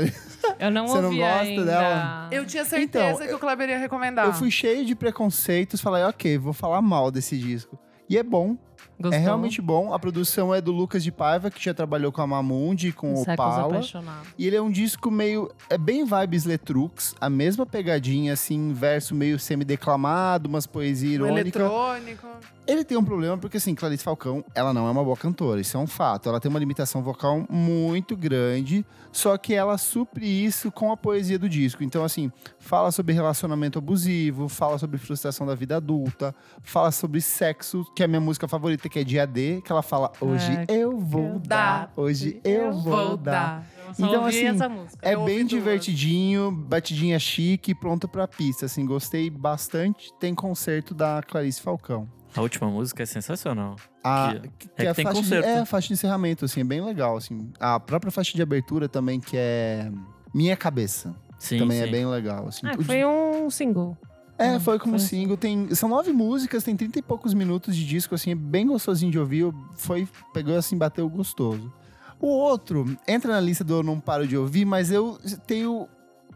Eu 0.59 0.70
não 0.70 0.87
Você 0.89 1.01
não 1.01 1.16
gosta 1.16 1.41
ainda. 1.43 1.64
dela? 1.64 2.29
Eu 2.31 2.45
tinha 2.47 2.64
certeza 2.64 3.14
Então, 3.14 3.27
que 3.27 3.35
o 3.35 3.39
Kleber 3.39 3.68
ia 3.70 3.79
recomendar. 3.79 4.27
Eu 4.27 4.33
fui 4.35 4.51
cheio 4.51 4.85
de 4.85 4.95
preconceitos, 4.95 5.81
falei, 5.81 6.05
ok, 6.05 6.39
vou 6.39 6.53
falar 6.53 6.81
mal 6.83 7.11
desse 7.11 7.37
disco. 7.39 7.79
E 8.09 8.18
é 8.18 8.22
bom, 8.22 8.57
Gostou? 8.99 9.12
é 9.12 9.22
realmente 9.22 9.61
bom. 9.61 9.92
A 9.92 9.99
produção 9.99 10.55
é 10.55 10.61
do 10.61 10.70
Lucas 10.72 11.03
de 11.03 11.11
Paiva, 11.11 11.51
que 11.51 11.62
já 11.62 11.74
trabalhou 11.74 12.12
com 12.12 12.22
a 12.22 12.26
Mamundi, 12.26 12.92
com 12.92 13.14
o 13.14 13.22
apaixonados. 13.22 13.92
E 14.38 14.47
ele 14.47 14.57
é 14.57 14.62
um 14.62 14.70
disco 14.70 15.11
meio. 15.11 15.51
É 15.68 15.76
bem 15.76 16.05
vibes 16.05 16.45
Letrux, 16.45 17.14
a 17.20 17.28
mesma 17.28 17.66
pegadinha, 17.66 18.32
assim, 18.32 18.72
verso 18.72 19.14
meio 19.14 19.38
semi-declamado, 19.38 20.49
umas 20.49 20.66
poesias 20.66 21.20
Um 21.20 21.26
irônicas. 21.26 21.55
eletrônico. 21.62 22.28
Ele 22.66 22.82
tem 22.82 22.97
um 22.97 23.05
problema 23.05 23.36
porque, 23.36 23.59
assim, 23.59 23.74
Clarice 23.74 24.03
Falcão, 24.03 24.42
ela 24.55 24.72
não 24.72 24.88
é 24.88 24.90
uma 24.90 25.05
boa 25.05 25.16
cantora, 25.16 25.61
isso 25.61 25.76
é 25.76 25.80
um 25.80 25.86
fato. 25.86 26.30
Ela 26.30 26.40
tem 26.40 26.49
uma 26.49 26.59
limitação 26.59 27.03
vocal 27.03 27.45
muito 27.51 28.16
grande, 28.16 28.86
só 29.12 29.36
que 29.36 29.53
ela 29.53 29.76
supre 29.76 30.26
isso 30.26 30.72
com 30.72 30.90
a 30.90 30.97
poesia 30.97 31.38
do 31.38 31.47
disco. 31.47 31.84
Então, 31.84 32.03
assim, 32.03 32.32
fala 32.59 32.90
sobre 32.90 33.12
relacionamento 33.12 33.78
abusivo, 33.78 34.49
fala 34.49 34.78
sobre 34.78 34.97
frustração 34.97 35.47
da 35.47 35.55
vida 35.55 35.76
adulta, 35.76 36.34
fala 36.62 36.90
sobre 36.90 37.20
sexo, 37.20 37.84
que 37.95 38.03
é 38.03 38.07
a 38.07 38.09
minha 38.09 38.20
música 38.20 38.49
favorita, 38.49 38.84
que 38.89 38.99
é 38.99 39.05
Dia 39.05 39.26
D, 39.26 39.61
que 39.62 39.70
ela 39.72 39.82
fala, 39.82 40.12
hoje 40.20 40.53
É, 40.68 40.74
eu 40.76 40.99
vou 40.99 41.39
dar, 41.39 41.93
hoje 41.97 42.41
eu 42.45 42.72
vou 42.72 43.16
dar. 43.16 43.64
Eu 43.87 43.95
só 43.95 44.07
Então, 44.07 44.24
ouvi 44.24 44.37
assim, 44.37 44.47
essa 44.47 44.68
música. 44.68 44.99
É 45.03 45.14
Eu 45.14 45.24
bem 45.24 45.45
divertidinho, 45.47 46.51
batidinha 46.51 47.18
chique, 47.18 47.74
pronto 47.74 48.09
pra 48.09 48.26
pista. 48.26 48.66
Assim, 48.66 48.85
gostei 48.87 49.28
bastante. 49.30 50.11
Tem 50.18 50.35
concerto 50.35 50.95
da 50.95 51.22
Clarice 51.22 51.61
Falcão. 51.61 52.09
A 52.37 52.41
última 52.41 52.68
música 52.68 53.03
é 53.03 53.07
sensacional. 53.07 53.76
A, 54.03 54.35
Que- 54.35 54.49
que 54.49 54.82
é 54.87 54.89
a 54.89 54.91
que 54.91 54.95
tem 54.97 55.05
faixa 55.05 55.20
concerto. 55.20 55.47
De, 55.47 55.53
é 55.55 55.59
a 55.61 55.66
faixa 55.66 55.87
de 55.89 55.95
encerramento, 55.95 56.45
assim, 56.45 56.61
é 56.61 56.64
bem 56.64 56.80
legal, 56.85 57.16
assim. 57.16 57.53
A 57.61 57.78
própria 57.78 58.11
faixa 58.11 58.32
de 58.35 58.43
abertura 58.43 58.89
também, 58.89 59.20
que 59.20 59.37
é 59.37 59.89
Minha 60.35 60.57
Cabeça, 60.57 61.14
Sim, 61.39 61.59
também 61.59 61.78
sim. 61.78 61.85
é 61.85 61.91
bem 61.91 62.07
legal, 62.07 62.49
assim. 62.49 62.66
Ah, 62.66 62.74
foi 62.82 63.05
um 63.05 63.49
single. 63.51 63.97
É, 64.39 64.59
foi 64.59 64.78
como 64.78 64.99
foi 64.99 65.07
single. 65.07 65.37
Tem, 65.37 65.74
são 65.74 65.89
nove 65.89 66.12
músicas, 66.12 66.64
tem 66.64 66.76
trinta 66.76 66.99
e 66.99 67.03
poucos 67.03 67.35
minutos 67.35 67.76
de 67.76 67.87
disco, 67.87 68.14
assim, 68.14 68.30
é 68.30 68.35
bem 68.35 68.66
gostosinho 68.66 69.12
de 69.12 69.18
ouvir. 69.18 69.53
Foi, 69.74 70.09
pegou 70.32 70.57
assim, 70.57 70.76
bateu 70.76 71.09
gostoso. 71.09 71.72
O 72.20 72.28
outro 72.28 72.97
entra 73.07 73.32
na 73.32 73.41
lista 73.41 73.62
do 73.62 73.74
Eu 73.74 73.82
Não 73.82 74.01
Paro 74.01 74.26
de 74.26 74.37
Ouvir, 74.37 74.64
mas 74.64 74.91
eu 74.91 75.18
tenho 75.47 75.89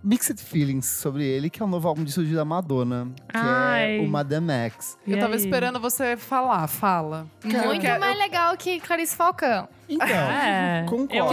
mixed 0.03 0.41
feelings 0.41 0.87
sobre 0.87 1.25
ele, 1.25 1.51
que 1.51 1.61
é 1.61 1.65
o 1.65 1.69
novo 1.69 1.89
álbum 1.89 2.05
de 2.05 2.11
estúdio 2.11 2.35
da 2.37 2.45
Madonna, 2.45 3.09
que 3.29 3.37
Ai. 3.37 3.99
é 3.99 4.01
o 4.01 4.09
Madame 4.09 4.51
X. 4.51 4.97
E 5.07 5.13
eu 5.13 5.19
tava 5.19 5.35
aí? 5.35 5.41
esperando 5.41 5.81
você 5.81 6.17
falar, 6.17 6.67
fala. 6.69 7.27
Muito 7.45 7.85
Eu- 7.87 7.99
mais 8.01 8.17
legal 8.19 8.57
que 8.57 8.79
Clarice 8.81 9.17
Falcão. 9.17 9.69
Então, 9.89 10.07
É. 10.09 10.85
Concordo. 10.89 11.15
Eu 11.15 11.25
O 11.25 11.29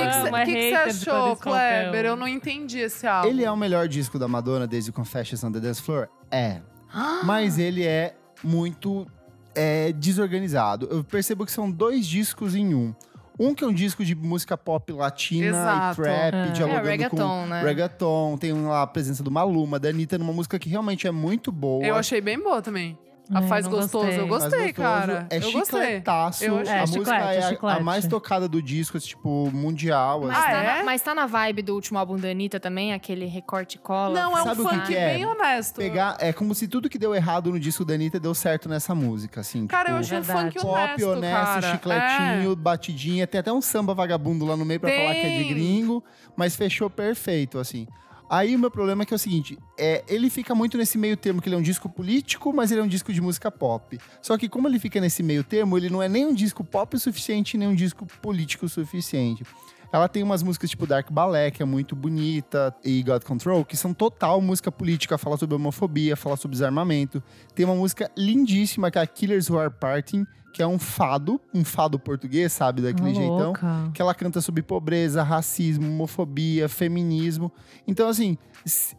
que 0.46 0.56
é 0.58 0.90
você 0.92 1.08
achou. 1.10 1.36
Kleber? 1.36 2.06
Eu 2.06 2.16
não 2.16 2.28
entendi 2.28 2.80
esse 2.80 3.06
álbum. 3.06 3.30
ele 3.30 3.44
é 3.44 3.52
o 3.52 3.58
melhor 3.58 3.88
disco 3.88 4.18
da 4.18 4.28
Madonna 4.28 4.66
desde 4.66 4.90
o 4.90 4.94
Confessions 4.94 5.44
on 5.44 5.52
the 5.52 5.60
Dance 5.60 5.82
Floor? 5.82 6.08
É. 6.32 6.62
Mas 7.24 7.60
ele 7.60 7.84
é 7.84 8.16
muito 8.44 9.06
é, 9.54 9.92
desorganizado. 9.94 10.88
Eu 10.92 11.04
percebo 11.04 11.46
que 11.46 11.52
são 11.52 11.70
dois 11.70 12.06
discos 12.08 12.56
em 12.56 12.74
um. 12.74 12.94
Um 13.40 13.54
que 13.54 13.64
é 13.64 13.68
um 13.68 13.74
disco 13.74 14.04
de 14.06 14.16
música 14.16 14.58
pop 14.58 14.92
latina 14.94 15.48
Exato. 15.48 16.02
e 16.02 16.04
trap, 16.06 16.34
É. 16.36 16.52
dialogando 16.52 16.88
É, 16.88 16.92
reggaeton, 16.92 17.18
com 17.18 17.46
né? 17.48 17.62
reggaeton. 17.64 18.38
Tem 18.38 18.54
lá 18.54 18.82
a 18.84 18.88
presença 18.88 19.22
do 19.22 19.30
Maluma, 19.30 19.78
da 19.80 19.90
Anitta, 19.90 20.18
numa 20.18 20.32
música 20.34 20.58
que 20.58 20.70
realmente 20.70 21.06
é 21.08 21.12
muito 21.12 21.52
boa. 21.52 21.86
Eu 21.86 21.96
achei 21.96 22.22
bem 22.22 22.42
boa 22.42 22.62
também. 22.62 22.98
A 23.34 23.40
Ai, 23.40 23.48
Faz 23.48 23.66
não 23.66 23.72
Gostoso, 23.72 24.06
eu 24.08 24.28
Mas 24.28 24.44
gostei, 24.44 24.72
gostoso. 24.72 24.74
cara. 24.76 25.28
É 25.32 25.38
eu 25.38 25.52
gostei. 25.52 25.64
chicletaço. 25.82 26.44
Eu 26.44 26.60
achei- 26.60 26.74
a 26.74 26.78
É, 26.78 26.82
música 26.82 27.16
é 27.16 27.38
a- 27.44 27.48
a, 27.48 27.50
chiclete. 27.50 27.84
mais 27.84 28.08
tocada 28.08 28.48
do 28.48 28.62
disco, 28.62 28.98
esse, 28.98 29.08
tipo, 29.08 29.50
mundial. 29.52 30.22
Mas, 30.22 30.30
assim. 30.38 30.40
Ah, 30.40 30.52
tá 30.52 30.58
é? 30.64 30.78
na, 30.78 30.84
mas 30.84 31.02
tá 31.02 31.16
na 31.16 31.26
vibe 31.26 31.62
do 31.64 31.74
último 31.74 31.98
álbum 31.98 32.18
da 32.18 32.28
Anitta 32.30 32.60
também, 32.60 32.94
aquele 32.94 33.26
recorte 33.26 33.80
cola. 33.80 34.20
Não, 34.22 34.38
é 34.38 34.42
um 34.42 34.46
Sabe 34.46 34.62
o 34.62 34.66
que 34.70 34.76
funk 34.76 34.88
que 34.88 34.96
é? 34.96 35.14
bem 35.16 35.26
honesto. 35.26 35.76
Pegar, 35.78 36.18
é 36.20 36.32
como 36.32 36.54
se 36.54 36.68
tudo 36.68 36.88
que 36.88 37.00
deu 37.00 37.16
errado 37.16 37.52
no 37.52 37.60
disco 37.60 37.84
da 37.84 37.96
Anitta 37.96 38.20
deu 38.20 38.36
certo 38.36 38.70
nessa 38.70 38.94
música, 38.94 39.42
assim. 39.42 39.66
Cara, 39.66 39.90
eu 39.90 40.02
tipo, 40.02 40.16
achei 40.16 40.20
um 40.20 40.24
funk 40.24 40.60
pop 40.62 40.76
honesto, 41.04 41.08
honesto, 41.10 41.34
cara. 41.34 41.72
chicletinho, 41.72 42.56
batidinha. 42.56 43.26
Tem 43.26 43.40
até 43.40 43.52
um 43.52 43.62
samba 43.62 43.94
vagabundo 43.96 44.46
lá 44.46 44.56
no 44.56 44.64
meio 44.66 44.80
pra 44.80 44.90
Tem. 44.90 45.00
falar 45.00 45.14
que 45.16 45.26
é 45.26 45.38
de 45.40 45.44
gringo, 45.46 46.04
mas 46.36 46.56
fechou 46.56 46.90
perfeito, 46.92 47.58
assim. 47.58 47.88
Aí 48.30 48.56
o 48.56 48.60
meu 48.60 48.72
problema 48.72 49.04
é 49.04 49.06
que 49.06 49.14
é 49.14 49.18
o 49.18 49.20
seguinte, 49.20 49.58
é, 49.78 50.04
ele 50.08 50.30
fica 50.30 50.56
muito 50.56 50.78
nesse 50.78 50.98
meio 50.98 51.16
termo, 51.16 51.42
que 51.42 51.48
ele 51.48 51.56
é 51.56 51.60
um 51.60 51.64
disco 51.64 51.88
político, 51.88 52.52
mas 52.52 52.72
ele 52.72 52.82
é 52.82 52.84
um 52.84 52.88
disco 52.88 53.14
de 53.14 53.22
música 53.22 53.52
pop. 53.52 54.00
Só 54.22 54.38
que 54.38 54.50
como 54.50 54.68
ele 54.68 54.80
fica 54.80 55.00
nesse 55.00 55.22
meio 55.22 55.44
termo, 55.44 55.78
ele 55.78 55.90
não 55.90 56.02
é 56.02 56.10
nem 56.10 56.26
um 56.26 56.34
disco 56.34 56.64
pop 56.64 56.96
o 56.96 57.00
suficiente, 57.00 57.58
nem 57.58 57.68
um 57.68 57.76
disco 57.76 58.06
político 58.22 58.66
o 58.66 58.70
suficiente. 58.70 59.44
Ela 59.92 60.10
tem 60.10 60.24
umas 60.24 60.44
músicas 60.44 60.70
tipo 60.70 60.86
Dark 60.86 61.10
Ballet, 61.12 61.52
que 61.52 61.64
é 61.64 61.66
muito 61.66 61.96
bonita, 61.96 62.76
e 62.84 63.02
God 63.04 63.24
Control, 63.24 63.64
que 63.64 63.78
são 63.78 63.94
total 63.94 64.42
música 64.42 64.72
política, 64.72 65.18
fala 65.18 65.38
sobre 65.38 65.56
homofobia, 65.56 66.18
fala 66.18 66.36
sobre 66.36 66.56
desarmamento. 66.56 67.24
Tem 67.54 67.66
uma 67.66 67.76
música 67.76 68.12
lindíssima, 68.18 68.92
que 68.92 68.98
é 68.98 69.02
a 69.02 69.08
Killers 69.08 69.50
Who 69.50 69.58
Are 69.58 69.74
Parting, 69.74 70.26
que 70.56 70.64
é 70.64 70.68
um 70.68 70.80
fado, 70.80 71.38
um 71.54 71.66
fado 71.66 72.00
português, 72.00 72.54
sabe? 72.54 72.82
Daquele 72.82 73.14
jeitão. 73.14 73.48
louca. 73.48 73.92
Que 73.94 74.02
ela 74.02 74.16
canta 74.16 74.40
sobre 74.40 74.64
pobreza, 74.64 75.22
racismo, 75.22 75.86
homofobia, 75.86 76.70
feminismo. 76.70 77.52
Então, 77.86 78.08
assim, 78.08 78.38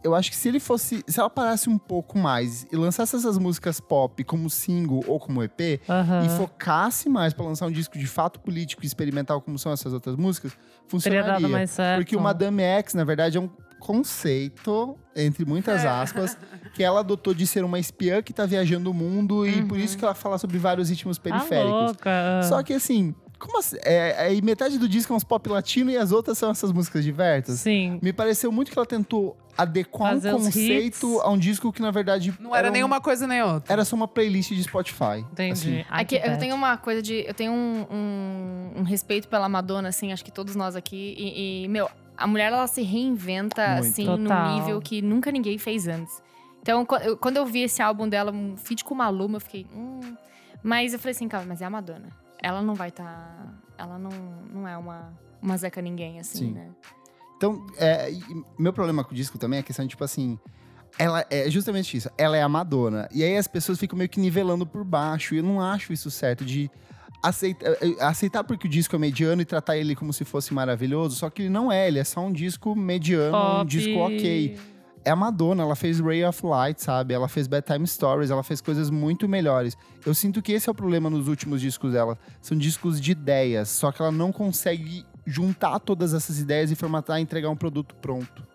eu 0.03 0.13
acho 0.13 0.29
que 0.29 0.35
se 0.37 0.47
ele 0.47 0.59
fosse. 0.59 1.03
Se 1.07 1.19
ela 1.19 1.31
parasse 1.31 1.67
um 1.67 1.79
pouco 1.79 2.15
mais 2.19 2.67
e 2.71 2.75
lançasse 2.75 3.15
essas 3.15 3.39
músicas 3.39 3.79
pop 3.79 4.23
como 4.23 4.51
single 4.51 5.03
ou 5.07 5.19
como 5.19 5.41
EP, 5.41 5.81
Aham. 5.89 6.27
e 6.27 6.29
focasse 6.37 7.09
mais 7.09 7.33
pra 7.33 7.43
lançar 7.47 7.65
um 7.65 7.71
disco 7.71 7.97
de 7.97 8.05
fato 8.05 8.39
político 8.39 8.83
e 8.83 8.85
experimental, 8.85 9.41
como 9.41 9.57
são 9.57 9.71
essas 9.71 9.91
outras 9.93 10.15
músicas, 10.15 10.55
funcionaria. 10.87 11.25
dado 11.33 11.49
mais 11.49 11.71
certo. 11.71 12.01
Porque 12.01 12.15
o 12.15 12.21
Madame 12.21 12.61
X, 12.61 12.93
na 12.93 13.03
verdade, 13.03 13.35
é 13.35 13.41
um 13.41 13.49
conceito, 13.79 14.97
entre 15.15 15.45
muitas 15.45 15.85
aspas, 15.85 16.37
que 16.73 16.83
ela 16.83 16.99
adotou 16.99 17.33
de 17.33 17.45
ser 17.47 17.63
uma 17.63 17.79
espiã 17.79 18.21
que 18.21 18.33
tá 18.33 18.45
viajando 18.45 18.91
o 18.91 18.93
mundo 18.93 19.45
e 19.47 19.63
por 19.65 19.79
isso 19.79 19.97
que 19.97 20.03
ela 20.03 20.13
fala 20.15 20.37
sobre 20.37 20.57
vários 20.57 20.89
ritmos 20.89 21.17
Ah, 21.17 21.21
periféricos. 21.21 21.71
louca. 21.71 22.41
Só 22.43 22.61
que 22.63 22.73
assim, 22.73 23.13
como 23.39 23.59
assim? 23.59 23.77
É, 23.83 24.35
é, 24.35 24.41
metade 24.41 24.77
do 24.77 24.87
disco 24.89 25.13
é 25.13 25.15
uns 25.15 25.23
pop 25.23 25.47
latino 25.49 25.89
e 25.91 25.97
as 25.97 26.11
outras 26.11 26.37
são 26.37 26.49
essas 26.51 26.71
músicas 26.71 27.03
diversas. 27.03 27.59
Sim. 27.59 27.99
Me 28.01 28.11
pareceu 28.13 28.51
muito 28.51 28.71
que 28.71 28.77
ela 28.77 28.85
tentou 28.85 29.37
adequar 29.57 30.13
Fazer 30.13 30.33
um 30.35 30.37
conceito 30.43 31.19
a 31.21 31.31
um 31.31 31.37
disco 31.37 31.71
que, 31.73 31.81
na 31.81 31.89
verdade, 31.89 32.31
Não 32.39 32.55
era 32.55 32.69
um- 32.69 32.71
nenhuma 32.71 33.01
coisa 33.01 33.25
nem 33.25 33.41
outra. 33.41 33.73
Era 33.73 33.83
só 33.83 33.95
uma 33.95 34.07
playlist 34.07 34.51
de 34.51 34.61
Spotify. 34.63 35.25
Entendi. 35.31 35.79
Assim. 35.79 35.85
Aqui, 35.89 36.19
que 36.19 36.27
eu 36.27 36.37
tenho 36.37 36.53
uma 36.55 36.77
coisa 36.77 37.01
de. 37.01 37.25
Eu 37.27 37.33
tenho 37.33 37.51
um, 37.51 37.85
um- 37.91 38.71
um 38.81 38.83
respeito 38.83 39.27
pela 39.27 39.49
Madonna, 39.49 39.89
assim, 39.89 40.11
acho 40.13 40.23
que 40.23 40.31
todos 40.31 40.55
nós 40.55 40.75
aqui. 40.75 41.15
E, 41.17 41.63
e, 41.63 41.67
meu, 41.67 41.89
a 42.17 42.25
mulher 42.25 42.51
ela 42.51 42.67
se 42.67 42.81
reinventa, 42.81 43.67
Muito. 43.67 43.87
assim, 43.87 44.05
Total. 44.05 44.47
num 44.47 44.55
nível 44.55 44.81
que 44.81 45.01
nunca 45.01 45.31
ninguém 45.31 45.57
fez 45.57 45.87
antes. 45.87 46.21
Então, 46.61 46.85
quando 47.21 47.37
eu 47.37 47.45
vi 47.45 47.61
esse 47.61 47.81
álbum 47.81 48.09
dela, 48.09 48.31
um 48.31 48.57
feat 48.57 48.83
com 48.83 48.93
uma 48.93 49.07
Luma, 49.07 49.37
eu 49.37 49.41
fiquei. 49.41 49.65
Hum. 49.73 50.01
Mas 50.61 50.91
eu 50.91 50.99
falei 50.99 51.11
assim, 51.11 51.27
cara, 51.27 51.45
mas 51.45 51.61
é 51.61 51.65
a 51.65 51.69
Madonna. 51.69 52.09
Ela 52.41 52.61
não 52.61 52.73
vai 52.73 52.89
estar. 52.89 53.61
ela 53.77 53.97
não, 53.97 54.09
não 54.51 54.67
é 54.67 54.75
uma, 54.75 55.13
uma 55.41 55.55
Zeca 55.55 55.81
Ninguém, 55.81 56.19
assim, 56.19 56.47
Sim. 56.47 56.51
né? 56.51 56.69
Então, 57.37 57.65
é, 57.77 58.11
meu 58.57 58.73
problema 58.73 59.03
com 59.03 59.11
o 59.11 59.15
disco 59.15 59.37
também 59.37 59.57
é 59.57 59.59
a 59.61 59.63
questão 59.63 59.85
de, 59.85 59.89
tipo 59.91 60.03
assim. 60.03 60.37
Ela 60.99 61.23
é 61.29 61.49
justamente 61.49 61.95
isso. 61.95 62.09
Ela 62.17 62.35
é 62.35 62.41
a 62.41 62.49
Madonna. 62.49 63.07
E 63.13 63.23
aí 63.23 63.37
as 63.37 63.47
pessoas 63.47 63.77
ficam 63.77 63.95
meio 63.95 64.09
que 64.09 64.19
nivelando 64.19 64.65
por 64.65 64.83
baixo. 64.83 65.35
E 65.35 65.37
eu 65.37 65.43
não 65.43 65.61
acho 65.61 65.93
isso 65.93 66.09
certo 66.09 66.43
de 66.43 66.71
aceitar, 67.21 67.77
aceitar 68.01 68.43
porque 68.43 68.67
o 68.67 68.69
disco 68.69 68.95
é 68.95 68.99
mediano 68.99 69.41
e 69.41 69.45
tratar 69.45 69.77
ele 69.77 69.95
como 69.95 70.13
se 70.13 70.23
fosse 70.23 70.53
maravilhoso. 70.53 71.15
Só 71.15 71.29
que 71.29 71.43
ele 71.43 71.49
não 71.49 71.71
é, 71.71 71.87
ele 71.87 71.99
é 71.99 72.03
só 72.03 72.21
um 72.21 72.31
disco 72.31 72.75
mediano, 72.75 73.37
um 73.37 73.57
Pop. 73.57 73.65
disco 73.69 73.97
ok. 73.99 74.57
É 75.05 75.09
a 75.09 75.15
Madonna, 75.15 75.63
ela 75.63 75.75
fez 75.75 76.01
Ray 76.01 76.25
of 76.25 76.45
Light, 76.45 76.81
sabe? 76.81 77.13
Ela 77.13 77.29
fez 77.29 77.47
Bedtime 77.47 77.87
Stories, 77.87 78.29
ela 78.29 78.43
fez 78.43 78.59
coisas 78.59 78.89
muito 78.89 79.27
melhores. 79.27 79.77
Eu 80.05 80.13
sinto 80.13 80.41
que 80.41 80.51
esse 80.51 80.67
é 80.67 80.71
o 80.71 80.75
problema 80.75 81.09
nos 81.09 81.29
últimos 81.29 81.61
discos 81.61 81.93
dela. 81.93 82.17
São 82.41 82.57
discos 82.57 82.99
de 82.99 83.13
ideias, 83.13 83.69
só 83.69 83.89
que 83.91 84.01
ela 84.01 84.11
não 84.11 84.33
consegue 84.33 85.05
juntar 85.25 85.79
todas 85.79 86.13
essas 86.13 86.39
ideias 86.39 86.71
e 86.71 86.75
formatar 86.75 87.19
e 87.19 87.21
entregar 87.21 87.49
um 87.49 87.55
produto 87.55 87.95
pronto. 87.95 88.45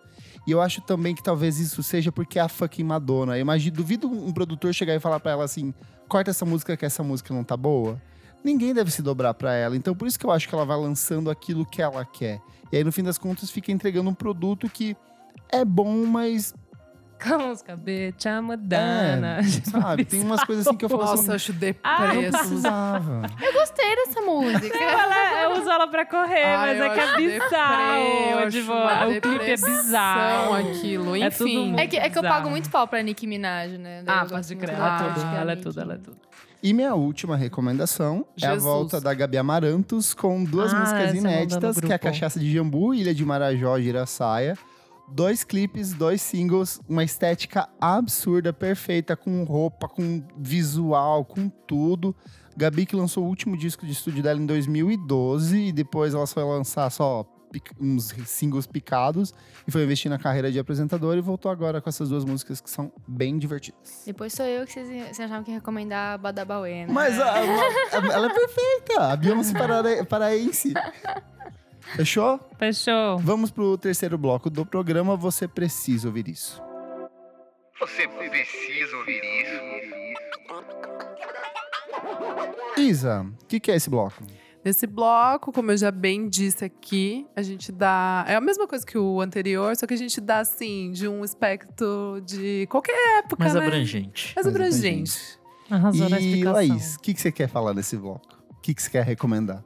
E 0.45 0.51
eu 0.51 0.61
acho 0.61 0.81
também 0.81 1.15
que 1.15 1.23
talvez 1.23 1.57
isso 1.57 1.81
seja 1.81 2.11
porque 2.11 2.37
é 2.37 2.41
a 2.41 2.49
fucking 2.49 2.83
Madonna. 2.83 3.37
Eu 3.37 3.41
imagino, 3.41 3.75
duvido 3.75 4.07
um 4.07 4.31
produtor 4.31 4.73
chegar 4.73 4.93
e 4.93 4.99
falar 4.99 5.19
pra 5.19 5.31
ela 5.31 5.43
assim: 5.43 5.73
corta 6.07 6.31
essa 6.31 6.45
música 6.45 6.75
que 6.75 6.85
essa 6.85 7.01
música 7.01 7.33
não 7.33 7.43
tá 7.43 7.55
boa. 7.55 7.99
Ninguém 8.43 8.73
deve 8.73 8.91
se 8.91 9.01
dobrar 9.01 9.33
pra 9.33 9.53
ela. 9.53 9.75
Então 9.75 9.95
por 9.95 10.07
isso 10.07 10.19
que 10.19 10.25
eu 10.25 10.31
acho 10.31 10.47
que 10.49 10.53
ela 10.55 10.65
vai 10.65 10.77
lançando 10.77 11.29
aquilo 11.29 11.65
que 11.65 11.81
ela 11.81 12.03
quer. 12.05 12.39
E 12.71 12.77
aí 12.77 12.83
no 12.83 12.91
fim 12.91 13.03
das 13.03 13.17
contas 13.17 13.49
fica 13.49 13.71
entregando 13.71 14.09
um 14.09 14.13
produto 14.13 14.69
que 14.69 14.95
é 15.51 15.63
bom, 15.63 16.05
mas 16.05 16.53
Com 17.25 17.35
a 17.35 17.37
música 17.37 17.75
Bitch, 17.77 18.25
I'm 18.25 18.51
a 18.51 18.55
Dana. 18.57 19.39
sabe, 19.63 20.03
tem 20.03 20.21
umas 20.21 20.43
coisas 20.43 20.67
assim 20.67 20.75
que 20.75 20.83
eu 20.83 20.89
falo 20.89 21.01
Nossa, 21.03 21.13
assim, 21.21 21.29
eu 21.29 21.35
acho 21.35 21.53
deprê 21.53 21.81
Ah. 21.83 23.21
Eu 23.41 23.53
gostei 23.53 23.95
dessa 23.95 24.21
música. 24.21 24.77
Ela, 24.77 25.43
eu 25.43 25.61
uso 25.61 25.69
ela 25.69 25.87
pra 25.87 26.05
correr, 26.05 26.43
Ai, 26.43 26.67
mas 26.67 26.77
eu 26.79 26.83
é 26.85 26.89
que 26.89 26.99
é 26.99 27.11
eu 27.11 27.17
bizarro. 27.39 28.51
Tipo, 28.51 28.71
o 28.73 29.21
clipe 29.21 29.51
é 29.51 29.55
bizarro. 29.55 30.53
aquilo, 30.55 31.15
É 31.15 31.29
tudo 31.29 31.47
enfim. 31.47 31.67
muito 31.67 31.79
É 31.79 31.87
que, 31.87 31.97
é 31.97 32.09
que 32.09 32.17
eu 32.17 32.23
pago 32.23 32.49
muito 32.49 32.69
pau 32.69 32.87
pra 32.87 33.01
Nicki 33.01 33.25
Minaj, 33.27 33.77
né? 33.77 34.01
Daí 34.03 34.15
Ah, 34.15 34.23
eu 34.23 34.29
gosto 34.29 34.49
pode 34.49 34.55
crer. 34.57 34.75
Ela 34.75 34.93
é 34.93 34.97
tudo, 34.97 35.35
ela 35.37 35.51
é 35.51 35.55
tudo, 35.55 35.79
ela 35.81 35.93
é 35.93 35.97
tudo. 35.97 36.17
E 36.63 36.73
minha 36.73 36.95
última 36.95 37.35
recomendação 37.35 38.25
é 38.41 38.45
a 38.47 38.49
Jesus. 38.53 38.63
volta 38.63 39.01
da 39.01 39.13
Gabi 39.13 39.37
Amarantos 39.37 40.13
com 40.13 40.43
duas 40.45 40.73
Ah, 40.73 40.79
músicas 40.79 41.13
inéditas, 41.13 41.77
que 41.79 41.91
é 41.91 41.95
a. 41.95 41.99
Cachaça 41.99 42.39
de 42.39 42.51
Jambu, 42.51 42.93
Ilha 42.93 43.13
de 43.13 43.25
Marajó, 43.25 43.77
Giraçaia. 43.79 44.57
Dois 45.11 45.43
clipes, 45.43 45.93
dois 45.93 46.21
singles, 46.21 46.79
uma 46.87 47.03
estética 47.03 47.67
absurda, 47.81 48.53
perfeita, 48.53 49.17
com 49.17 49.43
roupa, 49.43 49.89
com 49.89 50.23
visual, 50.37 51.25
com 51.25 51.49
tudo. 51.49 52.15
Gabi 52.55 52.85
que 52.85 52.95
lançou 52.95 53.25
o 53.25 53.27
último 53.27 53.57
disco 53.57 53.85
de 53.85 53.91
estúdio 53.91 54.23
dela 54.23 54.39
em 54.39 54.45
2012 54.45 55.57
e 55.67 55.71
depois 55.73 56.13
ela 56.13 56.25
só 56.25 56.39
ia 56.39 56.45
lançar 56.45 56.89
só 56.89 57.25
uns 57.79 58.13
singles 58.25 58.65
picados 58.67 59.33
e 59.67 59.71
foi 59.71 59.83
investir 59.83 60.09
na 60.09 60.17
carreira 60.17 60.51
de 60.51 60.57
apresentadora 60.59 61.17
e 61.17 61.21
voltou 61.21 61.51
agora 61.51 61.81
com 61.81 61.89
essas 61.89 62.09
duas 62.09 62.23
músicas 62.25 62.59
que 62.61 62.69
são 62.69 62.91
bem 63.07 63.37
divertidas. 63.37 64.03
Depois 64.05 64.33
sou 64.33 64.45
eu 64.45 64.65
que 64.65 64.73
vocês, 64.73 64.87
vocês 64.87 65.19
achavam 65.19 65.43
que 65.43 65.51
ia 65.51 65.57
recomendar 65.57 66.13
a 66.15 66.17
Badabauê, 66.17 66.85
né? 66.85 66.93
Mas 66.93 67.19
a- 67.19 67.33
a- 67.33 68.13
ela 68.13 68.27
é 68.27 68.33
perfeita, 68.33 68.99
a 69.11 69.15
Beyoncé 69.15 69.53
para- 69.57 70.05
paraense. 70.05 70.73
Fechou? 71.95 72.39
Fechou. 72.57 73.17
Vamos 73.19 73.51
pro 73.51 73.77
terceiro 73.77 74.17
bloco 74.17 74.49
do 74.49 74.65
programa. 74.65 75.15
Você 75.17 75.47
precisa 75.47 76.07
ouvir 76.07 76.27
isso. 76.29 76.61
Você 77.79 78.07
precisa 78.07 78.97
ouvir 78.97 79.21
isso. 79.23 79.61
Isa, 82.77 83.21
o 83.21 83.45
que, 83.45 83.59
que 83.59 83.71
é 83.71 83.75
esse 83.75 83.89
bloco? 83.89 84.15
Nesse 84.63 84.87
bloco, 84.87 85.51
como 85.51 85.71
eu 85.71 85.77
já 85.77 85.91
bem 85.91 86.29
disse 86.29 86.63
aqui, 86.63 87.27
a 87.35 87.41
gente 87.41 87.71
dá. 87.71 88.23
É 88.27 88.35
a 88.35 88.41
mesma 88.41 88.65
coisa 88.65 88.85
que 88.85 88.97
o 88.97 89.19
anterior, 89.19 89.75
só 89.75 89.85
que 89.85 89.93
a 89.93 89.97
gente 89.97 90.21
dá, 90.21 90.39
assim, 90.39 90.91
de 90.91 91.07
um 91.07 91.23
espectro 91.25 92.21
de 92.25 92.65
qualquer 92.67 93.19
época. 93.19 93.43
Mais 93.43 93.55
né? 93.55 93.65
abrangente. 93.65 94.33
Mais 94.35 94.45
Mais 94.45 94.47
abrangente. 94.47 95.39
Arrasou 95.69 96.09
na 96.09 96.19
E 96.19 96.25
explicação. 96.25 96.53
Laís, 96.53 96.95
o 96.95 96.99
que, 96.99 97.13
que 97.13 97.21
você 97.21 97.31
quer 97.31 97.49
falar 97.49 97.73
nesse 97.73 97.97
bloco? 97.97 98.25
O 98.51 98.61
que, 98.61 98.73
que 98.73 98.81
você 98.81 98.89
quer 98.89 99.03
recomendar? 99.03 99.63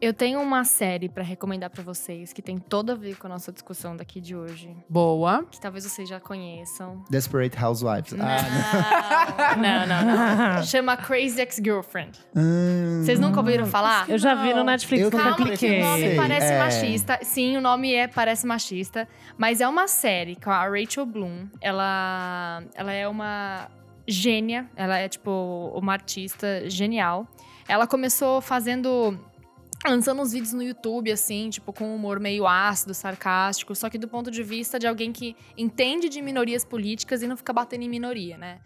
Eu 0.00 0.14
tenho 0.14 0.40
uma 0.40 0.62
série 0.62 1.08
pra 1.08 1.24
recomendar 1.24 1.70
pra 1.70 1.82
vocês 1.82 2.32
que 2.32 2.40
tem 2.40 2.56
todo 2.56 2.92
a 2.92 2.94
ver 2.94 3.16
com 3.16 3.26
a 3.26 3.30
nossa 3.30 3.50
discussão 3.52 3.96
daqui 3.96 4.20
de 4.20 4.36
hoje. 4.36 4.72
Boa. 4.88 5.44
Que 5.50 5.60
talvez 5.60 5.82
vocês 5.84 6.08
já 6.08 6.20
conheçam. 6.20 7.04
Desperate 7.10 7.56
Housewives. 7.60 8.12
Não, 8.12 8.24
Ah, 8.24 9.56
não, 9.58 9.86
não, 9.88 10.54
não. 10.54 10.62
Chama 10.62 10.96
Crazy 10.96 11.40
Ex-Girlfriend. 11.40 12.16
Hum. 12.36 13.02
Vocês 13.04 13.18
nunca 13.18 13.40
ouviram 13.40 13.66
falar? 13.66 14.08
Eu 14.08 14.18
já 14.18 14.36
vi 14.36 14.54
no 14.54 14.62
Netflix, 14.62 15.02
Eu 15.02 15.10
nunca 15.10 15.34
cliquei. 15.34 15.80
o 15.82 15.84
nome 15.84 16.00
Sei, 16.00 16.16
parece 16.16 16.52
é. 16.52 16.58
machista. 16.58 17.18
Sim, 17.22 17.56
o 17.56 17.60
nome 17.60 17.92
é 17.92 18.06
parece 18.06 18.46
machista. 18.46 19.08
Mas 19.36 19.60
é 19.60 19.66
uma 19.66 19.88
série 19.88 20.36
com 20.36 20.50
a 20.50 20.68
Rachel 20.68 21.06
Bloom. 21.06 21.48
Ela, 21.60 22.62
ela 22.76 22.92
é 22.92 23.08
uma 23.08 23.68
gênia. 24.06 24.70
Ela 24.76 24.98
é, 24.98 25.08
tipo, 25.08 25.72
uma 25.74 25.92
artista 25.94 26.70
genial. 26.70 27.26
Ela 27.66 27.84
começou 27.86 28.40
fazendo... 28.40 29.18
Lançando 29.86 30.20
uns 30.20 30.32
vídeos 30.32 30.52
no 30.52 30.62
YouTube, 30.62 31.10
assim, 31.12 31.50
tipo, 31.50 31.72
com 31.72 31.94
humor 31.94 32.18
meio 32.18 32.46
ácido, 32.46 32.92
sarcástico. 32.92 33.74
Só 33.74 33.88
que 33.88 33.96
do 33.96 34.08
ponto 34.08 34.30
de 34.30 34.42
vista 34.42 34.78
de 34.78 34.86
alguém 34.86 35.12
que 35.12 35.36
entende 35.56 36.08
de 36.08 36.20
minorias 36.20 36.64
políticas 36.64 37.22
e 37.22 37.28
não 37.28 37.36
fica 37.36 37.52
batendo 37.52 37.82
em 37.84 37.88
minoria, 37.88 38.36
né? 38.36 38.60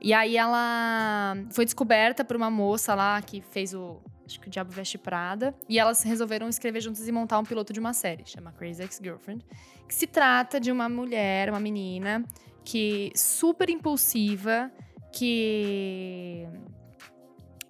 E 0.00 0.14
aí 0.14 0.36
ela 0.36 1.36
foi 1.50 1.64
descoberta 1.64 2.24
por 2.24 2.36
uma 2.36 2.50
moça 2.50 2.94
lá 2.94 3.20
que 3.20 3.40
fez 3.40 3.74
o. 3.74 4.00
Acho 4.24 4.38
que 4.40 4.48
o 4.48 4.50
Diabo 4.50 4.70
Veste 4.70 4.98
Prada. 4.98 5.54
E 5.68 5.78
elas 5.78 6.02
resolveram 6.02 6.48
escrever 6.48 6.80
juntas 6.80 7.06
e 7.08 7.12
montar 7.12 7.38
um 7.38 7.44
piloto 7.44 7.72
de 7.72 7.80
uma 7.80 7.92
série, 7.92 8.24
chama 8.26 8.52
Crazy 8.52 8.82
Ex-Girlfriend. 8.82 9.44
Que 9.86 9.94
se 9.94 10.06
trata 10.06 10.60
de 10.60 10.70
uma 10.70 10.88
mulher, 10.88 11.48
uma 11.48 11.60
menina, 11.60 12.22
que 12.62 13.10
super 13.14 13.70
impulsiva, 13.70 14.70
que 15.12 16.46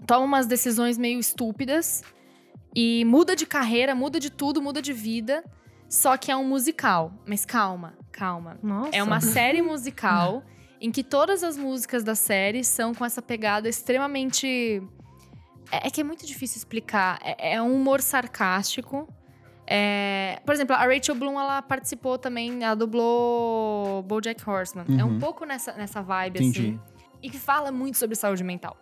toma 0.05 0.25
umas 0.25 0.47
decisões 0.47 0.99
meio 0.99 1.21
estúpidas 1.21 2.03
e 2.75 3.05
muda 3.05 3.35
de 3.35 3.47
carreira, 3.47 3.95
muda 3.95 4.19
de 4.21 4.31
tudo, 4.31 4.61
muda 4.63 4.81
de 4.83 4.93
vida. 4.93 5.45
Só 5.89 6.17
que 6.17 6.31
é 6.31 6.37
um 6.37 6.45
musical. 6.45 7.13
Mas 7.27 7.45
calma, 7.47 7.95
calma. 8.13 8.59
Nossa. 8.63 8.91
É 8.95 9.03
uma 9.03 9.21
série 9.21 9.63
musical 9.63 10.43
em 10.81 10.91
que 10.93 11.03
todas 11.03 11.43
as 11.43 11.57
músicas 11.57 12.05
da 12.05 12.15
série 12.15 12.63
são 12.63 12.95
com 12.95 13.05
essa 13.05 13.23
pegada 13.23 13.69
extremamente. 13.69 14.83
É, 15.73 15.89
é 15.89 15.91
que 15.91 16.01
é 16.01 16.05
muito 16.05 16.27
difícil 16.27 16.59
explicar. 16.59 17.19
É, 17.23 17.55
é 17.55 17.63
um 17.63 17.75
humor 17.75 18.01
sarcástico. 18.01 19.09
É, 19.67 20.41
Por 20.47 20.55
exemplo, 20.55 20.75
a 20.75 20.79
Rachel 20.87 21.15
Bloom, 21.15 21.39
ela 21.39 21.61
participou 21.61 22.17
também, 22.17 22.63
ela 22.65 22.75
dublou 22.75 24.03
BoJack 24.03 24.49
Horseman. 24.49 24.87
É 24.99 25.05
um 25.05 25.09
Uhum. 25.13 25.19
pouco 25.19 25.45
nessa, 25.45 25.73
nessa 25.73 26.01
vibe, 26.03 26.39
Entendi. 26.39 26.61
assim. 26.61 26.81
E 27.23 27.29
que 27.29 27.39
fala 27.39 27.71
muito 27.73 27.99
sobre 27.99 28.15
saúde 28.17 28.43
mental. 28.45 28.77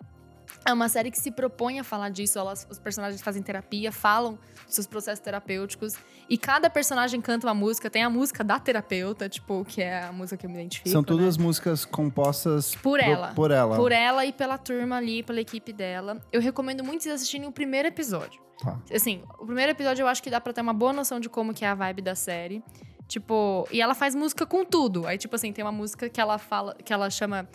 É 0.66 0.72
uma 0.72 0.88
série 0.88 1.12
que 1.12 1.18
se 1.18 1.30
propõe 1.30 1.78
a 1.78 1.84
falar 1.84 2.08
disso. 2.08 2.38
Elas, 2.38 2.66
os 2.68 2.78
personagens 2.78 3.22
fazem 3.22 3.40
terapia, 3.40 3.92
falam 3.92 4.36
dos 4.64 4.74
seus 4.74 4.86
processos 4.86 5.20
terapêuticos. 5.20 5.94
E 6.28 6.36
cada 6.36 6.68
personagem 6.68 7.20
canta 7.20 7.46
uma 7.46 7.54
música. 7.54 7.88
Tem 7.88 8.02
a 8.02 8.10
música 8.10 8.42
da 8.42 8.58
terapeuta, 8.58 9.28
tipo, 9.28 9.64
que 9.64 9.80
é 9.80 10.02
a 10.02 10.12
música 10.12 10.36
que 10.36 10.46
eu 10.46 10.50
me 10.50 10.56
identifico. 10.56 10.88
São 10.88 11.02
né? 11.02 11.06
todas 11.06 11.36
músicas 11.36 11.84
compostas 11.84 12.74
Por 12.74 12.98
ela. 12.98 13.28
Por 13.28 13.52
ela. 13.52 13.76
Por 13.76 13.92
ela 13.92 14.26
e 14.26 14.32
pela 14.32 14.58
turma 14.58 14.96
ali, 14.96 15.22
pela 15.22 15.40
equipe 15.40 15.72
dela. 15.72 16.20
Eu 16.32 16.40
recomendo 16.40 16.82
muito 16.82 17.04
vocês 17.04 17.14
assistirem 17.14 17.46
o 17.46 17.52
primeiro 17.52 17.86
episódio. 17.86 18.40
Tá. 18.58 18.80
Assim, 18.92 19.22
o 19.38 19.46
primeiro 19.46 19.70
episódio 19.70 20.02
eu 20.02 20.08
acho 20.08 20.22
que 20.22 20.30
dá 20.30 20.40
pra 20.40 20.52
ter 20.52 20.62
uma 20.62 20.72
boa 20.72 20.92
noção 20.92 21.20
de 21.20 21.28
como 21.28 21.54
que 21.54 21.64
é 21.64 21.68
a 21.68 21.74
vibe 21.74 22.02
da 22.02 22.14
série. 22.14 22.62
Tipo, 23.08 23.68
e 23.70 23.80
ela 23.80 23.94
faz 23.94 24.14
música 24.14 24.44
com 24.44 24.64
tudo. 24.64 25.06
Aí, 25.06 25.16
tipo 25.16 25.36
assim, 25.36 25.52
tem 25.52 25.64
uma 25.64 25.72
música 25.72 26.08
que 26.08 26.20
ela 26.20 26.38
fala, 26.38 26.74
que 26.74 26.92
ela 26.92 27.08
chama. 27.08 27.48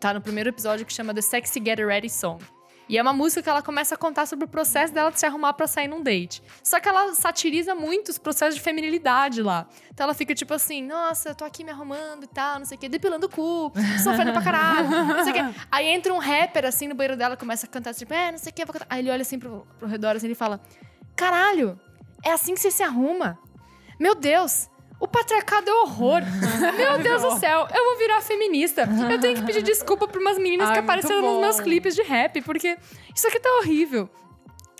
Tá 0.00 0.12
no 0.12 0.20
primeiro 0.20 0.48
episódio 0.48 0.84
que 0.84 0.92
chama 0.92 1.14
The 1.14 1.22
Sexy 1.22 1.62
Get 1.64 1.78
Ready 1.78 2.10
Song. 2.10 2.44
E 2.88 2.96
é 2.96 3.02
uma 3.02 3.12
música 3.12 3.42
que 3.42 3.48
ela 3.50 3.60
começa 3.60 3.94
a 3.94 3.98
contar 3.98 4.24
sobre 4.24 4.46
o 4.46 4.48
processo 4.48 4.94
dela 4.94 5.10
de 5.10 5.20
se 5.20 5.26
arrumar 5.26 5.52
pra 5.52 5.66
sair 5.66 5.86
num 5.86 6.02
date. 6.02 6.42
Só 6.62 6.80
que 6.80 6.88
ela 6.88 7.14
satiriza 7.14 7.74
muito 7.74 8.08
os 8.08 8.16
processos 8.16 8.54
de 8.54 8.62
feminilidade 8.62 9.42
lá. 9.42 9.68
Então 9.92 10.04
ela 10.04 10.14
fica 10.14 10.34
tipo 10.34 10.54
assim, 10.54 10.82
nossa, 10.82 11.28
eu 11.28 11.34
tô 11.34 11.44
aqui 11.44 11.62
me 11.62 11.70
arrumando 11.70 12.24
e 12.24 12.26
tal, 12.26 12.58
não 12.58 12.64
sei 12.64 12.78
o 12.78 12.80
quê, 12.80 12.88
depilando 12.88 13.26
o 13.26 13.28
cu, 13.28 13.70
sofrendo 14.02 14.32
pra 14.32 14.40
caralho, 14.40 14.88
não 14.88 15.22
sei 15.22 15.32
o 15.32 15.34
quê. 15.34 15.60
Aí 15.70 15.86
entra 15.86 16.14
um 16.14 16.18
rapper 16.18 16.64
assim 16.64 16.88
no 16.88 16.94
banheiro 16.94 17.16
dela, 17.16 17.36
começa 17.36 17.66
a 17.66 17.68
cantar 17.68 17.92
tipo, 17.92 18.14
é, 18.14 18.32
não 18.32 18.38
sei 18.38 18.50
o 18.50 18.54
quê, 18.54 18.64
vou 18.64 18.72
cantar. 18.72 18.86
Aí 18.88 19.00
ele 19.00 19.10
olha 19.10 19.22
assim 19.22 19.38
pro, 19.38 19.66
pro 19.78 19.86
redor 19.86 20.16
assim 20.16 20.30
e 20.30 20.34
fala, 20.34 20.58
caralho, 21.14 21.78
é 22.24 22.32
assim 22.32 22.54
que 22.54 22.60
você 22.60 22.70
se 22.70 22.82
arruma? 22.82 23.38
Meu 24.00 24.14
Deus, 24.14 24.70
o 25.00 25.06
patriarcado 25.06 25.70
é 25.70 25.74
horror. 25.74 26.22
Meu 26.76 26.98
Deus 26.98 27.22
do 27.22 27.38
céu, 27.38 27.66
eu 27.74 27.84
vou 27.84 27.98
virar 27.98 28.20
feminista. 28.20 28.88
Eu 29.10 29.20
tenho 29.20 29.36
que 29.36 29.42
pedir 29.42 29.62
desculpa 29.62 30.08
pra 30.08 30.20
umas 30.20 30.38
meninas 30.38 30.68
Ai, 30.68 30.74
que 30.74 30.80
apareceram 30.80 31.22
nos 31.22 31.40
meus 31.40 31.60
clipes 31.60 31.94
de 31.94 32.02
rap, 32.02 32.40
porque 32.42 32.76
isso 33.14 33.26
aqui 33.28 33.38
tá 33.38 33.48
horrível. 33.58 34.08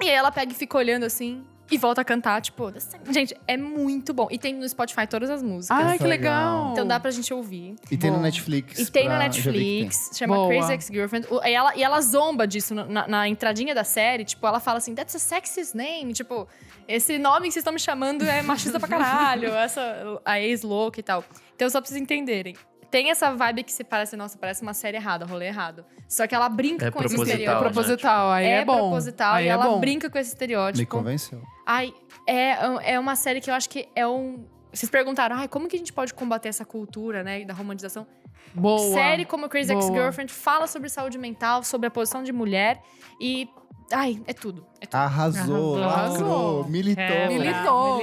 E 0.02 0.08
aí 0.08 0.14
ela 0.14 0.30
pega 0.30 0.52
e 0.52 0.54
fica 0.54 0.76
olhando 0.76 1.04
assim 1.04 1.44
e 1.70 1.76
volta 1.78 2.00
a 2.00 2.04
cantar, 2.04 2.40
tipo, 2.40 2.72
gente, 3.10 3.36
é 3.46 3.56
muito 3.56 4.12
bom. 4.14 4.28
E 4.30 4.38
tem 4.38 4.54
no 4.54 4.68
Spotify 4.68 5.06
todas 5.06 5.28
as 5.30 5.42
músicas. 5.42 5.76
Ai, 5.78 5.98
que 5.98 6.04
legal. 6.04 6.56
legal. 6.58 6.72
Então 6.72 6.86
dá 6.86 6.98
pra 6.98 7.10
gente 7.10 7.32
ouvir. 7.34 7.74
E 7.90 7.96
tem 7.96 8.10
Bom. 8.10 8.20
Netflix. 8.20 8.78
E 8.78 8.90
tem 8.90 9.04
pra- 9.06 9.18
vi 9.18 9.24
que 9.30 9.42
tem. 9.42 9.52
Netflix, 9.52 10.10
chama 10.14 10.34
Boa. 10.36 10.48
Crazy 10.48 10.72
Ex-Girlfriend. 10.72 11.28
E 11.44 11.52
ela, 11.52 11.76
e 11.76 11.82
ela 11.82 12.00
zomba 12.00 12.46
disso 12.46 12.74
na, 12.74 13.06
na- 13.06 13.28
entradinha 13.28 13.74
da 13.74 13.84
série. 13.84 14.24
Tipo, 14.24 14.46
ela 14.46 14.60
fala 14.60 14.78
assim, 14.78 14.94
that's 14.94 15.14
a 15.14 15.18
sexist 15.18 15.74
name. 15.74 16.12
Tipo, 16.12 16.48
esse 16.86 17.18
nome 17.18 17.48
que 17.48 17.52
vocês 17.52 17.56
estão 17.62 17.72
me 17.72 17.80
chamando 17.80 18.22
é 18.24 18.40
machista 18.42 18.78
pra 18.80 18.88
caralho. 18.88 19.48
Essa, 19.54 20.20
a 20.24 20.40
ex-louca 20.40 21.00
e 21.00 21.02
tal. 21.02 21.24
Então, 21.54 21.68
só 21.68 21.80
pra 21.80 21.88
vocês 21.88 22.00
entenderem. 22.00 22.54
Tem 22.90 23.10
essa 23.10 23.30
vibe 23.34 23.64
que 23.64 23.72
se 23.72 23.84
parece, 23.84 24.16
nossa, 24.16 24.38
parece 24.38 24.62
uma 24.62 24.72
série 24.72 24.96
errada, 24.96 25.26
rolê 25.26 25.48
errado. 25.48 25.84
Só 26.08 26.26
que 26.26 26.34
ela 26.34 26.48
brinca 26.48 26.86
É 26.86 26.90
com 26.90 27.04
esse 27.04 27.16
É 27.16 27.18
estereótipo. 27.18 27.52
né? 27.64 27.70
proposital, 27.70 28.30
aí 28.30 28.46
é, 28.46 28.50
É, 28.60 28.64
bom. 28.64 28.76
proposital 28.78 29.34
aí 29.34 29.44
e 29.44 29.48
é 29.48 29.50
ela 29.50 29.64
bom. 29.66 29.78
brinca 29.78 30.08
com 30.08 30.16
esse 30.18 30.30
Me 30.30 30.32
estereótipo. 30.32 30.86
convenceu. 30.96 31.42
Ai, 31.70 31.92
é, 32.26 32.92
é 32.94 32.98
uma 32.98 33.14
série 33.14 33.42
que 33.42 33.50
eu 33.50 33.54
acho 33.54 33.68
que 33.68 33.86
é 33.94 34.08
um. 34.08 34.46
Vocês 34.72 34.88
perguntaram, 34.90 35.36
ai, 35.36 35.46
como 35.46 35.68
que 35.68 35.76
a 35.76 35.78
gente 35.78 35.92
pode 35.92 36.14
combater 36.14 36.48
essa 36.48 36.64
cultura, 36.64 37.22
né, 37.22 37.44
da 37.44 37.52
romantização? 37.52 38.06
Boa. 38.54 38.94
Série 38.94 39.26
como 39.26 39.50
Crazy. 39.50 39.74
Ex-Girlfriend 39.74 40.32
fala 40.32 40.66
sobre 40.66 40.88
saúde 40.88 41.18
mental, 41.18 41.62
sobre 41.62 41.86
a 41.86 41.90
posição 41.90 42.22
de 42.22 42.32
mulher 42.32 42.80
e. 43.20 43.46
Ai, 43.92 44.18
é 44.26 44.32
tudo. 44.32 44.66
É 44.80 44.86
tudo. 44.86 44.98
Arrasou, 44.98 45.82
Arrasou. 45.82 46.16
lacrou, 46.22 46.68
militou. 46.68 47.04
Quebra, 47.04 47.28
Militou, 47.28 48.00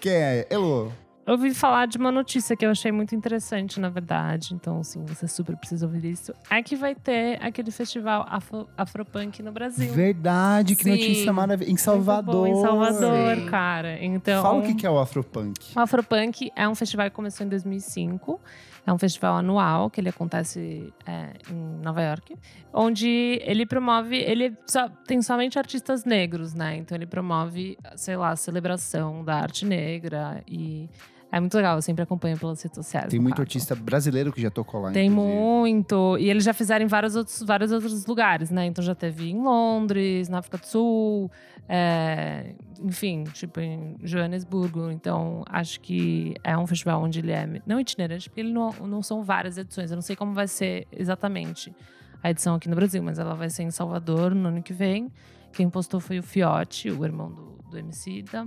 Quem 0.00 0.12
é? 0.12 0.46
Elô. 0.50 0.92
Eu 1.28 1.32
ouvi 1.32 1.52
falar 1.52 1.86
de 1.86 1.98
uma 1.98 2.10
notícia 2.10 2.56
que 2.56 2.64
eu 2.64 2.70
achei 2.70 2.90
muito 2.90 3.14
interessante, 3.14 3.78
na 3.78 3.90
verdade. 3.90 4.54
Então, 4.54 4.80
assim, 4.80 5.04
você 5.04 5.28
super 5.28 5.54
precisa 5.58 5.84
ouvir 5.84 6.06
isso. 6.06 6.32
É 6.48 6.62
que 6.62 6.74
vai 6.74 6.94
ter 6.94 7.38
aquele 7.42 7.70
festival 7.70 8.24
Afro, 8.26 8.66
Afropunk 8.74 9.42
no 9.42 9.52
Brasil. 9.52 9.92
Verdade, 9.92 10.74
que 10.74 10.84
Sim. 10.84 10.92
notícia 10.92 11.30
maravilhosa. 11.30 11.70
Em 11.70 11.76
Salvador. 11.76 12.34
bom, 12.34 12.46
em 12.46 12.62
Salvador, 12.62 13.36
Sim. 13.36 13.46
cara. 13.46 14.02
Então, 14.02 14.42
Fala 14.42 14.58
o 14.58 14.62
que 14.62 14.74
que 14.74 14.86
é 14.86 14.90
o 14.90 14.98
Afropunk. 14.98 15.76
O 15.76 15.80
Afropunk 15.80 16.50
é 16.56 16.66
um 16.66 16.74
festival 16.74 17.10
que 17.10 17.16
começou 17.16 17.44
em 17.44 17.50
2005. 17.50 18.40
É 18.86 18.92
um 18.92 18.96
festival 18.96 19.36
anual 19.36 19.90
que 19.90 20.00
ele 20.00 20.08
acontece 20.08 20.94
é, 21.04 21.32
em 21.52 21.82
Nova 21.84 22.00
York, 22.00 22.34
onde 22.72 23.38
ele 23.44 23.66
promove, 23.66 24.16
ele 24.16 24.56
só, 24.66 24.88
tem 25.06 25.20
somente 25.20 25.58
artistas 25.58 26.06
negros, 26.06 26.54
né? 26.54 26.78
Então 26.78 26.96
ele 26.96 27.04
promove, 27.04 27.76
sei 27.96 28.16
lá, 28.16 28.30
a 28.30 28.36
celebração 28.36 29.22
da 29.22 29.34
arte 29.34 29.66
negra 29.66 30.42
e 30.48 30.88
é 31.30 31.38
muito 31.40 31.54
legal. 31.56 31.76
Eu 31.76 31.82
sempre 31.82 32.02
acompanho 32.02 32.38
pelas 32.38 32.62
redes 32.62 32.76
sociais. 32.76 33.08
Tem 33.08 33.20
muito 33.20 33.34
caso. 33.34 33.42
artista 33.42 33.74
brasileiro 33.74 34.32
que 34.32 34.40
já 34.40 34.50
tocou 34.50 34.80
lá, 34.80 34.92
Tem 34.92 35.08
inclusive. 35.10 35.36
muito. 35.36 36.16
E 36.18 36.30
eles 36.30 36.42
já 36.44 36.54
fizeram 36.54 36.84
em 36.84 36.88
vários 36.88 37.14
outros, 37.16 37.42
vários 37.42 37.70
outros 37.72 38.06
lugares, 38.06 38.50
né? 38.50 38.66
Então 38.66 38.82
já 38.82 38.94
teve 38.94 39.30
em 39.30 39.40
Londres, 39.42 40.28
na 40.28 40.38
África 40.38 40.58
do 40.58 40.66
Sul, 40.66 41.30
é, 41.68 42.54
enfim, 42.82 43.24
tipo 43.24 43.60
em 43.60 43.96
Joanesburgo. 44.02 44.90
Então 44.90 45.44
acho 45.48 45.80
que 45.80 46.34
é 46.42 46.56
um 46.56 46.66
festival 46.66 47.02
onde 47.02 47.18
ele 47.18 47.32
é 47.32 47.46
não 47.66 47.78
itinerante, 47.78 48.28
porque 48.30 48.40
ele 48.40 48.52
não, 48.52 48.70
não 48.86 49.02
são 49.02 49.22
várias 49.22 49.58
edições. 49.58 49.90
Eu 49.90 49.96
não 49.96 50.02
sei 50.02 50.16
como 50.16 50.32
vai 50.32 50.48
ser 50.48 50.86
exatamente 50.90 51.74
a 52.22 52.30
edição 52.30 52.54
aqui 52.54 52.68
no 52.68 52.74
Brasil, 52.74 53.02
mas 53.02 53.18
ela 53.18 53.34
vai 53.34 53.50
ser 53.50 53.62
em 53.62 53.70
Salvador 53.70 54.34
no 54.34 54.48
ano 54.48 54.62
que 54.62 54.72
vem. 54.72 55.10
Quem 55.52 55.68
postou 55.68 56.00
foi 56.00 56.18
o 56.18 56.22
Fiote, 56.22 56.90
o 56.90 57.04
irmão 57.04 57.30
do, 57.30 57.58
do 57.70 57.78
MC 57.78 58.22
da. 58.22 58.46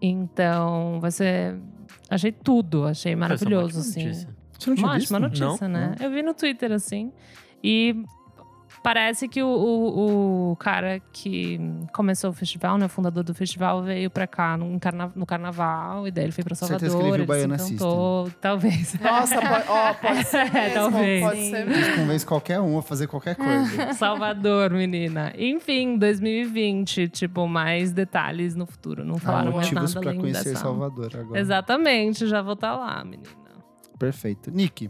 Então 0.00 0.98
vai 1.00 1.10
ser. 1.10 1.56
Achei 2.10 2.32
tudo, 2.32 2.84
achei 2.86 3.14
maravilhoso, 3.14 3.78
é 3.78 3.80
assim. 3.80 4.04
notícia. 4.04 4.28
Você 4.58 4.70
não 4.70 4.76
tinha 4.76 4.86
Uma 4.86 4.94
visto? 4.94 5.14
ótima 5.14 5.18
notícia, 5.28 5.68
Não? 5.68 5.80
né? 5.80 5.94
Eu 6.00 6.10
vi 6.10 6.22
no 6.22 6.34
Twitter, 6.34 6.72
assim. 6.72 7.12
E 7.62 7.94
parece 8.88 9.28
que 9.28 9.42
o, 9.42 9.46
o, 9.46 10.52
o 10.52 10.56
cara 10.56 10.98
que 11.12 11.60
começou 11.92 12.30
o 12.30 12.32
festival, 12.32 12.78
né? 12.78 12.86
O 12.86 12.88
fundador 12.88 13.22
do 13.22 13.34
festival, 13.34 13.82
veio 13.82 14.08
pra 14.08 14.26
cá 14.26 14.56
no, 14.56 14.80
carna, 14.80 15.12
no 15.14 15.26
carnaval. 15.26 16.08
E 16.08 16.10
daí 16.10 16.24
ele 16.24 16.32
foi 16.32 16.42
pra 16.42 16.54
Salvador. 16.54 16.80
Certeza 16.80 16.96
que 16.96 17.02
ele 17.02 17.12
viu 17.12 17.20
ele 17.20 17.26
Baiana 17.26 17.58
se 17.58 17.74
encantou. 17.74 18.30
Talvez. 18.40 18.94
Nossa, 18.98 19.42
pode, 19.42 19.64
ó, 19.68 19.92
pode 20.00 20.24
ser 20.24 20.38
É, 20.38 20.50
mesmo. 20.50 20.74
talvez. 20.74 21.22
Pode 21.22 21.50
ser 21.50 21.66
mesmo. 21.66 21.96
Convence 21.96 22.26
qualquer 22.26 22.60
um 22.60 22.78
a 22.78 22.82
fazer 22.82 23.06
qualquer 23.08 23.36
coisa. 23.36 23.92
Salvador, 23.92 24.70
menina. 24.70 25.34
Enfim, 25.36 25.98
2020. 25.98 27.08
Tipo, 27.08 27.46
mais 27.46 27.92
detalhes 27.92 28.56
no 28.56 28.64
futuro. 28.64 29.04
Não 29.04 29.18
falaram 29.18 29.52
mais 29.52 29.70
motivos 29.70 29.92
nada 29.92 30.00
pra 30.00 30.10
além 30.12 30.20
conhecer 30.22 30.44
dessa. 30.44 30.62
Salvador 30.62 31.14
agora. 31.14 31.38
Exatamente, 31.38 32.26
já 32.26 32.40
vou 32.40 32.54
estar 32.54 32.74
lá, 32.74 33.04
menina. 33.04 33.28
Perfeito. 33.98 34.50
Nick, 34.50 34.88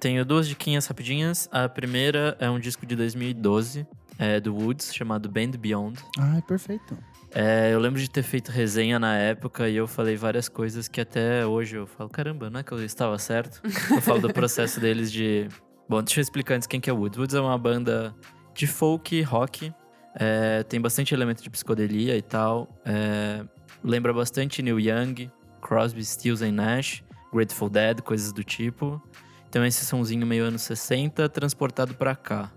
Tenho 0.00 0.24
duas 0.24 0.48
diquinhas 0.48 0.86
rapidinhas. 0.86 1.48
A 1.52 1.68
primeira 1.68 2.34
é 2.40 2.48
um 2.48 2.58
disco 2.58 2.86
de 2.86 2.96
2012, 2.96 3.86
é, 4.18 4.40
do 4.40 4.54
Woods, 4.54 4.94
chamado 4.94 5.28
Band 5.28 5.50
Beyond. 5.58 6.00
ai, 6.18 6.40
perfeito. 6.42 6.96
É, 7.32 7.72
eu 7.72 7.78
lembro 7.78 8.00
de 8.00 8.10
ter 8.10 8.22
feito 8.22 8.50
resenha 8.50 8.98
na 8.98 9.16
época 9.16 9.68
e 9.68 9.76
eu 9.76 9.86
falei 9.86 10.16
várias 10.16 10.48
coisas 10.48 10.88
que 10.88 11.00
até 11.00 11.46
hoje 11.46 11.76
eu 11.76 11.86
falo, 11.86 12.10
caramba, 12.10 12.50
não 12.50 12.58
é 12.60 12.62
que 12.62 12.72
eu 12.72 12.82
estava 12.84 13.16
certo? 13.18 13.60
Eu 13.90 14.00
falo 14.00 14.20
do 14.20 14.32
processo 14.32 14.80
deles 14.80 15.12
de... 15.12 15.46
Bom, 15.88 16.02
deixa 16.02 16.18
eu 16.18 16.22
explicar 16.22 16.54
antes 16.54 16.66
quem 16.66 16.80
que 16.80 16.88
é 16.90 16.92
o 16.92 16.96
Woods. 16.96 17.18
Woods 17.18 17.34
é 17.34 17.40
uma 17.40 17.56
banda 17.58 18.14
de 18.54 18.66
folk, 18.66 19.20
rock, 19.22 19.72
é, 20.14 20.62
tem 20.64 20.80
bastante 20.80 21.14
elemento 21.14 21.42
de 21.42 21.50
psicodelia 21.50 22.16
e 22.16 22.22
tal. 22.22 22.68
é, 22.84 23.44
lembra 23.84 24.12
bastante 24.12 24.62
Neil 24.62 24.80
Young, 24.80 25.30
Crosby, 25.60 26.04
Stills 26.04 26.42
and 26.42 26.52
Nash, 26.52 27.04
Grateful 27.32 27.68
Dead, 27.68 28.00
coisas 28.00 28.32
do 28.32 28.42
tipo. 28.42 29.00
Então 29.50 29.64
esse 29.66 29.84
sonzinho 29.84 30.24
meio 30.26 30.44
anos 30.44 30.62
60 30.62 31.28
transportado 31.28 31.92
pra 31.94 32.14
cá. 32.16 32.50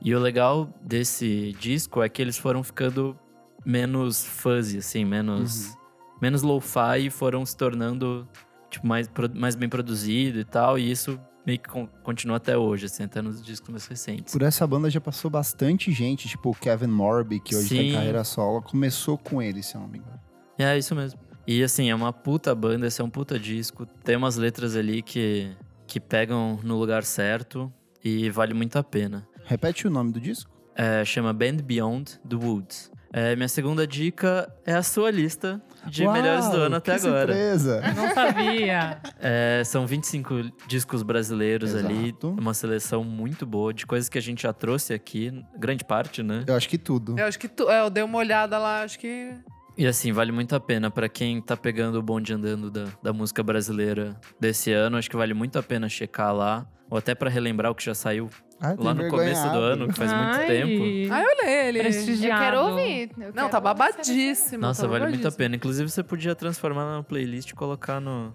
E 0.00 0.14
o 0.14 0.18
legal 0.20 0.68
desse 0.82 1.56
disco 1.58 2.02
é 2.02 2.08
que 2.08 2.20
eles 2.20 2.36
foram 2.36 2.62
ficando 2.62 3.18
menos 3.64 4.22
fuzzy, 4.24 4.76
assim, 4.78 5.04
menos, 5.04 5.74
menos 6.20 6.42
lo-fi 6.42 7.06
e 7.06 7.10
foram 7.10 7.44
se 7.46 7.56
tornando 7.56 8.28
tipo, 8.70 8.86
mais, 8.86 9.10
mais 9.34 9.54
bem 9.54 9.68
produzido 9.70 10.38
e 10.38 10.44
tal. 10.44 10.78
E 10.78 10.90
isso 10.90 11.18
meio 11.46 11.58
que 11.58 11.68
con- 11.70 11.88
continua 12.02 12.36
até 12.36 12.56
hoje, 12.58 12.84
assim, 12.86 13.04
até 13.04 13.22
nos 13.22 13.42
discos 13.42 13.70
mais 13.70 13.86
recentes. 13.86 14.30
Por 14.32 14.42
essa 14.42 14.66
banda 14.66 14.90
já 14.90 15.00
passou 15.00 15.30
bastante 15.30 15.90
gente, 15.90 16.28
tipo 16.28 16.50
o 16.50 16.54
Kevin 16.54 16.88
Morby, 16.88 17.40
que 17.40 17.56
hoje 17.56 17.70
tá 17.74 17.82
Sim. 17.82 17.92
carreira 17.92 18.22
solo, 18.24 18.60
começou 18.60 19.16
com 19.16 19.40
ele, 19.40 19.62
se 19.62 19.74
eu 19.74 19.80
não 19.80 19.88
me 19.88 19.98
engano. 19.98 20.20
É, 20.58 20.76
isso 20.76 20.94
mesmo. 20.94 21.18
E 21.46 21.62
assim, 21.62 21.88
é 21.90 21.94
uma 21.94 22.12
puta 22.12 22.54
banda, 22.54 22.86
esse 22.86 23.00
é 23.00 23.04
um 23.04 23.10
puta 23.10 23.38
disco. 23.38 23.86
Tem 23.86 24.16
umas 24.16 24.36
letras 24.36 24.76
ali 24.76 25.00
que, 25.02 25.50
que 25.94 26.00
pegam 26.00 26.58
no 26.64 26.76
lugar 26.76 27.04
certo 27.04 27.72
e 28.04 28.28
vale 28.28 28.52
muito 28.52 28.76
a 28.76 28.82
pena. 28.82 29.24
Repete 29.44 29.86
o 29.86 29.90
nome 29.90 30.10
do 30.10 30.20
disco? 30.20 30.50
É, 30.74 31.04
chama 31.04 31.32
Band 31.32 31.58
Beyond 31.62 32.18
the 32.28 32.34
Woods. 32.34 32.90
É, 33.12 33.36
minha 33.36 33.46
segunda 33.46 33.86
dica 33.86 34.52
é 34.66 34.74
a 34.74 34.82
sua 34.82 35.08
lista 35.08 35.62
de 35.86 36.02
Uau, 36.02 36.12
melhores 36.12 36.48
do 36.48 36.56
ano 36.56 36.74
até 36.74 36.98
que 36.98 37.06
agora. 37.06 37.32
Surpresa! 37.32 37.80
Não 37.94 38.12
sabia. 38.12 38.98
É, 39.20 39.62
são 39.64 39.86
25 39.86 40.50
discos 40.66 41.04
brasileiros 41.04 41.76
ali, 41.76 42.08
Exato. 42.08 42.30
uma 42.30 42.54
seleção 42.54 43.04
muito 43.04 43.46
boa 43.46 43.72
de 43.72 43.86
coisas 43.86 44.08
que 44.08 44.18
a 44.18 44.20
gente 44.20 44.42
já 44.42 44.52
trouxe 44.52 44.92
aqui, 44.92 45.32
grande 45.56 45.84
parte, 45.84 46.24
né? 46.24 46.42
Eu 46.44 46.56
acho 46.56 46.68
que 46.68 46.76
tudo. 46.76 47.16
Eu 47.16 47.24
acho 47.26 47.38
que 47.38 47.46
tu, 47.46 47.70
é, 47.70 47.82
eu 47.82 47.88
dei 47.88 48.02
uma 48.02 48.18
olhada 48.18 48.58
lá, 48.58 48.82
acho 48.82 48.98
que. 48.98 49.32
E 49.76 49.86
assim, 49.86 50.12
vale 50.12 50.30
muito 50.30 50.54
a 50.54 50.60
pena 50.60 50.88
pra 50.90 51.08
quem 51.08 51.40
tá 51.40 51.56
pegando 51.56 51.98
o 51.98 52.02
bonde 52.02 52.32
andando 52.32 52.70
da, 52.70 52.84
da 53.02 53.12
música 53.12 53.42
brasileira 53.42 54.14
desse 54.38 54.72
ano, 54.72 54.96
acho 54.96 55.10
que 55.10 55.16
vale 55.16 55.34
muito 55.34 55.58
a 55.58 55.62
pena 55.64 55.88
checar 55.88 56.32
lá, 56.32 56.64
ou 56.88 56.96
até 56.96 57.12
pra 57.14 57.28
relembrar 57.28 57.72
o 57.72 57.74
que 57.74 57.84
já 57.84 57.92
saiu 57.94 58.30
Ah, 58.60 58.76
lá 58.78 58.94
no 58.94 59.08
começo 59.08 59.42
do 59.50 59.58
ano, 59.58 59.88
que 59.88 59.94
faz 59.94 60.12
muito 60.12 60.36
Ai, 60.36 60.46
tempo. 60.46 61.12
Ai, 61.12 61.24
olha 61.26 61.50
ele. 61.50 61.78
Eu 61.78 61.82
Prestigiado. 61.82 62.40
quero 62.44 62.60
ouvir. 62.60 63.10
eu 63.18 63.26
Não, 63.26 63.32
quero 63.32 63.48
tá 63.48 63.60
babadíssimo. 63.60 64.60
Nossa, 64.62 64.82
tá 64.82 64.88
vale 64.88 65.08
muito 65.08 65.26
a 65.26 65.32
pena. 65.32 65.56
Inclusive, 65.56 65.90
você 65.90 66.04
podia 66.04 66.36
transformar 66.36 66.84
na 66.96 67.02
playlist 67.02 67.50
e 67.50 67.54
colocar 67.54 68.00
no, 68.00 68.32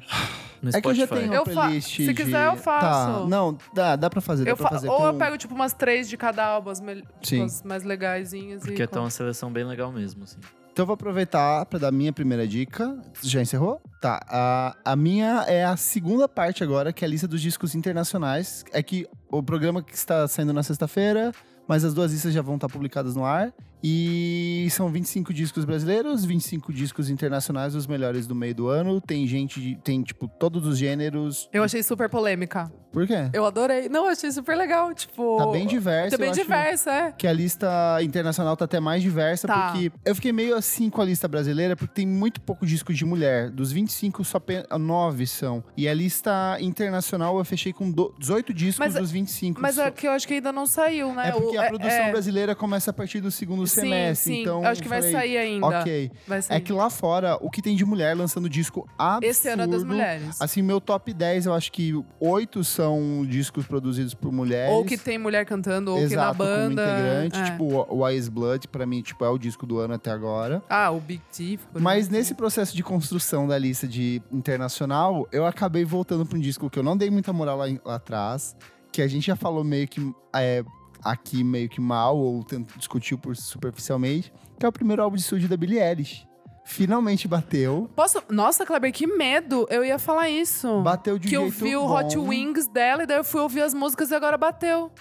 no 0.61 0.69
É 0.73 0.81
que 0.81 0.87
eu 0.89 0.93
Spotify. 0.93 0.99
já 0.99 1.07
tenho 1.07 1.33
Eu 1.33 1.43
playlist 1.45 1.95
se 1.95 2.05
de- 2.05 2.13
quiser, 2.13 2.47
eu 2.47 2.57
faço. 2.57 3.21
Tá, 3.21 3.25
não, 3.29 3.57
dá, 3.73 3.95
dá 3.95 4.09
pra 4.09 4.19
fazer, 4.19 4.43
dá 4.43 4.51
Eu 4.51 4.57
pra 4.57 4.65
fa- 4.67 4.75
fazer 4.75 4.89
Ou 4.89 4.97
com... 4.97 5.05
eu 5.07 5.13
pego, 5.13 5.37
tipo, 5.37 5.55
umas 5.55 5.71
três 5.73 6.09
de 6.09 6.17
cada 6.17 6.45
álbum, 6.45 6.69
as, 6.69 6.79
tipo, 6.81 7.05
Sim. 7.23 7.43
as 7.45 7.63
mais 7.63 7.83
legaisinhas. 7.85 8.61
Porque 8.61 8.83
e 8.83 8.87
tá 8.87 8.99
uma 8.99 9.09
seleção 9.09 9.49
bem 9.49 9.63
legal 9.63 9.89
mesmo, 9.89 10.23
assim. 10.25 10.37
Então 10.79 10.85
eu 10.85 10.87
vou 10.87 10.93
aproveitar 10.93 11.65
pra 11.65 11.77
dar 11.77 11.91
minha 11.91 12.13
primeira 12.13 12.47
dica. 12.47 12.97
Já 13.21 13.41
encerrou? 13.41 13.81
Tá. 13.99 14.25
A, 14.29 14.77
a 14.85 14.95
minha 14.95 15.43
é 15.45 15.65
a 15.65 15.75
segunda 15.75 16.25
parte 16.25 16.63
agora, 16.63 16.93
que 16.93 17.03
é 17.03 17.05
a 17.05 17.11
lista 17.11 17.27
dos 17.27 17.41
discos 17.41 17.75
internacionais. 17.75 18.63
É 18.71 18.81
que 18.81 19.05
o 19.29 19.43
programa 19.43 19.83
que 19.83 19.93
está 19.93 20.25
saindo 20.25 20.53
na 20.53 20.63
sexta-feira, 20.63 21.33
mas 21.67 21.83
as 21.83 21.93
duas 21.93 22.13
listas 22.13 22.33
já 22.33 22.41
vão 22.41 22.55
estar 22.55 22.69
publicadas 22.69 23.13
no 23.13 23.25
ar. 23.25 23.53
E 23.83 24.67
são 24.71 24.89
25 24.89 25.33
discos 25.33 25.63
brasileiros, 25.65 26.25
25 26.25 26.73
discos 26.73 27.09
internacionais, 27.09 27.75
os 27.75 27.87
melhores 27.87 28.27
do 28.27 28.35
meio 28.35 28.53
do 28.53 28.67
ano. 28.67 28.99
Tem 28.99 29.25
gente, 29.25 29.77
tem 29.83 30.03
tipo 30.03 30.27
todos 30.27 30.65
os 30.67 30.77
gêneros. 30.77 31.49
Eu 31.53 31.63
achei 31.63 31.81
super 31.81 32.09
polêmica. 32.09 32.71
Por 32.91 33.05
quê? 33.05 33.29
Eu 33.33 33.45
adorei. 33.45 33.87
Não, 33.87 34.05
eu 34.05 34.11
achei 34.11 34.31
super 34.31 34.57
legal. 34.57 34.93
Tipo. 34.93 35.37
Tá 35.37 35.47
bem 35.47 35.67
diverso. 35.67 36.17
Tá 36.17 36.17
bem 36.17 36.31
diversa, 36.31 36.91
é. 36.91 37.11
Que 37.11 37.27
a 37.27 37.33
lista 37.33 37.67
internacional 38.01 38.57
tá 38.57 38.65
até 38.65 38.79
mais 38.79 39.01
diversa, 39.03 39.47
Tá. 39.47 39.71
porque 39.71 39.91
eu 40.03 40.15
fiquei 40.15 40.31
meio 40.33 40.55
assim 40.55 40.89
com 40.89 40.99
a 41.01 41.05
lista 41.05 41.27
brasileira, 41.27 41.75
porque 41.75 41.93
tem 41.93 42.07
muito 42.07 42.41
pouco 42.41 42.65
disco 42.65 42.91
de 42.93 43.05
mulher. 43.05 43.51
Dos 43.51 43.71
25, 43.71 44.23
só 44.23 44.41
9 44.79 45.27
são. 45.27 45.63
E 45.77 45.87
a 45.87 45.93
lista 45.93 46.57
internacional 46.59 47.37
eu 47.37 47.45
fechei 47.45 47.71
com 47.71 47.89
do- 47.91 48.13
18 48.19 48.53
discos 48.53 48.79
Mas- 48.79 48.95
dos 48.95 49.11
25. 49.11 49.61
Mas 49.61 49.77
é 49.77 49.89
que 49.91 50.07
eu 50.07 50.11
acho 50.11 50.27
que 50.27 50.33
ainda 50.35 50.51
não 50.51 50.65
saiu, 50.65 51.13
né? 51.13 51.29
É 51.29 51.31
porque 51.31 51.57
O- 51.57 51.61
a 51.61 51.65
produção 51.67 51.91
é- 51.91 52.11
brasileira 52.11 52.55
começa 52.55 52.89
a 52.89 52.93
partir 52.93 53.21
do 53.21 53.29
segundo 53.29 53.67
semestre. 53.69 54.33
sim. 54.35 54.41
Então, 54.41 54.63
Eu 54.63 54.69
acho 54.69 54.81
que 54.81 54.87
vai 54.89 54.99
falei, 54.99 55.13
sair 55.13 55.37
ainda. 55.37 55.67
Ok. 55.67 56.11
Vai 56.27 56.41
sair. 56.41 56.57
É 56.57 56.59
que 56.59 56.71
lá 56.73 56.89
fora, 56.89 57.37
o 57.41 57.49
que 57.49 57.61
tem 57.61 57.75
de 57.75 57.85
mulher 57.85 58.15
lançando 58.15 58.49
disco 58.49 58.87
absurdo. 58.97 59.25
Esse 59.25 59.47
ano 59.49 59.63
é 59.63 59.67
das 59.67 59.83
mulheres. 59.83 60.41
Assim, 60.41 60.61
meu 60.61 60.79
top 60.81 61.13
10, 61.13 61.45
eu 61.45 61.53
acho 61.53 61.71
que 61.71 61.93
oito 62.19 62.63
são 62.63 63.25
discos 63.27 63.65
produzidos 63.65 64.13
por 64.13 64.31
mulheres. 64.31 64.73
Ou 64.73 64.83
que 64.85 64.97
tem 64.97 65.17
mulher 65.17 65.45
cantando, 65.45 65.91
ou 65.91 65.97
que 65.97 66.03
na 66.15 66.23
Exato, 66.23 66.37
como 66.37 66.49
banda. 66.49 66.83
integrante. 66.83 67.39
é. 67.39 67.43
Tipo, 67.45 67.85
o 67.89 68.09
Ice 68.09 68.29
Blood, 68.29 68.67
pra 68.67 68.85
mim, 68.85 69.01
tipo, 69.01 69.23
é 69.25 69.29
o 69.29 69.37
disco 69.37 69.65
do 69.65 69.79
ano 69.79 69.93
até 69.93 70.11
agora. 70.11 70.61
Ah, 70.69 70.91
o 70.91 70.99
Big 70.99 71.21
Thief. 71.31 71.61
Mas 71.79 71.99
exemplo. 71.99 72.17
nesse 72.17 72.33
processo 72.33 72.75
de 72.75 72.83
construção 72.83 73.47
da 73.47 73.57
lista 73.57 73.87
de 73.87 74.21
internacional, 74.31 75.27
eu 75.31 75.45
acabei 75.45 75.85
voltando 75.85 76.25
pra 76.25 76.37
um 76.37 76.41
disco 76.41 76.69
que 76.69 76.77
eu 76.79 76.83
não 76.83 76.97
dei 76.97 77.09
muita 77.09 77.31
moral 77.31 77.57
lá, 77.57 77.65
lá 77.85 77.95
atrás, 77.95 78.55
que 78.91 79.01
a 79.01 79.07
gente 79.07 79.27
já 79.27 79.35
falou 79.35 79.63
meio 79.63 79.87
que 79.87 80.13
é, 80.35 80.63
aqui 81.03 81.43
meio 81.43 81.69
que 81.69 81.79
mal, 81.81 82.17
ou 82.17 82.45
discutiu 82.77 83.17
por 83.17 83.35
superficialmente, 83.35 84.31
que 84.59 84.65
é 84.65 84.69
o 84.69 84.71
primeiro 84.71 85.01
álbum 85.01 85.15
de 85.15 85.21
estúdio 85.21 85.47
da 85.49 85.55
Billie 85.57 85.79
Eilish. 85.79 86.27
Finalmente 86.65 87.27
bateu. 87.27 87.89
Posso... 87.95 88.21
Nossa, 88.29 88.63
Kleber, 88.65 88.91
que 88.93 89.07
medo. 89.07 89.65
Eu 89.71 89.83
ia 89.83 89.97
falar 89.97 90.29
isso. 90.29 90.81
Bateu 90.81 91.17
de 91.17 91.27
que 91.27 91.35
eu 91.35 91.49
jeito 91.49 91.65
vi 91.65 91.75
o 91.75 91.81
bom. 91.87 91.97
Hot 91.97 92.17
Wings 92.17 92.67
dela 92.67 93.03
e 93.03 93.05
daí 93.07 93.17
eu 93.17 93.23
fui 93.23 93.41
ouvir 93.41 93.61
as 93.61 93.73
músicas 93.73 94.11
e 94.11 94.15
agora 94.15 94.37
bateu. 94.37 94.91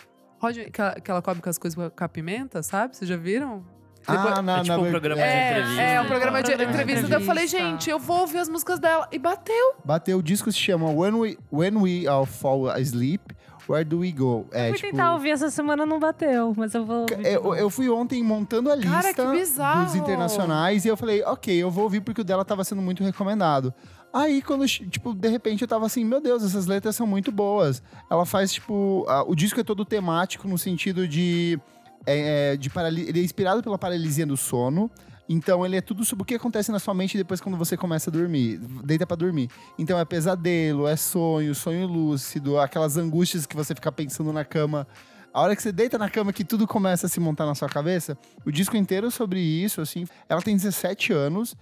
Hot... 0.43 0.71
Que, 0.71 0.81
ela, 0.81 0.95
que 0.95 1.11
ela 1.11 1.21
come 1.21 1.43
com 1.43 1.51
as 1.51 1.59
coisas 1.59 1.91
com 1.95 2.05
a 2.05 2.09
pimenta, 2.09 2.63
sabe? 2.63 2.97
Vocês 2.97 3.07
já 3.09 3.17
viram? 3.19 3.67
Ah, 4.07 4.41
na, 4.41 4.61
É 4.61 4.63
tipo 4.63 4.77
na 4.77 4.83
um 4.83 4.91
programa 4.91 5.21
de 5.21 5.29
É, 5.29 5.51
entrevista. 5.51 5.83
é 5.83 6.01
um 6.01 6.07
programa 6.07 6.43
de 6.43 6.57
de 6.57 6.65
entrevista. 6.65 7.07
Daí 7.09 7.21
eu 7.21 7.27
falei, 7.27 7.45
entrevista. 7.45 7.71
gente, 7.73 7.91
eu 7.91 7.99
vou 7.99 8.21
ouvir 8.21 8.39
as 8.39 8.49
músicas 8.49 8.79
dela. 8.79 9.07
E 9.13 9.19
bateu. 9.19 9.75
Bateu. 9.85 10.17
O 10.19 10.23
disco 10.23 10.51
se 10.51 10.57
chama 10.59 10.91
When 10.91 11.13
We, 11.17 11.37
When 11.53 11.77
We 11.77 12.07
All 12.07 12.25
Fall 12.25 12.71
Asleep, 12.71 13.21
Where 13.69 13.85
Do 13.85 13.99
We 14.01 14.11
Go? 14.13 14.47
É, 14.51 14.67
Eu 14.67 14.71
fui 14.71 14.79
tipo, 14.79 14.91
tentar 14.93 15.13
ouvir 15.13 15.31
essa 15.31 15.51
semana, 15.51 15.85
não 15.85 15.99
bateu, 15.99 16.55
mas 16.57 16.75
eu 16.75 16.85
vou 16.85 17.05
de 17.07 17.15
Eu, 17.27 17.55
eu 17.55 17.69
fui 17.71 17.89
ontem 17.91 18.23
montando 18.23 18.71
a 18.71 18.75
lista 18.75 19.13
Cara, 19.15 19.85
dos 19.85 19.95
internacionais 19.95 20.85
e 20.85 20.89
eu 20.89 20.97
falei, 20.97 21.23
ok, 21.23 21.55
eu 21.55 21.71
vou 21.71 21.85
ouvir 21.85 22.01
porque 22.01 22.21
o 22.21 22.25
dela 22.25 22.45
tava 22.45 22.65
sendo 22.65 22.81
muito 22.81 23.03
recomendado. 23.05 23.73
Aí, 24.13 24.41
quando, 24.41 24.67
tipo, 24.67 25.13
de 25.13 25.29
repente 25.29 25.61
eu 25.63 25.69
tava 25.69 25.85
assim, 25.85 26.03
meu 26.05 26.21
Deus, 26.21 26.43
essas 26.43 26.67
letras 26.67 26.97
são 26.97 27.07
muito 27.07 27.31
boas. 27.31 27.83
Ela 28.11 28.25
faz, 28.25 28.53
tipo, 28.53 29.05
a- 29.07 29.23
o 29.23 29.35
disco 29.35 29.61
é 29.61 29.65
todo 29.65 29.85
temático 29.85 30.49
no 30.49 30.57
sentido 30.57 31.07
de. 31.07 31.61
é, 32.07 32.53
é, 32.55 32.57
de 32.57 32.71
ele 33.07 33.21
é 33.21 33.23
inspirado 33.23 33.63
pela 33.63 33.77
paralisia 33.77 34.25
do 34.25 34.37
sono. 34.37 34.91
Então 35.29 35.65
ele 35.67 35.77
é 35.77 35.81
tudo 35.81 36.05
sobre 36.05 36.23
o 36.23 36.25
que 36.25 36.35
acontece 36.35 36.73
na 36.73 36.79
sua 36.79 36.95
mente 36.95 37.17
depois 37.19 37.41
quando 37.41 37.59
você 37.59 37.77
começa 37.77 38.09
a 38.09 38.13
dormir, 38.13 38.59
deita 38.83 39.07
pra 39.07 39.17
dormir. 39.17 39.51
Então 39.79 39.99
é 39.99 40.05
pesadelo, 40.05 40.87
é 40.89 40.97
sonho, 40.97 41.55
sonho 41.55 41.87
lúcido, 41.87 42.59
aquelas 42.59 42.97
angústias 42.97 43.45
que 43.45 43.55
você 43.55 43.75
fica 43.75 43.93
pensando 43.93 44.33
na 44.33 44.45
cama. 44.45 44.87
A 45.35 45.43
hora 45.43 45.55
que 45.55 45.63
você 45.63 45.71
deita 45.71 45.99
na 45.99 46.09
cama 46.09 46.33
que 46.33 46.43
tudo 46.45 46.67
começa 46.67 47.07
a 47.07 47.09
se 47.09 47.21
montar 47.21 47.45
na 47.45 47.55
sua 47.55 47.69
cabeça, 47.69 48.17
o 48.47 48.51
disco 48.51 48.77
inteiro 48.77 49.09
é 49.09 49.11
sobre 49.11 49.39
isso, 49.41 49.81
assim. 49.83 50.07
Ela 50.29 50.41
tem 50.41 50.57
17 50.57 51.13
anos. 51.13 51.55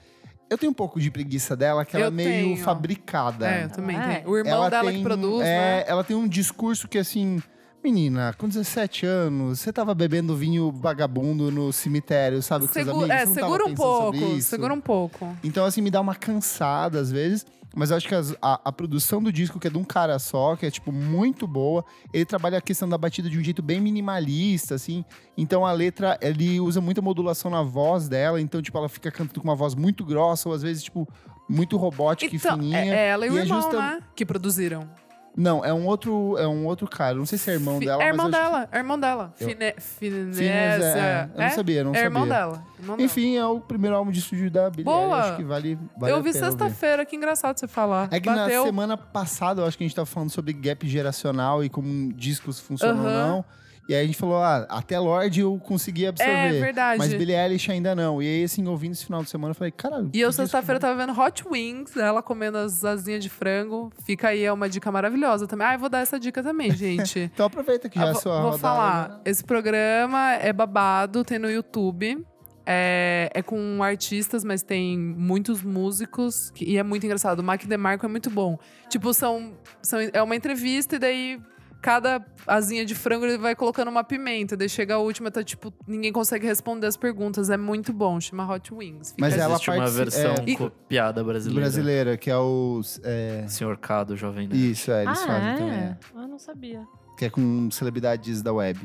Eu 0.49 0.57
tenho 0.57 0.71
um 0.71 0.75
pouco 0.75 1.01
de 1.01 1.11
preguiça 1.11 1.57
dela, 1.57 1.85
que 1.85 1.97
ela 1.97 2.05
Eu 2.05 2.09
é 2.09 2.11
meio 2.13 2.29
tenho. 2.31 2.57
fabricada. 2.59 3.51
É, 3.51 3.65
eu 3.65 3.69
também 3.71 3.97
É. 3.99 4.15
tenho. 4.21 4.31
O 4.31 4.39
irmão 4.39 4.53
Ela 4.55 4.71
dela 4.71 4.89
tem- 4.91 4.99
que 4.99 5.03
produz, 5.03 5.43
é, 5.45 5.45
né? 5.79 5.85
Ela 5.89 6.05
tem 6.05 6.15
um 6.17 6.29
discurso 6.29 6.87
que, 6.87 6.97
assim... 6.99 7.43
Menina, 7.91 8.35
com 8.37 8.49
17 8.49 9.07
anos, 9.07 9.61
você 9.61 9.73
tava 9.73 9.95
bebendo 9.95 10.35
vinho 10.35 10.73
vagabundo 10.73 11.53
no 11.53 11.73
cemitério, 11.73 12.43
sabe, 12.43 12.67
com 12.67 12.73
seus 12.73 12.85
Segu- 12.85 12.99
amigos? 12.99 13.15
é, 13.15 13.21
Você 13.21 13.27
não 13.27 13.35
tava 13.35 13.47
segura 13.53 13.65
um 13.71 13.75
pouco. 13.77 14.43
Segura 14.43 14.75
um 14.75 14.81
pouco. 14.81 15.37
Então, 15.45 15.65
assim, 15.65 15.81
me 15.81 15.89
dá 15.89 16.01
uma 16.01 16.17
cansada 16.17 16.99
às 16.99 17.13
vezes. 17.13 17.47
Mas 17.77 17.91
eu 17.93 17.97
acho 17.99 18.09
que 18.09 18.15
as- 18.15 18.35
a, 18.43 18.61
a 18.65 18.73
produção 18.73 19.23
do 19.23 19.31
disco, 19.31 19.61
que 19.61 19.69
é 19.69 19.71
de 19.71 19.79
um 19.79 19.85
cara 19.85 20.19
só, 20.19 20.57
que 20.57 20.67
é, 20.67 20.71
tipo, 20.71 20.91
muito 20.91 21.47
boa. 21.47 21.85
Ele 22.13 22.25
trabalha 22.25 22.59
a 22.59 22.61
questão 22.61 22.89
da 22.89 22.99
batida 22.99 23.31
de 23.31 23.39
um 23.39 23.45
jeito 23.45 23.63
bem 23.63 23.81
minimalista, 23.81 24.75
assim. 24.75 25.05
Então, 25.39 25.65
a 25.65 25.71
letra, 25.71 26.19
ele 26.21 26.59
usa 26.59 26.81
muita 26.81 27.01
modulação 27.01 27.51
na 27.53 27.63
voz 27.63 28.09
dela. 28.09 28.41
Então, 28.41 28.61
tipo, 28.61 28.77
ela 28.77 28.89
fica 28.89 29.13
cantando 29.13 29.41
com 29.41 29.47
uma 29.47 29.55
voz 29.55 29.77
muito 29.77 30.05
grossa. 30.05 30.49
Ou 30.49 30.55
às 30.57 30.63
vezes, 30.63 30.83
tipo, 30.83 31.07
muito 31.49 31.77
robótica 31.77 32.35
e 32.35 32.37
Então, 32.37 32.57
fininha. 32.57 32.79
é, 32.79 32.89
é 32.89 33.09
ela 33.11 33.27
e 33.27 33.31
o 33.31 33.35
E 33.37 33.39
é 33.39 33.43
irmão, 33.43 33.61
justa- 33.63 33.77
né? 33.79 34.01
Que 34.17 34.25
produziram. 34.27 34.89
Não, 35.37 35.63
é 35.63 35.73
um 35.73 35.87
outro, 35.87 36.39
é 36.39 36.47
um 36.49 36.65
outro 36.65 36.89
cara. 36.89 37.15
Não 37.15 37.27
sei 37.27 37.37
se 37.37 37.51
é 37.51 37.55
irmão 37.55 37.79
dela, 37.79 38.03
É 38.03 38.09
irmão 38.09 38.31
dela, 38.31 38.69
é 38.73 38.79
irmão 38.79 38.99
dela. 38.99 39.35
Eu- 39.39 39.49
Fine... 39.49 39.65
É, 39.65 40.79
é. 40.79 41.29
Eu 41.35 41.43
não 41.43 41.51
sabia, 41.51 41.85
não 41.85 41.95
é 41.95 41.99
irmão 42.05 42.23
sabia. 42.23 42.35
dela. 42.39 42.65
irmão 42.81 42.97
dela. 42.97 43.07
Enfim, 43.07 43.37
é 43.37 43.45
o 43.45 43.61
primeiro 43.61 43.95
álbum 43.97 44.11
de 44.11 44.21
estúdio 44.21 44.51
da 44.51 44.71
Billie 44.71 44.85
Boa! 44.85 45.17
Acho 45.21 45.37
que 45.37 45.45
vale, 45.45 45.79
vale 45.97 46.13
eu 46.13 46.23
vi 46.23 46.33
sexta-feira, 46.33 47.05
que 47.05 47.15
engraçado 47.15 47.59
você 47.59 47.69
falar. 47.69 48.09
É 48.11 48.19
que 48.19 48.31
Bateu. 48.31 48.61
na 48.63 48.67
semana 48.67 48.97
passada, 48.97 49.61
eu 49.61 49.67
acho 49.67 49.77
que 49.77 49.85
a 49.85 49.87
gente 49.87 49.95
tava 49.95 50.07
falando 50.07 50.31
sobre 50.31 50.55
gap 50.55 50.89
geracional 50.89 51.63
e 51.63 51.69
como 51.69 52.13
discos 52.15 52.59
funcionam 52.59 53.03
ou 53.03 53.07
Aham. 53.09 53.29
não. 53.29 53.45
E 53.89 53.95
aí 53.95 54.03
a 54.03 54.07
gente 54.07 54.19
falou, 54.19 54.37
ah, 54.43 54.67
até 54.69 54.99
Lorde 54.99 55.41
eu 55.41 55.57
consegui 55.61 56.07
absorver. 56.09 56.33
É 56.33 56.61
verdade. 56.61 56.99
Mas 56.99 57.15
Billie 57.15 57.37
Eilish 57.37 57.71
ainda 57.71 57.95
não. 57.95 58.21
E 58.21 58.27
aí, 58.27 58.43
assim, 58.45 58.67
ouvindo 58.67 58.93
esse 58.93 59.05
final 59.07 59.23
de 59.23 59.31
semana, 59.31 59.53
eu 59.53 59.55
falei, 59.55 59.71
caralho. 59.71 60.11
E 60.13 60.21
eu 60.21 60.33
sexta-feira 60.33 60.81
tava 60.81 60.97
vendo 61.07 61.17
Hot 61.19 61.45
Wings, 61.49 61.97
ela 61.97 62.21
comendo 62.21 62.59
as 62.59 62.85
asinhas 62.85 63.23
de 63.23 63.31
frango. 63.31 63.93
Fica 64.05 64.29
aí, 64.29 64.43
é 64.43 64.53
uma 64.53 64.69
dica 64.69 64.91
maravilhosa 64.91 65.47
também. 65.47 65.67
Ah, 65.69 65.75
eu 65.75 65.79
vou 65.79 65.89
dar 65.89 66.01
essa 66.01 66.19
dica 66.19 66.43
também, 66.43 66.71
gente. 66.75 67.21
Então 67.33 67.47
aproveita 67.47 67.89
que 67.89 67.97
já 67.99 68.07
Ah, 68.07 68.11
é 68.11 68.15
sua 68.15 68.33
vou 68.41 68.51
rodada. 68.51 68.59
falar. 68.59 69.09
né? 69.11 69.21
Esse 69.25 69.45
programa 69.45 70.33
é 70.33 70.53
babado, 70.53 71.23
tem 71.25 71.39
no 71.39 71.49
YouTube. 71.51 72.27
É, 72.69 73.31
é 73.33 73.43
com 73.43 73.81
artistas, 73.81 74.43
mas 74.43 74.63
tem 74.65 74.99
muitos 74.99 75.63
músicos. 75.63 76.51
que- 76.51 76.65
e 76.65 76.77
é 76.77 76.83
muito 76.83 77.05
engraçado. 77.07 77.39
O 77.39 77.43
Mac 77.45 77.65
DeMarco 77.65 78.05
é 78.05 78.09
muito 78.09 78.29
bom. 78.31 78.59
Tipo, 78.89 79.15
são, 79.15 79.53
são, 79.81 80.01
é 80.13 80.21
uma 80.21 80.35
entrevista 80.35 80.97
e 80.97 80.99
daí 80.99 81.41
cada 81.87 82.21
asinha 82.49 82.85
de 82.85 82.97
frango 82.97 83.25
ele 83.25 83.39
vai 83.39 83.55
colocando 83.55 83.87
uma 83.87 84.03
pimenta. 84.03 84.57
Daí 84.57 84.69
chega 84.69 84.95
a 84.95 84.99
última, 84.99 85.31
tá 85.31 85.45
tipo, 85.45 85.73
ninguém 85.87 86.13
consegue 86.13 86.45
responder 86.45 86.89
as 86.89 86.97
perguntas. 86.97 87.49
É 87.49 87.57
muito 87.57 87.93
bom. 87.93 88.21
Chama 88.21 88.45
Hot 88.53 88.75
Wings. 88.75 89.11
Fica 89.11 89.21
Mas 89.21 89.39
ela 89.39 89.55
Existe 89.55 89.71
uma 89.71 89.87
versão 89.89 90.35
é, 90.35 90.57
copiada 90.57 91.23
brasileira. 91.23 91.61
brasileira, 91.61 92.17
que 92.17 92.29
é 92.29 92.37
o. 92.37 92.81
É, 93.05 93.45
Senhor 93.47 93.79
Cado, 93.79 94.17
Jovem 94.17 94.49
Nerd. 94.49 94.71
isso, 94.73 94.91
é, 94.91 95.05
eles 95.05 95.23
ah, 95.23 95.27
fazem 95.29 95.49
é? 95.49 95.55
também. 95.55 95.79
é. 95.79 95.99
Eu 96.13 96.27
não 96.27 96.41
sabia. 96.41 96.85
Que 97.17 97.27
é 97.27 97.31
com 97.31 97.71
celebridades 97.71 98.43
da 98.43 98.53
web. 98.53 98.81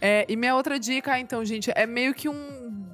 É, 0.00 0.26
e 0.28 0.34
minha 0.34 0.56
outra 0.56 0.76
dica, 0.76 1.20
então, 1.20 1.44
gente, 1.44 1.70
é 1.72 1.86
meio 1.86 2.12
que 2.14 2.28
um 2.28 2.84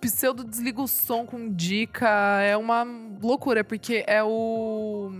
pseudo 0.00 0.44
desliga 0.44 0.80
o 0.80 0.86
som 0.86 1.26
com 1.26 1.52
dica. 1.52 2.08
É 2.42 2.56
uma 2.56 2.86
loucura, 3.20 3.64
porque 3.64 4.04
é 4.06 4.22
o 4.22 5.10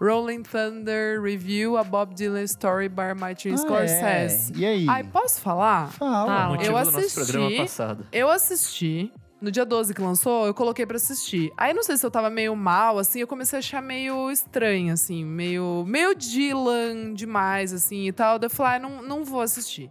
Rolling 0.00 0.42
Thunder 0.42 1.20
Review, 1.22 1.76
a 1.76 1.84
Bob 1.84 2.14
Dylan 2.14 2.42
Story 2.44 2.88
by 2.88 3.14
Martin 3.18 3.52
Ah, 3.52 3.56
Scorsese. 3.56 4.52
é. 4.54 4.56
E 4.58 4.66
aí? 4.66 4.86
Ai, 4.88 5.04
posso 5.04 5.40
falar? 5.40 5.90
Fala. 5.92 6.48
Motivo 6.48 6.64
Eu 6.70 6.78
do 6.78 6.84
nosso 6.92 6.98
assisti. 6.98 7.32
programa 7.32 7.56
passado. 7.56 8.06
Eu 8.12 8.30
assisti. 8.30 9.12
No 9.40 9.50
dia 9.50 9.66
12 9.66 9.92
que 9.94 10.00
lançou, 10.00 10.46
eu 10.46 10.54
coloquei 10.54 10.86
pra 10.86 10.96
assistir. 10.96 11.52
Aí 11.58 11.74
não 11.74 11.82
sei 11.82 11.96
se 11.98 12.04
eu 12.06 12.10
tava 12.10 12.30
meio 12.30 12.56
mal, 12.56 12.98
assim, 12.98 13.20
eu 13.20 13.26
comecei 13.26 13.58
a 13.58 13.60
achar 13.60 13.82
meio 13.82 14.30
estranho, 14.30 14.94
assim, 14.94 15.24
meio, 15.24 15.84
meio 15.86 16.14
Dylan 16.14 17.12
demais, 17.12 17.72
assim 17.72 18.06
e 18.06 18.12
tal. 18.12 18.38
Daí 18.38 18.46
eu 18.46 18.50
falei, 18.50 18.76
ah, 18.76 18.78
não, 18.78 19.02
não 19.02 19.24
vou 19.24 19.42
assistir. 19.42 19.90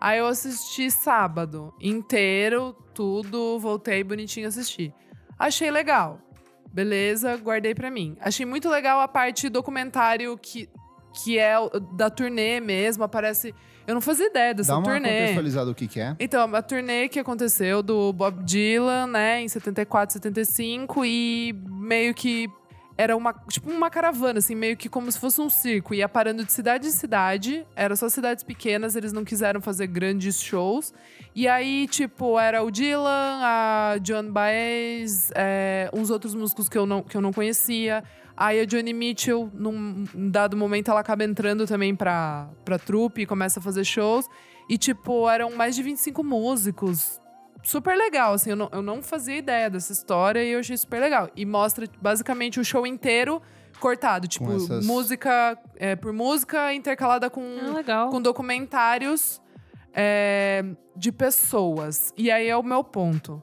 Aí 0.00 0.18
eu 0.18 0.26
assisti 0.26 0.90
sábado 0.90 1.74
inteiro, 1.80 2.74
tudo, 2.94 3.58
voltei 3.58 4.02
bonitinho 4.02 4.48
assistir. 4.48 4.92
Achei 5.38 5.70
legal. 5.70 6.18
Beleza, 6.76 7.34
guardei 7.38 7.74
pra 7.74 7.90
mim. 7.90 8.18
Achei 8.20 8.44
muito 8.44 8.68
legal 8.68 9.00
a 9.00 9.08
parte 9.08 9.48
documentário 9.48 10.36
que, 10.36 10.68
que 11.24 11.38
é 11.38 11.54
da 11.94 12.10
turnê 12.10 12.60
mesmo. 12.60 13.02
Aparece 13.02 13.54
Eu 13.86 13.94
não 13.94 14.02
fazia 14.02 14.26
ideia 14.26 14.52
dessa 14.52 14.72
Dá 14.72 14.78
uma 14.78 14.84
turnê. 14.84 15.20
contextualizada 15.20 15.70
o 15.70 15.74
que 15.74 15.88
que 15.88 15.98
é. 15.98 16.14
Então, 16.20 16.54
a 16.54 16.60
turnê 16.60 17.08
que 17.08 17.18
aconteceu 17.18 17.82
do 17.82 18.12
Bob 18.12 18.44
Dylan, 18.44 19.06
né, 19.06 19.40
em 19.40 19.48
74, 19.48 20.12
75, 20.12 21.02
e 21.06 21.54
meio 21.66 22.12
que 22.12 22.46
era 22.98 23.16
uma, 23.16 23.32
tipo 23.48 23.70
uma 23.70 23.88
caravana, 23.88 24.40
assim, 24.40 24.54
meio 24.54 24.76
que 24.76 24.90
como 24.90 25.10
se 25.10 25.18
fosse 25.18 25.40
um 25.40 25.48
circo. 25.48 25.94
Ia 25.94 26.08
parando 26.10 26.44
de 26.44 26.52
cidade 26.52 26.88
em 26.88 26.90
cidade, 26.90 27.66
era 27.74 27.96
só 27.96 28.10
cidades 28.10 28.44
pequenas, 28.44 28.96
eles 28.96 29.14
não 29.14 29.24
quiseram 29.24 29.62
fazer 29.62 29.86
grandes 29.86 30.42
shows. 30.42 30.92
E 31.38 31.46
aí, 31.46 31.86
tipo, 31.86 32.38
era 32.40 32.62
o 32.64 32.70
Dylan, 32.70 33.40
a 33.42 33.98
John 34.00 34.30
Baez, 34.32 35.30
é, 35.34 35.90
uns 35.92 36.08
outros 36.08 36.34
músicos 36.34 36.66
que 36.66 36.78
eu 36.78 36.86
não, 36.86 37.02
que 37.02 37.14
eu 37.14 37.20
não 37.20 37.30
conhecia. 37.30 38.02
Aí 38.34 38.58
a 38.58 38.64
Johnny 38.64 38.94
Mitchell, 38.94 39.50
num 39.52 40.04
dado 40.30 40.56
momento, 40.56 40.90
ela 40.90 41.00
acaba 41.00 41.24
entrando 41.24 41.66
também 41.66 41.94
pra, 41.94 42.48
pra 42.64 42.78
trupe 42.78 43.20
e 43.20 43.26
começa 43.26 43.60
a 43.60 43.62
fazer 43.62 43.84
shows. 43.84 44.26
E, 44.66 44.78
tipo, 44.78 45.28
eram 45.28 45.54
mais 45.54 45.76
de 45.76 45.82
25 45.82 46.24
músicos. 46.24 47.20
Super 47.62 47.96
legal, 47.98 48.32
assim, 48.32 48.50
eu 48.50 48.56
não, 48.56 48.68
eu 48.72 48.80
não 48.80 49.02
fazia 49.02 49.36
ideia 49.36 49.68
dessa 49.68 49.92
história 49.92 50.42
e 50.42 50.52
eu 50.52 50.60
achei 50.60 50.76
super 50.76 51.00
legal. 51.00 51.28
E 51.36 51.44
mostra 51.44 51.86
basicamente 52.00 52.58
o 52.58 52.64
show 52.64 52.86
inteiro 52.86 53.42
cortado, 53.78 54.26
tipo, 54.26 54.50
essas- 54.54 54.86
música 54.86 55.58
é, 55.76 55.94
por 55.94 56.14
música 56.14 56.72
intercalada 56.72 57.28
com, 57.28 57.42
Ah, 57.60 57.74
legal. 57.74 58.08
com 58.08 58.22
documentários 58.22 59.40
é, 59.96 60.62
de 60.94 61.10
pessoas. 61.10 62.12
E 62.16 62.30
aí 62.30 62.48
é 62.48 62.56
o 62.56 62.62
meu 62.62 62.84
ponto. 62.84 63.42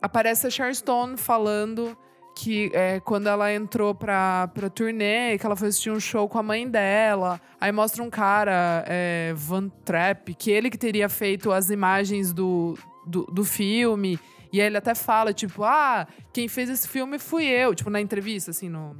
Aparece 0.00 0.46
a 0.46 0.50
Sharon 0.50 0.74
Stone 0.74 1.16
falando 1.16 1.96
que 2.36 2.70
é, 2.74 3.00
quando 3.00 3.28
ela 3.28 3.50
entrou 3.50 3.94
pra, 3.94 4.48
pra 4.48 4.68
turnê, 4.68 5.38
que 5.38 5.46
ela 5.46 5.56
foi 5.56 5.68
assistir 5.68 5.90
um 5.90 5.98
show 5.98 6.28
com 6.28 6.38
a 6.38 6.42
mãe 6.42 6.68
dela. 6.68 7.40
Aí 7.58 7.72
mostra 7.72 8.02
um 8.02 8.10
cara, 8.10 8.84
é, 8.86 9.32
Van 9.34 9.70
Trapp, 9.84 10.34
que 10.34 10.50
ele 10.50 10.68
que 10.68 10.76
teria 10.76 11.08
feito 11.08 11.50
as 11.50 11.70
imagens 11.70 12.34
do, 12.34 12.78
do, 13.06 13.24
do 13.24 13.42
filme. 13.42 14.20
E 14.52 14.60
aí 14.60 14.66
ele 14.66 14.76
até 14.76 14.94
fala, 14.94 15.32
tipo, 15.32 15.64
ah, 15.64 16.06
quem 16.30 16.46
fez 16.46 16.68
esse 16.68 16.86
filme 16.86 17.18
fui 17.18 17.46
eu. 17.46 17.74
Tipo, 17.74 17.88
na 17.88 18.02
entrevista, 18.02 18.50
assim, 18.50 18.68
no... 18.68 18.94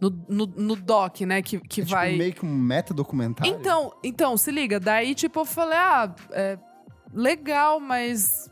No, 0.00 0.10
no, 0.28 0.46
no 0.46 0.76
doc, 0.76 1.20
né, 1.20 1.42
que, 1.42 1.58
que 1.60 1.82
É 1.82 1.84
vai... 1.84 2.08
tipo 2.08 2.18
meio 2.18 2.32
que 2.34 2.46
um 2.46 2.54
meta-documentário. 2.54 3.52
Então, 3.52 3.92
então, 4.02 4.36
se 4.36 4.50
liga. 4.50 4.80
Daí, 4.80 5.14
tipo, 5.14 5.40
eu 5.40 5.44
falei, 5.44 5.78
ah, 5.78 6.14
é, 6.32 6.58
legal, 7.12 7.80
mas. 7.80 8.50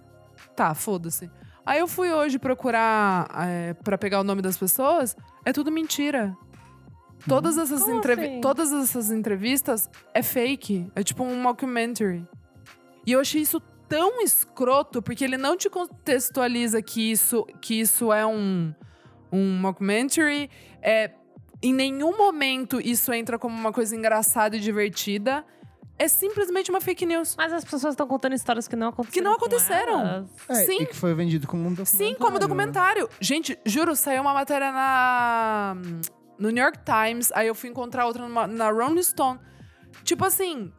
Tá, 0.55 0.75
foda-se. 0.75 1.31
Aí 1.65 1.79
eu 1.79 1.87
fui 1.87 2.13
hoje 2.13 2.39
procurar 2.39 3.29
é, 3.47 3.75
para 3.75 3.97
pegar 3.97 4.21
o 4.21 4.25
nome 4.25 4.43
das 4.43 4.57
pessoas. 4.57 5.17
É 5.45 5.53
tudo 5.53 5.71
mentira. 5.71 6.37
Todas 7.29 7.57
essas, 7.57 7.83
Como 7.83 7.99
entrevi 7.99 8.27
assim? 8.27 8.41
todas 8.41 8.73
essas 8.73 9.11
entrevistas 9.11 9.89
é 10.13 10.23
fake. 10.23 10.91
É 10.95 11.03
tipo 11.05 11.23
um 11.23 11.41
mockumentary. 11.41 12.27
E 13.07 13.13
eu 13.13 13.21
achei 13.21 13.41
isso 13.41 13.61
tão 13.89 14.23
escroto, 14.23 15.01
porque 15.01 15.23
ele 15.25 15.37
não 15.37 15.57
te 15.57 15.71
contextualiza 15.71 16.83
que 16.83 17.13
isso, 17.13 17.47
que 17.61 17.79
isso 17.79 18.13
é 18.13 18.27
um, 18.27 18.75
um 19.31 19.61
mockumentary. 19.61 20.51
É, 20.81 21.13
em 21.63 21.73
nenhum 21.73 22.17
momento 22.17 22.81
isso 22.81 23.13
entra 23.13 23.39
como 23.39 23.55
uma 23.57 23.73
coisa 23.73 23.95
engraçada 23.97 24.57
e 24.57 24.61
divertida. 24.61 25.45
É 25.99 26.09
simplesmente 26.09 26.69
uma 26.71 26.81
fake 26.81 27.07
news. 27.07 27.37
Mas 27.37 27.53
as 27.53 27.63
pessoas 27.65 27.93
estão 27.93 28.07
contando 28.09 28.35
histórias 28.35 28.67
que 28.67 28.75
não 28.75 28.89
aconteceram. 28.89 29.13
Que 29.13 29.21
não 29.31 29.39
com 29.39 29.45
aconteceram. 29.47 30.01
elas. 30.01 30.27
É, 30.49 30.55
Sim. 30.67 30.79
E 30.83 30.87
que 30.87 30.97
foi 30.97 31.15
vendido 31.15 31.47
como 31.47 31.63
um 31.69 31.73
documentário. 31.75 32.09
Sim, 32.09 32.15
como 32.19 32.39
documentário. 32.41 33.09
Gente, 33.21 33.57
juro, 33.65 33.95
saiu 33.95 34.23
uma 34.23 34.35
matéria 34.35 34.73
na 34.73 35.77
no 36.39 36.51
New 36.51 36.61
York 36.65 36.79
Times, 36.85 37.31
aí 37.33 37.47
eu 37.47 37.55
fui 37.55 37.69
encontrar 37.71 38.05
outra 38.07 38.27
numa- 38.27 38.49
na 38.49 38.69
Rolling 38.71 39.03
Stone. 39.03 39.39
Tipo 40.03 40.25
assim, 40.25 40.73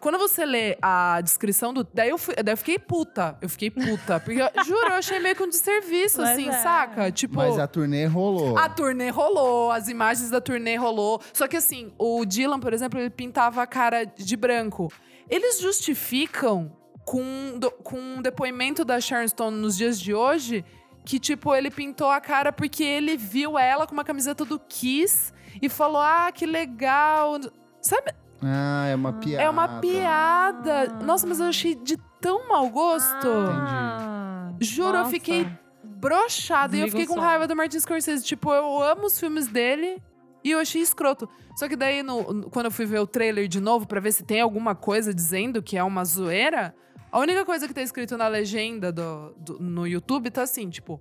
quando 0.00 0.18
você 0.18 0.44
lê 0.44 0.76
a 0.80 1.20
descrição 1.20 1.72
do. 1.72 1.84
Daí 1.92 2.08
eu, 2.10 2.18
fui, 2.18 2.34
daí 2.36 2.52
eu 2.52 2.56
fiquei 2.56 2.78
puta. 2.78 3.36
Eu 3.40 3.48
fiquei 3.48 3.70
puta. 3.70 4.18
Porque, 4.20 4.40
eu- 4.40 4.50
juro, 4.64 4.86
eu 4.88 4.94
achei 4.94 5.18
meio 5.20 5.34
que 5.36 5.42
um 5.42 5.48
desserviço, 5.48 6.20
Mas 6.20 6.30
assim, 6.30 6.48
é. 6.48 6.52
saca? 6.62 7.10
Tipo. 7.12 7.36
Mas 7.36 7.58
a 7.58 7.66
turnê 7.66 8.06
rolou. 8.06 8.56
A 8.58 8.68
turnê 8.68 9.08
rolou, 9.10 9.70
as 9.70 9.88
imagens 9.88 10.30
da 10.30 10.40
turnê 10.40 10.76
rolou. 10.76 11.20
Só 11.32 11.46
que 11.48 11.56
assim, 11.56 11.92
o 11.98 12.24
Dylan, 12.24 12.58
por 12.60 12.72
exemplo, 12.72 12.98
ele 12.98 13.10
pintava 13.10 13.62
a 13.62 13.66
cara 13.66 14.04
de 14.04 14.36
branco. 14.36 14.90
Eles 15.28 15.60
justificam 15.60 16.72
com, 17.04 17.58
do- 17.58 17.70
com 17.70 17.98
um 17.98 18.22
depoimento 18.22 18.84
da 18.84 19.00
Sharon 19.00 19.26
Stone 19.28 19.56
nos 19.56 19.76
dias 19.76 19.98
de 20.00 20.14
hoje 20.14 20.64
que, 21.04 21.18
tipo, 21.18 21.52
ele 21.54 21.68
pintou 21.70 22.08
a 22.10 22.20
cara 22.20 22.52
porque 22.52 22.84
ele 22.84 23.16
viu 23.16 23.58
ela 23.58 23.86
com 23.86 23.92
uma 23.92 24.04
camiseta 24.04 24.44
do 24.44 24.58
Kiss 24.58 25.32
e 25.60 25.68
falou: 25.68 26.00
Ah, 26.00 26.30
que 26.32 26.46
legal. 26.46 27.40
Sabe? 27.80 28.12
Ah, 28.44 28.86
é 28.86 28.94
uma 28.94 29.12
piada. 29.12 29.42
É 29.44 29.48
uma 29.50 29.68
piada. 29.80 30.86
Nossa, 31.04 31.26
mas 31.26 31.38
eu 31.40 31.46
achei 31.46 31.74
de 31.74 31.96
tão 32.20 32.48
mau 32.48 32.68
gosto. 32.68 33.28
Ah, 33.28 34.52
Juro, 34.60 34.88
eu 34.88 34.98
nossa. 35.00 35.10
fiquei 35.10 35.46
broxada. 35.84 36.76
E 36.76 36.80
eu 36.80 36.88
fiquei 36.88 37.06
com 37.06 37.14
som. 37.14 37.20
raiva 37.20 37.46
do 37.46 37.54
Martin 37.56 37.78
Scorsese. 37.80 38.24
Tipo, 38.24 38.52
eu 38.52 38.82
amo 38.82 39.06
os 39.06 39.18
filmes 39.18 39.46
dele 39.46 40.02
e 40.42 40.50
eu 40.50 40.58
achei 40.58 40.82
escroto. 40.82 41.28
Só 41.56 41.68
que 41.68 41.76
daí, 41.76 42.02
no- 42.02 42.32
no- 42.32 42.50
quando 42.50 42.66
eu 42.66 42.72
fui 42.72 42.84
ver 42.86 42.98
o 42.98 43.06
trailer 43.06 43.46
de 43.46 43.60
novo 43.60 43.86
pra 43.86 44.00
ver 44.00 44.12
se 44.12 44.24
tem 44.24 44.40
alguma 44.40 44.74
coisa 44.74 45.14
dizendo 45.14 45.62
que 45.62 45.76
é 45.76 45.84
uma 45.84 46.04
zoeira, 46.04 46.74
a 47.12 47.18
única 47.18 47.44
coisa 47.44 47.68
que 47.68 47.74
tá 47.74 47.82
escrito 47.82 48.16
na 48.16 48.26
legenda 48.26 48.90
do, 48.90 49.34
do- 49.38 49.58
no 49.60 49.86
YouTube 49.86 50.30
tá 50.30 50.42
assim, 50.42 50.68
tipo... 50.68 51.00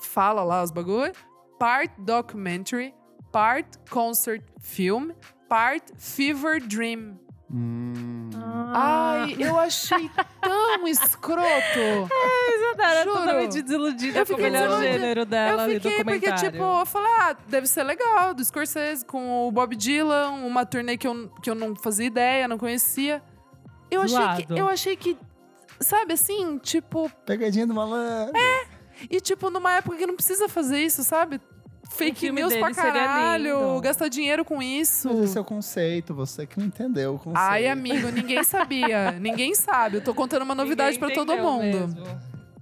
Fala 0.00 0.42
lá 0.44 0.62
os 0.62 0.70
bagulho. 0.70 1.12
Part 1.58 1.92
documentary, 2.00 2.94
part 3.32 3.68
concert 3.90 4.42
film, 4.60 5.10
part 5.48 5.82
fever 5.96 6.60
dream. 6.60 7.18
Hum. 7.50 8.28
Ah. 8.36 9.24
Ai, 9.24 9.36
eu 9.38 9.58
achei 9.58 10.10
tão 10.40 10.86
escroto. 10.86 11.48
Ela 12.78 13.00
é 13.00 13.04
Juro. 13.04 13.16
totalmente 13.18 13.62
desiludida 13.62 14.24
com 14.24 14.34
o 14.34 14.36
melhor 14.38 14.80
gênero 14.80 15.24
dela 15.24 15.68
eu 15.68 15.80
fiquei 15.80 16.04
porque, 16.04 16.32
tipo, 16.34 16.62
eu 16.62 16.86
falei, 16.86 17.10
ah, 17.20 17.36
deve 17.48 17.66
ser 17.66 17.82
legal, 17.82 18.32
do 18.32 18.44
Scorsese, 18.44 19.04
com 19.04 19.48
o 19.48 19.50
Bob 19.50 19.74
Dylan, 19.74 20.30
uma 20.30 20.64
turnê 20.64 20.96
que 20.96 21.06
eu, 21.08 21.28
que 21.42 21.50
eu 21.50 21.54
não 21.54 21.74
fazia 21.74 22.06
ideia, 22.06 22.46
não 22.46 22.56
conhecia. 22.58 23.22
Eu 23.90 24.02
achei, 24.02 24.46
que, 24.46 24.52
eu 24.52 24.68
achei 24.68 24.96
que, 24.96 25.18
sabe 25.80 26.12
assim, 26.12 26.58
tipo, 26.58 27.10
Pegadinha 27.26 27.66
do 27.66 27.74
malandro. 27.74 28.32
e 29.10 29.20
tipo, 29.20 29.50
numa 29.50 29.74
época 29.74 29.96
que 29.96 30.06
não 30.06 30.14
precisa 30.14 30.48
fazer 30.48 30.80
isso, 30.80 31.02
sabe? 31.02 31.40
Fake 31.88 32.30
news 32.30 32.54
pra 32.56 32.72
caralho, 32.72 33.80
gastar 33.80 34.08
dinheiro 34.08 34.44
com 34.44 34.62
isso. 34.62 35.08
Mas 35.08 35.20
esse 35.30 35.38
é 35.38 35.40
o 35.40 35.44
conceito, 35.44 36.14
você 36.14 36.46
que 36.46 36.58
não 36.58 36.66
entendeu 36.66 37.14
o 37.14 37.18
conceito. 37.18 37.38
Ai, 37.38 37.66
amigo, 37.68 38.08
ninguém 38.10 38.42
sabia. 38.44 39.12
ninguém 39.20 39.54
sabe. 39.54 39.96
Eu 39.96 40.00
tô 40.04 40.14
contando 40.14 40.42
uma 40.42 40.54
novidade 40.54 40.98
pra 40.98 41.08
Ninguém 41.08 41.26
todo 41.26 41.36
mundo. 41.38 41.62
mesmo. 41.62 42.06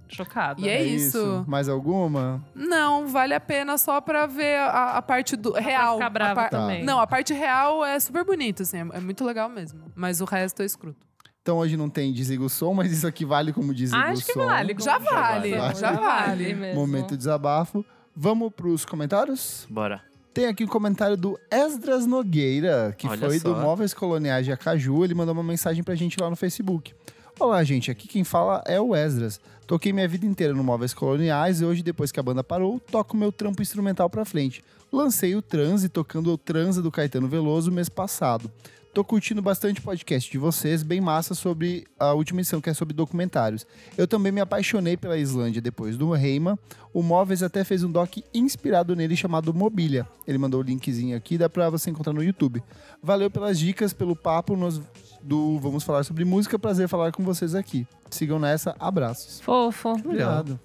Chocada. 0.09 0.61
E 0.61 0.69
é 0.69 0.83
isso. 0.85 1.45
Mais 1.49 1.69
alguma? 1.69 2.41
Não, 2.55 3.09
vale 3.09 3.35
a 3.35 3.41
pena 3.41 3.77
só 3.77 4.01
pra 4.01 4.25
ver 4.27 4.57
a, 4.59 4.93
a 4.99 5.03
parte 5.03 5.35
do 5.37 5.53
real. 5.53 5.95
ficar 5.95 6.07
A 6.07 6.11
brava 6.11 6.35
par- 6.43 6.51
também. 6.51 6.85
Não, 6.85 7.01
a 7.01 7.07
parte 7.07 7.35
real 7.35 7.85
é 7.85 7.99
super 7.99 8.25
bonita, 8.25 8.63
assim, 8.63 8.79
é, 8.79 8.87
é 8.97 9.01
muito 9.01 9.25
legal 9.25 9.49
mesmo. 9.49 9.81
Mas 9.97 10.21
o 10.21 10.25
resto 10.25 10.63
é 10.63 10.65
escroto. 10.65 10.97
Então 11.43 11.59
hoje 11.59 11.77
não 11.77 11.89
tem 11.91 12.13
desliga 12.13 12.43
o 12.45 12.49
som, 12.49 12.73
mas 12.73 12.93
isso 12.93 13.07
aqui 13.07 13.25
vale 13.25 13.53
como 13.53 13.75
desliga 13.75 14.05
Acho 14.07 14.23
o 14.23 14.27
que 14.27 14.33
som. 14.33 14.47
vale. 14.47 14.77
Já 14.79 14.99
vale, 14.99 15.57
vale. 15.57 15.75
já 15.75 15.93
vale. 15.93 16.55
mesmo. 16.55 16.81
Momento 16.81 17.17
desabafo. 17.17 17.85
Vamos 18.19 18.51
pros 18.55 18.87
comentários? 18.87 19.67
Bora. 19.69 20.03
Tem 20.33 20.47
aqui 20.47 20.65
um 20.65 20.69
comentário 20.69 21.19
do 21.19 21.39
Esdras 21.51 22.07
Nogueira, 22.07 22.95
que 22.97 23.07
Olha 23.07 23.29
foi 23.29 23.39
do 23.39 23.51
só. 23.51 23.61
Móveis 23.61 23.93
Coloniais 23.93 24.47
de 24.47 24.53
Acaju. 24.53 25.05
Ele 25.05 25.15
mandou 25.15 25.35
uma 25.35 25.43
mensagem 25.43 25.85
pra 25.85 25.95
gente 25.95 26.19
lá 26.19 26.31
no 26.31 26.37
Facebook. 26.37 26.95
Olá, 27.39 27.63
gente. 27.63 27.91
Aqui 27.91 28.09
quem 28.09 28.25
fala 28.25 28.63
é 28.65 28.81
o 28.81 28.97
Esdras. 28.97 29.39
Toquei 29.67 29.93
minha 29.93 30.09
vida 30.09 30.25
inteira 30.25 30.55
no 30.55 30.65
Móveis 30.65 30.95
Coloniais 30.95 31.61
e 31.61 31.67
hoje, 31.67 31.83
depois 31.83 32.11
que 32.11 32.19
a 32.19 32.23
banda 32.23 32.43
parou, 32.43 32.81
toco 32.81 33.15
meu 33.15 33.31
trampo 33.31 33.61
instrumental 33.61 34.09
pra 34.09 34.25
frente. 34.25 34.65
Lancei 34.91 35.37
o 35.37 35.43
Transe, 35.43 35.91
tocando 35.91 36.33
o 36.33 36.39
Transa 36.39 36.81
do 36.81 36.91
Caetano 36.91 37.29
Veloso 37.29 37.71
mês 37.71 37.91
passado. 37.91 38.51
Tô 38.97 39.05
curtindo 39.05 39.43
bastante 39.43 39.79
o 39.79 39.83
podcast 39.83 40.33
de 40.33 40.39
vocês, 40.39 40.83
bem 40.83 41.03
massa 41.03 41.35
sobre 41.35 41.87
a 42.01 42.15
última 42.15 42.41
edição, 42.41 42.63
que 42.63 42.71
é 42.71 42.73
sobre 42.73 42.95
documentários. 42.95 43.67
Eu 43.95 44.09
também 44.09 44.33
me 44.33 44.41
apaixonei 44.41 44.97
pela 44.97 45.19
Islândia 45.19 45.61
depois 45.61 45.99
do 45.99 46.11
Reima. 46.13 46.59
O 46.95 47.03
Móveis 47.03 47.43
até 47.43 47.63
fez 47.63 47.85
um 47.85 47.93
doc 47.93 48.17
inspirado 48.33 48.97
nele 48.97 49.15
chamado 49.15 49.53
Mobília. 49.53 50.09
Ele 50.27 50.39
mandou 50.39 50.61
o 50.61 50.63
linkzinho 50.63 51.15
aqui, 51.15 51.37
dá 51.37 51.47
pra 51.47 51.69
você 51.69 51.91
encontrar 51.91 52.15
no 52.15 52.25
YouTube. 52.25 52.63
Valeu 53.03 53.31
pelas 53.31 53.59
dicas, 53.59 53.93
pelo 53.93 54.17
papo 54.17 54.57
nos- 54.57 54.81
do 55.23 55.59
Vamos 55.59 55.85
Falar 55.85 56.03
sobre 56.03 56.25
Música. 56.25 56.59
Prazer 56.59 56.89
falar 56.89 57.13
com 57.13 57.23
vocês 57.23 57.55
aqui. 57.55 57.87
Sigam 58.11 58.39
nessa, 58.39 58.75
abraços. 58.81 59.41
Fofo. 59.43 59.91
Obrigado. 59.91 60.59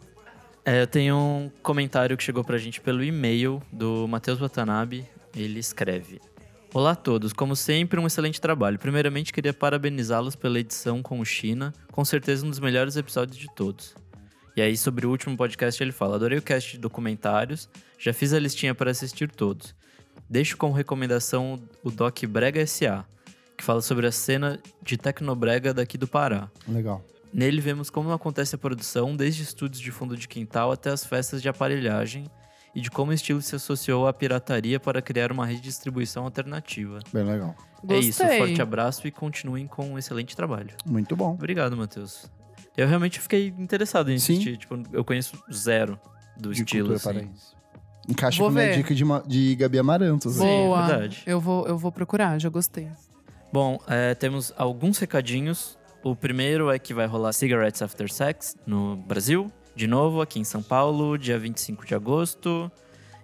É, 0.64 0.84
eu 0.84 0.88
tenho 0.88 1.18
um 1.18 1.52
comentário 1.62 2.16
que 2.16 2.24
chegou 2.24 2.46
pra 2.46 2.58
gente 2.58 2.80
pelo 2.80 3.04
e-mail 3.04 3.62
do 3.74 4.08
Matheus 4.08 4.40
Watanabe. 4.40 5.06
Ele 5.36 5.60
escreve: 5.60 6.22
Olá 6.74 6.92
a 6.92 6.96
todos, 6.96 7.34
como 7.34 7.54
sempre, 7.54 8.00
um 8.00 8.08
excelente 8.08 8.40
trabalho. 8.40 8.80
Primeiramente, 8.80 9.34
queria 9.34 9.54
parabenizá-los 9.54 10.38
pela 10.38 10.58
edição 10.58 11.04
com 11.04 11.20
o 11.20 11.26
China, 11.26 11.74
com 11.92 12.06
certeza 12.06 12.46
um 12.46 12.50
dos 12.50 12.62
melhores 12.62 12.96
episódios 12.96 13.38
de 13.38 13.54
todos. 13.54 13.94
E 14.56 14.62
aí, 14.62 14.78
sobre 14.78 15.06
o 15.06 15.10
último 15.10 15.36
podcast, 15.36 15.84
ele 15.84 15.92
fala: 15.92 16.16
Adorei 16.16 16.38
o 16.38 16.42
cast 16.42 16.72
de 16.72 16.78
documentários, 16.78 17.68
já 18.00 18.14
fiz 18.14 18.32
a 18.32 18.40
listinha 18.40 18.74
para 18.74 18.90
assistir 18.90 19.30
todos. 19.30 19.76
Deixo 20.30 20.56
como 20.56 20.74
recomendação 20.74 21.62
o 21.84 21.92
Doc 21.92 22.24
Brega 22.24 22.66
SA, 22.66 23.04
que 23.58 23.66
fala 23.66 23.82
sobre 23.82 24.08
a 24.08 24.12
cena 24.12 24.58
de 24.82 24.96
tecnobrega 24.96 25.74
daqui 25.74 25.98
do 25.98 26.08
Pará. 26.08 26.50
Legal. 26.66 27.04
Nele 27.34 27.60
vemos 27.60 27.90
como 27.90 28.14
acontece 28.14 28.56
a 28.56 28.58
produção, 28.58 29.14
desde 29.14 29.44
estúdios 29.44 29.82
de 29.82 29.92
fundo 29.92 30.16
de 30.16 30.26
quintal 30.26 30.72
até 30.72 30.90
as 30.90 31.06
festas 31.06 31.42
de 31.42 31.50
aparelhagem, 31.50 32.32
e 32.74 32.82
de 32.82 32.90
como 32.92 33.12
o 33.12 33.14
estilo 33.14 33.42
se 33.42 33.56
associou 33.56 34.08
à 34.08 34.14
pirataria 34.14 34.80
para 34.80 35.02
criar 35.02 35.32
uma 35.32 35.46
rede 35.46 35.62
de 35.62 35.68
distribuição 35.68 36.24
alternativa. 36.24 37.00
Bem 37.14 37.24
legal. 37.24 37.56
É 37.90 37.98
isso, 37.98 38.22
Gostei. 38.22 38.38
forte 38.40 38.62
abraço 38.62 39.08
e 39.08 39.12
continuem 39.12 39.68
com 39.68 39.86
um 39.90 39.98
excelente 39.98 40.36
trabalho. 40.36 40.70
Muito 40.86 41.16
bom. 41.16 41.34
Obrigado, 41.34 41.76
Matheus. 41.76 42.30
Eu 42.78 42.88
realmente 42.88 43.20
fiquei 43.20 43.48
interessado 43.58 44.12
em 44.12 44.18
Sim. 44.20 44.34
assistir. 44.34 44.58
Tipo, 44.58 44.82
eu 44.94 45.04
conheço 45.04 45.42
zero 45.52 46.00
do 46.38 46.54
De 46.54 46.62
estilo. 46.62 46.90
cultura 46.90 47.20
Assim. 47.20 47.32
Encaixa 48.08 48.38
Vou 48.38 48.48
com 48.48 48.52
a 48.58 48.62
minha 48.62 48.74
ver. 48.74 48.78
dica 48.84 48.96
de, 48.96 49.04
de 49.28 49.56
Gabi 49.56 49.78
Amarantos. 49.80 50.34
Sim, 50.34 50.40
né? 50.40 50.46
Boa. 50.46 50.88
verdade. 50.88 51.24
Eu 51.26 51.40
vou, 51.40 51.68
eu 51.68 51.78
vou 51.78 51.92
procurar, 51.92 52.40
já 52.40 52.50
gostei. 52.50 52.88
Bom, 53.52 53.80
é, 53.88 54.16
temos 54.16 54.54
alguns 54.58 54.98
recadinhos. 54.98 55.78
O 56.04 56.16
primeiro 56.16 56.72
é 56.72 56.80
que 56.80 56.94
vai 56.94 57.06
rolar 57.06 57.34
Cigarettes 57.34 57.82
After 57.82 58.12
Sex 58.12 58.56
no 58.66 58.96
Brasil. 58.96 59.52
De 59.76 59.88
novo, 59.88 60.22
aqui 60.22 60.40
em 60.40 60.44
São 60.44 60.62
Paulo, 60.62 61.18
dia 61.18 61.38
25 61.40 61.86
de 61.86 61.96
agosto. 61.96 62.72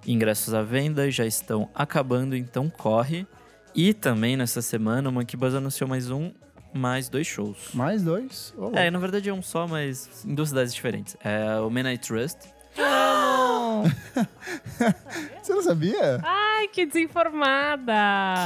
Ingressos 0.05 0.53
à 0.53 0.63
venda 0.63 1.09
já 1.11 1.25
estão 1.25 1.69
acabando, 1.75 2.35
então 2.35 2.69
corre. 2.69 3.27
E 3.75 3.93
também 3.93 4.37
nessa 4.37 4.61
semana 4.61 5.09
o 5.09 5.11
Monkey 5.11 5.37
Buzz 5.37 5.53
anunciou 5.53 5.87
mais 5.89 6.09
um, 6.09 6.31
mais 6.73 7.09
dois 7.09 7.27
shows. 7.27 7.69
Mais 7.73 8.01
dois. 8.01 8.53
Ô, 8.57 8.71
É, 8.73 8.89
na 8.89 8.97
verdade 8.99 9.29
é 9.29 9.33
um 9.33 9.41
só, 9.41 9.67
mas 9.67 10.23
em 10.25 10.33
duas 10.33 10.49
cidades 10.49 10.73
diferentes. 10.73 11.17
É 11.23 11.59
o 11.59 11.69
Man 11.69 11.91
I 11.91 11.97
Trust. 11.97 12.37
Você 15.41 15.53
não 15.53 15.61
sabia? 15.61 16.19
Ai, 16.23 16.67
que 16.67 16.85
desinformada! 16.85 17.93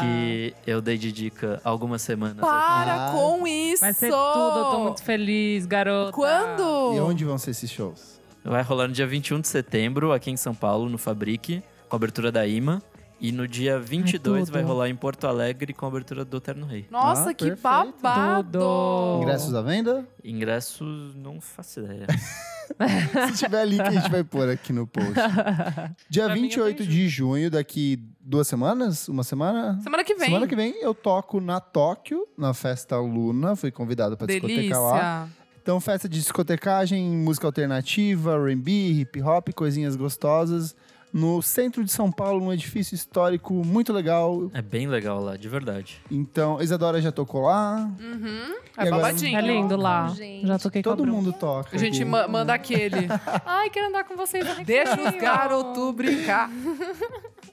que 0.01 0.53
eu 0.65 0.81
dei 0.81 0.97
de 0.97 1.11
dica 1.11 1.59
algumas 1.63 2.01
semanas. 2.01 2.37
Para 2.39 3.07
Ah. 3.07 3.11
com 3.11 3.45
isso! 3.47 3.81
Vai 3.81 3.93
ser 3.93 4.09
tudo, 4.11 4.59
eu 4.59 4.65
tô 4.71 4.79
muito 4.83 5.03
feliz, 5.03 5.65
garota. 5.65 6.11
Quando? 6.11 6.93
E 6.95 6.99
onde 6.99 7.25
vão 7.25 7.37
ser 7.37 7.51
esses 7.51 7.69
shows? 7.71 8.19
Vai 8.43 8.63
rolar 8.63 8.87
no 8.87 8.93
dia 8.93 9.05
21 9.07 9.39
de 9.41 9.47
setembro, 9.47 10.11
aqui 10.11 10.31
em 10.31 10.37
São 10.37 10.53
Paulo, 10.55 10.89
no 10.89 10.97
Fabrique, 10.97 11.63
com 11.87 11.95
a 11.95 11.97
abertura 11.97 12.31
da 12.31 12.45
IMA. 12.47 12.81
E 13.23 13.31
no 13.31 13.47
dia 13.47 13.77
22 13.79 14.45
tudo. 14.45 14.53
vai 14.55 14.63
rolar 14.63 14.89
em 14.89 14.95
Porto 14.95 15.27
Alegre 15.27 15.75
com 15.75 15.85
a 15.85 15.89
abertura 15.89 16.25
do 16.25 16.41
Terno 16.41 16.65
Rei. 16.65 16.87
Nossa, 16.89 17.29
Ah, 17.29 17.33
que 17.35 17.51
perfeito. 17.51 17.61
babado! 17.61 18.57
Tudo. 18.59 19.19
Ingressos 19.21 19.53
à 19.53 19.61
venda? 19.61 20.07
Ingressos, 20.23 21.13
não 21.13 21.39
faço 21.39 21.81
ideia. 21.81 22.07
Se 23.33 23.45
tiver 23.45 23.65
link, 23.65 23.81
a 23.81 23.91
gente 23.91 24.09
vai 24.09 24.23
pôr 24.23 24.49
aqui 24.49 24.73
no 24.73 24.87
post. 24.87 25.13
Dia 26.09 26.25
Pra 26.25 26.35
mim, 26.35 26.41
eu 26.41 26.49
28 26.49 26.77
tenho 26.77 26.89
de 26.89 27.09
junho, 27.09 27.49
daqui 27.51 27.99
duas 28.19 28.47
semanas? 28.47 29.07
Uma 29.07 29.23
semana? 29.23 29.79
Semana 29.81 30.03
que 30.03 30.15
vem. 30.15 30.25
Semana 30.25 30.47
que 30.47 30.55
vem 30.55 30.75
eu 30.81 30.93
toco 30.93 31.39
na 31.39 31.59
Tóquio, 31.59 32.27
na 32.37 32.53
festa 32.53 32.97
Luna. 32.97 33.55
Fui 33.55 33.71
convidado 33.71 34.15
pra 34.17 34.27
discotecar 34.27 34.81
lá. 34.81 34.91
Delícia. 35.23 35.41
Então, 35.61 35.79
festa 35.79 36.09
de 36.09 36.17
discotecagem, 36.17 37.03
música 37.03 37.45
alternativa, 37.45 38.33
R&B, 38.35 38.71
hip 38.71 39.21
hop, 39.21 39.49
coisinhas 39.53 39.95
gostosas. 39.95 40.75
No 41.13 41.41
centro 41.41 41.83
de 41.83 41.91
São 41.91 42.09
Paulo, 42.11 42.39
num 42.39 42.53
edifício 42.53 42.95
histórico 42.95 43.53
muito 43.53 43.91
legal. 43.91 44.49
É 44.53 44.61
bem 44.61 44.87
legal 44.87 45.21
lá, 45.21 45.35
de 45.35 45.49
verdade. 45.49 46.01
Então, 46.09 46.61
Isadora 46.61 47.01
já 47.01 47.11
tocou 47.11 47.41
lá. 47.41 47.91
Uhum. 47.99 48.55
É 48.77 48.83
agora- 48.87 49.01
babadinho. 49.03 49.37
É 49.37 49.41
lindo 49.41 49.75
lá. 49.75 50.07
Gente. 50.09 50.47
Já 50.47 50.57
toquei 50.57 50.81
Todo 50.81 51.05
mundo 51.05 51.33
toca. 51.33 51.75
A 51.75 51.77
gente 51.79 52.05
ma- 52.05 52.27
manda 52.27 52.53
aquele. 52.53 53.07
Ai, 53.45 53.69
quero 53.69 53.87
andar 53.87 54.05
com 54.05 54.15
vocês. 54.15 54.45
Deixa 54.65 54.95
os 55.09 55.15
garotos 55.21 55.93
brincar. 55.93 56.49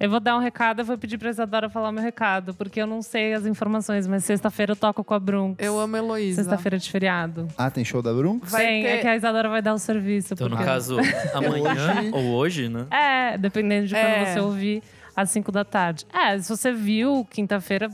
Eu 0.00 0.08
vou 0.08 0.18
dar 0.18 0.34
um 0.34 0.40
recado, 0.40 0.80
eu 0.80 0.84
vou 0.86 0.96
pedir 0.96 1.18
pra 1.18 1.28
Isadora 1.28 1.68
falar 1.68 1.92
meu 1.92 2.02
recado, 2.02 2.54
porque 2.54 2.80
eu 2.80 2.86
não 2.86 3.02
sei 3.02 3.34
as 3.34 3.44
informações, 3.44 4.06
mas 4.06 4.24
sexta-feira 4.24 4.72
eu 4.72 4.76
toco 4.76 5.04
com 5.04 5.12
a 5.12 5.18
Brunx. 5.20 5.56
Eu 5.58 5.78
amo 5.78 5.94
a 5.94 5.98
Heloísa. 5.98 6.42
Sexta-feira 6.42 6.78
de 6.78 6.90
feriado. 6.90 7.46
Ah, 7.58 7.70
tem 7.70 7.84
show 7.84 8.00
da 8.00 8.10
Brunx? 8.12 8.50
Vai 8.50 8.64
Tem, 8.64 8.82
ter- 8.82 8.88
é 8.88 8.98
que 8.98 9.06
a 9.06 9.14
Isadora 9.14 9.50
vai 9.50 9.60
dar 9.60 9.74
o 9.74 9.78
serviço. 9.78 10.32
Então, 10.32 10.48
no 10.48 10.56
porque- 10.56 10.70
caso, 10.70 10.96
amanhã 11.34 12.00
Hoje- 12.00 12.10
ou 12.14 12.24
hoje, 12.34 12.68
né? 12.70 12.86
É, 12.90 13.36
dependendo 13.36 13.88
de 13.88 13.94
quando 13.94 14.02
É. 14.04 14.32
você 14.32 14.40
ouvir, 14.40 14.82
às 15.14 15.28
5 15.30 15.52
da 15.52 15.64
tarde. 15.66 16.06
É, 16.12 16.38
se 16.38 16.48
você 16.48 16.72
viu 16.72 17.26
quinta-feira, 17.30 17.90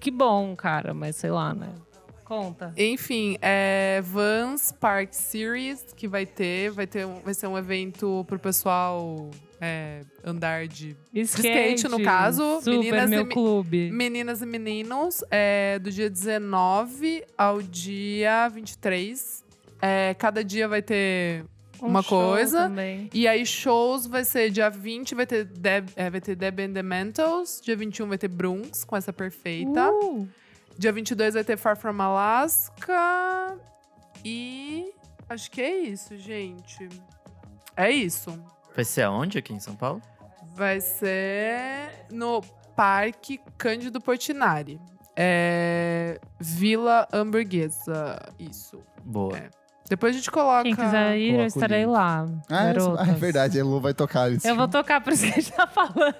que 0.00 0.10
bom, 0.10 0.56
cara, 0.56 0.92
mas 0.92 1.14
sei 1.14 1.30
lá, 1.30 1.54
né? 1.54 1.68
Conta. 2.24 2.72
Enfim, 2.76 3.36
é 3.40 4.00
Vans 4.02 4.72
Park 4.72 5.12
Series 5.12 5.84
que 5.96 6.08
vai 6.08 6.26
ter. 6.26 6.70
Vai, 6.70 6.86
ter 6.88 7.06
um- 7.06 7.20
vai 7.20 7.34
ser 7.34 7.46
um 7.46 7.56
evento 7.56 8.24
pro 8.26 8.38
pessoal 8.38 9.30
é, 9.60 10.02
andar 10.24 10.66
de 10.66 10.96
skate, 11.14 11.88
no 11.88 12.02
caso, 12.02 12.60
Super 12.60 12.78
meninas 12.78 13.06
e 13.06 13.10
meu 13.10 13.24
me- 13.24 13.32
clube. 13.32 13.90
meninas 13.90 14.42
e 14.42 14.46
meninos. 14.46 15.22
É, 15.30 15.78
do 15.78 15.90
dia 15.90 16.10
19 16.10 17.24
ao 17.38 17.62
dia 17.62 18.48
23. 18.48 19.42
É, 19.80 20.14
cada 20.18 20.42
dia 20.44 20.66
vai 20.68 20.82
ter 20.82 21.44
Um 21.82 21.86
uma 21.88 22.02
coisa. 22.02 22.62
Também. 22.68 23.08
E 23.12 23.26
aí, 23.28 23.44
shows 23.46 24.06
vai 24.06 24.24
ser 24.24 24.50
dia 24.50 24.70
20, 24.70 25.14
vai 25.14 25.26
ter 25.26 25.44
Deb, 25.44 25.88
é, 25.96 26.08
vai 26.10 26.20
ter 26.20 26.34
Deb 26.34 26.60
and 26.60 26.72
the 26.72 26.82
Mentals. 26.82 27.60
Dia 27.62 27.76
21 27.76 28.08
vai 28.08 28.18
ter 28.18 28.28
Brunx, 28.28 28.84
com 28.84 28.96
essa 28.96 29.12
perfeita. 29.12 29.90
Uh, 29.90 30.28
Dia 30.76 30.90
22 30.92 31.34
vai 31.34 31.44
ter 31.44 31.56
Far 31.56 31.76
From 31.76 32.02
Alaska. 32.02 33.56
E 34.24 34.92
acho 35.28 35.50
que 35.50 35.60
é 35.60 35.76
isso, 35.78 36.16
gente. 36.16 36.88
É 37.76 37.90
isso. 37.90 38.32
Vai 38.74 38.84
ser 38.84 39.02
aonde 39.02 39.38
aqui 39.38 39.52
em 39.52 39.60
São 39.60 39.74
Paulo? 39.76 40.02
Vai 40.54 40.80
ser 40.80 41.90
no 42.10 42.40
Parque 42.76 43.40
Cândido 43.56 44.00
Portinari. 44.00 44.80
É 45.16 46.20
Vila 46.40 47.06
Hamburguesa. 47.12 48.20
Isso. 48.38 48.80
Boa. 49.04 49.36
É. 49.38 49.48
Depois 49.88 50.14
a 50.14 50.18
gente 50.18 50.30
coloca. 50.30 50.62
Quem 50.62 50.74
quiser 50.74 51.18
ir, 51.18 51.34
eu 51.34 51.44
estarei 51.44 51.84
lá. 51.84 52.26
Ah, 52.50 52.64
é, 52.64 52.72
garotas. 52.72 53.06
ah, 53.08 53.12
é 53.12 53.14
verdade, 53.14 53.58
a 53.58 53.60
Elu 53.60 53.80
vai 53.80 53.92
tocar 53.92 54.32
isso. 54.32 54.46
Eu 54.48 54.56
vou 54.56 54.66
tocar, 54.66 55.00
por 55.02 55.12
isso 55.12 55.24
que 55.24 55.30
a 55.30 55.34
gente 55.34 55.52
tá 55.52 55.66
falando. 55.66 56.14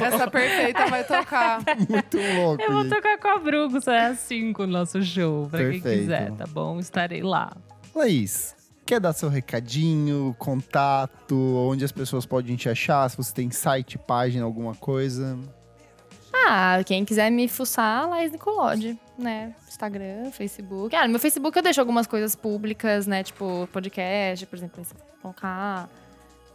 Essa 0.00 0.30
perfeita 0.30 0.86
vai 0.86 1.02
tocar. 1.04 1.60
Muito 1.88 2.16
louco. 2.36 2.62
Eu 2.62 2.72
vou 2.72 2.82
gente. 2.84 2.94
tocar 2.94 3.18
com 3.18 3.28
a 3.28 3.38
Brugos, 3.38 3.88
é 3.88 4.06
às 4.06 4.20
5 4.20 4.62
o 4.62 4.66
nosso 4.68 5.02
show, 5.02 5.48
pra 5.48 5.58
quem 5.58 5.80
Perfeito. 5.80 6.00
quiser, 6.02 6.30
tá 6.32 6.44
bom? 6.46 6.78
Estarei 6.78 7.22
lá. 7.22 7.50
Laís, 7.92 8.54
quer 8.88 9.00
dar 9.00 9.12
seu 9.12 9.28
recadinho, 9.28 10.34
contato, 10.38 11.36
onde 11.36 11.84
as 11.84 11.92
pessoas 11.92 12.24
podem 12.24 12.56
te 12.56 12.70
achar? 12.70 13.06
Se 13.10 13.18
você 13.18 13.34
tem 13.34 13.50
site, 13.50 13.98
página, 13.98 14.46
alguma 14.46 14.74
coisa. 14.74 15.38
Ah, 16.32 16.82
quem 16.86 17.04
quiser 17.04 17.30
me 17.30 17.46
fuçar, 17.48 18.08
Laís 18.08 18.32
Nicolode, 18.32 18.98
né? 19.18 19.54
Instagram, 19.68 20.30
Facebook. 20.30 20.96
Ah, 20.96 21.04
no 21.04 21.10
meu 21.10 21.20
Facebook 21.20 21.54
eu 21.54 21.62
deixo 21.62 21.78
algumas 21.80 22.06
coisas 22.06 22.34
públicas, 22.34 23.06
né? 23.06 23.22
Tipo, 23.22 23.68
podcast, 23.70 24.46
por 24.46 24.56
exemplo, 24.56 24.82
colocar. 25.20 25.90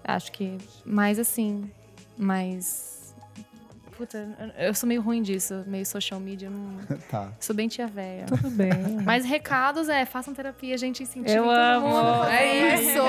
Acho 0.03 0.31
que 0.31 0.57
mais 0.83 1.19
assim. 1.19 1.69
Mas. 2.17 3.02
Puta, 3.97 4.53
eu- 4.57 4.73
sou 4.73 4.87
meio 4.87 5.01
ruim 5.01 5.21
disso, 5.21 5.63
meio 5.67 5.85
social 5.85 6.19
media. 6.19 6.49
Não... 6.49 6.77
Tá. 7.09 7.31
Sou 7.39 7.55
bem 7.55 7.67
tia 7.67 7.87
véia. 7.87 8.25
Tudo 8.25 8.49
bem. 8.49 8.71
Mas 9.05 9.25
recados 9.25 9.87
é, 9.89 10.05
façam 10.05 10.33
terapia, 10.33 10.77
gente, 10.77 11.03
incentiva 11.03 11.35
Eu 11.35 11.49
amo. 11.49 11.87
mundo. 11.89 12.23
É 12.29 12.75
isso. 12.75 12.99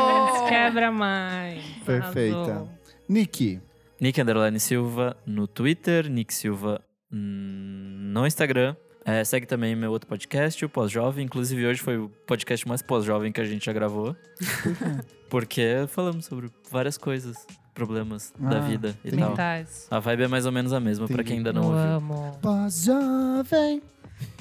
Quebra 0.48 0.90
mais. 0.92 1.62
Perfeita. 1.84 2.36
Arrasou. 2.36 2.68
Nick, 3.08 3.60
Nick 4.00 4.20
Underline 4.20 4.58
Silva 4.60 5.16
no 5.26 5.46
Twitter, 5.46 6.08
Nick 6.10 6.32
Silva 6.34 6.80
hum, 7.12 8.10
no 8.12 8.26
Instagram. 8.26 8.76
É, 9.06 9.22
segue 9.22 9.44
também 9.46 9.76
meu 9.76 9.90
outro 9.90 10.08
podcast, 10.08 10.64
o 10.64 10.68
Pós-Jovem. 10.68 11.26
Inclusive, 11.26 11.66
hoje 11.66 11.80
foi 11.82 11.98
o 11.98 12.08
podcast 12.26 12.66
mais 12.66 12.80
pós-jovem 12.80 13.30
que 13.32 13.40
a 13.40 13.44
gente 13.44 13.66
já 13.66 13.72
gravou. 13.72 14.16
Porque 15.28 15.84
falamos 15.88 16.24
sobre 16.24 16.50
várias 16.70 16.96
coisas, 16.96 17.46
problemas 17.74 18.32
da 18.38 18.58
Ah, 18.58 18.60
vida 18.60 18.96
e 19.04 19.10
tal. 19.10 19.30
Mentais. 19.30 19.86
A 19.90 19.98
vibe 19.98 20.22
é 20.22 20.28
mais 20.28 20.46
ou 20.46 20.52
menos 20.52 20.72
a 20.72 20.78
mesma, 20.80 21.06
pra 21.06 21.14
Entendi. 21.16 21.28
quem 21.28 21.36
ainda 21.38 21.52
não 21.52 21.62
eu 21.64 21.68
ouviu. 21.70 21.82
amo. 21.96 22.38
pós-jovem. 22.40 23.82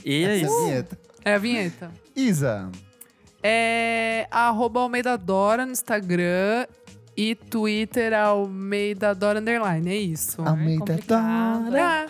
E 0.06 0.24
é 0.24 0.38
Essa 0.38 0.46
isso. 0.46 0.54
a 0.56 0.66
vinheta. 0.66 1.00
É 1.26 1.34
a 1.34 1.38
vinheta. 1.38 1.92
Isa, 2.16 2.70
É 3.42 4.28
arroba 4.32 4.80
Almeida 4.82 5.18
Dora 5.18 5.66
no 5.66 5.72
Instagram 5.72 6.66
e 7.18 7.36
Twitter 7.36 8.14
Almeida 8.14 9.14
Dora 9.16 9.40
Underline. 9.40 9.90
É 9.90 9.96
isso. 9.98 10.42
Almeida 10.42 10.80
complicado. 10.80 11.66
Dora. 11.72 12.08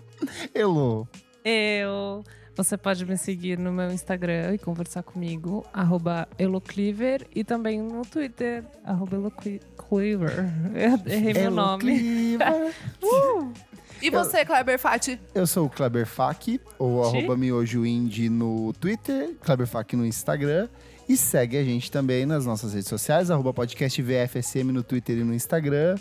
Elo. 0.54 1.08
Eu. 1.44 2.22
Você 2.56 2.76
pode 2.76 3.06
me 3.06 3.16
seguir 3.16 3.58
no 3.58 3.72
meu 3.72 3.90
Instagram 3.90 4.54
e 4.54 4.58
conversar 4.58 5.02
comigo, 5.02 5.64
arroba 5.72 6.28
Elocliver, 6.38 7.26
e 7.34 7.42
também 7.42 7.80
no 7.80 8.02
Twitter, 8.04 8.64
arroba 8.84 9.16
Elocliver. 9.16 10.52
Eu 10.74 11.12
errei 11.12 11.32
meu 11.34 11.50
nome. 11.50 11.80
Cleaver. 12.38 12.74
E 14.02 14.08
você, 14.08 14.46
Kleber 14.46 14.78
Fati? 14.78 15.20
Eu 15.34 15.46
sou 15.46 15.66
o 15.66 15.68
Kleber 15.68 16.06
Fak, 16.06 16.58
ou 16.78 17.04
arroba 17.04 17.36
miojoindie 17.36 18.30
no 18.30 18.72
Twitter, 18.72 19.34
Kleber 19.42 19.66
Fak 19.66 19.94
no 19.94 20.06
Instagram. 20.06 20.68
E 21.06 21.18
segue 21.18 21.58
a 21.58 21.62
gente 21.62 21.90
também 21.90 22.24
nas 22.24 22.46
nossas 22.46 22.72
redes 22.72 22.88
sociais, 22.88 23.30
arroba 23.30 23.52
podcast 23.52 24.00
VFSM 24.00 24.72
no 24.72 24.82
Twitter 24.82 25.18
e 25.18 25.24
no 25.24 25.34
Instagram. 25.34 25.98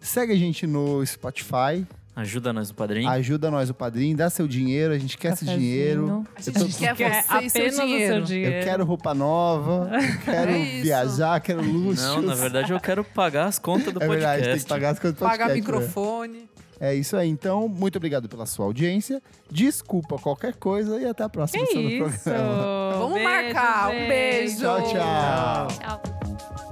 Segue 0.00 0.32
a 0.32 0.36
gente 0.36 0.66
no 0.66 1.04
Spotify, 1.04 1.86
Ajuda 2.14 2.52
nós 2.52 2.68
no 2.68 2.74
padrinho. 2.74 3.08
Ajuda 3.08 3.50
nós 3.50 3.70
o 3.70 3.74
padrinho, 3.74 4.14
dá 4.14 4.28
seu 4.28 4.46
dinheiro, 4.46 4.92
a 4.92 4.98
gente 4.98 5.16
quer 5.16 5.32
esse 5.32 5.46
dinheiro. 5.46 6.26
A 6.36 6.40
Eu, 6.40 6.52
gente 6.66 6.72
tô- 6.74 6.78
quer 6.78 6.94
Quer 6.94 7.22
você 7.24 7.38
e 7.46 7.50
seu 7.50 7.62
apenas 7.62 7.78
o 7.78 7.82
dinheiro. 7.86 8.14
seu 8.16 8.22
dinheiro. 8.24 8.54
eu 8.56 8.64
quero 8.64 8.84
roupa 8.84 9.14
nova, 9.14 9.90
quero 10.24 10.50
É 10.50 10.58
isso. 10.58 10.82
viajar, 10.82 11.40
quero 11.40 11.62
luxo. 11.62 12.02
Não, 12.02 12.20
na 12.20 12.34
verdade 12.34 12.70
eu 12.70 12.78
quero 12.78 13.02
pagar 13.02 13.46
as 13.46 13.58
contas 13.58 13.94
do 13.94 14.02
É 14.02 14.06
podcast. 14.06 14.36
verdade, 14.36 14.48
tem 14.58 14.58
que 14.62 14.68
pagar 14.68 14.90
as 14.90 14.98
coisas 14.98 15.18
do 15.18 15.24
Pagar 15.24 15.48
podcast, 15.48 15.72
né? 15.72 15.78
microfone. 15.78 16.48
É 16.78 16.94
isso 16.94 17.16
aí. 17.16 17.28
Então, 17.30 17.66
muito 17.68 17.96
obrigado 17.96 18.28
pela 18.28 18.44
sua 18.44 18.66
audiência. 18.66 19.22
Desculpa 19.50 20.18
qualquer 20.18 20.54
coisa 20.56 21.00
e 21.00 21.06
até 21.06 21.22
a 21.22 21.28
próxima 21.28 21.64
Que 21.64 21.72
edição 21.78 21.82
do 22.08 22.08
isso? 22.14 22.22
programa. 22.24 22.92
Vamos 22.98 23.14
Beijo, 23.14 23.30
marcar. 23.30 23.88
Um 23.90 24.08
beijo. 24.08 24.58
Tchau, 24.58 24.82
tchau. 24.82 25.68
Tchau. 25.78 26.71